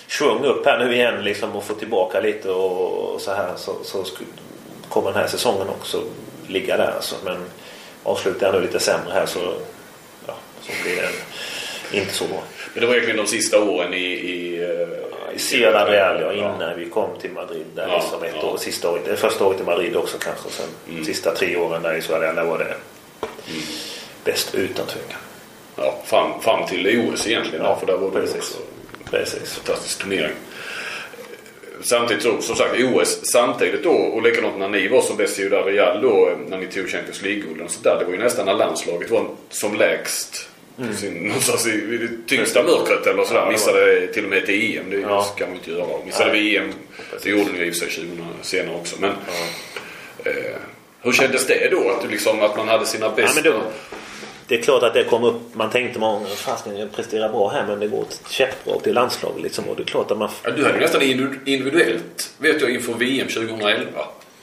svung 0.07 0.45
upp 0.45 0.67
här 0.67 0.79
nu 0.79 0.95
igen 0.95 1.25
liksom 1.25 1.57
och 1.57 1.65
få 1.65 1.75
tillbaka 1.75 2.21
lite 2.21 2.51
och, 2.51 3.15
och 3.15 3.21
så 3.21 3.35
här 3.35 3.53
så, 3.57 3.77
så 3.85 4.05
skulle, 4.05 4.29
kommer 4.89 5.11
den 5.13 5.21
här 5.21 5.29
säsongen 5.29 5.69
också 5.69 6.03
ligga 6.47 6.77
där. 6.77 6.93
Alltså. 6.97 7.17
Men 7.25 7.37
avslutar 8.03 8.47
jag 8.47 8.55
nu 8.55 8.61
lite 8.61 8.81
sämre 8.81 9.13
här 9.13 9.27
så, 9.27 9.55
ja, 10.27 10.35
så 10.63 10.73
blir 10.83 10.97
det 10.97 11.99
inte 11.99 12.15
så 12.15 12.25
bra. 12.25 12.43
Men 12.75 12.81
det 12.81 12.87
var 12.87 12.95
egentligen 12.95 13.25
de 13.25 13.31
sista 13.31 13.63
åren 13.63 13.95
i... 13.95 14.07
i, 14.07 14.63
eh, 14.63 14.89
I 15.09 15.18
Sierra 15.39 15.91
Real 15.91 16.21
ja, 16.21 16.33
Ja. 16.33 16.55
innan 16.55 16.79
vi 16.79 16.91
kom 16.91 17.19
till 17.21 17.31
Madrid. 17.31 17.65
Där 17.75 17.89
Ja, 17.89 17.99
liksom 17.99 18.23
ett 18.23 18.35
ja. 18.43 18.49
år, 18.49 18.57
sista 18.57 18.91
året, 18.91 19.05
det 19.05 19.17
första 19.17 19.45
året 19.45 19.61
i 19.61 19.65
Madrid 19.65 19.97
också 19.97 20.19
kanske. 20.19 20.49
Sen 20.51 21.05
sista 21.05 21.35
tre 21.35 21.57
åren 21.57 21.83
där 21.83 21.95
i 21.95 22.03
Sierra 22.03 22.21
Real 22.21 22.35
där 22.35 22.45
var 22.45 22.59
det 22.59 22.75
bäst 24.25 24.55
utan 24.55 24.87
tvekan. 24.87 25.21
Ja, 25.77 25.95
fram, 26.05 26.41
fram 26.41 26.67
till 26.67 27.01
OS 27.13 27.27
egentligen. 27.27 27.65
Ja, 27.65 27.71
Ja, 27.71 27.77
för 27.77 27.87
där 27.87 27.97
var 27.97 28.11
det 28.11 28.21
precis. 28.21 28.37
också 28.37 28.59
Precis. 29.11 29.55
fantastisk 29.55 29.99
turnering. 30.03 30.33
Samtidigt 31.83 32.23
så, 32.23 32.41
som 32.41 32.57
sagt 32.57 32.75
OS 32.81 33.21
samtidigt 33.33 33.83
då 33.85 33.91
och 33.93 34.23
likadant 34.23 34.59
när 34.59 34.69
ni 34.69 34.89
var 34.89 35.01
som 35.01 35.17
bäst 35.17 35.39
i 35.39 35.49
Real 35.49 36.01
då 36.03 36.31
när 36.49 36.59
ni 36.59 36.67
tog 36.67 36.89
Champions 36.89 37.23
League-gulden. 37.23 37.69
Det 37.83 38.05
var 38.05 38.13
ju 38.13 38.19
nästan 38.19 38.47
när 38.47 38.55
landslaget 38.55 39.11
var 39.11 39.27
som 39.51 39.77
lägst. 39.77 40.49
På 40.79 40.95
Sin, 40.97 41.15
någonstans 41.15 41.67
i, 41.67 41.71
i 41.71 41.97
det 41.99 42.09
tyngsta 42.27 42.63
mörkret 42.63 43.07
eller 43.07 43.25
sådär. 43.25 43.41
Ja, 43.41 43.51
Missade 43.51 44.07
till 44.07 44.25
och 44.25 44.31
med 44.31 44.39
ett 44.43 44.49
EM. 44.49 44.91
Det 44.91 44.97
Ja. 45.01 45.23
ska 45.37 45.47
man 45.47 45.55
inte 45.55 45.71
göra. 45.71 46.05
Missade 46.07 46.31
vi 46.33 46.57
EM. 46.57 46.73
Det 47.23 47.31
gjorde 47.31 47.53
ni 47.53 47.59
i 47.67 47.71
och 47.71 47.75
för 47.75 47.81
sig 47.81 47.91
20 47.91 48.07
senare 48.43 48.77
också. 48.77 48.97
Men 49.01 49.11
eh, 50.25 50.33
hur 51.03 51.13
kändes 51.13 51.47
det 51.47 51.69
då? 51.71 51.91
Att, 51.91 52.03
du 52.03 52.09
liksom, 52.09 52.41
att 52.43 52.57
man 52.57 52.69
hade 52.69 52.87
sina 52.87 53.07
Ja, 53.07 53.13
bästa... 53.17 53.41
men 53.43 53.53
då, 53.53 53.61
det 54.47 54.55
är 54.59 54.63
klart 54.63 54.83
att 54.83 54.95
det 54.95 55.05
kom 55.05 55.25
upp. 55.25 55.41
Man 55.53 55.71
tänkte 55.71 55.99
många 55.99 56.27
fast 56.27 56.67
jag 56.79 56.93
presterar 56.93 57.29
bra 57.29 57.49
här 57.49 57.67
men 57.67 57.81
det 57.81 57.89
går 57.89 58.05
käpprakt 58.29 58.87
i 58.87 58.93
landslaget 58.93 59.43
liksom. 59.43 59.65
Och 59.69 59.77
det 59.77 59.83
är 59.83 59.87
klart 59.87 60.11
att 60.11 60.19
man... 60.19 60.29
Ja, 60.43 60.51
du 60.51 60.65
hade 60.65 60.79
nästan 60.79 61.03
individu- 61.03 61.39
individuellt, 61.45 62.31
vet 62.39 62.61
jag, 62.61 62.71
inför 62.71 62.93
VM 62.95 63.29
2011. 63.29 63.85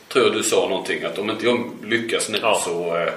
Tror 0.08 0.26
jag 0.26 0.34
du 0.34 0.44
sa 0.44 0.68
någonting 0.70 1.04
att 1.04 1.18
om 1.20 1.30
inte 1.30 1.46
jag 1.46 1.70
lyckas 1.84 2.30
nu 2.30 2.38
Ja. 2.42 2.62
så... 2.66 2.96
Eh, 2.98 3.10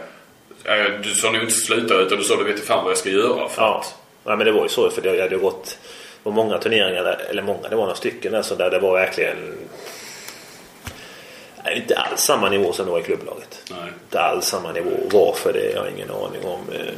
du 1.03 1.15
sa 1.15 1.31
nog 1.31 1.43
inte 1.43 1.55
sluta 1.55 1.95
utan 1.95 2.19
du 2.19 2.25
sa 2.25 2.37
du 2.37 2.45
vet 2.45 2.61
fan 2.67 2.85
vad 2.85 2.91
jag 2.91 2.99
ska 2.99 3.09
göra. 3.11 3.49
För 3.49 3.63
Ja. 3.63 3.85
ja 4.25 4.37
men 4.37 4.47
det 4.47 4.53
var 4.53 4.63
ju 4.63 4.69
så 4.69 4.91
för 4.91 5.03
det 5.03 5.21
hade 5.23 5.35
ju 5.35 5.41
gått... 5.41 5.79
Det 6.23 6.31
var 6.31 6.33
många 6.33 6.59
turneringar, 6.59 7.05
där, 7.05 7.27
eller 7.31 7.43
många, 7.43 7.69
det 7.69 7.77
var 7.77 7.83
några 7.83 7.95
stycken 7.97 8.33
där, 8.33 8.43
så 8.43 8.55
där 8.55 8.71
det 8.71 8.79
var 8.79 8.93
verkligen... 8.93 9.37
Inte 11.77 11.97
alls 11.99 12.21
samma 12.21 12.49
nivå 12.51 12.73
som 12.73 12.87
det 12.87 12.93
var 12.93 13.01
i 13.01 13.03
klubblaget. 13.03 13.63
nej. 13.71 13.79
Inte 14.05 14.21
alls 14.21 14.47
samma 14.47 14.73
nivå. 14.73 14.91
Varför 15.13 15.53
det 15.53 15.79
har 15.79 15.85
jag 15.87 15.95
ingen 15.95 16.11
aning 16.11 16.45
om. 16.45 16.61
Eh, 16.73 16.95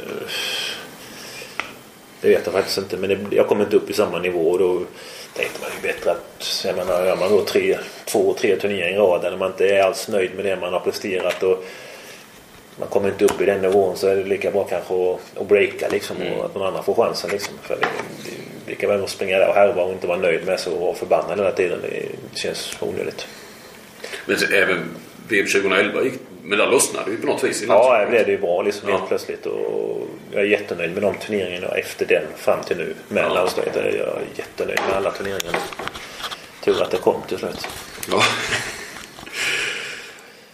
Det 2.21 2.29
vet 2.29 2.41
jag 2.45 2.53
faktiskt 2.53 2.77
inte. 2.77 2.97
Men 2.97 3.09
det, 3.09 3.35
jag 3.35 3.47
kom 3.47 3.61
inte 3.61 3.75
upp 3.75 3.89
i 3.89 3.93
samma 3.93 4.19
nivå. 4.19 4.49
Och 4.51 4.59
då 4.59 4.81
tänkte 5.35 5.59
man 5.61 5.69
ju 5.75 5.87
bättre 5.87 6.11
att 6.11 6.63
jag 6.65 6.75
menar, 6.75 7.05
gör 7.05 7.15
man 7.15 7.29
då 7.31 7.41
tre, 7.45 7.77
två, 8.05 8.33
tre 8.39 8.55
turneringar 8.55 8.89
i 8.89 8.97
rad 8.97 9.21
där 9.21 9.37
man 9.37 9.51
inte 9.51 9.67
är 9.69 9.83
alls 9.83 10.07
nöjd 10.07 10.35
med 10.35 10.45
det 10.45 10.55
man 10.55 10.73
har 10.73 10.79
presterat. 10.79 11.43
Och 11.43 11.63
man 12.79 12.87
kommer 12.89 13.09
inte 13.09 13.25
upp 13.25 13.41
i 13.41 13.45
den 13.45 13.61
nivån 13.61 13.97
så 13.97 14.07
är 14.07 14.15
det 14.15 14.23
lika 14.23 14.51
bra 14.51 14.63
kanske 14.63 14.93
att, 14.93 15.19
att 15.41 15.47
breaka 15.47 15.87
liksom. 15.91 16.15
Och 16.37 16.45
att 16.45 16.55
någon 16.55 16.67
annan 16.67 16.83
får 16.83 16.93
chansen 16.93 17.29
liksom. 17.29 17.53
För 17.63 17.75
det, 17.75 17.87
det, 18.25 18.31
det 18.65 18.75
kan 18.75 18.89
väl 18.89 19.07
springa 19.07 19.37
där 19.37 19.47
och 19.49 19.55
härva 19.55 19.83
och 19.83 19.91
inte 19.91 20.07
vara 20.07 20.17
nöjd 20.17 20.45
med 20.45 20.59
sig 20.59 20.73
och 20.73 20.79
vara 20.79 20.95
förbannad 20.95 21.37
hela 21.39 21.51
tiden. 21.51 21.79
Det 21.81 22.05
känns 22.39 22.77
onödigt. 22.79 23.27
Men 24.25 24.37
även 24.53 24.77
VM 25.27 25.45
2011 25.47 26.03
gick... 26.03 26.13
Men 26.43 26.57
där 26.59 26.67
lossnade 26.67 27.11
ju 27.11 27.17
på 27.17 27.27
något 27.27 27.43
vis 27.43 27.63
Ja, 27.67 27.99
det 27.99 28.05
blev 28.09 28.25
det 28.25 28.31
ju 28.31 28.37
bra 28.37 28.61
liksom 28.61 28.89
Ja. 28.89 28.95
helt 28.97 29.07
plötsligt. 29.07 29.45
Och 29.45 30.07
jag 30.31 30.41
är 30.41 30.45
jättenöjd 30.45 30.93
med 30.93 31.03
de 31.03 31.15
turneringarna 31.15 31.67
efter 31.67 32.05
den 32.05 32.23
fram 32.35 32.63
till 32.63 32.77
nu. 32.77 32.93
Med 33.07 33.23
Ja. 33.23 33.33
landslaget 33.33 33.75
är 33.75 33.95
jag 33.97 34.19
jättenöjd 34.35 34.79
med 34.87 34.97
alla 34.97 35.11
turneringarna. 35.11 35.57
Tur 36.63 36.81
att 36.81 36.91
det 36.91 36.97
kom 36.97 37.21
till 37.27 37.37
slut. 37.37 37.67
Ja. 38.11 38.21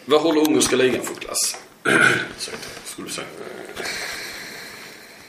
Vad 0.06 0.22
håller 0.22 0.42
ungerska 0.42 0.76
ligan 0.76 1.02
för 1.06 1.16
klass? 1.16 1.58
Skulle 2.86 3.08
du 3.08 3.14
säga. 3.14 3.28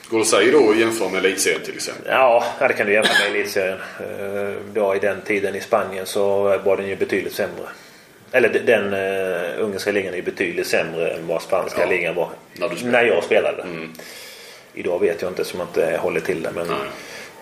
Går 0.08 0.18
det 0.18 0.22
att 0.22 0.28
säga 0.28 0.52
då 0.52 0.74
jämföra 0.74 1.08
med 1.08 1.24
elitserien 1.24 1.60
till 1.64 1.74
exempel? 1.74 2.04
Ja, 2.08 2.44
det 2.58 2.72
kan 2.72 2.86
du 2.86 2.92
jämföra 2.92 3.18
med 3.18 3.36
elitserien. 3.36 3.78
Eh, 4.00 4.54
Då 4.74 4.96
i 4.96 4.98
den 4.98 5.20
tiden 5.20 5.54
i 5.54 5.60
Spanien 5.60 6.06
så 6.06 6.58
var 6.58 6.76
den 6.76 6.88
ju 6.88 6.96
betydligt 6.96 7.32
sämre. 7.34 7.68
Eller 8.32 8.48
de- 8.48 8.58
den 8.58 8.94
uh, 8.94 9.62
ungerska 9.64 9.92
ligan 9.92 10.12
är 10.12 10.16
ju 10.16 10.22
betydligt 10.22 10.66
sämre 10.66 11.10
än 11.10 11.26
vad 11.26 11.42
spanska 11.42 11.80
Ja, 11.80 11.86
ligan 11.90 12.14
var. 12.14 12.28
när. 12.54 12.70
När 12.84 13.04
jag 13.04 13.24
spelade. 13.24 13.62
Mm. 13.62 13.92
Idag 14.74 14.98
vet 15.00 15.22
jag 15.22 15.30
inte 15.30 15.44
som 15.44 15.58
jag 15.60 15.68
inte 15.68 15.96
håller 16.00 16.20
till 16.20 16.42
det. 16.42 16.50
Men 16.54 16.66
Nej. 16.66 16.76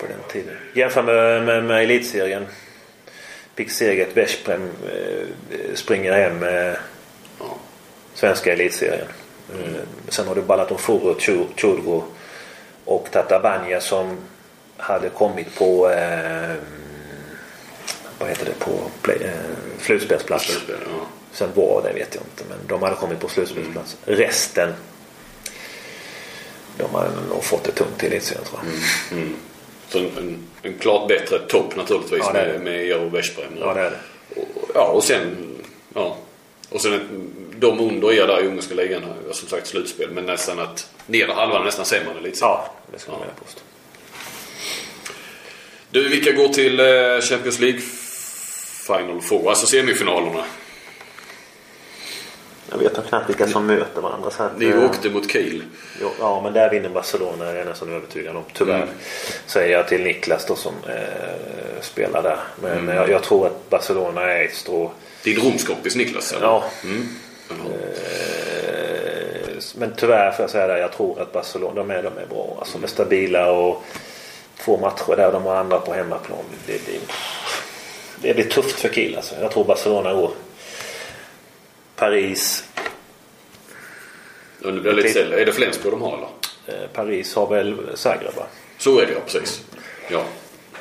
på 0.00 0.06
den 0.06 0.16
tiden. 0.32 0.56
Jämför 0.74 1.02
med, 1.02 1.42
med, 1.42 1.64
med 1.64 1.82
elitserien. 1.82 2.46
Pick 3.54 3.70
Seget, 3.70 4.16
Veszprem 4.16 4.62
eh, 4.92 5.74
springer 5.74 6.12
hem 6.12 6.38
med 6.38 6.72
Ja. 6.72 6.76
Svenska 8.16 8.52
elitserien. 8.52 9.08
Eh, 9.52 9.80
sen 10.08 10.28
har 10.28 10.34
du 10.34 10.42
Balaton 10.42 10.78
Furu, 10.78 11.14
Churgo 11.56 12.02
och 12.84 13.08
Tatabanya 13.10 13.80
som 13.80 14.16
hade 14.76 15.08
kommit 15.08 15.54
på 15.58 15.90
eh, 15.90 16.54
vad 18.18 18.28
heter 18.28 18.44
det 18.44 18.58
på 18.64 18.70
play, 19.02 19.16
eh, 19.16 19.30
slutspelsplatsen. 19.80 20.54
Slutspel, 20.54 20.76
ja. 20.86 21.06
Sen 21.32 21.48
var 21.54 21.82
det 21.82 21.92
vet 21.92 22.14
jag 22.14 22.24
inte 22.24 22.44
men 22.48 22.58
de 22.68 22.82
hade 22.82 22.96
kommit 22.96 23.20
på 23.20 23.28
slutspelsplats. 23.28 23.96
Resten 24.04 24.72
de 26.78 26.94
hade 26.94 27.10
nog 27.28 27.44
fått 27.44 27.64
det 27.64 27.72
tungt 27.72 28.02
i 28.02 28.06
elitserien 28.06 28.44
tror 28.44 28.60
jag. 29.10 29.28
Så 29.88 29.98
en, 29.98 30.18
en, 30.18 30.46
en 30.62 30.78
klart 30.78 31.08
bättre 31.08 31.38
topp 31.38 31.76
naturligtvis 31.76 32.22
Ja, 32.26 32.32
med, 32.32 32.60
med 32.60 32.86
er 32.86 33.00
och 33.00 33.14
Veszprem. 33.14 33.56
Ja 33.60 33.74
det 33.74 33.80
är 33.80 33.90
det. 33.90 34.40
Och, 34.40 34.70
ja, 34.74 34.86
och 34.86 35.04
sen... 35.04 35.36
Ja. 35.94 36.16
Och 36.70 36.80
sen 36.80 37.00
de 37.58 37.80
under 37.80 38.12
er 38.12 38.26
där 38.26 38.44
i 38.44 38.46
ungerska 38.46 38.74
ligan 38.74 39.02
har 39.04 39.32
som 39.32 39.48
sagt 39.48 39.66
slutspel. 39.66 40.10
Men 40.10 40.24
nästan 40.26 40.58
att 40.58 40.90
nedre 41.06 41.32
halvan 41.32 41.60
är 41.60 41.64
nästan 41.64 41.84
sämre 41.84 42.10
än 42.10 42.16
elitserien. 42.16 42.56
Ja, 42.56 42.72
det 42.92 42.98
ska 42.98 43.10
man 43.12 43.20
Ja. 43.20 43.24
vilja 43.26 43.40
påstå. 43.44 43.60
Du, 45.90 46.08
vilka 46.08 46.32
går 46.32 46.48
till 46.48 46.80
eh, 46.80 47.20
Champions 47.20 47.58
League 47.60 47.80
Final 48.86 49.20
Four? 49.22 49.48
Alltså 49.48 49.66
semifinalerna. 49.66 50.44
Jag 52.70 52.78
vet 52.78 53.08
knappt 53.08 53.28
vilka 53.28 53.46
som 53.46 53.66
möter 53.66 54.00
varandra. 54.00 54.30
Så 54.30 54.42
att, 54.42 54.58
Ni 54.58 54.74
åkte 54.76 55.10
mot 55.10 55.30
Kiel. 55.32 55.62
Ja, 56.20 56.40
men 56.44 56.52
där 56.52 56.70
vinner 56.70 56.88
Barcelona. 56.88 57.44
Jag 57.44 57.56
är 57.56 57.64
nästan 57.64 57.92
övertygad 57.92 58.36
om. 58.36 58.44
Tyvärr. 58.52 58.76
Mm. 58.82 58.88
Säger 59.46 59.76
jag 59.76 59.88
till 59.88 60.02
Niklas 60.02 60.46
då 60.46 60.56
som 60.56 60.72
eh, 60.88 61.80
spelar 61.80 62.22
där. 62.22 62.38
Men 62.62 62.72
Mm. 62.78 62.96
jag, 62.96 63.10
jag 63.10 63.22
tror 63.22 63.46
att 63.46 63.70
Barcelona 63.70 64.22
är 64.22 64.44
ett 64.44 64.54
strå. 64.54 64.92
Din 65.26 65.40
rumskompis 65.40 65.96
Niklas 65.96 66.32
eller? 66.32 66.46
Ja. 66.46 66.64
Mm. 66.84 67.08
Eh, 67.50 67.56
men 69.74 69.94
tyvärr 69.96 70.32
får 70.32 70.42
jag 70.42 70.50
säga 70.50 70.66
det. 70.66 70.78
Jag 70.78 70.92
tror 70.92 71.22
att 71.22 71.32
Barcelona, 71.32 71.74
de 71.74 71.90
är, 71.90 72.02
de 72.02 72.18
är 72.18 72.26
bra. 72.26 72.56
Alltså 72.58 72.78
de 72.78 72.84
är 72.84 72.88
stabila 72.88 73.50
och 73.50 73.84
två 74.64 74.76
matcher 74.76 75.16
där 75.16 75.32
de 75.32 75.42
har 75.42 75.56
andra 75.56 75.78
på 75.78 75.92
hemmaplan. 75.92 76.38
Det, 76.66 76.72
det, 76.72 77.00
det 78.20 78.34
blir 78.34 78.44
tufft 78.44 78.80
för 78.80 78.88
Kiel 78.88 79.16
alltså. 79.16 79.34
Jag 79.40 79.50
tror 79.50 79.64
Barcelona 79.64 80.14
går. 80.14 80.30
Paris. 81.96 82.64
Nu 84.58 84.72
blir 84.72 84.86
jag 84.86 84.96
lite 84.96 85.08
ställ. 85.08 85.32
Är 85.32 85.46
det 85.46 85.52
Flensburg 85.52 85.92
de 85.92 86.02
har 86.02 86.16
eller? 86.16 86.28
Eh, 86.66 86.88
Paris 86.92 87.34
har 87.34 87.46
väl 87.46 87.76
Zagreb 87.94 88.34
va? 88.36 88.46
Så 88.78 89.00
är 89.00 89.06
det 89.06 89.12
ja, 89.12 89.20
precis. 89.26 89.62
Ja. 90.10 90.24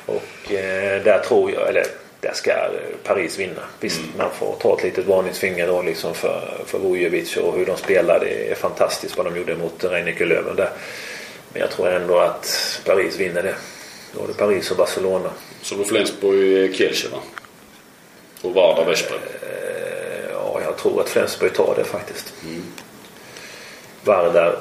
Och 0.06 0.52
eh, 0.52 1.02
där 1.02 1.18
tror 1.18 1.52
jag, 1.52 1.68
eller 1.68 1.84
där 2.26 2.34
ska 2.34 2.50
eh, 2.50 2.96
Paris 3.04 3.38
vinna. 3.38 3.62
Visst, 3.80 4.00
man 4.18 4.30
får 4.30 4.56
ta 4.60 4.76
ett 4.76 4.82
litet 4.82 5.06
varningsfinger 5.06 5.66
då 5.66 5.82
liksom 5.82 6.14
för, 6.14 6.64
för 6.66 6.78
Vujovic 6.78 7.36
och 7.36 7.58
hur 7.58 7.66
de 7.66 7.76
spelar. 7.76 8.20
Det 8.20 8.50
är 8.50 8.54
fantastiskt 8.54 9.16
vad 9.16 9.26
de 9.26 9.36
gjorde 9.36 9.56
mot 9.56 9.84
Reineke 9.84 10.24
Löwen 10.24 10.56
där. 10.56 10.70
Men 11.52 11.60
jag 11.60 11.70
tror 11.70 11.88
ändå 11.88 12.18
att 12.18 12.80
Paris 12.84 13.16
vinner 13.16 13.42
det. 13.42 13.54
Då 14.14 14.24
är 14.24 14.28
det 14.28 14.34
Paris 14.34 14.70
och 14.70 14.76
Barcelona. 14.76 15.30
Så 15.62 15.74
då 15.74 15.84
Flensburg 15.84 16.74
Kielce 16.76 17.08
va? 17.08 17.18
Och 18.42 18.54
Vardar 18.54 18.84
Veszprem. 18.84 19.20
Eh, 19.42 20.30
ja, 20.32 20.60
jag 20.64 20.76
tror 20.76 21.00
att 21.00 21.08
Flensburg 21.08 21.54
tar 21.54 21.74
det 21.76 21.84
faktiskt. 21.84 22.34
Vardar, 24.04 24.58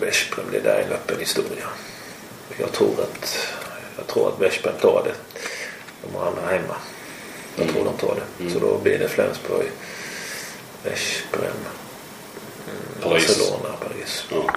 Veszprem, 0.00 0.44
det 0.52 0.60
där 0.60 0.74
är 0.74 0.82
en 0.82 0.92
öppen 0.92 1.18
historia. 1.18 1.66
Jag 2.58 2.72
tror 2.72 2.92
att, 3.00 3.48
jag 3.96 4.06
tror 4.06 4.28
att 4.28 4.40
Veszprem 4.40 4.74
tar 4.80 5.02
det. 5.04 5.40
De 6.02 6.14
har 6.14 6.26
andra 6.26 6.46
hemma. 6.46 6.76
Jag 7.56 7.68
tror 7.68 7.84
de 7.84 7.96
tar 7.96 8.14
det. 8.14 8.50
Så 8.50 8.58
då 8.58 8.78
blir 8.78 8.98
det 8.98 9.08
Flensburg, 9.08 9.70
Veszprem, 10.84 11.42
mm, 11.42 13.02
Paris. 13.02 13.38
Barcelona, 13.38 13.74
Paris. 13.80 14.24
Ja. 14.30 14.54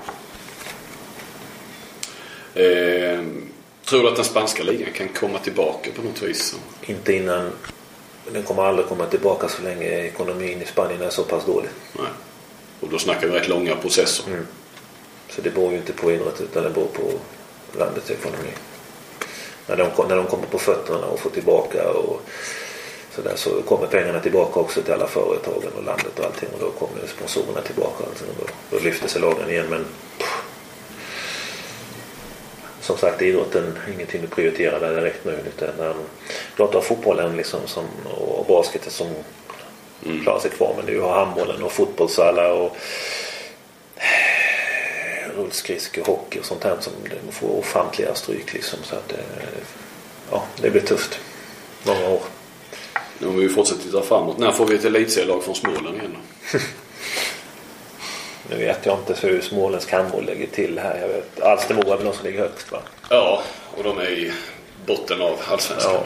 Eh, 2.62 3.24
tror 3.86 4.04
du 4.04 4.10
att 4.10 4.16
den 4.16 4.26
spanska 4.26 4.64
ligan 4.64 4.94
kan 4.94 5.08
komma 5.08 5.40
tillbaka 5.40 5.90
på 5.96 6.02
något 6.02 6.22
vis? 6.22 6.56
Inte 6.82 7.14
innan, 7.14 7.52
den 8.32 8.44
kommer 8.44 8.64
aldrig 8.64 8.88
komma 8.88 9.06
tillbaka 9.06 9.48
så 9.48 9.62
länge 9.62 9.86
ekonomin 9.86 10.62
i 10.62 10.66
Spanien 10.66 11.02
är 11.02 11.10
så 11.10 11.24
pass 11.24 11.46
dålig. 11.46 11.70
Nej. 11.94 12.08
Och 12.80 12.90
då 12.90 13.00
snackar 13.00 13.28
vi 13.28 13.40
rätt 13.40 13.48
långa 13.48 13.76
processer. 13.76 14.26
Så 15.30 15.42
det 15.42 15.50
beror 15.50 15.72
ju 15.72 15.78
inte 15.78 15.94
på 15.94 16.12
idrott 16.12 16.42
utan 16.42 16.64
det 16.64 16.70
beror 16.70 16.88
på 16.88 17.12
landets 17.80 18.12
ekonomi. 18.12 18.50
När 19.68 19.78
de, 19.78 20.08
när 20.10 20.16
de 20.16 20.26
kommer 20.26 20.46
på 20.46 20.60
fötterna 20.60 21.08
och 21.08 21.20
får 21.20 21.30
tillbaka 21.30 21.90
och 21.90 22.22
så, 23.16 23.22
där, 23.22 23.36
så 23.36 23.62
kommer 23.62 23.88
pengarna 23.88 24.20
tillbaka 24.20 24.60
också 24.60 24.82
till 24.82 24.94
alla 24.94 25.08
företagen 25.08 25.72
och 25.78 25.84
landet 25.84 26.20
och 26.20 26.26
allting. 26.26 26.50
Och 26.54 26.60
då 26.60 26.72
kommer 26.72 27.08
sponsorerna 27.08 27.62
tillbaka 27.62 28.04
och 28.04 28.16
då, 28.40 28.78
då 28.78 28.84
lyfter 28.84 29.08
sig 29.08 29.22
lagen 29.22 29.50
igen. 29.50 29.66
Men 29.70 29.86
pff. 30.18 30.44
som 32.82 32.98
sagt 32.98 33.22
idrotten 33.22 33.78
är 33.88 33.94
ingenting 33.94 34.22
du 34.22 34.28
prioriterar 34.28 34.80
där 34.80 34.96
direkt 34.96 35.26
nu 35.26 35.38
utan 35.48 35.86
um, 35.86 35.96
du 36.58 36.64
har 36.64 36.82
fotbollen 36.82 37.38
liksom 37.38 37.60
som, 37.66 37.86
och 38.18 38.46
basketen 38.46 38.92
som 38.92 39.08
klarar 40.24 40.40
sig 40.40 40.52
kvar. 40.52 40.74
Men 40.78 40.86
du 40.86 41.02
har 41.02 41.14
handbollen 41.14 41.64
och 41.64 41.72
fotbollsalla 41.72 42.54
och 42.54 42.78
rullskridskor, 45.38 46.04
hockey 46.04 46.40
och 46.40 46.46
sånt 46.46 46.64
här 46.64 46.78
som 46.80 46.94
får 47.32 47.48
ofantliga 47.48 48.16
stryk 48.16 48.54
liksom. 48.54 48.80
Så 48.84 48.96
att, 48.96 49.12
eh, 49.12 49.18
ja, 50.32 50.44
det 50.62 50.70
blir 50.70 50.82
tufft. 50.82 51.20
Många 51.84 52.10
år. 52.10 52.22
Nu 53.20 53.28
om 53.28 53.38
vi 53.38 53.50
fortsätter 53.50 53.84
titta 53.84 54.02
framåt. 54.02 54.38
När 54.38 54.52
får 54.52 54.66
vi 54.66 54.76
ett 54.76 54.86
elitserielag 54.86 55.44
från 55.44 55.56
Småland 55.56 55.98
igen 55.98 56.18
då? 56.52 56.60
Nu 58.50 58.58
vet 58.58 58.86
jag 58.86 59.00
inte 59.00 59.28
hur 59.28 59.42
Småländsk 59.42 59.92
handboll 59.92 60.26
lägger 60.26 60.48
till 60.48 60.80
här. 60.80 61.00
Jag 61.02 61.08
vet, 61.08 61.42
Alstermo 61.42 61.82
är 61.82 61.98
väl 61.98 62.06
de 62.06 62.14
som 62.14 62.26
ligger 62.26 62.40
högst 62.40 62.72
va? 62.72 62.80
Ja, 63.10 63.44
och 63.78 63.84
de 63.84 63.98
är 63.98 64.10
i 64.10 64.32
botten 64.86 65.22
av 65.22 65.40
allsvenskan. 65.48 65.94
Ja. 65.94 66.04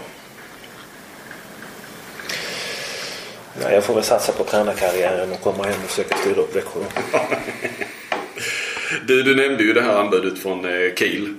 Nej, 3.61 3.73
jag 3.73 3.83
får 3.83 3.93
väl 3.93 4.03
satsa 4.03 4.31
på 4.31 4.43
tränarkarriären 4.43 5.31
och 5.31 5.41
komma 5.41 5.63
hem 5.63 5.83
och 5.83 5.89
försöka 5.89 6.17
styra 6.17 6.41
upp 6.41 6.55
Växjö. 6.55 6.79
Du, 9.05 9.23
du 9.23 9.35
nämnde 9.35 9.63
ju 9.63 9.73
det 9.73 9.81
här 9.81 9.99
anbudet 9.99 10.39
från 10.39 10.65
eh, 10.65 10.93
Kiel. 10.95 11.33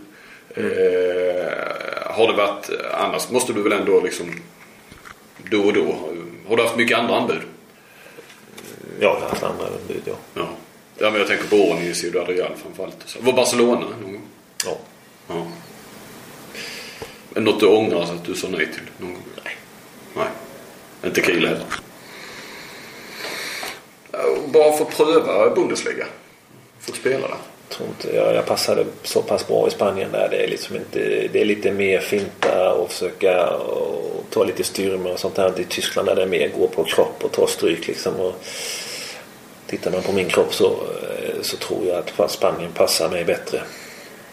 Eh, 0.49 0.65
har 2.05 2.27
det 2.27 2.33
varit, 2.33 2.71
annars 2.93 3.31
måste 3.31 3.53
du 3.53 3.63
väl 3.63 3.73
ändå 3.73 4.01
liksom 4.01 4.35
då 5.51 5.61
och 5.61 5.73
då. 5.73 5.97
Har 6.49 6.57
du 6.57 6.63
haft 6.63 6.77
mycket 6.77 6.99
andra 6.99 7.17
anbud? 7.17 7.41
Ja, 9.01 9.15
jag 9.15 9.15
har 9.15 9.29
haft 9.29 9.43
andra 9.43 9.65
bud 9.89 10.03
ja. 10.05 10.15
Ja. 10.35 10.49
Ja 10.99 11.11
men 11.11 11.19
jag 11.21 11.29
tänker 11.29 11.49
på 11.49 11.57
åren 11.57 11.83
i 11.83 11.95
Ciudad 11.95 12.29
Real 12.29 12.53
framförallt. 12.63 12.97
Så. 13.05 13.19
Var 13.21 13.33
Barcelona 13.33 13.87
någon 14.03 14.13
gång? 14.13 14.23
ja. 14.65 14.79
Ja. 15.29 15.47
Men 17.31 17.45
något 17.45 17.61
du 17.61 17.67
ångrar 17.67 18.03
att 18.03 18.25
du 18.25 18.35
sa 18.35 18.49
nej 18.49 18.67
till 18.73 18.83
någon 18.99 19.13
gång? 19.13 19.23
Nej. 19.45 19.57
Nej. 20.15 20.29
Inte 21.05 21.23
Kiel 21.23 21.47
heller. 21.47 21.65
Bara 24.47 24.77
för 24.77 24.85
att 24.85 24.97
pröva 24.97 25.55
Bundesliga. 25.55 26.07
Fått 26.89 26.97
spela 26.97 27.29
där. 27.29 27.37
tror 27.69 27.89
inte 27.89 28.17
jag, 28.17 28.35
jag 28.35 28.47
passade 28.47 28.85
så 29.03 29.23
pass 29.23 29.47
bra 29.47 29.69
i 29.69 29.71
Spanien 29.71 30.13
där. 30.13 30.29
Det 30.31 30.45
är, 30.45 30.49
liksom 30.49 30.77
inte, 30.77 31.29
det 31.33 31.41
är 31.41 31.45
lite 31.45 31.73
mer 31.73 32.01
finta 32.01 32.73
och 32.73 32.93
försöka 32.93 33.51
och 33.51 34.25
ta 34.31 34.45
lite 34.45 34.65
styrmor 34.65 35.13
och 35.13 35.21
sånt 35.21 35.35
där. 35.35 35.61
I 35.61 35.65
Tyskland 35.65 36.09
där 36.09 36.15
det 36.15 36.23
är 36.23 36.27
mer 36.27 36.49
gå 36.49 36.69
på 36.69 36.85
kropp 36.85 37.25
och 37.25 37.33
ta 37.33 37.47
stryk 37.47 37.87
liksom. 37.87 38.15
Och 38.15 38.35
tittar 39.67 39.91
man 39.91 40.03
på 40.03 40.13
min 40.13 40.29
kropp 40.29 40.55
så, 40.55 40.67
eh, 40.67 41.43
så 41.43 41.57
tror 41.57 41.87
jag 41.87 42.05
att 42.19 42.31
Spanien 42.31 42.73
passar 42.73 43.11
mig 43.11 43.25
bättre. 43.25 43.63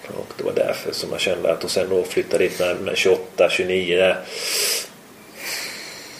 Och 0.08 0.34
det 0.38 0.44
var 0.44 0.54
därför 0.54 0.92
som 0.92 1.10
jag 1.12 1.20
kände 1.22 1.52
att 1.52 1.64
och 1.64 1.72
sen 1.72 1.90
då 1.90 2.04
flytta 2.04 2.38
dit 2.38 2.60
med, 2.60 2.82
med 2.82 2.98
28, 2.98 3.50
29 3.50 3.98
där. 3.98 4.20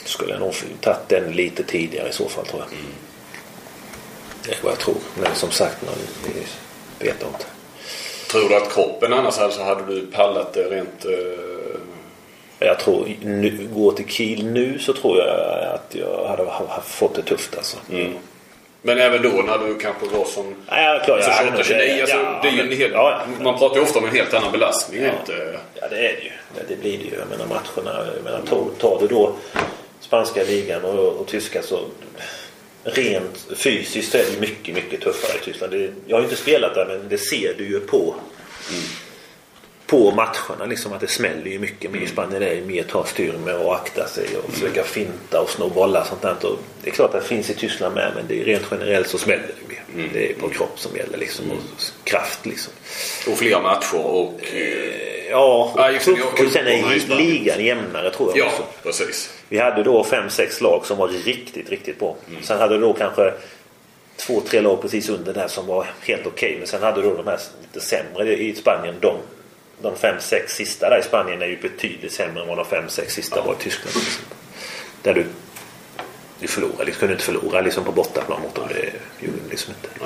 Skulle 0.04 0.32
jag 0.32 0.40
nog 0.40 0.54
tagit 0.80 1.08
den 1.08 1.32
lite 1.32 1.62
tidigare 1.62 2.08
i 2.08 2.12
så 2.12 2.28
fall 2.28 2.46
tror 2.46 2.62
jag. 2.62 2.78
Det 4.46 4.52
är 4.52 4.58
vad 4.62 4.72
jag 4.72 4.78
tror. 4.78 4.96
Men 5.14 5.34
som 5.34 5.50
sagt, 5.50 5.82
man 5.82 5.94
vet 6.98 7.22
inte. 7.22 7.44
Tror 8.30 8.48
du 8.48 8.56
att 8.56 8.72
kroppen 8.74 9.12
annars 9.12 9.38
alltså 9.38 9.62
hade 9.62 9.86
du 9.94 10.06
pallat 10.06 10.52
det 10.52 10.64
rent... 10.64 11.04
eh, 11.04 11.78
Jag 12.58 12.78
tror, 12.78 13.08
nu, 13.22 13.68
gå 13.74 13.92
till 13.92 14.08
Kiel 14.08 14.46
nu 14.46 14.78
så 14.78 14.92
tror 14.92 15.18
jag 15.18 15.28
att 15.74 15.94
jag 15.94 16.26
hade 16.28 16.42
ha- 16.42 16.66
ha- 16.66 16.80
fått 16.86 17.14
det 17.14 17.22
tufft 17.22 17.56
alltså. 17.56 17.76
Men 18.82 18.98
även 18.98 19.22
då 19.22 19.28
när 19.28 19.58
du 19.58 19.74
kanske 19.78 20.06
var 20.06 20.24
som... 20.24 20.54
Ja, 20.68 21.02
klart, 21.04 21.16
Alltså 21.16 21.30
ja, 21.30 21.36
28, 21.44 21.64
29, 21.64 22.00
alltså, 22.00 22.16
ja, 22.16 22.40
det 22.42 22.48
är 22.48 22.52
men- 22.64 22.78
ja, 22.80 22.88
ja. 23.38 23.44
Man 23.44 23.58
pratar 23.58 23.76
ju 23.76 23.82
ofta 23.82 23.98
om 23.98 24.04
en 24.04 24.10
helt 24.16 24.34
annan 24.34 24.52
belastning. 24.52 25.02
Ja. 25.02 25.08
Inte, 25.20 25.58
Ja, 25.80 25.88
det 25.90 25.96
är 25.96 26.02
det 26.16 26.22
ju. 26.24 26.30
Det 26.68 26.76
blir 26.76 26.98
det 26.98 27.04
ju. 27.04 27.14
Jag 27.18 27.28
menar 27.28 27.46
matcherna. 27.46 28.06
Jag 28.14 28.24
menar, 28.24 28.40
tar, 28.48 28.64
tar 28.78 28.98
du 29.00 29.06
då 29.06 29.32
spanska 30.00 30.42
ligan 30.44 30.84
och, 30.84 31.08
och 31.20 31.26
tyska 31.26 31.62
så 31.62 31.78
rent 32.86 33.46
fysiskt 33.56 34.12
så 34.12 34.18
är 34.18 34.24
det 34.32 34.40
mycket, 34.40 34.74
mycket 34.74 35.00
tuffare 35.00 35.38
i 35.42 35.44
Tyskland. 35.44 35.72
Det, 35.72 35.90
jag 36.06 36.16
har 36.16 36.20
ju 36.20 36.28
inte 36.28 36.42
spelat 36.42 36.74
där 36.74 36.86
men 36.86 37.08
det 37.08 37.18
ser 37.18 37.54
du 37.58 37.68
ju 37.68 37.80
på. 37.80 38.14
Mm 38.70 38.82
på 39.86 40.10
matcherna. 40.10 40.66
Liksom 40.68 40.92
att 40.92 41.00
det 41.00 41.06
smäller 41.06 41.50
ju 41.50 41.58
mycket 41.58 41.90
mer 41.90 42.00
i 42.00 42.06
Spanien. 42.06 42.40
Det 42.40 42.48
är 42.48 42.62
mer 42.62 42.82
ta 42.82 43.04
styr 43.04 43.32
med 43.44 43.54
och 43.56 43.74
akta 43.74 44.06
sig 44.08 44.26
och 44.44 44.52
försöka 44.52 44.82
finta 44.82 45.40
och 45.40 45.50
sno 45.50 45.68
bollar 45.68 46.00
och 46.00 46.06
sånt 46.06 46.22
där. 46.22 46.36
Och 46.46 46.58
det 46.82 46.90
är 46.90 46.94
klart 46.94 47.14
att 47.14 47.22
det 47.22 47.28
finns 47.28 47.50
i 47.50 47.54
Tyskland 47.54 47.94
med 47.94 48.12
men 48.14 48.24
det 48.28 48.40
är 48.40 48.44
rent 48.44 48.64
generellt 48.70 49.08
så 49.08 49.18
smäller 49.18 49.46
det 49.46 49.68
mer. 49.68 50.08
Det 50.12 50.30
är 50.30 50.34
på 50.34 50.48
kropp 50.48 50.78
som 50.78 50.96
gäller 50.96 51.18
liksom 51.18 51.50
och 51.50 51.58
kraft 52.04 52.46
liksom. 52.46 52.72
Och 53.32 53.38
fler 53.38 53.60
matcher 53.62 54.06
och... 54.06 54.40
eh, 54.54 55.06
Ja, 55.30 55.74
Ja, 55.76 55.90
just 55.90 56.08
och, 56.08 56.18
Jag 56.18 56.46
och 56.46 56.52
sen 56.52 56.66
är 56.66 57.16
ligan 57.16 57.64
jämnare 57.64 58.10
tror 58.10 58.30
jag 58.34 58.38
Ja, 58.46 58.50
också. 58.50 58.64
precis. 58.82 59.30
Vi 59.48 59.58
hade 59.58 59.82
då 59.82 60.04
fem 60.04 60.30
sex 60.30 60.60
lag 60.60 60.86
som 60.86 60.98
var 60.98 61.08
riktigt, 61.08 61.70
riktigt 61.70 61.98
bra. 61.98 62.16
Sen 62.42 62.58
hade 62.58 62.74
du 62.74 62.80
då 62.80 62.92
kanske 62.92 63.32
två, 64.16 64.40
tre 64.40 64.60
lag 64.60 64.82
precis 64.82 65.08
under 65.08 65.34
där 65.34 65.48
som 65.48 65.66
var 65.66 65.86
helt 66.06 66.26
okej. 66.26 66.56
Men 66.58 66.66
sen 66.66 66.82
hade 66.82 67.02
du 67.02 67.08
då 67.08 67.14
de 67.16 67.26
här 67.26 67.38
lite 67.62 67.86
sämre 67.86 68.36
i 68.36 68.54
Spanien. 68.54 68.94
De, 69.00 69.16
de 69.82 69.96
fem, 69.96 70.16
sex 70.20 70.52
sista 70.54 70.90
där 70.90 70.98
i 70.98 71.02
Spanien 71.02 71.42
är 71.42 71.46
ju 71.46 71.56
betydligt 71.60 72.12
sämre 72.12 72.42
än 72.42 72.48
vad 72.48 72.56
de 72.58 72.64
fem, 72.66 72.88
sex 72.88 73.14
sista 73.14 73.42
var 73.42 73.52
i 73.52 73.56
Tyskland. 73.56 73.96
exempel. 73.96 74.36
Där 75.02 75.14
du, 75.14 75.26
du 76.40 76.46
förlorade, 76.48 76.84
liksom, 76.84 77.00
kunde 77.00 77.14
inte 77.14 77.24
förlora 77.24 77.60
liksom 77.60 77.84
på 77.84 77.92
bortaplan 77.92 78.42
mot 78.42 78.54
dem. 78.54 78.68
Det 78.68 78.92
gjorde 79.26 79.38
du 79.44 79.50
liksom 79.50 79.74
inte. 79.82 80.04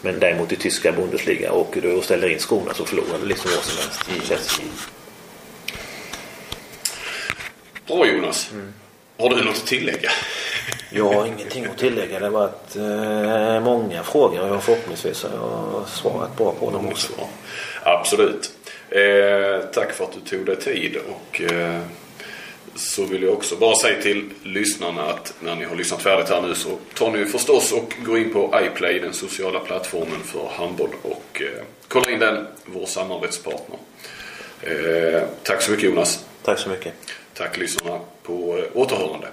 Men 0.00 0.18
däremot 0.20 0.52
i 0.52 0.56
tyska 0.56 0.92
Bundesliga 0.92 1.52
åker 1.52 1.80
du 1.80 1.92
och 1.92 2.04
ställer 2.04 2.28
in 2.28 2.38
skorna 2.38 2.74
så 2.74 2.84
förlorar 2.84 3.18
du 3.22 3.26
liksom 3.26 3.50
vad 3.54 3.64
som 3.64 3.78
helst. 4.10 4.28
Känns- 4.28 4.60
Bra 7.86 8.06
Jonas. 8.06 8.50
Har 9.18 9.30
du 9.30 9.44
något 9.44 9.56
att 9.56 9.66
tillägga? 9.66 10.10
Jag 10.90 11.12
har 11.12 11.26
ingenting 11.26 11.64
att 11.66 11.78
tillägga. 11.78 12.18
Det 12.18 12.24
har 12.26 12.32
varit 12.32 12.76
eh, 12.76 13.60
många 13.64 14.02
frågor 14.02 14.52
och 14.52 14.62
förhoppningsvis 14.64 15.22
har 15.22 15.30
jag 15.30 15.88
svarat 15.88 16.36
bra 16.36 16.52
på 16.60 16.70
dem 16.70 16.88
också. 16.88 17.12
Absolut. 17.82 18.52
Eh, 18.96 19.60
tack 19.72 19.92
för 19.92 20.04
att 20.04 20.12
du 20.12 20.20
tog 20.20 20.46
dig 20.46 20.56
tid 20.56 20.96
och 20.96 21.40
eh, 21.40 21.80
så 22.74 23.04
vill 23.04 23.22
jag 23.22 23.32
också 23.32 23.56
bara 23.56 23.76
säga 23.76 24.02
till 24.02 24.30
lyssnarna 24.42 25.02
att 25.02 25.34
när 25.40 25.56
ni 25.56 25.64
har 25.64 25.76
lyssnat 25.76 26.02
färdigt 26.02 26.28
här 26.28 26.42
nu 26.42 26.54
så 26.54 26.78
tar 26.94 27.10
ni 27.10 27.24
förstås 27.24 27.72
och 27.72 27.94
går 28.04 28.18
in 28.18 28.32
på 28.32 28.60
iPlay, 28.62 28.98
den 28.98 29.12
sociala 29.12 29.60
plattformen 29.60 30.20
för 30.24 30.48
handboll 30.48 30.90
och 31.02 31.42
eh, 31.42 31.62
kolla 31.88 32.10
in 32.10 32.18
den, 32.18 32.46
vår 32.64 32.86
samarbetspartner. 32.86 33.78
Eh, 34.62 35.22
tack 35.42 35.62
så 35.62 35.70
mycket 35.70 35.84
Jonas. 35.84 36.24
Tack 36.42 36.58
så 36.58 36.68
mycket. 36.68 36.92
Tack 37.34 37.56
lyssnarna 37.56 38.00
på 38.22 38.58
eh, 38.58 38.64
återhörande. 38.80 39.28